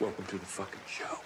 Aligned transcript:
Welcome 0.00 0.26
to 0.26 0.38
the 0.38 0.46
fucking 0.46 0.78
show. 0.86 1.18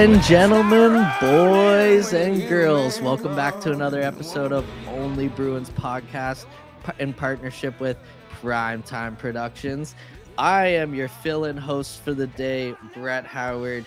And 0.00 0.22
gentlemen, 0.22 1.06
boys 1.20 2.14
and 2.14 2.48
girls, 2.48 3.02
welcome 3.02 3.36
back 3.36 3.60
to 3.60 3.70
another 3.70 4.00
episode 4.00 4.50
of 4.50 4.64
Only 4.88 5.28
Bruins 5.28 5.68
podcast 5.68 6.46
in 6.98 7.12
partnership 7.12 7.78
with 7.78 7.98
Primetime 8.40 9.18
Productions. 9.18 9.94
I 10.38 10.68
am 10.68 10.94
your 10.94 11.08
fill-in 11.08 11.58
host 11.58 12.00
for 12.02 12.14
the 12.14 12.28
day, 12.28 12.74
Brett 12.94 13.26
Howard. 13.26 13.84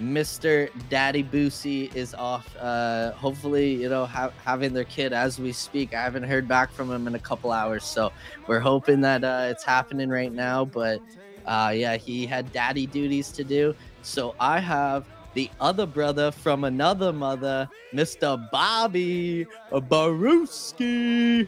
Mr. 0.00 0.70
Daddy 0.88 1.24
Boosie 1.24 1.92
is 1.96 2.14
off. 2.14 2.54
Uh, 2.60 3.10
hopefully, 3.14 3.74
you 3.74 3.88
know, 3.88 4.06
ha- 4.06 4.30
having 4.44 4.72
their 4.72 4.84
kid 4.84 5.12
as 5.12 5.40
we 5.40 5.50
speak. 5.50 5.94
I 5.94 6.02
haven't 6.04 6.22
heard 6.22 6.46
back 6.46 6.70
from 6.70 6.92
him 6.92 7.08
in 7.08 7.16
a 7.16 7.18
couple 7.18 7.50
hours, 7.50 7.82
so 7.82 8.12
we're 8.46 8.60
hoping 8.60 9.00
that 9.00 9.24
uh, 9.24 9.48
it's 9.50 9.64
happening 9.64 10.10
right 10.10 10.32
now. 10.32 10.64
But 10.64 11.02
uh, 11.44 11.72
yeah, 11.74 11.96
he 11.96 12.24
had 12.24 12.52
daddy 12.52 12.86
duties 12.86 13.32
to 13.32 13.42
do. 13.42 13.74
So 14.02 14.36
I 14.38 14.60
have 14.60 15.06
the 15.36 15.50
other 15.60 15.84
brother 15.84 16.30
from 16.30 16.64
another 16.64 17.12
mother, 17.12 17.68
Mr. 17.92 18.50
Bobby 18.50 19.46
Brewski. 19.70 21.46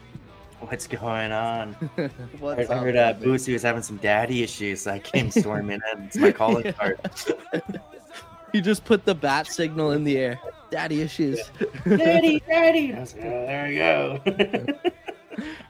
What's 0.61 0.86
going 0.86 1.33
on? 1.33 1.75
I 1.97 2.03
What's 2.39 2.69
I 2.69 2.77
heard 2.77 2.97
uh? 2.97 3.14
Boosie 3.14 3.55
was 3.55 3.62
having 3.62 3.83
some 3.83 3.97
daddy 3.97 4.42
issues, 4.42 4.83
so 4.83 4.92
I 4.92 4.98
came 4.98 5.31
storming 5.33 5.81
in. 5.94 6.03
It's 6.05 6.16
my 6.16 6.31
calling 6.31 6.72
card. 6.75 7.00
He 8.50 8.62
just 8.62 8.86
put 8.86 9.05
the 9.05 9.14
bat 9.14 9.47
signal 9.47 9.91
in 9.91 10.05
the 10.05 10.16
air. 10.16 10.41
Daddy 10.70 11.03
issues. 11.03 11.39
daddy, 11.86 12.41
daddy. 12.48 12.94
Like, 12.94 13.14
oh, 13.19 13.20
there 13.20 13.69
we 13.69 13.77
go. 13.77 14.78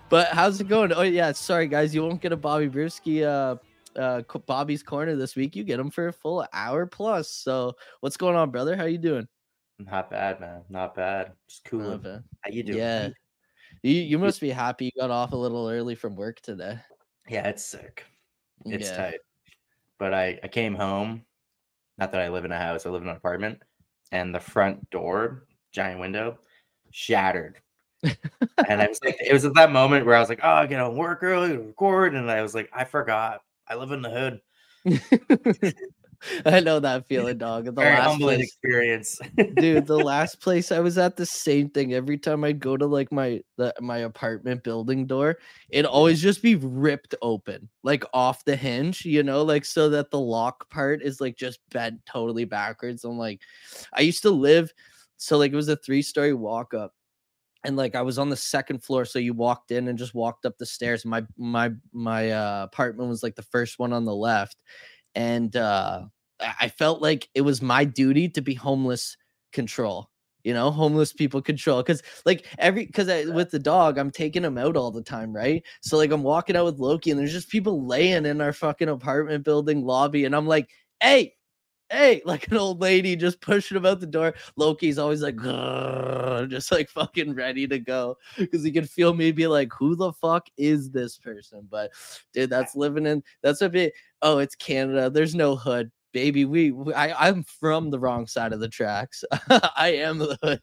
But 0.08 0.28
how's 0.28 0.60
it 0.60 0.68
going? 0.68 0.92
Oh 0.92 1.02
yeah, 1.02 1.32
sorry 1.32 1.66
guys, 1.66 1.92
you 1.92 2.02
won't 2.02 2.20
get 2.20 2.30
a 2.30 2.36
Bobby 2.36 2.68
Brewski 2.68 3.24
uh 3.24 3.56
uh 3.98 4.22
Bobby's 4.46 4.82
corner 4.82 5.16
this 5.16 5.36
week. 5.36 5.56
You 5.56 5.64
get 5.64 5.80
him 5.80 5.90
for 5.90 6.08
a 6.08 6.12
full 6.12 6.46
hour 6.52 6.86
plus. 6.86 7.30
So 7.30 7.74
what's 8.00 8.16
going 8.16 8.36
on, 8.36 8.50
brother? 8.50 8.76
How 8.76 8.84
you 8.84 8.98
doing? 8.98 9.28
Not 9.78 10.10
bad, 10.10 10.40
man. 10.40 10.62
Not 10.68 10.94
bad. 10.94 11.32
Just 11.48 11.64
cool. 11.64 12.00
How 12.02 12.50
you 12.50 12.62
doing? 12.62 12.78
Yeah. 12.78 13.08
You 13.82 13.94
you 13.94 14.18
must 14.18 14.40
be 14.40 14.50
happy 14.50 14.86
you 14.86 15.00
got 15.00 15.10
off 15.10 15.32
a 15.32 15.36
little 15.36 15.68
early 15.68 15.94
from 15.94 16.16
work 16.16 16.40
today. 16.40 16.78
Yeah, 17.28 17.46
it's 17.48 17.64
sick. 17.64 18.04
It's 18.64 18.88
yeah. 18.90 18.96
tight. 18.96 19.20
But 19.98 20.14
I, 20.14 20.38
I 20.42 20.48
came 20.48 20.74
home. 20.74 21.24
Not 21.98 22.12
that 22.12 22.20
I 22.20 22.28
live 22.28 22.44
in 22.44 22.52
a 22.52 22.58
house, 22.58 22.86
I 22.86 22.90
live 22.90 23.02
in 23.02 23.08
an 23.08 23.16
apartment. 23.16 23.60
And 24.12 24.34
the 24.34 24.40
front 24.40 24.88
door, 24.90 25.46
giant 25.72 26.00
window, 26.00 26.38
shattered. 26.90 27.60
and 28.02 28.80
I 28.80 28.86
was 28.86 29.00
like, 29.04 29.16
it 29.20 29.32
was 29.32 29.44
at 29.44 29.54
that 29.54 29.72
moment 29.72 30.06
where 30.06 30.14
I 30.14 30.20
was 30.20 30.28
like, 30.28 30.40
oh, 30.42 30.48
I 30.48 30.66
get 30.66 30.80
on 30.80 30.96
work 30.96 31.22
early 31.22 31.48
to 31.48 31.58
record. 31.58 32.14
And 32.14 32.30
I 32.30 32.42
was 32.42 32.54
like, 32.54 32.70
I 32.72 32.84
forgot. 32.84 33.42
I 33.68 33.74
live 33.74 33.92
in 33.92 34.02
the 34.02 34.10
hood. 34.10 34.40
I 36.46 36.60
know 36.60 36.80
that 36.80 37.06
feeling, 37.06 37.38
dog. 37.38 37.66
The 37.66 37.70
Very 37.72 37.94
last 37.94 38.10
humbling 38.10 38.36
place, 38.38 38.48
experience. 38.48 39.20
dude, 39.56 39.86
the 39.86 39.98
last 40.04 40.40
place 40.40 40.72
I 40.72 40.80
was 40.80 40.98
at, 40.98 41.16
the 41.16 41.26
same 41.26 41.70
thing. 41.70 41.94
Every 41.94 42.18
time 42.18 42.44
I 42.44 42.52
go 42.52 42.76
to 42.76 42.86
like 42.86 43.12
my 43.12 43.40
the, 43.56 43.74
my 43.80 43.98
apartment 43.98 44.64
building 44.64 45.06
door, 45.06 45.38
it 45.70 45.84
always 45.84 46.20
just 46.20 46.42
be 46.42 46.56
ripped 46.56 47.14
open, 47.22 47.68
like 47.82 48.04
off 48.12 48.44
the 48.44 48.56
hinge, 48.56 49.04
you 49.04 49.22
know, 49.22 49.42
like 49.42 49.64
so 49.64 49.88
that 49.90 50.10
the 50.10 50.20
lock 50.20 50.68
part 50.70 51.02
is 51.02 51.20
like 51.20 51.36
just 51.36 51.60
bent 51.70 52.04
totally 52.06 52.44
backwards. 52.44 53.04
I'm 53.04 53.18
like, 53.18 53.40
I 53.92 54.00
used 54.00 54.22
to 54.22 54.30
live, 54.30 54.72
so 55.18 55.38
like 55.38 55.52
it 55.52 55.56
was 55.56 55.68
a 55.68 55.76
three 55.76 56.02
story 56.02 56.34
walk 56.34 56.74
up. 56.74 56.94
And 57.64 57.76
like 57.76 57.94
I 57.94 58.02
was 58.02 58.18
on 58.18 58.28
the 58.30 58.36
second 58.36 58.82
floor, 58.84 59.04
so 59.04 59.18
you 59.18 59.34
walked 59.34 59.70
in 59.72 59.88
and 59.88 59.98
just 59.98 60.14
walked 60.14 60.46
up 60.46 60.58
the 60.58 60.66
stairs. 60.66 61.04
My 61.04 61.24
my 61.36 61.72
my 61.92 62.30
uh, 62.30 62.64
apartment 62.64 63.08
was 63.10 63.22
like 63.22 63.34
the 63.34 63.42
first 63.42 63.78
one 63.78 63.92
on 63.92 64.04
the 64.04 64.14
left, 64.14 64.56
and 65.14 65.54
uh 65.56 66.04
I 66.40 66.54
I 66.62 66.68
felt 66.68 67.02
like 67.02 67.28
it 67.34 67.42
was 67.42 67.62
my 67.62 67.84
duty 67.84 68.28
to 68.30 68.40
be 68.42 68.54
homeless 68.54 69.16
control. 69.52 70.10
You 70.44 70.54
know, 70.54 70.70
homeless 70.70 71.12
people 71.12 71.42
control 71.42 71.82
because 71.82 72.02
like 72.24 72.46
every 72.58 72.86
because 72.86 73.08
with 73.28 73.50
the 73.50 73.58
dog, 73.58 73.98
I'm 73.98 74.10
taking 74.10 74.44
him 74.44 74.56
out 74.58 74.76
all 74.76 74.90
the 74.92 75.02
time, 75.02 75.34
right? 75.34 75.62
So 75.82 75.96
like 75.98 76.12
I'm 76.12 76.22
walking 76.22 76.56
out 76.56 76.64
with 76.66 76.78
Loki, 76.78 77.10
and 77.10 77.18
there's 77.20 77.32
just 77.32 77.50
people 77.50 77.86
laying 77.86 78.24
in 78.26 78.40
our 78.40 78.52
fucking 78.52 78.88
apartment 78.88 79.44
building 79.44 79.84
lobby, 79.84 80.24
and 80.24 80.34
I'm 80.36 80.46
like, 80.46 80.70
hey. 81.02 81.34
Hey, 81.90 82.22
like 82.26 82.48
an 82.48 82.56
old 82.56 82.80
lady 82.80 83.16
just 83.16 83.40
pushing 83.40 83.76
him 83.76 83.86
out 83.86 84.00
the 84.00 84.06
door. 84.06 84.34
Loki's 84.56 84.98
always 84.98 85.22
like, 85.22 85.36
just 86.48 86.70
like 86.70 86.88
fucking 86.90 87.34
ready 87.34 87.66
to 87.66 87.78
go 87.78 88.16
because 88.36 88.62
he 88.62 88.70
can 88.70 88.84
feel 88.84 89.14
me 89.14 89.32
be 89.32 89.46
like, 89.46 89.72
who 89.72 89.96
the 89.96 90.12
fuck 90.12 90.46
is 90.56 90.90
this 90.90 91.18
person? 91.18 91.66
But 91.70 91.90
dude, 92.32 92.50
that's 92.50 92.76
living 92.76 93.06
in 93.06 93.22
that's 93.42 93.62
a 93.62 93.68
bit. 93.68 93.92
Oh, 94.22 94.38
it's 94.38 94.54
Canada. 94.54 95.10
There's 95.10 95.34
no 95.34 95.56
hood, 95.56 95.90
baby. 96.12 96.44
We, 96.44 96.72
we 96.72 96.92
I, 96.94 97.28
I'm 97.28 97.44
from 97.44 97.90
the 97.90 97.98
wrong 97.98 98.26
side 98.26 98.52
of 98.52 98.60
the 98.60 98.68
tracks. 98.68 99.24
I 99.76 99.94
am 100.00 100.18
the 100.18 100.38
hood. 100.42 100.60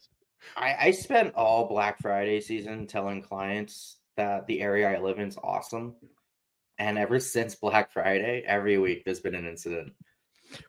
I, 0.55 0.75
I 0.79 0.91
spent 0.91 1.33
all 1.35 1.67
Black 1.67 1.99
Friday 2.01 2.39
season 2.39 2.87
telling 2.87 3.21
clients 3.21 3.97
that 4.17 4.47
the 4.47 4.61
area 4.61 4.89
I 4.89 4.99
live 4.99 5.19
in 5.19 5.27
is 5.27 5.37
awesome. 5.43 5.95
And 6.77 6.97
ever 6.97 7.19
since 7.19 7.55
Black 7.55 7.91
Friday, 7.91 8.43
every 8.45 8.77
week 8.77 9.03
there's 9.05 9.21
been 9.21 9.35
an 9.35 9.47
incident. 9.47 9.93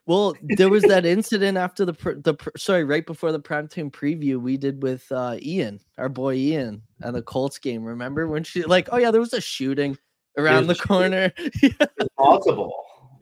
Well, 0.05 0.35
there 0.41 0.69
was 0.69 0.83
that 0.83 1.05
incident 1.17 1.57
after 1.57 1.85
the 1.85 1.93
pr- 1.93 2.13
the 2.13 2.33
pr- 2.33 2.49
sorry, 2.57 2.83
right 2.83 3.05
before 3.05 3.31
the 3.31 3.39
primetime 3.39 3.91
preview 3.91 4.39
we 4.41 4.57
did 4.57 4.81
with 4.83 5.09
uh 5.11 5.37
Ian, 5.41 5.79
our 5.97 6.09
boy 6.09 6.35
Ian, 6.35 6.81
and 7.01 7.15
the 7.15 7.21
Colts 7.21 7.57
game. 7.59 7.83
Remember 7.83 8.27
when 8.27 8.43
she 8.43 8.63
like, 8.63 8.89
oh 8.91 8.97
yeah, 8.97 9.11
there 9.11 9.21
was 9.21 9.33
a 9.33 9.41
shooting 9.41 9.97
around 10.37 10.67
the 10.67 10.73
a 10.73 10.75
shooting. 10.75 10.87
corner. 10.87 11.33
There's 11.61 12.09
multiple. 12.19 12.73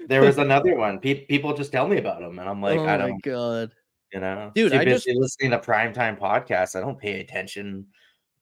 There 0.07 0.21
was 0.21 0.37
another 0.37 0.75
one. 0.75 0.99
Pe- 0.99 1.25
people 1.25 1.53
just 1.55 1.71
tell 1.71 1.87
me 1.87 1.97
about 1.97 2.19
them, 2.19 2.37
and 2.39 2.47
I'm 2.47 2.61
like, 2.61 2.79
oh 2.79 2.85
I 2.85 2.97
don't, 2.97 3.11
my 3.11 3.17
god. 3.23 3.71
you 4.13 4.19
know, 4.19 4.51
Dude, 4.53 4.71
too 4.71 4.77
I 4.77 4.85
just- 4.85 5.07
listening 5.07 5.51
to 5.51 5.59
primetime 5.59 6.19
podcasts. 6.19 6.75
I 6.75 6.79
don't 6.81 6.99
pay 6.99 7.19
attention 7.21 7.87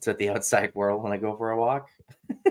to 0.03 0.13
the 0.13 0.29
outside 0.29 0.73
world 0.75 1.03
when 1.03 1.11
I 1.11 1.17
go 1.17 1.35
for 1.35 1.51
a 1.51 1.57
walk. 1.59 1.89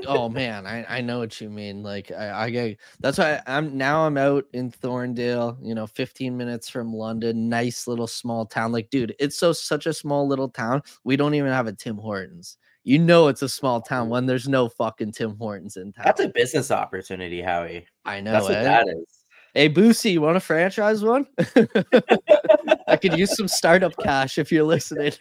oh 0.06 0.28
man, 0.30 0.66
I, 0.66 0.84
I 0.88 1.00
know 1.00 1.18
what 1.18 1.40
you 1.40 1.50
mean. 1.50 1.82
Like 1.82 2.10
I, 2.10 2.44
I 2.44 2.50
get 2.50 2.78
that's 3.00 3.18
why 3.18 3.40
I'm 3.46 3.76
now 3.76 4.06
I'm 4.06 4.16
out 4.16 4.46
in 4.52 4.70
Thorndale, 4.70 5.56
you 5.62 5.74
know, 5.74 5.86
15 5.86 6.36
minutes 6.36 6.68
from 6.68 6.92
London, 6.92 7.48
nice 7.48 7.86
little 7.86 8.06
small 8.06 8.46
town. 8.46 8.72
Like, 8.72 8.90
dude, 8.90 9.14
it's 9.18 9.38
so 9.38 9.52
such 9.52 9.86
a 9.86 9.92
small 9.92 10.26
little 10.26 10.48
town. 10.48 10.82
We 11.04 11.16
don't 11.16 11.34
even 11.34 11.52
have 11.52 11.66
a 11.66 11.72
Tim 11.72 11.96
Hortons. 11.96 12.58
You 12.84 12.98
know 12.98 13.28
it's 13.28 13.42
a 13.42 13.48
small 13.48 13.80
town 13.80 14.08
when 14.08 14.26
there's 14.26 14.48
no 14.48 14.69
fucking 14.69 15.12
Tim 15.12 15.36
Hortons 15.36 15.76
in 15.76 15.92
town. 15.92 16.04
That's 16.04 16.20
a 16.20 16.28
business 16.28 16.70
opportunity, 16.70 17.40
Howie. 17.40 17.86
I 18.04 18.20
know. 18.20 18.32
That's 18.32 18.44
what 18.44 18.56
eh? 18.56 18.62
that 18.64 18.88
is. 18.88 19.22
Hey 19.54 19.69
Boosie, 19.69 20.12
you 20.12 20.22
want 20.22 20.36
to 20.36 20.40
franchise 20.40 21.04
one? 21.04 21.26
I 22.88 22.96
could 22.96 23.19
use 23.19 23.36
some 23.36 23.48
startup 23.48 23.94
cash 23.98 24.38
if 24.38 24.50
you're 24.50 24.64
listening. 24.64 25.12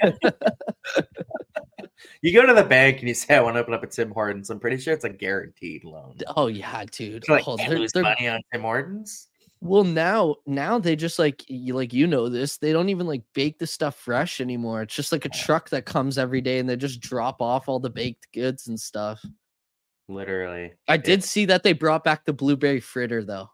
You 2.22 2.34
go 2.34 2.46
to 2.46 2.54
the 2.54 2.64
bank 2.64 3.00
and 3.00 3.08
you 3.08 3.14
say, 3.14 3.36
"I 3.36 3.42
want 3.42 3.56
to 3.56 3.60
open 3.62 3.74
up 3.74 3.84
a 3.84 3.88
Tim 3.88 4.12
Hortons." 4.12 4.50
I'm 4.50 4.60
pretty 4.60 4.78
sure 4.78 4.94
it's 4.94 5.06
a 5.06 5.10
guaranteed 5.10 5.84
loan. 5.84 6.18
oh 6.36 6.48
yeah, 6.48 6.86
dude. 6.92 7.26
So, 7.26 7.34
like, 7.34 7.44
Oh, 7.48 7.58
they're- 7.58 7.78
lose 7.80 7.92
they're- 7.92 8.04
money 8.04 8.28
on 8.28 8.40
Tim 8.52 8.62
Hortons. 8.62 9.28
Well, 9.64 9.84
now 9.84 10.38
now 10.48 10.80
they 10.80 10.96
just 10.96 11.20
like 11.20 11.44
you 11.48 11.76
like 11.76 11.94
you 11.94 12.08
know 12.08 12.30
this. 12.30 12.58
They 12.58 12.74
don't 12.74 12.90
even 12.90 13.06
like 13.06 13.22
bake 13.36 13.60
the 13.60 13.68
stuff 13.68 13.96
fresh 13.96 14.42
anymore. 14.42 14.82
It's 14.82 14.96
just 14.96 15.12
like 15.12 15.26
a 15.26 15.30
truck 15.30 15.70
that 15.70 15.86
comes 15.86 16.18
every 16.18 16.42
day 16.42 16.58
and 16.58 16.68
they 16.68 16.76
just 16.76 17.00
drop 17.00 17.42
off 17.44 17.70
all 17.70 17.80
the 17.80 17.90
baked 17.92 18.28
goods 18.34 18.68
and 18.68 18.80
stuff. 18.80 19.24
Literally. 20.08 20.74
I 20.88 20.98
did 20.98 21.20
It's- 21.20 21.30
see 21.30 21.46
that 21.46 21.64
they 21.64 21.74
brought 21.74 22.04
back 22.04 22.26
the 22.26 22.34
blueberry 22.34 22.80
fritter 22.80 23.24
though. 23.24 23.52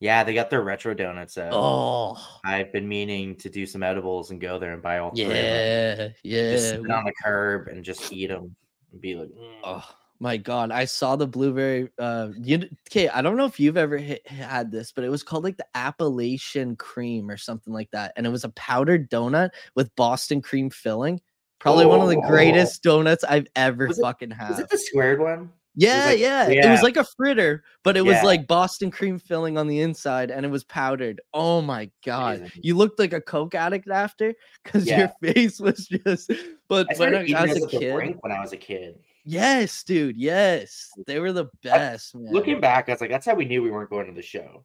Yeah, 0.00 0.24
they 0.24 0.34
got 0.34 0.50
their 0.50 0.62
retro 0.62 0.92
donuts 0.94 1.38
out. 1.38 1.52
Oh, 1.54 2.18
I've 2.44 2.70
been 2.72 2.86
meaning 2.86 3.34
to 3.36 3.48
do 3.48 3.64
some 3.64 3.82
edibles 3.82 4.30
and 4.30 4.40
go 4.40 4.58
there 4.58 4.72
and 4.72 4.82
buy 4.82 4.98
all 4.98 5.10
three. 5.14 5.24
them. 5.24 6.12
yeah, 6.22 6.50
Just 6.52 6.68
sit 6.70 6.90
on 6.90 7.04
the 7.04 7.12
curb 7.24 7.68
and 7.68 7.82
just 7.84 8.12
eat 8.12 8.26
them 8.26 8.54
and 8.92 9.00
be 9.00 9.14
like, 9.14 9.28
"Mm." 9.28 9.54
Oh, 9.64 9.88
my 10.20 10.36
god, 10.36 10.70
I 10.70 10.84
saw 10.84 11.16
the 11.16 11.26
blueberry. 11.26 11.88
Uh, 11.98 12.28
you 12.38 12.68
okay? 12.90 13.08
I 13.08 13.22
don't 13.22 13.38
know 13.38 13.46
if 13.46 13.58
you've 13.58 13.78
ever 13.78 13.96
hit, 13.96 14.26
had 14.28 14.70
this, 14.70 14.92
but 14.92 15.02
it 15.04 15.08
was 15.08 15.22
called 15.22 15.44
like 15.44 15.56
the 15.56 15.66
Appalachian 15.74 16.76
cream 16.76 17.30
or 17.30 17.38
something 17.38 17.72
like 17.72 17.90
that, 17.92 18.12
and 18.16 18.26
it 18.26 18.30
was 18.30 18.44
a 18.44 18.50
powdered 18.50 19.10
donut 19.10 19.50
with 19.74 19.94
Boston 19.96 20.42
cream 20.42 20.68
filling. 20.68 21.20
Probably 21.58 21.86
one 21.86 22.00
of 22.02 22.08
the 22.08 22.18
Oh. 22.22 22.28
greatest 22.28 22.82
donuts 22.82 23.24
I've 23.24 23.46
ever 23.56 23.86
Was 23.88 23.98
it- 23.98 24.02
fucking 24.02 24.28
Was 24.28 24.38
had. 24.38 24.60
it 24.60 24.68
the 24.68 24.76
squared 24.78 25.20
one? 25.20 25.50
Yeah, 25.78 26.06
like- 26.06 26.18
yeah, 26.18 26.48
It 26.48 26.70
was 26.70 26.82
like 26.82 26.96
a 26.96 27.04
fritter, 27.04 27.62
but 27.82 27.96
it 27.98 28.02
was 28.02 28.22
like 28.22 28.46
Boston 28.46 28.90
cream 28.90 29.18
filling 29.18 29.58
on 29.58 29.66
the 29.66 29.80
inside 29.80 30.30
and 30.30 30.44
it 30.46 30.48
was 30.48 30.64
powdered. 30.64 31.20
Oh 31.34 31.60
my 31.60 31.90
god. 32.04 32.38
Amazing. 32.38 32.60
You 32.64 32.76
looked 32.76 32.98
like 32.98 33.12
a 33.12 33.20
coke 33.20 33.54
addict 33.54 33.88
after 33.90 34.34
cuz 34.64 34.86
Yeah. 34.86 34.98
your 34.98 35.12
face 35.34 35.60
was 35.60 35.86
just 35.86 36.30
but 36.68 36.86
I 36.94 36.98
when 36.98 37.14
I, 37.14 37.22
eating 37.24 37.34
as 37.36 37.54
those 37.60 37.74
a 37.74 37.78
kid. 37.78 38.16
when 38.20 38.32
I 38.32 38.40
was 38.40 38.52
a 38.52 38.56
kid. 38.56 38.98
Yes, 39.24 39.82
dude. 39.82 40.16
Yes. 40.16 40.88
They 41.06 41.18
were 41.20 41.32
the 41.32 41.46
best, 41.62 42.14
man. 42.14 42.32
Looking 42.32 42.60
back, 42.60 42.88
I 42.88 42.92
was 42.92 43.00
like, 43.00 43.10
that's 43.10 43.26
how 43.26 43.34
we 43.34 43.44
knew 43.44 43.62
we 43.62 43.70
weren't 43.70 43.90
going 43.90 44.06
to 44.06 44.12
the 44.12 44.22
show. 44.22 44.64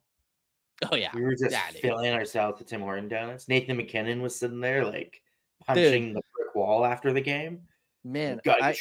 Oh 0.92 0.96
yeah. 0.96 1.10
We 1.14 1.24
were 1.24 1.36
just 1.36 1.52
Yeah, 1.52 1.70
dude. 1.74 1.82
filling 1.82 2.14
ourselves 2.14 2.60
with 2.60 2.70
Tim 2.70 2.82
Horton 2.82 3.08
donuts. 3.10 3.48
Nathan 3.50 3.76
MacKinnon 3.78 4.22
was 4.22 4.36
sitting 4.40 4.62
there 4.62 4.86
like 4.86 5.22
punching 5.66 6.14
the 6.14 6.22
brick 6.36 6.56
wall 6.56 6.86
after 6.86 7.12
the 7.12 7.22
game. 7.22 7.62
Man, 8.04 8.40
I, 8.48 8.74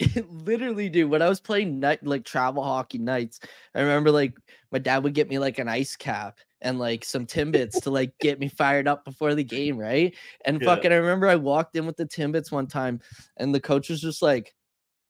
literally 0.28 0.88
dude 0.88 1.10
when 1.10 1.22
i 1.22 1.28
was 1.28 1.40
playing 1.40 1.78
night 1.78 2.04
like 2.04 2.24
travel 2.24 2.62
hockey 2.62 2.98
nights 2.98 3.40
i 3.74 3.80
remember 3.80 4.10
like 4.10 4.34
my 4.70 4.78
dad 4.78 5.04
would 5.04 5.14
get 5.14 5.28
me 5.28 5.38
like 5.38 5.58
an 5.58 5.68
ice 5.68 5.96
cap 5.96 6.38
and 6.62 6.78
like 6.78 7.04
some 7.04 7.26
timbits 7.26 7.80
to 7.82 7.90
like 7.90 8.12
get 8.18 8.38
me 8.40 8.48
fired 8.48 8.88
up 8.88 9.04
before 9.04 9.34
the 9.34 9.44
game 9.44 9.76
right 9.76 10.16
and 10.46 10.60
Yeah. 10.60 10.64
fucking 10.64 10.92
i 10.92 10.96
remember 10.96 11.28
i 11.28 11.36
walked 11.36 11.76
in 11.76 11.86
with 11.86 11.96
the 11.96 12.06
timbits 12.06 12.50
one 12.50 12.66
time 12.66 13.00
and 13.36 13.54
the 13.54 13.60
coach 13.60 13.90
was 13.90 14.00
just 14.00 14.22
like 14.22 14.54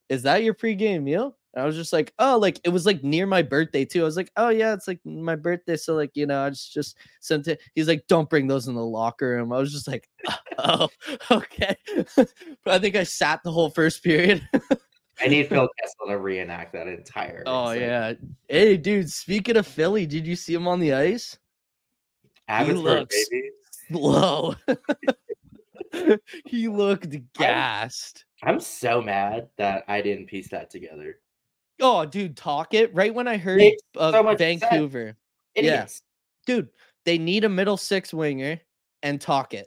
is 0.09 0.23
that 0.25 0.43
your 0.45 0.55
pregame 0.55 1.03
meal 1.05 1.37
and 1.55 1.63
i 1.63 1.67
was 1.67 1.77
just 1.77 1.93
like 1.93 2.13
oh 2.19 2.39
like 2.39 2.61
it 2.65 2.69
was 2.71 2.87
like 2.87 3.03
near 3.03 3.27
my 3.27 3.43
birthday 3.43 3.85
too 3.85 4.03
i 4.03 4.05
was 4.05 4.17
like 4.17 4.31
oh 4.37 4.49
yeah 4.49 4.73
it's 4.73 4.89
like 4.89 5.01
my 5.05 5.37
birthday 5.37 5.77
so 5.77 5.95
like 5.95 6.11
you 6.15 6.27
know 6.27 6.45
i 6.45 6.51
just 6.51 6.73
just 6.73 6.97
sent 7.21 7.49
it 7.49 7.61
he's 7.75 7.89
like 7.89 8.05
don't 8.09 8.31
bring 8.31 8.47
those 8.47 8.69
in 8.69 8.75
the 8.75 8.85
locker 8.85 9.31
room 9.31 9.53
i 9.53 9.59
was 9.59 9.73
just 9.73 9.89
like 9.89 10.09
oh 10.59 10.89
okay 11.31 11.77
but 12.17 12.29
i 12.67 12.79
think 12.79 12.97
i 12.97 13.03
sat 13.03 13.43
the 13.43 13.53
whole 13.53 13.71
first 13.71 14.03
period 14.03 14.47
I 15.21 15.29
need 15.29 15.49
Phil 15.49 15.69
Kessel 15.79 16.07
to 16.09 16.19
reenact 16.19 16.73
that 16.73 16.89
entire. 16.89 17.45
Oh 17.47 17.71
yeah. 17.73 18.15
Hey 18.49 18.77
dude, 18.77 19.11
speaking 19.11 19.57
of 19.57 19.67
Philly, 19.67 20.05
did 20.05 20.27
you 20.27 20.35
see 20.35 20.55
him 20.55 20.67
on 20.67 20.81
the 20.81 20.95
ice? 20.95 21.39
Abbotsford, 22.49 22.79
looks- 22.83 23.29
baby. 23.29 23.51
Slow. 23.89 24.55
he 26.47 26.69
looked 26.69 27.15
gassed. 27.35 28.25
I'm 28.43 28.59
so 28.59 29.01
mad 29.01 29.49
that 29.59 29.85
I 29.87 30.01
didn't 30.01 30.27
piece 30.27 30.49
that 30.49 30.71
together. 30.71 31.19
Oh, 31.83 32.05
dude, 32.07 32.37
Tocchet. 32.37 32.95
Right 32.95 33.15
when 33.15 33.29
I 33.29 33.37
heard 33.37 33.59
Makes 33.59 33.83
of 33.97 34.15
so. 34.15 34.37
Vancouver. 34.37 35.17
Yeah. 35.57 35.87
Dude, 36.47 36.69
they 37.05 37.19
need 37.19 37.45
a 37.45 37.49
middle 37.49 37.77
six 37.77 38.15
winger 38.15 38.61
and 39.03 39.21
Tocchet. 39.21 39.67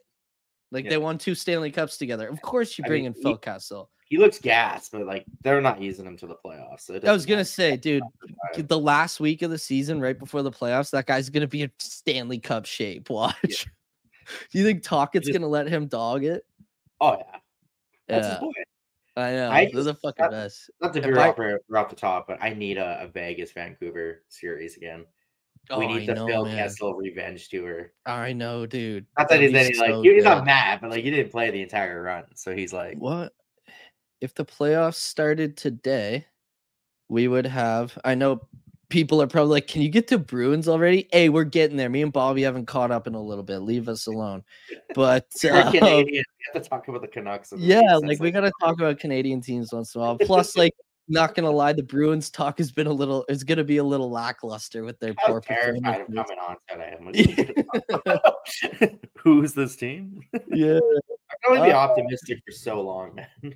Like 0.72 0.86
Yeah. 0.86 0.92
they 0.92 0.98
won 0.98 1.18
two 1.18 1.36
Stanley 1.36 1.72
Cups 1.72 1.98
together. 1.98 2.28
Of 2.28 2.42
course 2.42 2.78
you 2.78 2.84
I 2.86 2.88
bring 2.88 3.04
mean, 3.04 3.14
in 3.16 3.22
Phil 3.22 3.34
he- 3.34 3.38
Kessel. 3.40 3.90
He 4.08 4.18
looks 4.18 4.38
gassed, 4.40 4.92
but 4.92 5.06
like 5.08 5.26
they're 5.42 5.62
not 5.62 5.82
using 5.82 6.06
him 6.06 6.16
to 6.18 6.28
the 6.28 6.36
playoffs. 6.46 6.82
So 6.82 7.00
I 7.04 7.12
was 7.12 7.26
gonna 7.26 7.44
say, 7.44 7.76
dude, 7.76 8.04
the 8.56 8.78
last 8.80 9.20
week 9.20 9.42
of 9.42 9.50
the 9.50 9.58
season, 9.58 10.00
right 10.00 10.18
before 10.18 10.44
the 10.44 10.52
playoffs, 10.52 10.92
that 10.92 11.08
guy's 11.08 11.30
gonna 11.32 11.48
be 11.48 11.64
in 11.64 11.72
Stanley 11.80 12.38
Cup 12.40 12.66
shape. 12.68 13.10
Watch. 13.10 13.66
Do 14.52 14.60
you 14.60 14.64
think 14.64 14.84
Tocchet's 14.84 15.28
gonna 15.30 15.48
let 15.48 15.68
him 15.68 15.88
dog 15.88 16.24
it? 16.24 16.44
Oh 17.02 17.14
yeah, 17.18 17.40
that's 18.08 18.28
Yeah, 18.28 18.32
his 18.34 18.40
boy. 18.40 18.52
I 19.18 19.32
know. 19.32 19.50
I 19.50 19.66
They're 19.72 19.84
the 19.84 19.92
just- 19.94 20.02
fucking 20.02 20.24
that- 20.24 20.32
best. 20.32 20.70
Not 20.82 20.94
to 20.94 21.02
be 21.02 21.14
off, 21.14 21.38
we're 21.38 21.60
off 21.76 21.90
the 21.90 21.96
top, 21.96 22.28
but 22.28 22.38
I 22.42 22.54
need 22.54 22.78
a, 22.78 23.02
a 23.04 23.08
Vegas 23.08 23.52
Vancouver 23.54 24.24
series 24.30 24.76
again. 24.78 25.06
Oh, 25.72 25.80
we 25.80 25.88
need 25.88 26.04
I 26.04 26.14
the 26.14 26.16
know, 26.16 26.28
Phil 26.28 26.46
man. 26.46 26.58
Kessel 26.58 26.94
revenge 26.94 27.50
tour. 27.50 27.92
I 28.06 28.34
know, 28.34 28.66
dude. 28.68 29.06
Not 29.18 29.30
that 29.30 29.36
That'd 29.40 29.50
he's 29.56 29.68
any 29.68 29.78
like 29.80 29.90
so 29.90 30.02
he's 30.04 30.24
not 30.24 30.46
mad, 30.46 30.80
but 30.82 30.92
like 30.92 31.04
he 31.04 31.10
didn't 31.10 31.32
play 31.32 31.50
the 31.50 31.62
entire 31.62 32.04
run, 32.04 32.26
so 32.36 32.56
he's 32.56 32.72
like, 32.72 32.98
What 33.00 33.34
if 34.22 34.34
the 34.36 34.46
playoffs 34.46 34.96
started 34.96 35.58
today? 35.58 36.26
We 37.10 37.28
would 37.28 37.46
have. 37.48 37.98
I 38.06 38.14
know 38.16 38.42
people 38.90 39.22
are 39.22 39.28
probably 39.28 39.52
like, 39.52 39.68
"Can 39.68 39.82
you 39.82 39.90
get 39.90 40.08
to 40.10 40.18
Bruins 40.18 40.68
already?" 40.68 41.08
Hey, 41.12 41.30
we're 41.30 41.44
getting 41.44 41.78
there. 41.78 41.90
Me 41.90 42.02
and 42.02 42.14
Bobby 42.14 42.44
haven't 42.44 42.66
caught 42.66 42.92
up 42.92 43.08
in 43.08 43.16
a 43.16 43.22
little 43.22 43.44
bit. 43.44 43.60
Leave 43.60 43.88
us 43.90 44.08
alone. 44.08 44.44
But 44.94 45.28
uh, 45.52 45.72
Canadian. 45.72 46.24
We 46.26 46.54
have 46.54 46.64
to 46.64 46.70
talk 46.70 46.88
about 46.88 47.02
the 47.02 47.08
Canucks. 47.08 47.50
the 47.50 47.58
yeah, 47.58 47.98
like 47.98 48.20
we 48.20 48.32
gotta 48.32 48.52
talk 48.62 48.76
about 48.76 49.00
Canadian 49.00 49.42
teams 49.42 49.72
once 49.74 49.96
in 49.96 50.02
a 50.02 50.04
while. 50.04 50.18
Plus, 50.18 50.56
like, 50.58 50.74
not 51.08 51.36
gonna 51.36 51.52
lie, 51.52 51.74
the 51.74 51.84
Bruins 51.84 52.30
talk 52.30 52.58
has 52.58 52.72
been 52.72 52.88
a 52.88 52.94
little. 52.94 53.26
It's 53.30 53.44
gonna 53.44 53.64
be 53.64 53.78
a 53.78 53.84
little 53.84 54.10
lackluster 54.10 54.84
with 54.84 55.00
their 55.00 55.14
poor 55.26 55.42
terrified 55.42 56.02
of 56.02 56.08
coming 56.08 56.38
on 56.40 56.56
today. 56.70 57.54
Who's 59.24 59.54
this 59.54 59.76
team? 59.76 60.22
yeah. 60.50 60.80
I 61.28 61.36
can 61.44 61.58
only 61.58 61.70
be 61.70 61.74
Uh, 61.74 61.78
optimistic 61.78 62.40
for 62.46 62.52
so 62.52 62.82
long, 62.82 63.16
man. 63.16 63.56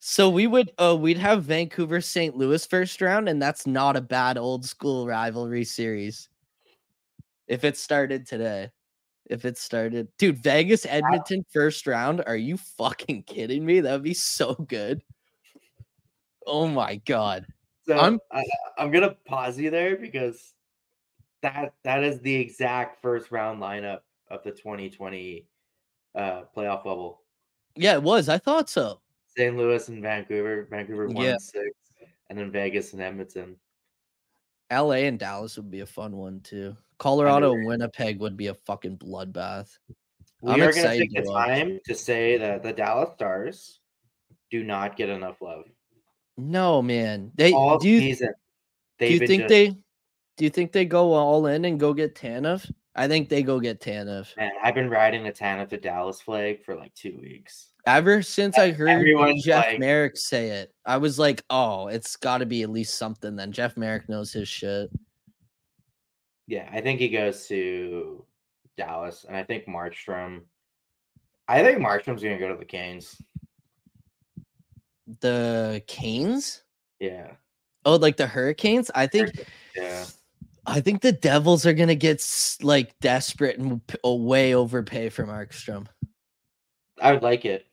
So 0.00 0.30
we 0.30 0.46
would 0.46 0.70
uh 0.78 0.96
we'd 0.98 1.18
have 1.18 1.44
Vancouver 1.44 2.00
St. 2.00 2.36
Louis 2.36 2.64
first 2.66 3.00
round, 3.00 3.28
and 3.28 3.42
that's 3.42 3.66
not 3.66 3.96
a 3.96 4.00
bad 4.00 4.38
old 4.38 4.64
school 4.64 5.06
rivalry 5.06 5.64
series. 5.64 6.28
If 7.46 7.64
it 7.64 7.76
started 7.76 8.26
today. 8.26 8.70
If 9.26 9.44
it 9.44 9.58
started, 9.58 10.08
dude, 10.18 10.38
Vegas 10.38 10.86
Edmonton 10.86 11.44
first 11.52 11.86
round. 11.86 12.22
Are 12.26 12.36
you 12.36 12.56
fucking 12.56 13.24
kidding 13.24 13.64
me? 13.66 13.80
That 13.80 13.92
would 13.92 14.02
be 14.02 14.14
so 14.14 14.54
good. 14.54 15.02
Oh 16.46 16.66
my 16.66 16.96
god. 17.04 17.44
So 17.86 17.94
I'm- 17.94 18.20
I'm 18.30 18.42
I, 18.78 18.82
I'm 18.82 18.90
gonna 18.90 19.16
pause 19.26 19.58
you 19.58 19.70
there 19.70 19.96
because 19.96 20.54
that 21.42 21.74
that 21.84 22.04
is 22.04 22.20
the 22.20 22.34
exact 22.34 23.02
first 23.02 23.30
round 23.30 23.60
lineup 23.60 24.00
of 24.30 24.42
the 24.44 24.50
2020 24.52 25.46
uh 26.14 26.42
playoff 26.56 26.84
bubble. 26.84 27.22
Yeah, 27.76 27.94
it 27.94 28.02
was. 28.02 28.28
I 28.28 28.38
thought 28.38 28.70
so. 28.70 29.00
St. 29.38 29.56
Louis 29.56 29.88
and 29.88 30.02
Vancouver. 30.02 30.66
Vancouver 30.68 31.06
won 31.06 31.24
Yeah. 31.24 31.36
six, 31.38 31.70
and 32.28 32.36
then 32.36 32.50
Vegas 32.50 32.92
and 32.92 33.00
Edmonton. 33.00 33.56
LA 34.70 35.06
and 35.06 35.16
Dallas 35.18 35.56
would 35.56 35.70
be 35.70 35.80
a 35.80 35.86
fun 35.86 36.16
one 36.16 36.40
too. 36.40 36.76
Colorado 36.98 37.52
and 37.54 37.64
Winnipeg 37.64 38.18
would 38.18 38.36
be 38.36 38.48
a 38.48 38.54
fucking 38.54 38.98
bloodbath. 38.98 39.78
We 40.42 40.50
I'm 40.52 40.56
are 40.56 40.58
gonna 40.58 40.68
excited 40.70 41.00
take 41.00 41.14
to 41.14 41.22
the 41.22 41.30
watch. 41.30 41.46
time 41.48 41.80
to 41.86 41.94
say 41.94 42.36
that 42.38 42.64
the 42.64 42.72
Dallas 42.72 43.10
Stars 43.14 43.80
do 44.50 44.64
not 44.64 44.96
get 44.96 45.08
enough 45.08 45.40
love. 45.40 45.64
No, 46.36 46.82
man. 46.82 47.30
They 47.36 47.52
All 47.52 47.78
do 47.78 47.88
you 47.88 48.00
season. 48.00 48.34
Do 48.98 49.06
you 49.06 49.18
think 49.20 49.42
just- 49.42 49.48
they 49.48 49.68
do 50.36 50.44
you 50.44 50.50
think 50.50 50.72
they 50.72 50.84
go 50.84 51.12
all 51.12 51.46
in 51.46 51.64
and 51.64 51.78
go 51.80 51.92
get 51.94 52.14
Tanev? 52.16 52.68
I 52.96 53.06
think 53.06 53.28
they 53.28 53.42
go 53.44 53.60
get 53.60 53.80
Tanev. 53.80 54.36
Man, 54.36 54.50
I've 54.62 54.74
been 54.74 54.90
riding 54.90 55.22
the 55.22 55.32
Tanev 55.32 55.68
to 55.70 55.76
Dallas 55.76 56.20
flag 56.20 56.64
for 56.64 56.74
like 56.74 56.92
two 56.94 57.16
weeks. 57.20 57.72
Ever 57.88 58.20
since 58.20 58.58
I 58.58 58.70
heard 58.70 58.90
everyone's 58.90 59.42
Jeff 59.42 59.64
like- 59.64 59.78
Marek 59.78 60.16
say 60.18 60.48
it, 60.50 60.74
I 60.84 60.98
was 60.98 61.18
like, 61.18 61.42
oh, 61.48 61.86
it's 61.88 62.16
got 62.16 62.38
to 62.38 62.46
be 62.46 62.62
at 62.62 62.68
least 62.68 62.98
something. 62.98 63.34
Then 63.34 63.50
Jeff 63.50 63.78
Marek 63.78 64.08
knows 64.10 64.30
his 64.30 64.46
shit. 64.46 64.90
Yeah, 66.46 66.68
I 66.70 66.82
think 66.82 67.00
he 67.00 67.08
goes 67.08 67.46
to 67.48 68.24
Dallas, 68.76 69.24
and 69.26 69.34
I 69.36 69.42
think 69.42 69.66
Markstrom. 69.66 70.42
I 71.48 71.62
think 71.62 71.78
Markstrom's 71.78 72.22
gonna 72.22 72.38
go 72.38 72.48
to 72.52 72.58
the 72.58 72.64
Canes. 72.66 73.16
The 75.20 75.82
Canes? 75.86 76.62
Yeah, 77.00 77.32
Oh, 77.86 77.96
like 77.96 78.18
the 78.18 78.26
Hurricanes? 78.26 78.90
I 78.94 79.06
think 79.06 79.30
yeah. 79.74 80.04
I 80.66 80.80
think 80.82 81.00
the 81.00 81.12
Devils 81.12 81.64
are 81.64 81.72
gonna 81.72 81.94
get 81.94 82.22
like 82.60 82.98
desperate 83.00 83.58
and 83.58 83.86
p- 83.86 83.96
way 84.04 84.54
overpay 84.54 85.08
for 85.08 85.24
Markstrom. 85.26 85.86
I 87.00 87.12
would 87.12 87.22
like 87.22 87.46
it. 87.46 87.64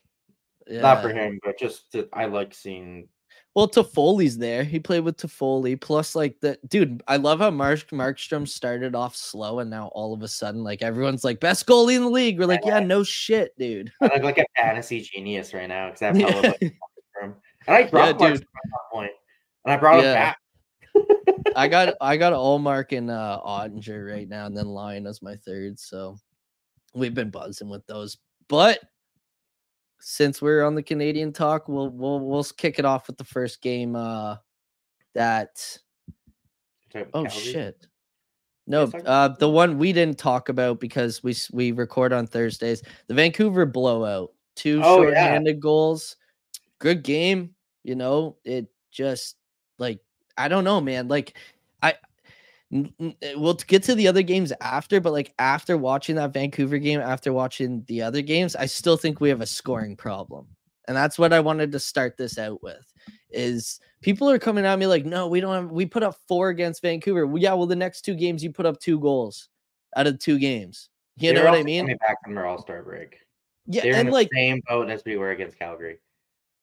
Yeah. 0.67 0.81
Not 0.81 1.01
for 1.01 1.09
him, 1.09 1.39
but 1.43 1.59
just 1.59 1.91
to, 1.91 2.07
I 2.13 2.25
like 2.25 2.53
seeing. 2.53 3.07
Well, 3.53 3.69
Toffoli's 3.69 4.37
there. 4.37 4.63
He 4.65 4.79
played 4.79 5.01
with 5.01 5.15
Toffoli. 5.17 5.79
Plus, 5.79 6.13
like 6.15 6.37
the 6.41 6.57
dude, 6.67 7.01
I 7.07 7.15
love 7.17 7.39
how 7.39 7.51
Mark 7.51 7.87
Markstrom 7.91 8.47
started 8.47 8.95
off 8.95 9.15
slow, 9.15 9.59
and 9.59 9.69
now 9.69 9.87
all 9.93 10.13
of 10.13 10.23
a 10.23 10.27
sudden, 10.27 10.63
like 10.63 10.81
everyone's 10.81 11.23
like 11.23 11.39
best 11.39 11.65
goalie 11.65 11.95
in 11.95 12.01
the 12.01 12.09
league. 12.09 12.37
We're 12.39 12.47
like, 12.47 12.65
yeah, 12.65 12.79
no 12.79 13.03
shit, 13.03 13.57
dude. 13.57 13.91
I 14.01 14.05
look 14.13 14.23
like 14.23 14.37
a 14.39 14.45
fantasy 14.57 15.01
genius 15.01 15.53
right 15.53 15.69
now 15.69 15.87
because 15.87 16.01
I 16.01 16.05
have 16.07 16.19
Yeah. 16.19 16.27
like 16.27 16.59
Markstrom. 16.61 17.35
and 17.67 17.75
I 17.75 17.83
brought 17.83 18.19
Yeah, 18.19 18.27
dude. 18.29 18.41
at 18.41 18.47
that 18.63 18.79
point, 18.91 19.11
and 19.65 19.73
I 19.73 19.77
brought 19.77 19.99
him 19.99 20.05
Yeah. 20.05 20.13
back. 20.13 20.37
I 21.55 21.67
got 21.69 21.95
I 22.01 22.17
got 22.17 22.33
Ullmark 22.33 22.97
and 22.97 23.09
uh 23.09 23.39
Oettinger 23.45 24.11
right 24.11 24.27
now, 24.27 24.47
and 24.47 24.57
then 24.57 24.67
Lyon 24.67 25.07
as 25.07 25.21
my 25.21 25.35
third. 25.37 25.79
So 25.79 26.17
we've 26.93 27.13
been 27.13 27.29
buzzing 27.29 27.69
with 27.69 27.85
those. 27.87 28.17
But 28.49 28.79
since 29.99 30.41
we're 30.41 30.63
on 30.63 30.75
the 30.75 30.83
Canadian 30.83 31.31
talk, 31.33 31.67
we'll 31.67 31.89
we'll 31.89 32.19
we'll 32.19 32.43
kick 32.43 32.79
it 32.79 32.85
off 32.85 33.07
with 33.07 33.17
the 33.17 33.23
first 33.23 33.61
game. 33.61 33.95
Uh, 33.95 34.37
that 35.13 35.77
oh 36.95 37.01
Calgary. 37.23 37.29
shit. 37.29 37.87
No, 38.67 38.83
uh, 39.05 39.27
the 39.27 39.49
one 39.49 39.77
we 39.77 39.93
didn't 39.93 40.17
talk 40.17 40.49
about 40.49 40.79
because 40.79 41.21
we 41.23 41.35
we 41.51 41.71
record 41.71 42.13
on 42.13 42.25
Thursdays. 42.25 42.81
The 43.07 43.13
Vancouver 43.13 43.65
blowout, 43.65 44.31
two 44.55 44.81
Oh, 44.83 45.01
yeah. 45.03 45.09
shorthanded 45.09 45.59
goals. 45.59 46.15
Good 46.79 47.03
game. 47.03 47.53
You 47.83 47.95
know, 47.95 48.37
it 48.43 48.67
just 48.91 49.35
like 49.77 49.99
I 50.37 50.47
don't 50.47 50.63
know, 50.63 50.81
man. 50.81 51.07
Like 51.07 51.37
I 51.37 51.37
n- 51.37 51.37
n- 51.37 51.54
Eh, 52.75 53.33
we'll 53.35 53.53
get 53.53 53.83
to 53.83 53.95
the 53.95 54.07
other 54.07 54.21
games 54.21 54.51
after, 54.61 54.99
but 54.99 55.13
like 55.13 55.33
after 55.39 55.77
watching 55.77 56.15
that 56.15 56.33
Vancouver 56.33 56.77
game, 56.77 56.99
after 56.99 57.31
watching 57.31 57.83
the 57.87 58.01
other 58.01 58.21
games, 58.21 58.55
I 58.55 58.65
still 58.65 58.97
think 58.97 59.19
we 59.19 59.29
have 59.29 59.41
a 59.41 59.45
scoring 59.45 59.95
problem. 59.95 60.47
And 60.87 60.95
that's 60.95 61.17
what 61.17 61.33
I 61.33 61.39
wanted 61.39 61.71
to 61.71 61.79
start 61.79 62.15
this 62.17 62.37
out 62.37 62.61
with 62.61 62.85
is 63.31 63.79
people 64.01 64.29
are 64.29 64.39
coming 64.39 64.65
at 64.65 64.77
me 64.77 64.87
like, 64.87 65.05
no, 65.05 65.27
we 65.27 65.39
don't 65.39 65.53
have 65.53 65.71
we 65.71 65.85
put 65.85 66.03
up 66.03 66.15
four 66.27 66.49
against 66.49 66.81
Vancouver. 66.81 67.25
Well, 67.25 67.41
yeah, 67.41 67.53
well, 67.53 67.65
the 67.65 67.75
next 67.75 68.01
two 68.01 68.15
games 68.15 68.43
you 68.43 68.51
put 68.51 68.65
up 68.65 68.79
two 68.79 68.99
goals 68.99 69.49
out 69.95 70.07
of 70.07 70.19
two 70.19 70.37
games. 70.37 70.89
You 71.17 71.29
They 71.33 71.39
know 71.39 71.45
what 71.45 71.59
I 71.59 71.63
mean? 71.63 71.85
Coming 71.85 71.97
back 71.97 72.17
from 72.23 72.35
their 72.35 72.45
All 72.45 72.61
Star 72.61 72.83
break, 72.83 73.17
Yeah, 73.65 73.83
they're 73.83 73.93
in 73.93 73.99
and 73.99 74.09
the 74.09 74.13
like 74.13 74.29
same 74.33 74.61
boat 74.67 74.89
as 74.89 75.03
we 75.05 75.17
were 75.17 75.31
against 75.31 75.57
Calgary. 75.57 75.97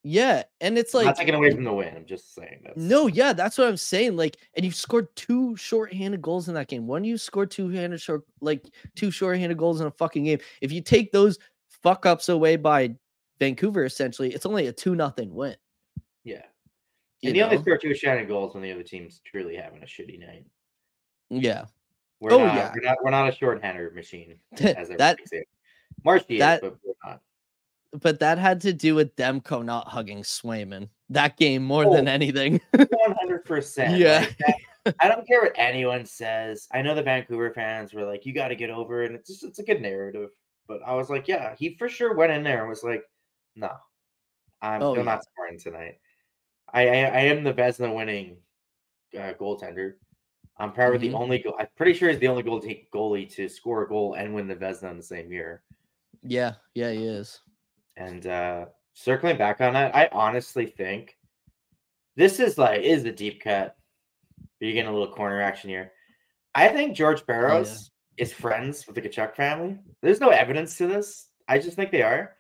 Yeah, 0.05 0.43
and 0.61 0.77
it's 0.79 0.95
Like, 0.95 1.07
like 1.07 1.17
not 1.17 1.21
taking 1.21 1.35
away 1.35 1.51
from 1.53 1.65
the 1.65 1.73
win. 1.73 1.95
I'm 1.97 2.05
just 2.05 2.35
saying 2.35 2.61
that. 2.65 2.77
No, 2.77 3.07
yeah, 3.07 3.33
that's 3.33 3.57
what 3.59 3.69
I'm 3.69 3.77
saying. 3.77 4.17
Like, 4.17 4.37
and 4.55 4.65
you 4.65 4.73
scored 4.73 5.15
two 5.17 5.57
short-handed 5.57 6.21
goals 6.23 6.49
in 6.49 6.55
that 6.55 6.69
game. 6.69 6.87
When 6.87 7.05
you 7.05 7.17
scored 7.19 7.51
two-handed 7.51 8.01
short, 8.01 8.23
like 8.41 8.67
two 8.97 9.11
short-handed 9.11 9.57
goals 9.57 9.81
in 9.81 9.87
a 9.87 9.91
fucking 9.93 10.25
game, 10.25 10.39
if 10.61 10.73
you 10.73 10.81
take 10.81 11.13
those 11.13 11.39
fuck 11.69 12.05
ups 12.07 12.29
away 12.29 12.57
by 12.57 12.95
Vancouver, 13.39 13.85
essentially, 13.85 14.33
it's 14.35 14.47
only 14.47 14.67
a 14.67 14.73
two 14.73 14.95
nothing 14.95 15.35
win. 15.35 15.57
Yeah. 16.25 16.43
You 17.21 17.29
And 17.31 17.37
you 17.37 17.43
only 17.45 17.59
score 17.59 17.79
two 17.79 17.95
shining 17.95 18.27
goals 18.27 18.55
when 18.55 18.63
the 18.65 18.73
other 18.73 18.83
team's 18.83 19.21
truly 19.25 19.55
having 19.57 19.83
a 19.83 19.87
shitty 19.87 20.19
night. 20.19 20.45
Yeah, 21.31 21.65
We're 22.21 22.33
Oh, 22.33 22.39
not, 22.45 22.55
yeah. 22.57 22.73
we're 22.75 22.83
not 22.83 22.97
we're 23.05 23.11
not 23.11 23.29
a 23.29 23.33
short-hander 23.33 23.91
machine, 23.95 24.35
as 24.53 24.59
that, 24.61 24.79
everybody 24.79 25.23
say. 25.27 25.45
Marshy 26.05 26.39
that- 26.39 26.63
is, 26.63 26.71
but 26.71 26.79
we're 26.85 26.95
not. 27.11 27.21
But 28.01 28.21
that 28.21 28.39
had 28.39 28.61
to 28.63 28.73
do 28.73 28.95
with 28.95 29.15
Demko 29.17 29.65
not 29.65 29.87
hugging 29.89 30.23
Swayman 30.23 30.89
that 31.11 31.37
game 31.37 31.63
more 31.63 31.85
than 31.95 32.09
Oh. 32.09 32.13
anything. 32.13 32.61
One 32.73 33.15
hundred 33.21 33.45
percent. 33.45 33.99
Yeah. 33.99 34.27
I 34.99 35.09
don't 35.09 35.27
care 35.27 35.43
what 35.43 35.53
anyone 35.57 36.05
says. 36.07 36.67
I 36.73 36.83
know 36.83 36.95
the 36.95 37.03
Vancouver 37.03 37.53
fans 37.53 37.93
were 37.93 38.05
like, 38.05 38.25
"You 38.27 38.33
got 38.33 38.49
to 38.49 38.57
get 38.57 38.71
over," 38.71 39.03
it. 39.03 39.07
and 39.07 39.15
it's 39.15 39.29
just 39.29 39.45
it's 39.45 39.59
a 39.59 39.63
good 39.63 39.81
narrative. 39.83 40.31
But 40.67 40.81
I 40.87 40.95
was 40.95 41.11
like, 41.11 41.29
"Yeah, 41.29 41.55
he 41.57 41.77
for 41.77 41.89
sure 41.89 42.15
went 42.17 42.33
in 42.33 42.43
there 42.43 42.61
and 42.61 42.69
was 42.69 42.83
like, 42.83 43.05
no, 43.55 43.71
I'm 44.63 44.83
Oh, 44.83 44.95
still 44.95 45.05
yeah. 45.05 45.11
not 45.13 45.25
scoring 45.25 45.59
tonight. 45.59 45.99
I, 46.73 46.89
I 46.89 46.95
I 47.05 47.21
am 47.31 47.45
the 47.45 47.53
Vezina 47.53 47.95
winning 47.95 48.39
uh, 49.15 49.35
goaltender. 49.39 49.95
I'm 50.57 50.73
probably 50.73 50.99
Mhm. 50.99 51.13
the 51.13 51.17
only 51.19 51.39
goal. 51.41 51.57
I'm 51.61 51.69
pretty 51.77 51.93
sure 51.95 52.09
he's 52.11 52.19
the 52.19 52.29
only 52.29 52.43
goal 52.43 52.59
take 52.61 52.91
goalie 52.91 53.31
to 53.35 53.49
score 53.49 53.85
a 53.85 53.89
goal 53.89 54.15
and 54.15 54.35
win 54.35 54.49
the 54.49 54.57
Vezina 54.57 54.91
in 54.91 54.97
the 54.97 55.03
same 55.03 55.31
year. 55.31 55.63
yeah, 56.23 56.55
yeah, 56.75 56.91
he 56.91 57.05
is. 57.07 57.41
And 57.97 58.27
uh 58.27 58.67
circling 58.95 59.39
back 59.39 59.61
on 59.61 59.75
that, 59.75 59.95
I 59.95 60.09
honestly 60.13 60.67
think 60.67 61.17
this 62.17 62.41
is 62.41 62.59
like 62.59 62.83
is 62.83 63.03
the 63.03 63.13
deep 63.13 63.43
cut. 63.43 63.77
You're 64.61 64.73
getting 64.73 64.91
a 64.91 64.93
little 64.93 65.13
corner 65.15 65.41
action 65.41 65.71
here. 65.71 65.93
I 66.55 66.69
think 66.69 66.97
George 66.97 67.25
Parros 67.25 67.91
is 68.17 68.33
friends 68.33 68.87
with 68.87 68.95
the 68.95 69.03
Tkachuk 69.03 69.35
family. 69.35 69.79
There's 70.03 70.21
no 70.21 70.29
evidence 70.29 70.77
to 70.79 70.87
this. 70.87 71.29
I 71.49 71.59
just 71.59 71.77
think 71.77 71.91
they 71.91 72.03
are. 72.03 72.37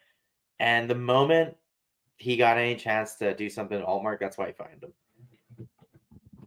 And 0.61 0.88
the 0.88 0.94
moment 0.94 1.56
he 2.16 2.37
got 2.37 2.59
any 2.59 2.76
chance 2.76 3.16
to 3.16 3.35
do 3.35 3.49
something 3.49 3.78
at 3.80 3.87
Ullmark, 3.87 4.21
that's 4.21 4.38
why 4.38 4.47
he 4.47 4.52
fined 4.52 4.82
him. 4.82 4.92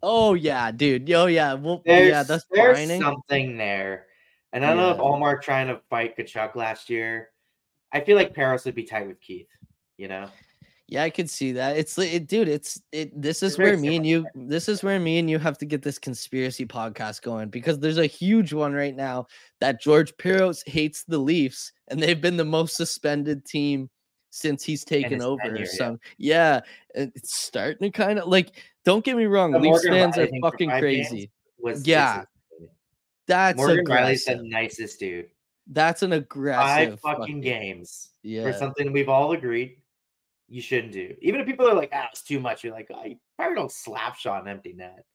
Oh 0.01 0.35
yeah, 0.35 0.71
dude. 0.71 1.11
Oh 1.11 1.25
yeah. 1.25 1.55
Well, 1.55 1.81
There's, 1.85 2.09
yeah, 2.09 2.23
that's 2.23 2.45
there's 2.51 2.99
something 2.99 3.57
there. 3.57 4.05
And 4.53 4.63
I 4.63 4.69
don't 4.69 4.77
know 4.77 4.91
if 4.91 4.97
Yeah. 4.97 5.03
Ullmark 5.03 5.41
trying 5.41 5.67
to 5.67 5.81
fight 5.89 6.15
Tkachuk 6.15 6.55
last 6.55 6.89
year. 6.89 7.29
I 7.91 8.01
feel 8.01 8.15
like 8.15 8.35
Parros 8.35 8.65
would 8.65 8.75
be 8.75 8.83
tight 8.83 9.07
with 9.07 9.21
Keith, 9.21 9.49
you 9.97 10.07
know? 10.07 10.29
Yeah, 10.87 11.03
I 11.03 11.09
could 11.09 11.29
see 11.29 11.53
that. 11.53 11.77
It's 11.77 11.97
it, 11.97 12.27
dude. 12.27 12.47
It's 12.47 12.79
it. 12.91 13.19
This 13.19 13.41
is 13.41 13.53
It's 13.53 13.57
where 13.57 13.75
me 13.75 13.95
and 13.95 14.05
you. 14.05 14.27
This 14.35 14.69
is 14.69 14.83
where 14.83 14.99
me 14.99 15.17
and 15.17 15.27
you 15.27 15.39
have 15.39 15.57
to 15.57 15.65
get 15.65 15.81
this 15.81 15.97
conspiracy 15.97 16.65
podcast 16.65 17.23
going 17.23 17.49
because 17.49 17.79
there's 17.79 17.97
a 17.97 18.05
huge 18.05 18.53
one 18.53 18.71
right 18.73 18.95
now 18.95 19.25
that 19.61 19.81
George 19.81 20.15
Parros 20.17 20.67
hates 20.67 21.03
the 21.03 21.17
Leafs 21.17 21.71
and 21.87 22.01
they've 22.01 22.21
been 22.21 22.37
the 22.37 22.45
most 22.45 22.75
suspended 22.75 23.45
team 23.45 23.89
since 24.29 24.63
he's 24.63 24.85
taken 24.85 25.23
over. 25.23 25.41
tenure, 25.41 25.65
or 25.79 25.97
yeah. 26.19 26.59
yeah, 26.59 26.59
it's 26.93 27.35
starting 27.35 27.91
to 27.91 27.97
kind 27.97 28.19
of 28.19 28.27
like. 28.27 28.51
Don't 28.83 29.03
get 29.03 29.17
me 29.17 29.25
wrong, 29.25 29.53
The 29.53 29.59
Leafs 29.59 29.83
Morgan 29.85 29.91
fans 29.93 30.17
are 30.19 30.27
Rielly 30.27 30.39
for 30.39 30.51
fucking 30.51 30.69
crazy. 30.69 31.31
Was 31.57 31.87
Yeah. 31.87 32.25
That's 33.25 33.57
Morgan 33.57 33.85
Rielly's 33.85 34.25
the 34.25 34.35
nicest 34.35 34.99
dude. 34.99 35.29
That's 35.67 36.03
an 36.03 36.13
aggressive 36.13 36.99
Five 36.99 37.17
fucking 37.17 37.41
games 37.41 38.09
for 38.23 38.53
something 38.53 38.91
we've 38.91 39.09
all 39.09 39.31
agreed 39.31 39.77
you 40.47 40.61
shouldn't 40.61 40.93
do. 40.93 41.15
Even 41.21 41.41
if 41.41 41.47
people 41.47 41.67
are 41.67 41.73
like, 41.73 41.91
ah, 41.93 42.07
it's 42.11 42.21
too 42.21 42.39
much, 42.39 42.63
you're 42.63 42.73
like, 42.73 42.89
I 42.91 43.17
probably 43.37 43.55
don't 43.55 43.71
slap 43.71 44.15
shot 44.17 44.43
an 44.43 44.47
empty 44.47 44.73
net. 44.73 45.05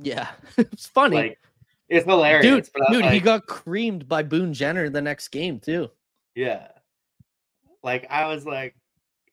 yeah. 0.00 0.28
it's 0.56 0.86
funny. 0.86 1.16
Like, 1.16 1.38
it's 1.88 2.06
hilarious. 2.06 2.70
dude, 2.70 2.84
dude, 2.90 3.04
he 3.06 3.20
got 3.20 3.46
creamed 3.46 4.08
by 4.08 4.22
Boone 4.22 4.52
Jenner 4.54 4.88
the 4.88 5.02
next 5.02 5.28
game 5.28 5.58
too. 5.58 5.90
Yeah. 6.34 6.68
Like 7.82 8.06
I 8.10 8.26
was 8.26 8.46
like, 8.46 8.76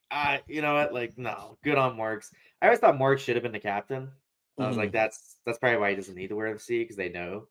I 0.09 0.41
you 0.47 0.61
know 0.61 0.73
what? 0.73 0.93
Like, 0.93 1.17
no, 1.17 1.57
good 1.63 1.77
on 1.77 1.95
Marks. 1.95 2.31
I 2.61 2.65
always 2.65 2.79
thought 2.79 2.97
Marks 2.97 3.21
should 3.21 3.35
have 3.35 3.43
been 3.43 3.51
the 3.51 3.59
captain. 3.59 4.09
I 4.59 4.67
was 4.67 4.75
like, 4.75 4.91
that's 4.91 5.35
that's 5.45 5.59
probably 5.59 5.77
why 5.77 5.91
he 5.91 5.95
doesn't 5.95 6.15
need 6.15 6.29
to 6.29 6.35
wear 6.35 6.51
the 6.51 6.59
C 6.59 6.79
because 6.79 6.95
they 6.95 7.09
know 7.09 7.47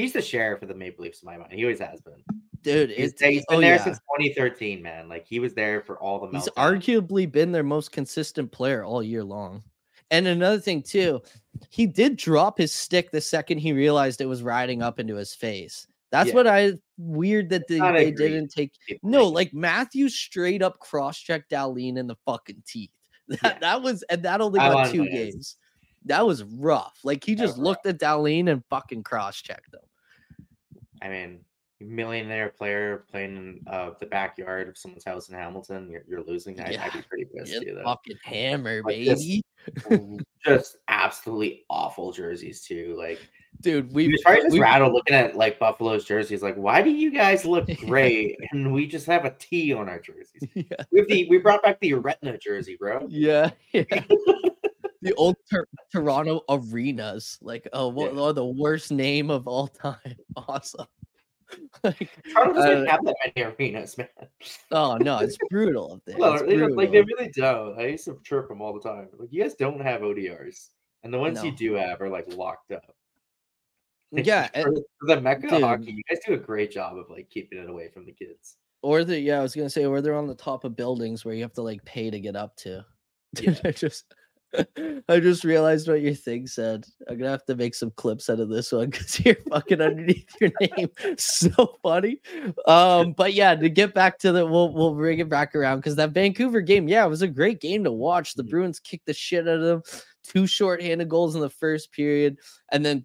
he's 0.00 0.12
the 0.12 0.22
sheriff 0.22 0.62
of 0.62 0.68
the 0.68 0.74
Maple 0.74 1.04
Leafs 1.04 1.22
in 1.22 1.26
my 1.26 1.36
mind. 1.36 1.52
He 1.52 1.64
always 1.64 1.80
has 1.80 2.00
been. 2.00 2.22
Dude, 2.62 2.90
He's, 2.90 3.12
it's 3.12 3.22
he's 3.22 3.44
been 3.46 3.58
oh 3.58 3.60
there 3.60 3.76
yeah. 3.76 3.84
since 3.84 3.98
2013, 3.98 4.82
man. 4.82 5.08
Like 5.08 5.26
he 5.26 5.40
was 5.40 5.54
there 5.54 5.80
for 5.80 5.98
all 5.98 6.18
the 6.20 6.36
He's 6.36 6.48
arguably 6.50 7.30
been 7.30 7.52
their 7.52 7.62
most 7.62 7.90
consistent 7.92 8.52
player 8.52 8.84
all 8.84 9.02
year 9.02 9.24
long. 9.24 9.62
And 10.10 10.26
another 10.26 10.58
thing 10.60 10.82
too, 10.82 11.22
he 11.70 11.86
did 11.86 12.16
drop 12.16 12.58
his 12.58 12.72
stick 12.72 13.10
the 13.10 13.20
second 13.20 13.58
he 13.58 13.72
realized 13.72 14.20
it 14.20 14.26
was 14.26 14.42
riding 14.42 14.82
up 14.82 14.98
into 15.00 15.14
his 15.14 15.34
face. 15.34 15.86
That's 16.10 16.28
Yeah. 16.30 16.34
what 16.34 16.46
I 16.46 16.72
weird 16.98 17.48
that 17.50 17.68
they, 17.68 17.78
they 17.78 18.10
didn't 18.10 18.48
take. 18.48 18.72
No, 19.02 19.26
like 19.26 19.54
Matthew 19.54 20.08
straight 20.08 20.62
up 20.62 20.80
cross 20.80 21.18
checked 21.18 21.50
Dahlin 21.52 21.96
in 21.96 22.06
the 22.06 22.16
fucking 22.26 22.62
teeth. 22.66 22.90
That, 23.28 23.40
Yeah. 23.42 23.58
that 23.60 23.82
was 23.82 24.02
and 24.10 24.24
that 24.24 24.40
only 24.40 24.58
got 24.58 24.90
two 24.90 25.08
games. 25.08 25.56
That 26.06 26.26
was 26.26 26.42
rough. 26.42 26.98
Like 27.04 27.22
he 27.22 27.36
just 27.36 27.58
looked 27.58 27.86
at 27.86 28.00
Dahlin 28.00 28.50
and 28.50 28.64
fucking 28.68 29.04
cross 29.04 29.40
checked 29.40 29.72
him. 29.72 29.80
I 31.02 31.08
mean, 31.08 31.40
millionaire 31.80 32.50
player 32.50 33.04
playing 33.10 33.36
in 33.36 33.60
uh, 33.66 33.90
the 34.00 34.06
backyard 34.06 34.68
of 34.68 34.76
someone's 34.76 35.04
house 35.04 35.28
in 35.28 35.34
Hamilton, 35.34 35.90
you're, 35.90 36.02
you're 36.06 36.22
losing. 36.22 36.60
I, 36.60 36.76
I'd 36.80 36.92
be 36.92 37.02
pretty 37.02 37.26
pissed 37.34 37.62
too. 37.62 37.74
Though. 37.74 37.84
fucking 37.84 38.18
hammer, 38.24 38.82
Like 38.84 38.96
baby. 38.96 39.42
just 40.44 40.76
absolutely 40.88 41.64
awful 41.68 42.12
jerseys 42.12 42.62
too. 42.62 42.94
Like 42.98 43.18
Dude, 43.60 43.92
we 43.92 44.08
was 44.08 44.22
probably 44.22 44.42
just 44.42 44.52
we- 44.54 44.60
looking 44.60 45.14
at 45.14 45.36
like 45.36 45.58
Buffalo's 45.58 46.04
jerseys. 46.04 46.42
Like, 46.42 46.56
why 46.56 46.80
do 46.80 46.90
you 46.90 47.10
guys 47.10 47.44
look 47.44 47.66
great 47.86 48.38
and 48.52 48.72
we 48.72 48.86
just 48.86 49.06
have 49.06 49.24
a 49.24 49.34
T 49.38 49.72
on 49.74 49.88
our 49.88 50.00
jerseys? 50.00 50.48
yeah. 50.54 50.84
We 50.90 51.04
the 51.04 51.26
we 51.28 51.38
brought 51.38 51.62
back 51.62 51.78
the 51.80 51.94
retina 51.94 52.38
jersey, 52.38 52.76
bro. 52.78 53.06
Yeah, 53.10 53.50
yeah. 53.72 54.04
The 55.02 55.14
old 55.14 55.36
Tor- 55.50 55.68
Toronto 55.92 56.42
arenas, 56.48 57.38
like 57.42 57.66
oh, 57.72 57.88
what, 57.88 58.14
Yeah. 58.14 58.32
the 58.32 58.44
worst 58.44 58.90
name 58.92 59.30
of 59.30 59.46
all 59.48 59.66
time. 59.68 59.96
Awesome. 60.36 60.86
like, 61.82 62.10
Toronto 62.32 62.54
doesn't 62.54 62.86
Uh, 62.86 62.90
have 62.90 63.04
that 63.04 63.16
many 63.36 63.46
arenas, 63.58 63.98
man. 63.98 64.08
oh 64.70 64.96
no, 64.98 65.18
it's 65.18 65.36
brutal 65.50 65.94
up 65.94 66.02
there. 66.06 66.16
No, 66.18 66.38
they 66.44 66.56
don't- 66.56 66.76
like 66.76 66.92
they 66.92 67.02
really 67.02 67.30
don't. 67.34 67.78
I 67.78 67.86
used 67.88 68.04
to 68.04 68.18
chirp 68.22 68.48
them 68.48 68.60
all 68.62 68.72
the 68.72 68.80
time. 68.80 69.08
Like, 69.18 69.32
you 69.32 69.42
guys 69.42 69.54
don't 69.54 69.80
have 69.80 70.02
ODRs, 70.02 70.68
and 71.02 71.12
the 71.12 71.18
ones 71.18 71.42
you 71.42 71.50
do 71.50 71.74
have 71.74 72.00
are 72.00 72.08
like 72.08 72.32
locked 72.34 72.70
up. 72.72 72.94
Yeah, 74.12 74.48
for, 74.62 74.72
for 74.72 75.06
the 75.06 75.20
Mecca 75.20 75.48
dude. 75.48 75.62
hockey, 75.62 75.92
you 75.92 76.02
guys 76.08 76.18
do 76.26 76.34
a 76.34 76.36
great 76.36 76.70
job 76.72 76.98
of 76.98 77.08
like 77.10 77.30
keeping 77.30 77.58
it 77.58 77.70
away 77.70 77.88
from 77.88 78.06
the 78.06 78.12
kids. 78.12 78.56
or 78.82 79.04
the 79.04 79.18
yeah, 79.18 79.38
I 79.38 79.42
was 79.42 79.54
gonna 79.54 79.70
say, 79.70 79.84
or 79.84 80.00
they're 80.00 80.14
on 80.16 80.26
the 80.26 80.34
top 80.34 80.64
of 80.64 80.76
buildings 80.76 81.24
where 81.24 81.34
you 81.34 81.42
have 81.42 81.52
to 81.54 81.62
like 81.62 81.84
pay 81.84 82.10
to 82.10 82.18
get 82.20 82.34
up 82.36 82.56
to. 82.58 82.84
I 83.64 83.70
just. 83.72 84.04
I 85.08 85.20
just 85.20 85.44
realized 85.44 85.88
what 85.88 86.00
your 86.00 86.14
thing 86.14 86.46
said. 86.46 86.84
I'm 87.08 87.18
gonna 87.18 87.30
have 87.30 87.44
to 87.46 87.56
make 87.56 87.74
some 87.74 87.92
clips 87.92 88.28
out 88.28 88.40
of 88.40 88.48
this 88.48 88.72
one 88.72 88.90
because 88.90 89.24
you're 89.24 89.36
fucking 89.48 89.80
underneath 89.80 90.28
your 90.40 90.50
name. 90.60 90.88
So 91.18 91.78
funny. 91.82 92.20
Um, 92.66 93.12
but 93.12 93.34
yeah, 93.34 93.54
to 93.54 93.68
get 93.68 93.94
back 93.94 94.18
to 94.18 94.32
the 94.32 94.46
we'll 94.46 94.72
we'll 94.72 94.94
bring 94.94 95.18
it 95.18 95.28
back 95.28 95.54
around 95.54 95.78
because 95.78 95.96
that 95.96 96.10
Vancouver 96.10 96.60
game, 96.60 96.88
yeah, 96.88 97.04
it 97.04 97.08
was 97.08 97.22
a 97.22 97.28
great 97.28 97.60
game 97.60 97.84
to 97.84 97.92
watch. 97.92 98.34
The. 98.34 98.50
Bruins 98.50 98.80
kicked 98.80 99.06
the 99.06 99.14
shit 99.14 99.46
out 99.46 99.54
of 99.54 99.62
them. 99.62 99.82
Two 100.24 100.46
shorthanded 100.46 101.08
goals 101.08 101.34
in 101.34 101.40
the 101.40 101.48
first 101.48 101.92
period, 101.92 102.38
and 102.72 102.84
then 102.84 103.04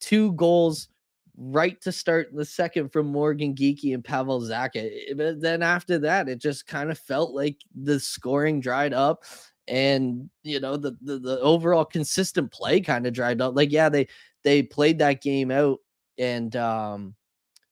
two 0.00 0.32
goals 0.32 0.88
right 1.36 1.80
to 1.82 1.92
start 1.92 2.30
in 2.30 2.36
the 2.36 2.44
second 2.44 2.90
from 2.90 3.06
Morgan 3.06 3.54
Geekie 3.54 3.94
and 3.94 4.02
Pavel 4.02 4.40
Zacha. 4.40 4.90
But 5.16 5.40
then 5.40 5.62
after 5.62 5.98
that, 5.98 6.28
it 6.28 6.38
just 6.38 6.66
kind 6.66 6.90
of 6.90 6.98
felt 6.98 7.34
like 7.34 7.58
the 7.74 8.00
scoring 8.00 8.60
dried 8.60 8.94
up 8.94 9.22
and 9.68 10.30
you 10.42 10.60
know 10.60 10.76
the 10.76 10.96
the, 11.00 11.18
the 11.18 11.40
overall 11.40 11.84
consistent 11.84 12.52
play 12.52 12.80
kind 12.80 13.06
of 13.06 13.12
dried 13.12 13.40
up. 13.40 13.56
Like, 13.56 13.72
yeah, 13.72 13.88
they 13.88 14.08
they 14.44 14.62
played 14.62 14.98
that 15.00 15.22
game 15.22 15.50
out 15.50 15.80
and 16.18 16.54
um 16.56 17.14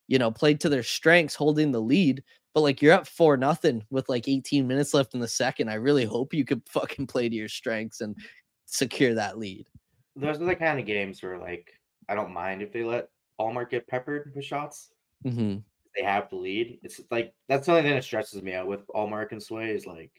you 0.09 0.19
know 0.19 0.31
played 0.31 0.61
to 0.61 0.69
their 0.69 0.83
strengths, 0.83 1.35
holding 1.35 1.73
the 1.73 1.81
lead. 1.81 2.23
But 2.55 2.63
like 2.63 2.83
you're 2.83 2.93
up 2.93 3.07
four 3.07 3.37
nothing 3.37 3.85
with 3.91 4.09
like 4.09 4.29
18 4.29 4.67
minutes 4.69 4.95
left 4.95 5.15
in 5.15 5.21
the 5.21 5.29
second. 5.29 5.71
I 5.71 5.75
really 5.75 6.05
hope 6.05 6.35
you 6.35 6.45
could 6.45 6.63
fucking 6.69 7.07
play 7.09 7.29
to 7.29 7.35
your 7.35 7.49
strengths 7.49 8.01
and 8.01 8.17
secure 8.67 9.15
that 9.15 9.39
lead. 9.39 9.69
Those 10.17 10.41
are 10.41 10.45
the 10.45 10.57
kind 10.57 10.79
of 10.79 10.87
games 10.87 11.23
where 11.23 11.39
like 11.39 11.73
I 12.09 12.15
don't 12.15 12.33
mind 12.33 12.63
if 12.63 12.73
they 12.73 12.85
let 12.85 13.09
Ullmark 13.41 13.71
get 13.71 13.87
peppered 13.89 14.33
with 14.35 14.45
shots. 14.45 14.91
hmm 15.25 15.65
They 15.97 16.05
have 16.05 16.29
the 16.31 16.37
lead. 16.37 16.81
It's 16.83 17.01
like 17.11 17.35
that's 17.49 17.67
the 17.67 17.73
only 17.73 17.85
thing 17.85 17.95
that 17.95 18.05
stresses 18.05 18.43
me 18.43 18.53
out 18.55 18.67
with 18.67 18.87
Ullmark 18.89 19.33
and 19.33 19.43
Sway 19.43 19.71
is 19.71 19.87
like 19.87 20.11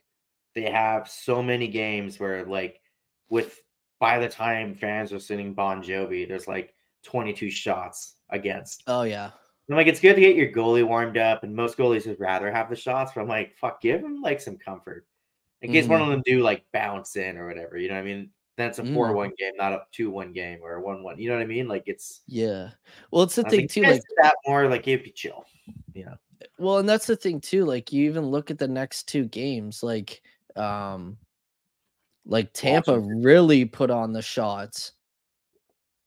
they 0.56 0.70
have 0.72 1.10
so 1.10 1.44
many 1.44 1.68
games 1.68 2.20
where 2.20 2.46
like 2.46 2.82
with 3.30 3.60
by 4.00 4.20
the 4.20 4.30
time 4.30 4.76
fans 4.76 5.14
are 5.14 5.20
sitting 5.20 5.54
Bon 5.54 5.84
Jovi, 5.84 6.28
there's 6.28 6.48
like 6.48 6.74
22 7.04 7.50
shots 7.50 8.16
against. 8.30 8.84
Oh 8.88 9.04
yeah. 9.04 9.32
I'm 9.70 9.76
like, 9.76 9.88
it's 9.88 10.00
good 10.00 10.14
to 10.14 10.22
get 10.22 10.36
your 10.36 10.52
goalie 10.52 10.88
warmed 10.88 11.18
up, 11.18 11.44
and 11.44 11.56
most 11.56 11.76
goalies 11.78 12.06
would 12.06 12.20
rather 12.20 12.52
have 12.52 12.70
the 12.70 12.76
shots, 12.76 13.14
but 13.16 13.22
I'm 13.22 13.28
like, 13.28 13.56
fuck, 13.56 13.82
give 13.82 14.02
him 14.02 14.22
like 14.22 14.40
some 14.40 14.58
comfort. 14.58 15.08
In 15.62 15.72
case 15.72 15.88
one 15.88 16.02
of 16.02 16.10
them 16.10 16.22
do 16.24 16.44
like 16.44 16.64
bounce 16.72 17.16
in 17.16 17.38
or 17.38 17.48
whatever. 17.48 17.78
You 17.78 17.88
know 17.88 17.96
what 17.96 18.02
I 18.02 18.06
mean? 18.06 18.30
That's 18.58 18.78
a 18.78 18.84
Mm. 18.84 18.94
4 18.94 19.14
1 19.14 19.32
game, 19.38 19.54
not 19.58 19.74
a 19.74 19.82
2 19.92 20.12
1 20.12 20.32
game 20.32 20.60
or 20.62 20.76
a 20.76 20.82
1 20.82 21.02
1. 21.02 21.18
You 21.18 21.30
know 21.30 21.36
what 21.36 21.42
I 21.42 21.48
mean? 21.48 21.68
Like 21.68 21.84
it's 21.88 22.22
Yeah. 22.28 22.70
Well, 23.10 23.24
it's 23.24 23.36
the 23.36 23.44
thing 23.44 23.68
think 23.68 23.72
too. 23.72 23.82
Like, 23.82 24.02
that 24.22 24.36
more 24.46 24.70
like 24.70 24.88
it'd 24.88 25.04
be 25.04 25.12
chill. 25.12 25.46
You 25.94 26.06
know. 26.06 26.16
well, 26.60 26.78
and 26.78 26.88
that's 26.88 27.08
the 27.08 27.16
thing 27.16 27.42
too. 27.42 27.66
Like, 27.66 27.92
you 27.92 28.06
even 28.08 28.28
look 28.28 28.52
at 28.52 28.60
the 28.60 28.68
next 28.68 29.08
two 29.08 29.26
games. 29.26 29.82
Like, 29.82 30.22
um, 30.56 31.18
like 32.26 32.52
Tampa 32.54 32.94
Washington. 32.94 33.22
really 33.22 33.66
put 33.66 33.90
on 33.90 34.14
the 34.14 34.22
shots. 34.22 34.94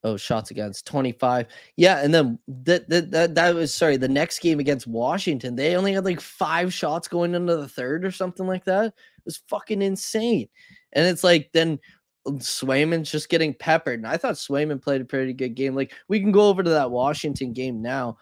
Oh, 0.04 0.16
shots 0.16 0.52
against 0.52 0.86
25. 0.86 1.46
Yeah, 1.76 2.02
and 2.02 2.14
then 2.14 2.38
that 2.46 2.88
that 2.88 3.10
that, 3.10 3.34
that 3.34 3.54
was 3.54 3.74
sorry, 3.74 3.96
the 3.96 4.08
next 4.08 4.40
game 4.40 4.60
against 4.60 4.86
Washington, 4.86 5.56
they 5.56 5.76
only 5.76 5.92
had 5.92 6.04
like 6.04 6.20
five 6.20 6.72
shots 6.72 7.08
going 7.08 7.34
into 7.34 7.56
the 7.56 7.68
third 7.68 8.04
or 8.04 8.12
something 8.12 8.46
like 8.46 8.64
that. 8.64 8.86
It 8.86 8.94
was 9.24 9.42
fucking 9.48 9.82
insane. 9.82 10.48
And 10.92 11.06
it's 11.06 11.24
like 11.24 11.50
then 11.52 11.80
Swayman's 12.26 13.10
just 13.10 13.28
getting 13.28 13.54
peppered. 13.54 13.98
And 13.98 14.06
I 14.06 14.16
thought 14.16 14.34
Swayman 14.34 14.80
played 14.80 15.00
a 15.00 15.04
pretty 15.04 15.32
good 15.32 15.54
game. 15.54 15.74
Like 15.74 15.92
we 16.08 16.20
can 16.20 16.32
go 16.32 16.48
over 16.48 16.62
to 16.62 16.70
that 16.70 16.90
Washington 16.90 17.52
game 17.52 17.82
now. 17.82 18.18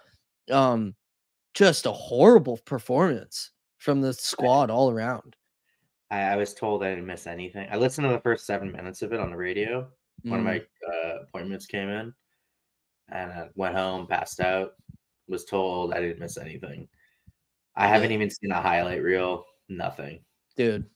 Um, 0.51 0.95
just 1.55 1.87
a 1.87 1.93
horrible 1.93 2.59
performance 2.65 3.51
from 3.79 4.01
the 4.01 4.13
squad 4.13 4.71
all 4.71 4.91
around. 4.91 5.37
I, 6.11 6.21
I 6.21 6.37
was 6.37 6.55
told 6.55 6.83
I 6.85 6.91
didn't 6.91 7.07
miss 7.07 7.27
anything. 7.27 7.69
I 7.71 7.77
listened 7.77 8.07
to 8.07 8.13
the 8.13 8.21
first 8.21 8.47
seven 8.47 8.71
minutes 8.73 9.03
of 9.03 9.13
it 9.13 9.21
on 9.21 9.31
the 9.31 9.37
radio. 9.37 9.89
One 10.25 10.41
of 10.41 10.47
Mm, 10.47 10.49
my 10.49 10.63
uh, 10.93 11.23
appointments 11.23 11.67
came 11.67 11.89
in, 11.89 12.13
and 13.11 13.33
I 13.33 13.49
went 13.55 13.77
home, 13.77 14.07
passed 14.07 14.41
out. 14.41 14.73
Was 15.29 15.45
told 15.45 15.93
I 15.93 16.01
didn't 16.01 16.21
miss 16.21 16.39
anything. 16.39 16.89
I 17.75 17.87
haven't 17.89 18.13
even 18.13 18.31
seen 18.31 18.53
a 18.53 18.61
highlight 18.61 19.03
reel. 19.03 19.45
Nothing. 19.69 20.21
dude, 20.57 20.87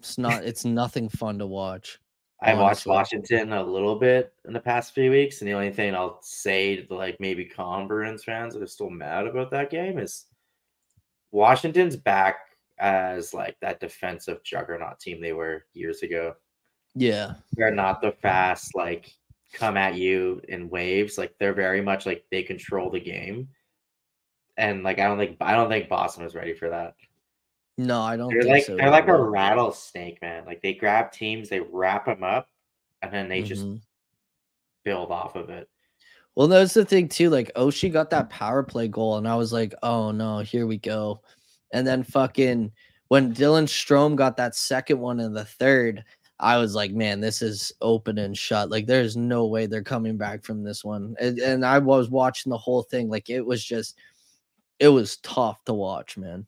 it's 0.00 0.18
not. 0.18 0.44
It's 0.44 0.64
nothing 0.64 1.08
fun 1.08 1.38
to 1.38 1.46
watch. 1.46 1.98
I 2.42 2.52
watched 2.52 2.86
Washington 2.86 3.52
a 3.54 3.62
little 3.62 3.96
bit 3.98 4.34
in 4.44 4.52
the 4.52 4.60
past 4.60 4.94
few 4.94 5.10
weeks, 5.10 5.40
and 5.40 5.48
the 5.48 5.54
only 5.54 5.72
thing 5.72 5.94
I'll 5.94 6.18
say 6.22 6.82
to 6.82 6.94
like 6.94 7.16
maybe 7.18 7.46
calm 7.46 7.88
Bruins 7.88 8.24
fans 8.24 8.52
that 8.54 8.62
are 8.62 8.66
still 8.66 8.90
mad 8.90 9.26
about 9.26 9.50
that 9.52 9.70
game 9.70 9.98
is 9.98 10.26
Washington's 11.32 11.96
back 11.96 12.36
as 12.78 13.32
like 13.34 13.56
that 13.60 13.80
defensive 13.80 14.42
juggernaut 14.44 15.00
team 15.00 15.20
they 15.20 15.32
were 15.32 15.64
years 15.72 16.02
ago. 16.02 16.34
Yeah, 16.94 17.34
They're 17.52 17.70
not 17.74 18.00
the 18.00 18.12
fast 18.12 18.74
like 18.74 19.12
come 19.52 19.76
at 19.76 19.94
you 19.94 20.40
in 20.48 20.68
waves. 20.68 21.18
Like 21.18 21.34
they're 21.38 21.54
very 21.54 21.80
much 21.80 22.06
like 22.06 22.24
they 22.30 22.42
control 22.42 22.90
the 22.90 23.00
game. 23.00 23.48
And 24.56 24.82
like 24.82 24.98
I 24.98 25.04
don't 25.04 25.18
think 25.18 25.36
I 25.40 25.52
don't 25.52 25.68
think 25.68 25.88
Boston 25.88 26.24
was 26.24 26.34
ready 26.34 26.54
for 26.54 26.70
that. 26.70 26.94
no, 27.78 28.00
I 28.00 28.16
don't 28.16 28.32
They're 28.32 28.42
think 28.42 28.54
like 28.54 28.64
so. 28.64 28.76
they're 28.76 28.90
like 28.90 29.08
a 29.08 29.16
rattlesnake, 29.16 30.20
man. 30.22 30.44
Like 30.46 30.62
they 30.62 30.74
grab 30.74 31.12
teams, 31.12 31.48
they 31.48 31.60
wrap 31.60 32.06
them 32.06 32.22
up, 32.22 32.48
and 33.02 33.12
then 33.12 33.28
they 33.28 33.42
just 33.42 33.64
Mhm. 33.66 33.80
build 34.84 35.10
off 35.10 35.36
of 35.36 35.50
it. 35.50 35.68
Well, 36.34 36.48
that's 36.48 36.74
the 36.74 36.84
thing 36.84 37.08
too. 37.08 37.30
Like 37.30 37.52
Oshie 37.54 37.92
got 37.92 38.10
that 38.10 38.30
power 38.30 38.62
play 38.62 38.88
goal, 38.88 39.16
and 39.18 39.26
I 39.28 39.36
was 39.36 39.52
like, 39.52 39.74
"Oh 39.82 40.10
no, 40.12 40.38
here 40.40 40.66
we 40.66 40.78
go." 40.78 41.22
And 41.72 41.86
then 41.86 42.02
fucking 42.02 42.72
when 43.08 43.34
Dylan 43.34 43.64
Strome 43.64 44.16
got 44.16 44.36
that 44.36 44.54
second 44.54 44.98
one 44.98 45.20
in 45.20 45.32
the 45.32 45.44
third, 45.44 46.04
I 46.38 46.58
was 46.58 46.74
like, 46.74 46.92
"Man, 46.92 47.20
this 47.20 47.40
is 47.40 47.72
open 47.80 48.18
and 48.18 48.36
shut. 48.36 48.70
Like, 48.70 48.86
there's 48.86 49.16
no 49.16 49.46
way 49.46 49.66
they're 49.66 49.82
coming 49.82 50.16
back 50.16 50.44
from 50.44 50.62
this 50.62 50.84
one." 50.84 51.16
And, 51.20 51.38
and 51.38 51.64
I 51.64 51.78
was 51.78 52.10
watching 52.10 52.50
the 52.50 52.58
whole 52.58 52.82
thing. 52.82 53.08
Like, 53.08 53.30
it 53.30 53.44
was 53.44 53.64
just, 53.64 53.96
it 54.78 54.88
was 54.88 55.16
tough 55.18 55.64
to 55.64 55.74
watch, 55.74 56.16
man. 56.16 56.46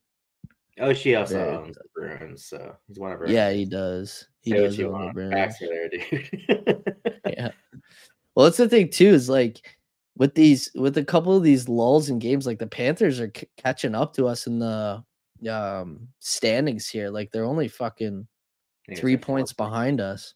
Oh, 0.81 0.93
she 0.93 1.15
also 1.15 1.39
Very 1.39 1.57
owns 1.57 1.77
the 1.77 1.85
Bruins, 1.95 2.45
so 2.45 2.77
he's 2.87 2.99
one 2.99 3.13
of 3.13 3.19
her. 3.21 3.29
Yeah, 3.29 3.51
he 3.51 3.65
does. 3.65 4.29
He 4.43 4.53
does 4.53 4.79
own 4.81 5.07
the. 5.07 5.13
Bruins. 5.13 5.55
There, 5.59 5.89
dude. 5.89 6.85
yeah. 7.27 7.51
Well, 8.35 8.45
that's 8.45 8.59
the 8.59 8.69
thing 8.69 8.91
too. 8.91 9.09
Is 9.09 9.29
like 9.29 9.63
with 10.19 10.35
these 10.35 10.71
with 10.75 10.99
a 10.99 11.05
couple 11.05 11.35
of 11.35 11.45
these 11.45 11.69
lulls 11.69 12.11
in 12.11 12.19
games, 12.19 12.47
like 12.47 12.59
the 12.59 12.67
Panthers 12.67 13.21
are 13.21 13.31
c- 13.35 13.49
catching 13.57 13.95
up 13.95 14.15
to 14.15 14.27
us 14.27 14.47
in 14.47 14.59
the 14.59 15.03
um 15.49 16.09
standings 16.19 16.89
here. 16.89 17.09
Like 17.09 17.31
they're 17.31 17.45
only 17.45 17.69
fucking 17.69 18.27
I 18.27 18.87
think 18.87 18.93
it's 18.93 19.01
three 19.01 19.17
points 19.17 19.53
behind 19.53 20.01
us. 20.01 20.35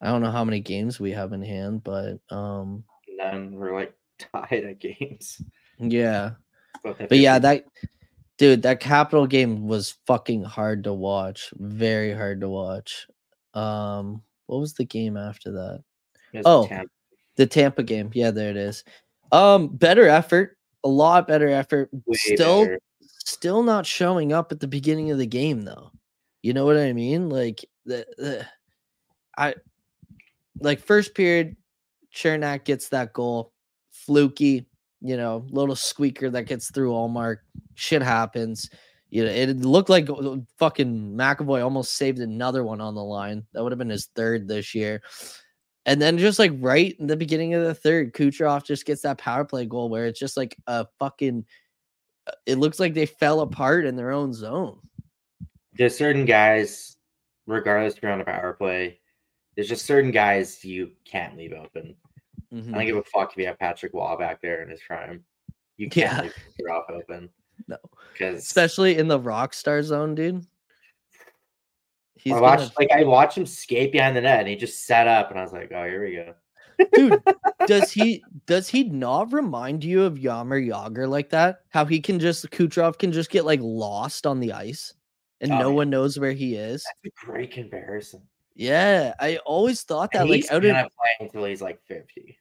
I 0.00 0.06
don't 0.08 0.22
know 0.22 0.30
how 0.30 0.44
many 0.44 0.60
games 0.60 0.98
we 0.98 1.12
have 1.12 1.34
in 1.34 1.42
hand, 1.42 1.84
but 1.84 2.18
um 2.30 2.84
None 3.08 3.54
were 3.54 3.72
like 3.72 3.94
tied 4.18 4.64
at 4.64 4.78
games. 4.78 5.40
yeah. 5.78 6.32
But 6.82 7.18
yeah, 7.18 7.38
that 7.38 7.64
dude, 8.38 8.62
that 8.62 8.80
capital 8.80 9.26
game 9.26 9.66
was 9.66 9.98
fucking 10.06 10.44
hard 10.44 10.84
to 10.84 10.94
watch. 10.94 11.50
Very 11.56 12.14
hard 12.14 12.40
to 12.40 12.48
watch. 12.48 13.06
Um 13.52 14.22
what 14.46 14.58
was 14.58 14.72
the 14.72 14.84
game 14.86 15.18
after 15.18 15.52
that? 15.52 15.84
Oh, 16.44 16.66
Tampa. 16.66 16.90
The 17.36 17.46
Tampa 17.46 17.82
game. 17.82 18.10
Yeah, 18.14 18.30
there 18.30 18.50
it 18.50 18.56
is. 18.56 18.84
Um, 19.32 19.68
better 19.68 20.08
effort, 20.08 20.56
a 20.84 20.88
lot 20.88 21.28
better 21.28 21.48
effort. 21.48 21.90
Way 22.06 22.16
still, 22.16 22.64
better. 22.64 22.80
still 23.00 23.62
not 23.62 23.86
showing 23.86 24.32
up 24.32 24.52
at 24.52 24.60
the 24.60 24.68
beginning 24.68 25.10
of 25.10 25.18
the 25.18 25.26
game 25.26 25.62
though. 25.62 25.90
You 26.42 26.52
know 26.54 26.64
what 26.64 26.76
I 26.76 26.92
mean? 26.92 27.28
Like 27.28 27.64
the, 27.84 28.06
the 28.16 28.46
I 29.36 29.54
like 30.60 30.80
first 30.80 31.14
period, 31.14 31.56
Cernak 32.14 32.64
gets 32.64 32.88
that 32.90 33.12
goal, 33.12 33.52
fluky, 33.90 34.66
you 35.00 35.16
know, 35.16 35.44
little 35.50 35.76
squeaker 35.76 36.30
that 36.30 36.44
gets 36.44 36.70
through 36.70 36.92
Ullmark. 36.92 37.38
Shit 37.74 38.02
happens. 38.02 38.70
You 39.10 39.24
know, 39.24 39.30
it 39.30 39.58
looked 39.58 39.88
like 39.88 40.10
uh, 40.10 40.36
fucking 40.58 41.14
McAvoy 41.16 41.62
almost 41.62 41.96
saved 41.96 42.18
another 42.18 42.64
one 42.64 42.80
on 42.80 42.94
the 42.94 43.04
line. 43.04 43.44
That 43.52 43.62
would 43.62 43.72
have 43.72 43.78
been 43.78 43.88
his 43.88 44.06
third 44.14 44.48
this 44.48 44.74
year. 44.74 45.02
And 45.86 46.02
then 46.02 46.18
just 46.18 46.38
like 46.38 46.52
right 46.58 46.94
in 46.98 47.06
the 47.06 47.16
beginning 47.16 47.54
of 47.54 47.62
the 47.64 47.74
third, 47.74 48.12
Kucherov 48.12 48.64
just 48.64 48.84
gets 48.84 49.02
that 49.02 49.18
power 49.18 49.44
play 49.44 49.64
goal 49.66 49.88
where 49.88 50.06
it's 50.06 50.18
just 50.20 50.36
like 50.36 50.56
a 50.66 50.86
fucking. 50.98 51.44
uh, 52.26 52.32
It 52.44 52.58
looks 52.58 52.78
like 52.80 52.92
they 52.92 53.06
fell 53.06 53.40
apart 53.40 53.86
in 53.86 53.96
their 53.96 54.10
own 54.10 54.34
zone. 54.34 54.80
There's 55.74 55.96
certain 55.96 56.24
guys, 56.24 56.96
regardless 57.46 57.94
if 57.96 58.02
you're 58.02 58.12
on 58.12 58.20
a 58.20 58.24
power 58.24 58.52
play, 58.54 59.00
there's 59.54 59.68
just 59.68 59.86
certain 59.86 60.10
guys 60.10 60.64
you 60.64 60.90
can't 61.04 61.36
leave 61.36 61.52
open. 61.52 61.94
Mhm. 62.52 62.70
I 62.74 62.78
don't 62.78 62.86
give 62.86 62.96
a 62.96 63.02
fuck 63.04 63.32
if 63.32 63.38
you 63.38 63.46
have 63.46 63.58
Patrick 63.58 63.94
Wall 63.94 64.16
back 64.18 64.40
there 64.42 64.62
in 64.62 64.68
his 64.68 64.80
prime. 64.86 65.24
You 65.76 65.88
can't 65.88 66.24
leave 66.24 66.34
Kucherov 66.58 66.90
open. 66.90 67.30
No. 67.68 67.78
Because 68.12 68.42
Especially 68.42 68.98
in 68.98 69.08
the 69.08 69.18
rock 69.18 69.54
star 69.54 69.82
zone, 69.82 70.14
dude. 70.14 70.44
He's 72.26 72.32
I 72.34 72.40
gonna- 72.40 72.62
watched 72.62 72.78
like 72.78 72.90
I 72.90 73.04
watched 73.04 73.38
him 73.38 73.46
skate 73.46 73.92
behind 73.92 74.16
the 74.16 74.20
net 74.20 74.40
and 74.40 74.48
he 74.48 74.56
just 74.56 74.84
sat 74.84 75.06
up 75.06 75.30
and 75.30 75.38
I 75.38 75.42
was 75.44 75.52
like, 75.52 75.70
oh, 75.72 75.84
here 75.84 76.04
we 76.04 76.16
go. 76.16 76.34
dude 76.92 77.22
does 77.68 77.92
he 77.92 78.22
does 78.46 78.68
he 78.68 78.82
not 78.84 79.32
remind 79.32 79.84
you 79.84 80.02
of 80.02 80.14
Jaromir 80.14 80.68
Jagr 80.68 81.08
like 81.08 81.30
that? 81.30 81.60
How 81.68 81.84
he 81.84 82.00
can 82.00 82.18
just 82.18 82.50
Kucherov 82.50 82.98
can 82.98 83.12
just 83.12 83.30
get 83.30 83.44
like 83.44 83.60
lost 83.62 84.26
on 84.26 84.40
the 84.40 84.52
ice 84.52 84.92
and 85.40 85.52
Oh, 85.52 85.58
no 85.58 85.68
yeah. 85.68 85.74
one 85.74 85.90
knows 85.90 86.18
where 86.18 86.32
he 86.32 86.56
is. 86.56 86.84
That's 87.04 87.14
a 87.22 87.26
great 87.26 87.52
comparison. 87.52 88.22
Yeah, 88.56 89.14
I 89.20 89.36
always 89.46 89.82
thought 89.82 90.10
that 90.12 90.22
And 90.22 90.30
like 90.30 90.40
he's 90.42 90.50
out 90.50 90.62
gonna 90.62 90.80
of 90.80 90.90
play 90.96 91.26
until 91.26 91.44
he's 91.44 91.62
like 91.62 91.80
50. 91.86 92.36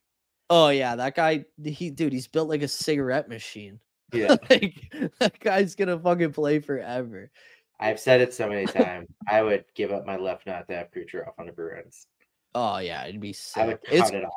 oh 0.49 0.69
yeah, 0.69 0.95
that 0.95 1.13
guy 1.15 1.45
he 1.63 1.91
dude, 1.91 2.11
he's 2.11 2.27
built 2.27 2.49
like 2.49 2.63
a 2.63 2.67
cigarette 2.67 3.29
machine. 3.29 3.79
Yeah. 4.13 4.35
like 4.49 4.75
that 5.19 5.39
guy's 5.39 5.75
gonna 5.75 5.99
fucking 5.99 6.31
play 6.33 6.59
forever. 6.59 7.31
I've 7.79 7.99
said 7.99 8.21
it 8.21 8.33
so 8.33 8.47
many 8.47 8.65
times. 8.65 9.07
I 9.29 9.41
would 9.41 9.65
give 9.75 9.91
up 9.91 10.05
my 10.05 10.17
left 10.17 10.45
nut 10.47 10.67
to 10.69 10.75
have 10.75 10.91
Kucherov 10.91 11.33
on 11.37 11.45
the 11.45 11.51
Bruins. 11.51 12.07
Oh 12.53 12.77
yeah, 12.77 13.05
it'd 13.05 13.19
be 13.19 13.35
I 13.55 13.67
would 13.67 13.81
cut 13.83 13.93
It's 13.93 14.09
it 14.11 14.23
off. 14.23 14.33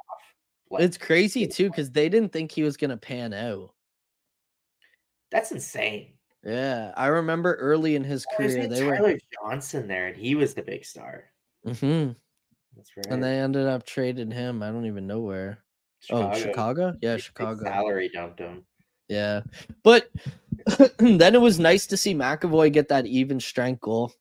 Like, 0.70 0.82
it's 0.82 0.98
crazy 0.98 1.46
too 1.46 1.70
because 1.70 1.90
they 1.90 2.08
didn't 2.08 2.32
think 2.32 2.50
he 2.50 2.62
was 2.62 2.76
gonna 2.76 2.96
pan 2.96 3.32
out. 3.32 3.72
that's 5.30 5.52
insane. 5.52 6.14
Yeah, 6.44 6.92
I 6.96 7.06
remember 7.08 7.54
early 7.54 7.96
in 7.96 8.04
his 8.04 8.26
There's 8.38 8.54
career 8.54 8.68
they 8.68 8.84
were, 8.84 8.96
Tyler 8.96 9.18
Johnson 9.42 9.88
there, 9.88 10.06
and 10.08 10.16
he 10.16 10.34
was 10.34 10.54
the 10.54 10.62
big 10.62 10.84
star. 10.84 11.24
Mm-hmm. 11.66 12.12
That's 12.76 12.90
right. 12.96 13.06
and 13.10 13.22
they 13.22 13.38
ended 13.40 13.66
up 13.66 13.84
trading 13.84 14.30
him. 14.30 14.62
I 14.62 14.70
don't 14.70 14.86
even 14.86 15.06
know 15.06 15.20
where. 15.20 15.64
Oh, 16.10 16.32
Chicago? 16.34 16.96
Yeah, 17.02 17.16
Chicago. 17.16 17.64
Salary 17.64 18.08
dumped 18.12 18.38
him. 18.38 18.64
Yeah, 19.08 19.40
but 19.82 20.10
then 20.98 21.34
it 21.34 21.40
was 21.40 21.58
nice 21.58 21.86
to 21.86 21.96
see 21.96 22.14
McAvoy 22.14 22.72
get 22.72 22.88
that 22.88 23.06
even 23.06 23.40
strength 23.40 23.80
goal. 23.80 24.12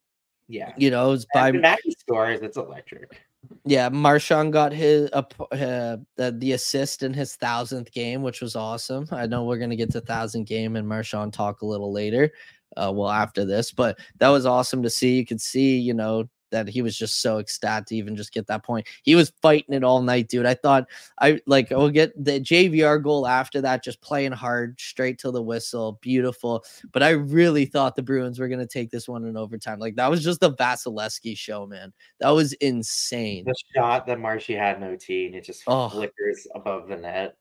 Yeah. 0.48 0.74
You 0.78 0.92
know, 0.92 1.08
it 1.08 1.12
was 1.12 1.28
by 1.34 1.52
Mackie 1.52 1.96
scores, 1.98 2.40
it's 2.42 2.58
electric. 2.58 3.20
yeah. 3.66 3.90
Marchand 3.90 4.54
got 4.54 4.72
his 4.72 5.10
uh, 5.12 5.24
uh, 5.52 5.98
the 6.16 6.36
the 6.38 6.54
assist 6.54 7.04
in 7.04 7.14
his 7.14 7.36
thousandth 7.36 7.92
game, 7.92 8.22
which 8.22 8.42
was 8.42 8.56
awesome. 8.56 9.08
I 9.12 9.28
know 9.28 9.44
we're 9.44 9.58
gonna 9.58 9.76
get 9.76 9.92
to 9.92 10.02
thousand 10.02 10.46
game 10.46 10.76
and 10.76 10.88
Marchand 10.88 11.34
talk 11.34 11.62
a 11.62 11.66
little 11.66 11.92
later. 11.92 12.32
Uh, 12.76 12.92
well, 12.94 13.10
after 13.10 13.44
this, 13.44 13.72
but 13.72 13.98
that 14.18 14.30
was 14.30 14.46
awesome 14.46 14.84
to 14.84 14.90
see. 14.90 15.16
You 15.16 15.26
could 15.26 15.42
see, 15.42 15.78
you 15.78 15.94
know, 15.94 16.30
that 16.52 16.68
he 16.68 16.82
was 16.82 16.98
just 16.98 17.22
so 17.22 17.40
ecstatic 17.40 17.88
to 17.88 17.96
even 17.96 18.16
just 18.16 18.34
get 18.34 18.48
that 18.48 18.64
point. 18.64 18.88
He 19.04 19.16
was 19.16 19.32
fighting 19.42 19.76
it 19.76 19.84
all 19.84 20.02
night, 20.02 20.28
dude. 20.30 20.46
I 20.46 20.54
thought 20.54 20.88
I 21.20 21.40
like 21.46 21.70
we'll 21.70 21.90
get 21.90 22.14
the 22.24 22.40
JVR 22.40 23.02
goal 23.02 23.28
after 23.28 23.62
that, 23.62 23.84
just 23.84 24.02
playing 24.02 24.32
hard, 24.32 24.80
straight 24.80 25.20
to 25.20 25.32
the 25.32 25.42
whistle, 25.42 26.00
beautiful. 26.02 26.64
But 26.92 27.04
I 27.04 27.10
really 27.12 27.66
thought 27.66 27.96
the 27.96 28.04
Bruins 28.04 28.40
were 28.40 28.48
gonna 28.48 28.68
take 28.68 28.92
this 28.92 29.08
one 29.08 29.26
in 29.26 29.38
overtime. 29.38 29.80
Like 29.80 29.96
that 29.96 30.10
was 30.10 30.24
just 30.24 30.40
the 30.40 30.54
Vasilevskiy 30.54 31.38
show, 31.38 31.66
man. 31.68 31.94
That 32.20 32.30
was 32.30 32.54
insane. 32.54 33.46
The 33.46 33.56
shot 33.76 34.06
that 34.08 34.20
Marshy 34.20 34.54
had 34.54 34.78
in 34.78 34.84
OT 34.84 35.28
and 35.28 35.36
it 35.36 35.44
just 35.44 35.64
Oh. 35.68 35.90
flickers 35.90 36.48
above 36.56 36.88
the 36.88 36.98
net. 36.98 37.36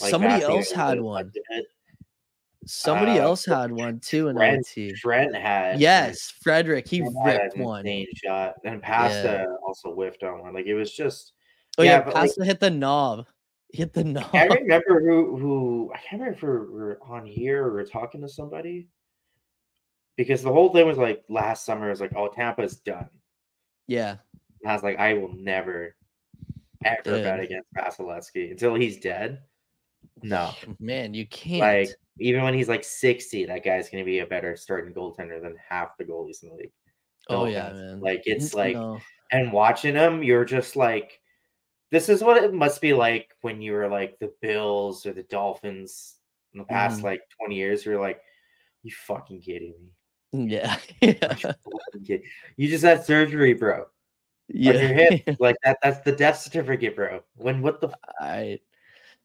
Like, 0.00 0.10
Somebody 0.10 0.42
else 0.44 0.70
had 0.70 1.00
one. 1.00 1.32
it. 1.50 1.66
Somebody 2.66 3.12
uh, 3.18 3.22
else 3.22 3.44
had 3.44 3.72
one 3.72 4.00
too 4.00 4.28
in 4.28 4.36
Trent- 4.36 4.58
OT. 4.60 4.92
Trent 4.92 5.34
had 5.34 5.80
Yes, 5.80 6.30
Frederic, 6.42 6.86
he 6.86 6.98
Trent 7.00 7.14
ripped 7.24 7.56
one. 7.56 7.86
shot, 8.22 8.54
and 8.64 8.82
Pasta 8.82 9.46
also 9.66 9.92
whiffed 9.92 10.22
on 10.22 10.40
one. 10.40 10.52
Like 10.54 10.66
it 10.66 10.74
was 10.74 10.92
just. 10.92 11.32
Oh 11.78 11.82
Yeah, 11.82 11.90
yeah, 11.92 11.98
but, 12.02 12.14
like- 12.14 12.24
Pasta 12.26 12.44
hit 12.44 12.60
the 12.60 12.70
knob. 12.70 13.26
Hit 13.72 13.92
the 13.92 14.02
knob. 14.02 14.28
I 14.34 14.46
remember 14.46 15.00
who 15.00 15.36
who 15.36 15.92
I 15.94 15.98
can't 15.98 16.20
remember 16.20 16.34
if 16.34 16.42
we 16.42 16.74
we're 16.76 16.98
on 17.02 17.24
here 17.24 17.64
or 17.66 17.72
we're 17.72 17.84
talking 17.86 18.20
to 18.22 18.28
somebody. 18.28 18.88
Because 20.16 20.42
the 20.42 20.52
whole 20.52 20.72
thing 20.72 20.88
was 20.88 20.98
like 20.98 21.22
last 21.28 21.64
summer 21.64 21.86
it 21.86 21.90
was 21.90 22.00
like, 22.00 22.12
oh 22.16 22.26
Tampa's 22.28 22.78
done. 22.80 23.08
Yeah, 23.86 24.16
And 24.62 24.70
I 24.70 24.74
was 24.74 24.82
like, 24.82 24.98
I 24.98 25.14
will 25.14 25.32
never 25.34 25.94
ever 26.84 27.02
bet 27.04 27.36
Dude. 27.36 27.44
against 27.44 27.72
Vasilevskiy 27.76 28.50
until 28.50 28.74
he's 28.74 28.98
dead. 28.98 29.42
No. 30.22 30.52
man, 30.80 31.14
you 31.14 31.26
can't. 31.26 31.60
Like 31.60 31.88
even 32.18 32.42
when 32.42 32.54
he's 32.54 32.68
like 32.68 32.84
60, 32.84 33.46
that 33.46 33.64
guy's 33.64 33.88
gonna 33.88 34.04
be 34.04 34.18
a 34.20 34.26
better 34.26 34.56
starting 34.56 34.92
goaltender 34.94 35.40
than 35.42 35.56
half 35.68 35.96
the 35.98 36.04
goalies 36.04 36.42
in 36.42 36.50
the 36.50 36.54
league. 36.56 36.72
oh 37.28 37.44
No 37.44 37.50
yeah, 37.50 37.72
man. 37.72 38.00
Like 38.00 38.22
it's 38.26 38.54
like 38.54 38.74
no. 38.74 38.98
and 39.32 39.52
watching 39.52 39.94
him, 39.94 40.22
you're 40.22 40.44
just 40.44 40.76
like, 40.76 41.20
this 41.90 42.08
is 42.08 42.22
what 42.22 42.42
it 42.42 42.52
must 42.54 42.80
be 42.80 42.92
like 42.92 43.34
when 43.40 43.60
you 43.62 43.72
were 43.72 43.88
like 43.88 44.18
the 44.18 44.32
Bills 44.42 45.06
or 45.06 45.12
the 45.12 45.22
Dolphins 45.24 46.16
in 46.52 46.58
the 46.58 46.64
past 46.64 47.00
Mhm. 47.00 47.04
like 47.04 47.22
20 47.40 47.54
years. 47.56 47.84
You're 47.84 48.00
like, 48.00 48.20
you 48.82 48.92
fucking 48.92 49.40
kidding 49.40 49.74
me? 49.80 49.90
yeah, 50.54 50.76
yeah, 51.00 51.10
you 51.20 51.36
fucking 51.36 52.04
kid- 52.06 52.22
You 52.56 52.68
just 52.68 52.84
had 52.84 53.04
surgery, 53.04 53.52
bro. 53.54 53.86
yeah. 54.48 54.72
On 54.72 54.78
your 54.78 54.88
hip. 54.94 55.36
like 55.40 55.56
that. 55.64 55.78
That's 55.82 56.00
the 56.00 56.12
death 56.12 56.38
certificate, 56.38 56.94
bro. 56.96 57.22
When 57.36 57.62
what 57.62 57.80
the 57.80 57.90
I 58.20 58.58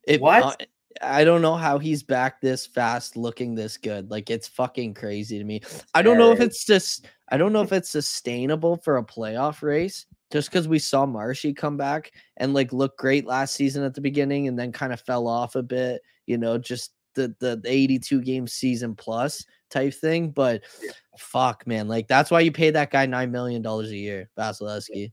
it, 0.07 0.21
What? 0.21 0.65
I 1.01 1.23
don't 1.23 1.41
know 1.41 1.55
how 1.55 1.77
he's 1.77 2.03
back 2.03 2.41
this 2.41 2.65
fast, 2.65 3.17
looking 3.17 3.55
this 3.55 3.77
good. 3.77 4.09
Like 4.09 4.29
it's 4.29 4.47
fucking 4.47 4.93
crazy 4.93 5.37
to 5.37 5.43
me. 5.43 5.61
I 5.93 6.01
don't 6.01 6.17
know 6.17 6.31
if 6.31 6.39
it's 6.39 6.65
just. 6.65 7.07
I 7.29 7.37
don't 7.37 7.53
know 7.53 7.61
if 7.61 7.71
it's 7.71 7.89
sustainable 7.89 8.77
for 8.77 8.97
a 8.97 9.03
playoff 9.03 9.61
race. 9.61 10.05
Just 10.31 10.49
because 10.49 10.67
we 10.67 10.79
saw 10.79 11.05
Marshy 11.05 11.53
come 11.53 11.77
back 11.77 12.11
and 12.37 12.53
like 12.53 12.73
look 12.73 12.97
great 12.97 13.25
last 13.25 13.55
season 13.55 13.83
at 13.83 13.93
the 13.93 14.01
beginning, 14.01 14.47
and 14.47 14.57
then 14.57 14.71
kind 14.71 14.93
of 14.93 15.01
fell 15.01 15.27
off 15.27 15.55
a 15.55 15.63
bit. 15.63 16.01
You 16.25 16.37
know, 16.37 16.57
just 16.57 16.93
the 17.15 17.35
the, 17.39 17.57
the 17.57 17.69
82 17.69 18.21
game 18.21 18.47
season 18.47 18.95
plus 18.95 19.45
type 19.69 19.93
thing. 19.93 20.29
But 20.29 20.63
Yeah. 20.83 20.91
fuck, 21.17 21.65
man, 21.67 21.87
like 21.87 22.07
that's 22.07 22.31
why 22.31 22.41
you 22.41 22.51
pay 22.51 22.71
that 22.71 22.91
guy 22.91 23.05
nine 23.05 23.31
million 23.31 23.61
dollars 23.61 23.91
a 23.91 23.97
year, 23.97 24.29
Vasilevskiy. 24.37 25.11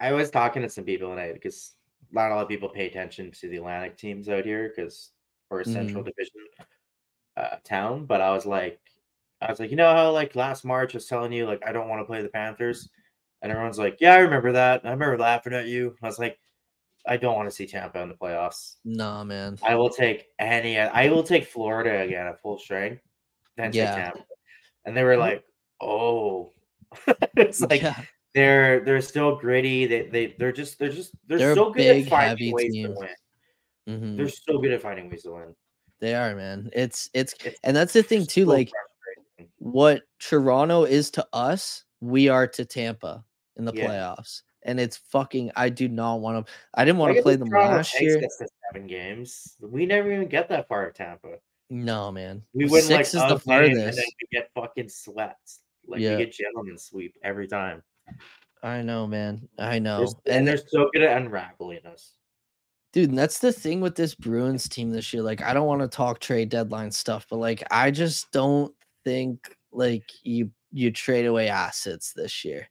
I 0.00 0.12
was 0.12 0.30
talking 0.30 0.62
to 0.62 0.68
some 0.68 0.84
people 0.84 1.08
tonight 1.08 1.34
because 1.34 1.74
not 2.12 2.30
a 2.30 2.34
lot 2.34 2.42
of 2.42 2.48
people 2.48 2.68
pay 2.68 2.86
attention 2.86 3.30
to 3.32 3.48
the 3.48 3.56
Atlantic 3.56 3.96
teams 3.96 4.28
out 4.28 4.44
here 4.44 4.72
because 4.74 5.10
we're 5.54 5.60
a 5.60 5.64
Central 5.64 6.02
Mm-hmm. 6.02 6.10
Division 6.10 6.40
uh, 7.36 7.56
town. 7.64 8.06
But 8.06 8.20
I 8.20 8.30
was 8.32 8.44
like, 8.46 8.80
I 9.40 9.50
was 9.50 9.60
like, 9.60 9.70
you 9.70 9.76
know 9.76 9.92
how 9.92 10.10
like 10.10 10.36
last 10.36 10.64
March 10.64 10.94
I 10.94 10.98
was 10.98 11.06
telling 11.06 11.32
you 11.32 11.46
like 11.46 11.62
I 11.66 11.72
don't 11.72 11.88
want 11.88 12.00
to 12.00 12.04
play 12.06 12.22
the 12.22 12.28
Panthers, 12.28 12.88
and 13.42 13.50
everyone's 13.52 13.78
like, 13.78 13.98
yeah, 14.00 14.14
I 14.14 14.18
remember 14.18 14.52
that. 14.52 14.82
I 14.84 14.90
remember 14.90 15.18
laughing 15.18 15.52
at 15.54 15.66
you. 15.66 15.96
I 16.02 16.06
was 16.06 16.18
like, 16.18 16.38
I 17.06 17.16
don't 17.16 17.36
want 17.36 17.48
to 17.48 17.54
see 17.54 17.66
Tampa 17.66 18.00
in 18.00 18.08
the 18.08 18.14
playoffs. 18.14 18.76
Nah, 18.84 19.24
man. 19.24 19.58
I 19.62 19.74
will 19.74 19.90
take 19.90 20.26
any. 20.38 20.78
I 20.78 21.08
will 21.08 21.22
take 21.22 21.46
Florida 21.46 22.00
again 22.00 22.26
at 22.26 22.40
full 22.40 22.58
strength. 22.58 23.02
Then 23.56 23.72
Yeah. 23.72 23.94
Tampa. 23.94 24.24
And 24.84 24.96
they 24.96 25.04
were 25.04 25.16
like, 25.16 25.44
oh. 25.80 26.52
it's 27.36 27.60
like 27.60 27.82
yeah. 27.82 28.00
they're 28.34 28.80
they're 28.84 29.00
still 29.00 29.36
gritty. 29.36 29.86
They 29.86 30.06
they 30.06 30.34
they're 30.38 30.52
just 30.52 30.78
they're 30.78 30.88
just 30.90 31.12
they're, 31.26 31.38
They're 31.38 31.54
so 31.54 31.66
good 31.70 31.74
big, 31.76 32.04
at 32.04 32.10
finding 32.10 32.54
ways 32.54 32.72
to 32.72 32.94
win. 32.96 33.08
Mhm. 33.88 34.16
They're 34.16 34.28
so 34.28 34.58
good 34.58 34.72
at 34.72 34.82
finding 34.82 35.10
ways 35.10 35.22
to 35.24 35.32
win. 35.32 35.54
They 36.00 36.14
are, 36.14 36.34
man. 36.34 36.70
It's 36.72 37.08
it's 37.14 37.34
It's 37.44 37.58
and 37.62 37.76
that's 37.76 37.92
the 37.92 38.02
thing 38.02 38.26
too. 38.26 38.44
so 38.44 38.50
Like 38.50 38.70
what 39.58 40.02
Toronto 40.18 40.84
is 40.84 41.10
to 41.12 41.26
us, 41.32 41.84
we 42.00 42.28
are 42.28 42.46
to 42.48 42.64
Tampa 42.64 43.24
in 43.56 43.64
the 43.64 43.72
Yeah. 43.74 43.86
playoffs. 43.86 44.42
And 44.66 44.80
it's 44.80 44.96
fucking 44.96 45.52
I 45.56 45.68
do 45.68 45.88
not 45.88 46.16
want 46.20 46.46
to 46.46 46.52
I 46.74 46.84
didn't 46.84 46.98
want 46.98 47.16
to 47.16 47.22
play 47.22 47.36
them 47.36 47.48
Toronto 47.48 47.76
last 47.76 48.00
year. 48.00 48.20
seven 48.72 48.86
games. 48.86 49.56
We 49.60 49.86
never 49.86 50.10
even 50.12 50.28
get 50.28 50.48
that 50.48 50.68
far 50.68 50.86
of 50.86 50.94
Tampa. 50.94 51.38
No, 51.70 52.10
man. 52.12 52.42
We 52.52 52.66
win 52.66 52.88
like 52.88 53.02
is 53.02 53.12
the 53.12 53.40
and 53.46 53.72
then 53.74 53.94
we 53.96 54.28
get 54.32 54.50
fucking 54.54 54.88
swept. 54.88 55.58
Like 55.86 56.00
Yeah. 56.00 56.16
we 56.16 56.24
get 56.24 56.32
gentlemen 56.34 56.78
sweep 56.78 57.16
every 57.22 57.46
time. 57.46 57.82
I 58.62 58.80
know, 58.82 59.06
man. 59.06 59.48
I 59.58 59.78
know. 59.78 60.04
s- 60.04 60.14
And 60.26 60.36
and 60.36 60.48
they're 60.48 60.56
so 60.56 60.90
good 60.92 61.02
at 61.02 61.16
unraveling 61.20 61.84
us. 61.86 62.12
Dude, 62.94 63.10
and 63.10 63.18
that's 63.18 63.40
the 63.40 63.52
thing 63.52 63.80
with 63.80 63.96
this 63.96 64.14
Bruins 64.14 64.68
team 64.68 64.90
this 64.90 65.12
year. 65.12 65.20
Like, 65.20 65.42
I 65.42 65.52
don't 65.52 65.66
want 65.66 65.82
to 65.82 65.88
talk 65.88 66.20
trade 66.20 66.48
deadline 66.48 66.92
stuff, 66.92 67.26
but 67.28 67.38
like, 67.38 67.64
I 67.72 67.90
just 67.90 68.30
don't 68.30 68.72
think 69.04 69.56
like 69.72 70.08
you 70.22 70.50
you 70.72 70.92
trade 70.92 71.26
away 71.26 71.48
assets 71.48 72.12
this 72.12 72.44
year. 72.44 72.68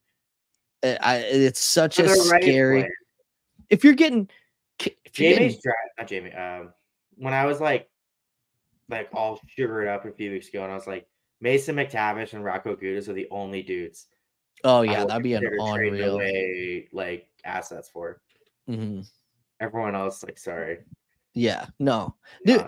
I, 0.81 0.97
I 1.01 1.17
it's 1.17 1.59
such 1.59 1.97
For 1.97 2.03
a 2.03 2.07
the 2.07 2.29
right 2.31 2.41
scary. 2.41 2.89
If 3.69 3.83
you're 3.83 3.93
getting, 3.93 4.29
if 4.79 5.19
you're 5.19 5.33
Jamie's 5.36 5.55
getting, 5.55 5.62
draft, 5.62 5.79
not 5.97 6.07
Jamie. 6.07 6.33
Um, 6.33 6.73
when 7.17 7.33
I 7.33 7.45
was 7.45 7.59
like, 7.59 7.89
like 8.89 9.09
all 9.13 9.41
sugared 9.57 9.89
up 9.89 10.05
a 10.05 10.12
few 10.12 10.31
weeks 10.31 10.47
ago, 10.47 10.63
and 10.63 10.71
I 10.71 10.75
was 10.75 10.88
like, 10.88 11.05
Mason 11.41 11.75
McTavish 11.75 12.31
and 12.31 12.45
Rocco 12.45 12.77
Gudis 12.77 13.09
are 13.09 13.13
the 13.13 13.27
only 13.29 13.62
dudes. 13.62 14.07
oh 14.63 14.83
yeah, 14.83 15.03
that'd 15.03 15.21
be 15.21 15.33
an 15.33 15.45
unreal. 15.59 16.15
away 16.15 16.88
like 16.93 17.27
assets 17.43 17.89
for. 17.89 18.21
Mhm. 18.69 19.05
Everyone 19.63 19.95
else, 19.95 20.23
like, 20.23 20.38
sorry. 20.38 20.80
Yeah, 21.34 21.65
no, 21.80 22.15
Dude. 22.45 22.62
Uh, 22.62 22.67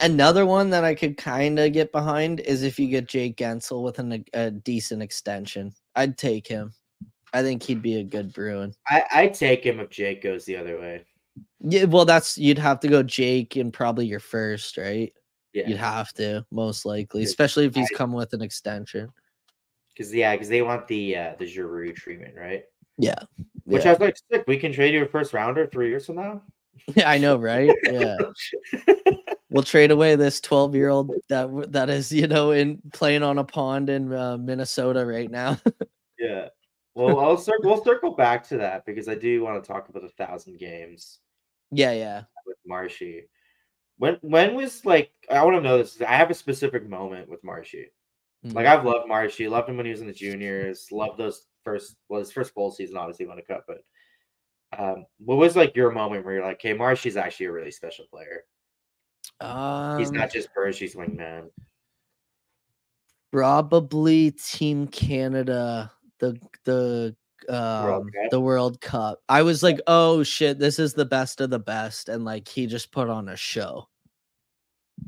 Another 0.00 0.46
one 0.46 0.70
that 0.70 0.84
I 0.84 0.94
could 0.94 1.16
kind 1.16 1.58
of 1.58 1.72
get 1.72 1.92
behind 1.92 2.40
is 2.40 2.62
if 2.62 2.78
you 2.78 2.88
get 2.88 3.06
Jake 3.08 3.36
Guentzel 3.36 3.82
with 3.82 3.98
an, 3.98 4.24
a 4.32 4.50
decent 4.50 5.02
extension. 5.02 5.72
I'd 5.94 6.16
take 6.16 6.46
him. 6.46 6.72
I 7.34 7.42
think 7.42 7.62
he'd 7.62 7.82
be 7.82 7.96
a 7.96 8.02
good 8.04 8.32
Bruin. 8.32 8.72
I 8.88 9.04
I 9.12 9.26
take 9.28 9.64
him 9.64 9.80
if 9.80 9.90
Jake 9.90 10.22
goes 10.22 10.44
the 10.46 10.56
other 10.56 10.78
way. 10.78 11.04
Yeah, 11.60 11.84
well, 11.84 12.04
that's 12.06 12.38
you'd 12.38 12.58
have 12.58 12.80
to 12.80 12.88
go 12.88 13.02
Jake 13.02 13.56
and 13.56 13.70
probably 13.72 14.06
your 14.06 14.20
first, 14.20 14.78
right? 14.78 15.12
Yeah, 15.52 15.68
You'd 15.68 15.78
have 15.78 16.12
to, 16.14 16.44
most 16.50 16.84
likely, 16.86 17.22
especially 17.24 17.66
if 17.66 17.74
he's 17.74 17.90
I- 17.92 17.96
come 17.96 18.12
with 18.12 18.32
an 18.34 18.40
extension. 18.42 19.10
because 19.90 20.14
yeah, 20.14 20.32
because 20.34 20.48
they 20.48 20.62
want 20.62 20.86
the 20.88 21.16
uh, 21.16 21.32
the 21.38 21.46
Giroux 21.46 21.92
treatment, 21.92 22.34
right? 22.36 22.64
Yeah, 22.98 23.18
Which 23.64 23.84
I 23.84 23.90
was 23.90 24.00
like, 24.00 24.16
sick. 24.30 24.44
We 24.46 24.56
can 24.58 24.72
trade 24.72 24.94
you 24.94 25.02
a 25.02 25.06
first 25.06 25.34
rounder 25.34 25.66
three 25.66 25.88
years 25.88 26.06
from 26.06 26.16
now. 26.16 26.42
yeah, 26.94 27.08
I 27.08 27.18
know, 27.18 27.36
right? 27.36 27.70
Yeah, 27.84 28.16
we'll 29.50 29.62
trade 29.62 29.90
away 29.90 30.16
this 30.16 30.40
twelve-year-old 30.40 31.12
that 31.28 31.72
that 31.72 31.90
is, 31.90 32.12
you 32.12 32.26
know, 32.26 32.52
in 32.52 32.80
playing 32.92 33.22
on 33.22 33.38
a 33.38 33.44
pond 33.44 33.90
in 33.90 34.12
uh, 34.12 34.36
Minnesota 34.38 35.04
right 35.04 35.30
now. 35.30 35.58
Yeah. 36.18 36.48
Well, 36.94 37.20
I'll 37.20 37.36
circle. 37.36 37.70
We'll 37.70 37.84
circle 37.84 38.12
back 38.12 38.48
to 38.48 38.56
that 38.56 38.86
because 38.86 39.06
I 39.06 39.14
do 39.16 39.44
want 39.44 39.62
to 39.62 39.68
talk 39.68 39.90
about 39.90 40.02
a 40.02 40.08
thousand 40.08 40.58
games 40.58 41.18
yeah, 41.70 41.92
yeah. 41.92 42.22
with 42.46 42.56
Marshy. 42.66 43.24
When 43.98 44.16
when 44.22 44.54
was 44.54 44.84
like 44.86 45.10
I 45.30 45.44
want 45.44 45.56
to 45.56 45.60
know 45.60 45.76
this. 45.76 46.00
I 46.00 46.14
have 46.14 46.30
a 46.30 46.34
specific 46.34 46.88
moment 46.88 47.28
with 47.28 47.44
Marshy. 47.44 47.88
Like 48.42 48.64
Mhm. 48.64 48.78
I've 48.78 48.84
loved 48.86 49.08
Marshy. 49.08 49.46
Loved 49.46 49.68
him 49.68 49.76
when 49.76 49.84
he 49.84 49.92
was 49.92 50.00
in 50.00 50.06
the 50.06 50.12
juniors. 50.14 50.88
Loved 50.90 51.18
those 51.18 51.44
first. 51.66 51.96
Well, 52.08 52.20
his 52.20 52.32
first 52.32 52.54
full 52.54 52.70
season 52.70 52.96
obviously 52.96 53.26
won 53.26 53.38
a 53.38 53.42
cup, 53.42 53.66
but 53.66 53.82
um, 54.78 55.04
what 55.18 55.36
was 55.36 55.56
like 55.56 55.76
your 55.76 55.90
moment 55.90 56.24
where 56.24 56.34
you're 56.34 56.44
like, 56.44 56.56
"Okay, 56.56 56.72
Marshy's 56.72 57.16
actually 57.18 57.46
a 57.46 57.52
really 57.52 57.70
special 57.70 58.06
player. 58.10 58.44
He's 59.98 60.08
Um, 60.10 60.16
not 60.16 60.32
just 60.32 60.48
Bergey's 60.54 60.94
wingman." 60.94 61.50
probably 63.32 64.30
Team 64.30 64.86
Canada, 64.88 65.92
the 66.20 66.38
the 66.64 67.14
um 67.48 68.08
Cup? 68.10 68.30
the 68.30 68.40
World 68.40 68.80
Cup. 68.80 69.20
I 69.28 69.42
was 69.42 69.62
like, 69.62 69.78
oh 69.86 70.22
shit, 70.22 70.58
this 70.58 70.78
is 70.78 70.94
the 70.94 71.04
best 71.04 71.40
of 71.40 71.50
the 71.50 71.58
best, 71.58 72.08
and 72.08 72.24
like 72.24 72.48
he 72.48 72.66
just 72.66 72.92
put 72.92 73.10
on 73.10 73.28
a 73.28 73.36
show. 73.36 73.88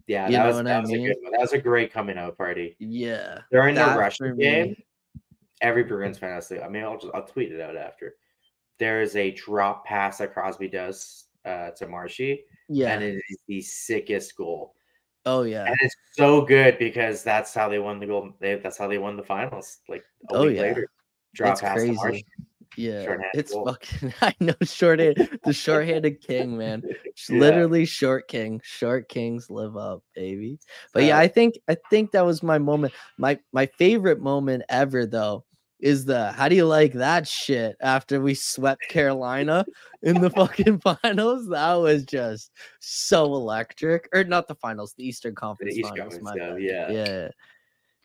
Yeah, 0.07 0.27
You 0.27 0.33
that 0.33 0.39
know 0.41 0.47
was, 0.49 0.57
what 0.57 0.65
that 0.67 0.77
I 0.77 0.81
was 0.81 0.91
a 0.91 0.99
good 0.99 1.17
one. 1.23 1.33
That 1.33 1.41
was 1.41 1.53
a 1.55 1.59
great 1.59 1.93
coming 1.93 2.19
out 2.19 2.37
party 2.37 2.77
Yeah, 2.79 3.39
during 3.51 3.75
the 3.75 3.85
Russian 3.97 4.37
me- 4.37 4.45
game. 4.45 4.77
Every 5.61 5.85
Bruins 5.85 6.19
fan 6.19 6.31
has 6.33 6.49
to. 6.49 6.63
I 6.65 6.69
mean, 6.69 6.85
I'll 6.85 6.99
just 6.99 7.13
I'll 7.15 7.27
tweet 7.27 7.53
it 7.53 7.61
out 7.61 7.77
after. 7.77 8.15
There 8.79 9.03
is 9.03 9.17
a 9.17 9.33
drop 9.33 9.85
pass 9.85 10.19
that 10.19 10.33
Crosby 10.33 10.69
does 10.69 11.25
uh, 11.45 11.71
to 11.73 11.87
Marshy, 11.89 12.45
Yeah. 12.69 12.93
and 12.93 13.03
it 13.03 13.17
is 13.29 13.39
the 13.49 13.61
sickest 13.61 14.37
goal. 14.37 14.75
oh 15.27 15.43
yeah. 15.43 15.65
And 15.65 15.77
it's 15.83 15.97
so 16.13 16.43
good 16.43 16.79
because 16.79 17.23
that's 17.25 17.53
how 17.53 17.69
they 17.69 17.79
won 17.81 17.99
the 18.01 18.07
goal. 18.07 18.31
They, 18.41 18.57
that's 18.57 18.79
how 18.79 18.87
they 18.89 18.99
won 18.99 19.17
the 19.17 19.23
finals. 19.25 19.79
Like 19.89 20.05
a 20.31 20.35
Oh, 20.35 20.47
week 20.47 20.57
yeah. 20.57 20.63
later, 20.63 20.87
drop 21.35 21.53
It's 21.53 21.61
pass 21.61 21.75
to 21.75 21.81
crazy. 21.81 21.93
Marshy. 21.95 22.27
Yeah. 22.77 23.17
It's 23.35 23.53
goal. 23.53 23.67
fucking 23.67 24.15
I 24.23 24.33
know 24.39 24.55
shorthanded 24.63 25.41
the 25.43 25.53
short-handed 25.53 26.21
king, 26.21 26.57
man. 26.57 26.83
Yeah. 27.29 27.41
Literally 27.41 27.85
short 27.85 28.29
king. 28.29 28.61
Short 28.63 29.09
kings 29.09 29.51
live 29.51 29.77
up, 29.77 30.05
baby. 30.15 30.61
But 30.95 31.03
yeah, 31.03 31.19
I 31.19 31.27
think 31.27 31.59
I 31.69 31.77
think 31.91 32.13
that 32.13 32.25
was 32.25 32.45
my 32.45 32.59
moment. 32.59 32.93
My 33.19 33.41
my 33.53 33.67
favorite 33.67 34.21
moment 34.21 34.63
ever 34.69 35.05
though 35.05 35.45
is 35.81 36.05
the 36.05 36.33
how 36.33 36.49
do 36.49 36.57
you 36.57 36.67
like 36.67 36.93
that 36.95 37.27
shit 37.27 37.77
after 37.81 38.21
we 38.21 38.35
swept 38.35 38.89
Carolina 38.89 39.65
in 40.03 40.21
the 40.21 40.31
fucking 40.31 40.81
finals? 41.03 41.49
That 41.49 41.75
was 41.75 42.05
just 42.05 42.51
so 42.81 43.25
electric. 43.25 44.09
Or 44.13 44.25
not 44.25 44.49
the 44.49 44.57
finals, 44.57 44.95
the 44.97 45.07
Eastern 45.07 45.35
Conference 45.35 45.77
East 45.77 45.91
finals. 45.91 46.19
Conference, 46.19 46.61
yeah, 46.61 46.89
yeah. 46.91 47.29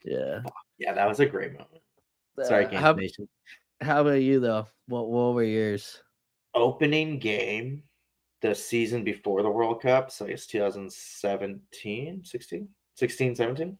Yeah. 0.05 0.41
Yeah. 0.77 0.93
That 0.93 1.07
was 1.07 1.19
a 1.19 1.25
great 1.25 1.53
moment. 1.53 1.81
Sorry, 2.43 2.65
Uh, 2.65 2.79
how, 2.79 2.97
how 3.81 4.01
about 4.01 4.21
you 4.21 4.39
though? 4.39 4.67
What 4.87 5.09
what 5.09 5.33
were 5.33 5.43
yours? 5.43 6.01
Opening 6.55 7.19
game 7.19 7.83
the 8.41 8.53
season 8.53 9.03
before 9.03 9.41
the 9.41 9.49
World 9.49 9.81
Cup. 9.81 10.11
So 10.11 10.25
I 10.25 10.29
guess 10.29 10.45
2017, 10.45 12.25
16, 12.25 12.69
16, 12.95 13.35
17. 13.35 13.77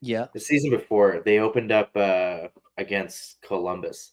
Yeah. 0.00 0.26
The 0.32 0.40
season 0.40 0.70
before, 0.70 1.22
they 1.24 1.38
opened 1.40 1.72
up 1.72 1.94
uh, 1.96 2.48
against 2.78 3.40
Columbus, 3.42 4.12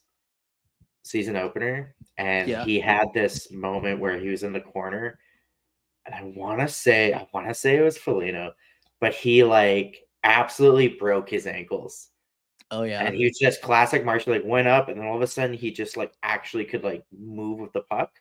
season 1.03 1.35
opener, 1.35 1.95
and 2.17 2.49
Yeah. 2.49 2.65
he 2.65 2.79
had 2.79 3.07
this 3.13 3.51
moment 3.51 3.99
where 3.99 4.17
he 4.19 4.29
was 4.29 4.43
in 4.43 4.53
the 4.53 4.59
corner, 4.61 5.19
and 6.05 6.13
I 6.15 6.23
want 6.23 6.59
to 6.61 6.67
say, 6.67 7.13
I 7.13 7.27
want 7.33 7.47
to 7.47 7.53
say 7.53 7.77
it 7.77 7.81
was 7.81 7.97
Foligno, 7.97 8.53
but 8.99 9.13
he 9.13 9.43
like 9.43 10.05
absolutely 10.23 10.89
broke 10.89 11.29
his 11.29 11.47
ankles, 11.47 12.09
Oh 12.71 12.83
yeah. 12.83 13.03
and 13.05 13.15
he 13.15 13.23
was 13.25 13.37
just 13.39 13.61
classic 13.61 14.03
Marshall. 14.03 14.33
Like 14.33 14.43
went 14.45 14.67
up, 14.67 14.89
and 14.89 14.99
then 14.99 15.07
all 15.07 15.15
of 15.15 15.21
a 15.21 15.27
sudden 15.27 15.55
he 15.55 15.71
just 15.71 15.95
like 15.97 16.11
actually 16.23 16.65
could 16.65 16.83
like 16.83 17.05
move 17.17 17.59
with 17.59 17.71
the 17.73 17.81
puck, 17.83 18.11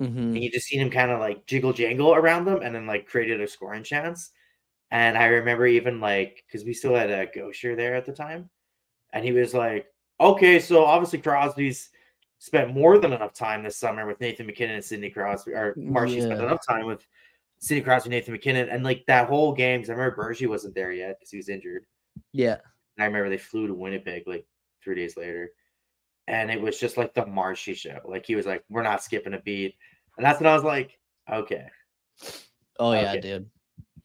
Mhm. 0.00 0.16
and 0.34 0.38
you 0.44 0.50
just 0.50 0.66
seen 0.68 0.80
him 0.80 0.90
kind 0.90 1.10
of 1.10 1.18
like 1.20 1.46
jiggle 1.46 1.72
jangle 1.72 2.14
around 2.14 2.44
them, 2.44 2.60
and 2.62 2.72
then 2.74 2.86
like 2.86 3.08
created 3.08 3.40
a 3.40 3.48
scoring 3.48 3.82
chance. 3.82 4.30
And 4.90 5.18
I 5.18 5.26
remember 5.26 5.66
even 5.66 6.00
like 6.00 6.44
because 6.46 6.64
we 6.64 6.72
still 6.72 6.94
had 6.94 7.10
a 7.10 7.26
Gosher 7.26 7.74
there 7.74 7.94
at 7.94 8.06
the 8.06 8.12
time, 8.12 8.48
and 9.12 9.24
he 9.24 9.32
was 9.32 9.52
like, 9.52 9.86
"Okay, 10.20 10.60
so 10.60 10.84
obviously 10.84 11.18
Crosby's 11.18 11.90
spent 12.38 12.74
more 12.74 12.98
than 12.98 13.12
enough 13.12 13.32
time 13.32 13.62
this 13.64 13.76
summer 13.78 14.06
with 14.06 14.20
Nathan 14.20 14.46
MacKinnon 14.46 14.76
and 14.76 14.84
Sidney 14.84 15.10
Crosby, 15.10 15.52
or 15.52 15.74
Marshy 15.76 16.20
spent 16.20 16.40
enough 16.40 16.64
time 16.66 16.86
with 16.86 17.04
Sidney 17.58 17.82
Crosby, 17.82 18.08
and 18.08 18.12
Nathan 18.12 18.32
MacKinnon, 18.32 18.68
and 18.68 18.84
like 18.84 19.04
that 19.06 19.28
whole 19.28 19.52
game. 19.52 19.80
'cause 19.80 19.90
I 19.90 19.94
remember 19.94 20.16
Bergie 20.22 20.48
wasn't 20.48 20.74
there 20.74 20.92
yet 20.92 21.18
because 21.18 21.30
he 21.30 21.38
was 21.38 21.48
injured. 21.48 21.86
Yeah. 22.32 22.58
And 22.96 23.02
I 23.02 23.06
remember 23.06 23.28
they 23.28 23.38
flew 23.38 23.66
to 23.66 23.74
Winnipeg 23.74 24.26
like 24.26 24.46
three 24.82 24.94
days 24.94 25.16
later. 25.16 25.50
And 26.28 26.50
it 26.50 26.60
was 26.60 26.78
just 26.78 26.96
like 26.96 27.14
the 27.14 27.26
Marshy 27.26 27.74
show. 27.74 27.98
Like 28.04 28.24
he 28.26 28.36
was 28.36 28.46
like, 28.46 28.64
We're 28.68 28.82
not 28.82 29.02
skipping 29.02 29.34
a 29.34 29.40
beat. 29.40 29.74
And 30.16 30.24
that's 30.24 30.40
when 30.40 30.48
I 30.48 30.54
was 30.54 30.64
like, 30.64 30.98
Okay, 31.30 31.66
Oh 32.78 32.92
yeah, 32.92 33.16
dude. 33.16 33.50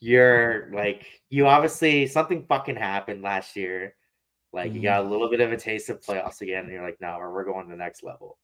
You're 0.01 0.69
like, 0.73 1.05
you 1.29 1.47
obviously 1.47 2.07
something 2.07 2.43
fucking 2.47 2.75
happened 2.75 3.21
last 3.21 3.55
year. 3.55 3.95
Like 4.51 4.73
you 4.73 4.81
Mhm. 4.81 4.83
got 4.83 5.05
a 5.05 5.07
little 5.07 5.29
bit 5.29 5.39
of 5.39 5.51
a 5.53 5.57
taste 5.57 5.89
of 5.89 6.01
playoffs 6.01 6.41
again, 6.41 6.63
and 6.65 6.73
you're 6.73 6.83
like, 6.83 6.99
no, 6.99 7.15
we're, 7.19 7.31
we're 7.31 7.45
going 7.45 7.65
to 7.65 7.71
the 7.71 7.77
next 7.77 8.03
level. 8.03 8.37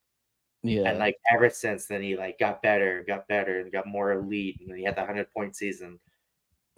Yeah. 0.64 0.84
And 0.90 1.00
like 1.00 1.18
ever 1.30 1.50
since 1.50 1.86
then, 1.88 2.02
he 2.02 2.16
like 2.16 2.40
got 2.40 2.62
better, 2.62 3.04
got 3.06 3.28
better, 3.28 3.60
and 3.60 3.72
got 3.72 3.88
more 3.88 4.14
elite. 4.14 4.60
And 4.62 4.70
then 4.70 4.78
he 4.78 4.84
had 4.86 4.96
the 4.96 5.06
hundred 5.06 5.30
point 5.32 5.56
season. 5.56 6.00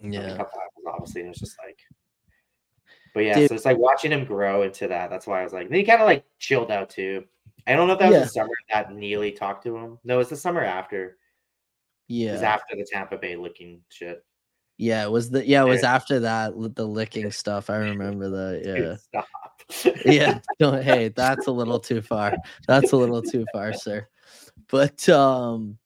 and 0.02 0.12
then 0.14 0.22
a 0.30 0.36
yeah. 0.38 0.44
obviously, 0.86 1.20
and 1.20 1.28
it 1.28 1.30
was 1.30 1.38
just 1.38 1.58
like, 1.64 1.78
but 3.12 3.20
yeah, 3.20 3.34
Dude. 3.34 3.48
so 3.50 3.54
it's 3.54 3.64
like 3.66 3.76
watching 3.76 4.12
him 4.12 4.24
grow 4.24 4.62
into 4.62 4.88
that. 4.88 5.10
That's 5.10 5.26
why 5.26 5.40
I 5.40 5.44
was 5.44 5.52
like, 5.52 5.68
then 5.68 5.78
he 5.78 5.84
kind 5.84 6.00
of 6.00 6.06
like 6.06 6.24
chilled 6.38 6.70
out 6.70 6.88
too. 6.90 7.24
I 7.66 7.74
don't 7.76 7.86
know 7.86 7.92
if 7.92 7.98
that 7.98 8.08
was 8.08 8.14
Yeah. 8.16 8.24
the 8.24 8.28
summer 8.30 8.54
that 8.72 8.94
Neely 8.94 9.32
talked 9.32 9.62
to 9.64 9.76
him. 9.76 9.98
No, 10.04 10.14
it 10.14 10.18
was 10.18 10.28
the 10.30 10.36
summer 10.36 10.64
after. 10.64 11.18
Yeah. 12.08 12.30
It 12.30 12.32
was 12.32 12.42
after 12.42 12.76
the 12.76 12.86
Tampa 12.90 13.18
Bay 13.18 13.36
looking 13.36 13.82
shit. 13.90 14.24
Yeah, 14.80 15.04
it 15.04 15.10
was 15.10 15.28
the 15.28 15.46
yeah, 15.46 15.62
it 15.62 15.68
was 15.68 15.82
after 15.84 16.20
that 16.20 16.54
the 16.74 16.86
licking 16.86 17.30
stuff. 17.32 17.68
I 17.68 17.76
remember 17.76 18.30
that. 18.30 18.62
Yeah. 18.64 18.96
stop. 18.96 19.96
yeah. 20.06 20.38
Don't, 20.58 20.82
hey, 20.82 21.08
that's 21.08 21.48
a 21.48 21.52
little 21.52 21.78
too 21.78 22.00
far. 22.00 22.34
That's 22.66 22.92
a 22.92 22.96
little 22.96 23.20
too 23.20 23.44
far, 23.52 23.74
sir. 23.74 24.08
But 24.70 25.06
um 25.10 25.76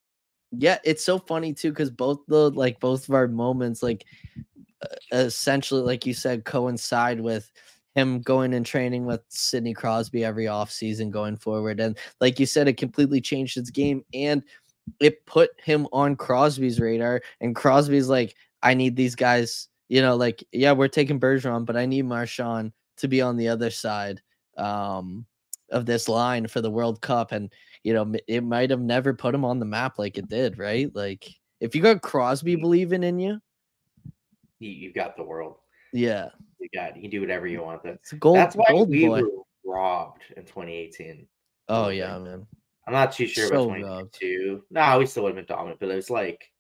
yeah, 0.53 0.79
it's 0.85 1.05
so 1.05 1.19
funny 1.19 1.55
too 1.55 1.73
cuz 1.73 1.91
both 1.91 2.21
the 2.29 2.53
like 2.53 2.79
both 2.79 3.09
of 3.09 3.17
our 3.17 3.27
moments 3.27 3.83
like 3.83 4.05
essentially 5.11 5.83
like 5.83 6.07
you 6.07 6.15
said 6.15 6.45
coincide 6.45 7.21
with 7.21 7.51
him 7.97 8.21
going 8.21 8.55
and 8.55 8.65
training 8.65 9.07
with 9.07 9.23
Sidney 9.29 9.75
Crosby 9.75 10.25
every 10.25 10.45
offseason 10.45 11.11
going 11.11 11.37
forward 11.37 11.81
and 11.81 11.99
like 12.21 12.39
you 12.39 12.47
said 12.47 12.69
it 12.69 12.77
completely 12.77 13.21
changed 13.21 13.57
his 13.57 13.73
game 13.73 14.05
and 14.15 14.45
it 15.01 15.27
put 15.27 15.51
him 15.61 15.89
on 15.93 16.15
Crosby's 16.15 16.79
radar 16.79 17.23
and 17.41 17.57
Crosby's 17.57 18.09
like 18.09 18.37
I 18.65 18.75
need 18.75 18.97
these 18.97 19.15
guys, 19.15 19.69
you 19.89 20.03
know, 20.03 20.17
like 20.17 20.43
yeah, 20.51 20.73
we're 20.73 20.89
taking 20.89 21.21
Bergeron, 21.21 21.65
but 21.67 21.77
I 21.77 21.87
need 21.87 22.07
Marchand 22.07 22.73
to 22.97 23.07
be 23.09 23.21
on 23.23 23.37
the 23.37 23.49
other 23.49 23.71
side 23.71 24.21
um 24.57 25.27
of 25.71 25.85
this 25.87 26.09
line 26.09 26.47
for 26.47 26.61
the 26.61 26.71
World 26.71 27.01
Cup 27.01 27.33
and 27.33 27.53
you 27.83 27.93
know 27.93 28.13
it 28.29 28.43
might 28.45 28.71
have 28.71 28.81
never 28.81 29.13
put 29.13 29.35
him 29.35 29.45
on 29.45 29.59
the 29.59 29.67
map 29.67 29.99
like 29.99 30.19
it 30.19 30.29
did, 30.29 30.59
right? 30.59 30.91
Like 30.95 31.29
if 31.61 31.75
you 31.75 31.83
got 31.83 32.03
Crosby 32.03 32.57
believing 32.57 33.03
in 33.05 33.19
you, 33.19 33.39
you, 34.59 34.71
you 34.71 34.93
got 34.93 35.17
the 35.17 35.23
world. 35.25 35.57
yeah, 35.93 36.29
You 36.59 36.69
got 36.75 36.97
you 36.97 37.03
can 37.03 37.11
do 37.11 37.21
whatever 37.21 37.47
you 37.47 37.63
want. 37.63 37.83
Then 37.83 37.95
it's 37.95 38.13
gold 38.15 38.37
that's 38.37 38.57
why 38.57 38.67
gold 38.71 38.89
we 38.89 39.07
boy. 39.07 39.23
were 39.23 39.31
robbed 39.65 40.23
in 40.37 40.45
2018. 40.45 41.27
Oh 41.69 41.89
yeah, 41.89 42.19
man. 42.19 42.47
I'm 42.87 42.93
not 42.93 43.13
too 43.13 43.27
sure 43.27 43.49
So 43.49 43.65
about 43.65 43.83
robbed. 43.83 44.15
2022. 44.21 44.65
No, 44.71 44.99
we 44.99 45.07
still 45.07 45.23
would 45.25 45.37
have 45.37 45.47
been 45.47 45.57
dominant, 45.57 45.81
but 45.81 45.89
it 45.91 45.97
was 45.97 46.11
like 46.11 46.51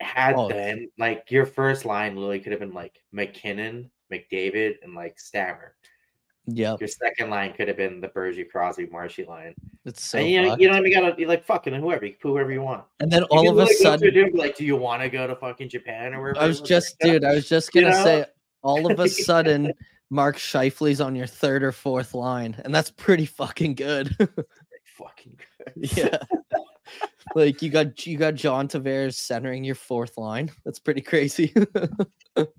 had 0.00 0.34
Oh. 0.36 0.48
then 0.48 0.88
like 0.98 1.30
your 1.30 1.46
first 1.46 1.84
line 1.84 2.16
literally 2.16 2.40
could 2.40 2.52
have 2.52 2.60
been 2.60 2.74
like 2.74 3.00
MacKinnon, 3.12 3.90
McDavid, 4.12 4.74
and 4.82 4.94
like 4.94 5.18
Stammer. 5.18 5.74
Yeah. 6.48 6.76
Your 6.78 6.88
second 6.88 7.30
line 7.30 7.54
could 7.54 7.66
have 7.66 7.76
been 7.76 8.00
the 8.00 8.08
Bergie, 8.08 8.48
Crosby, 8.48 8.86
Marshy 8.86 9.24
line. 9.24 9.54
It's 9.84 10.04
so 10.04 10.18
and 10.18 10.28
you 10.30 10.42
know, 10.42 10.56
you 10.58 10.70
know, 10.70 10.80
you 10.80 10.94
gotta 10.94 11.14
be 11.14 11.26
like 11.26 11.44
fucking 11.44 11.74
whoever, 11.74 12.06
you 12.06 12.14
put 12.20 12.28
whoever 12.28 12.52
you 12.52 12.62
want. 12.62 12.84
and 13.00 13.10
then 13.10 13.24
all 13.24 13.48
of 13.48 13.58
a 13.58 13.72
sudden 13.74 14.14
dude 14.14 14.34
like, 14.34 14.56
do 14.56 14.64
you 14.64 14.76
want 14.76 15.02
to 15.02 15.08
go 15.08 15.26
to 15.26 15.34
fucking 15.34 15.68
Japan 15.68 16.14
or 16.14 16.20
wherever? 16.20 16.38
I 16.38 16.46
was 16.46 16.60
just, 16.60 16.96
like, 17.02 17.12
dude. 17.14 17.24
I 17.24 17.32
was 17.34 17.48
just 17.48 17.72
gonna 17.72 17.90
know? 17.90 18.04
say, 18.04 18.24
all 18.62 18.90
of 18.90 19.00
a 19.00 19.08
sudden, 19.26 19.72
Mark 20.10 20.36
Scheifele's 20.36 21.00
on 21.00 21.16
your 21.16 21.26
third 21.26 21.64
or 21.64 21.72
fourth 21.72 22.14
line, 22.14 22.56
and 22.64 22.72
that's 22.72 22.92
pretty 22.92 23.26
fucking 23.26 23.74
good. 23.74 24.14
fucking 24.84 25.36
good. 25.36 25.96
yeah, 25.96 26.18
like 27.34 27.62
you 27.62 27.70
got 27.70 28.06
you 28.06 28.16
got 28.16 28.34
John 28.34 28.68
Tavares 28.68 29.14
centering 29.14 29.64
your 29.64 29.74
fourth 29.74 30.16
line. 30.18 30.50
That's 30.64 30.78
pretty 30.78 31.00
crazy. 31.00 31.52
that 32.34 32.50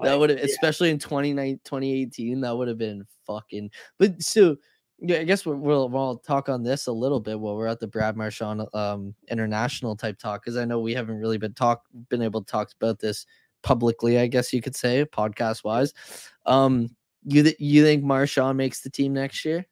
would 0.00 0.30
have, 0.30 0.38
especially 0.40 0.90
in 0.90 0.98
29 0.98 1.60
2018, 1.64 2.40
that 2.40 2.56
would 2.56 2.68
have 2.68 2.78
been 2.78 3.04
fucking. 3.26 3.70
But 3.98 4.22
so, 4.22 4.56
yeah, 4.98 5.18
I 5.18 5.24
guess 5.24 5.44
we'll, 5.44 5.56
we'll 5.56 5.88
we'll 5.88 6.18
talk 6.18 6.48
on 6.48 6.62
this 6.62 6.86
a 6.86 6.92
little 6.92 7.20
bit 7.20 7.38
while 7.38 7.56
we're 7.56 7.66
at 7.66 7.80
the 7.80 7.86
Brad 7.86 8.16
Marchand 8.16 8.62
um 8.74 9.14
international 9.30 9.96
type 9.96 10.18
talk 10.18 10.44
because 10.44 10.56
I 10.56 10.64
know 10.64 10.80
we 10.80 10.94
haven't 10.94 11.18
really 11.18 11.38
been 11.38 11.54
talk 11.54 11.82
been 12.08 12.22
able 12.22 12.42
to 12.42 12.50
talk 12.50 12.70
about 12.80 13.00
this 13.00 13.26
publicly. 13.62 14.18
I 14.18 14.26
guess 14.26 14.52
you 14.52 14.62
could 14.62 14.76
say 14.76 15.04
podcast 15.04 15.64
wise. 15.64 15.92
Um, 16.46 16.94
you 17.24 17.42
th- 17.42 17.56
you 17.58 17.82
think 17.82 18.04
Marchand 18.04 18.56
makes 18.56 18.80
the 18.80 18.90
team 18.90 19.14
next 19.14 19.44
year 19.44 19.66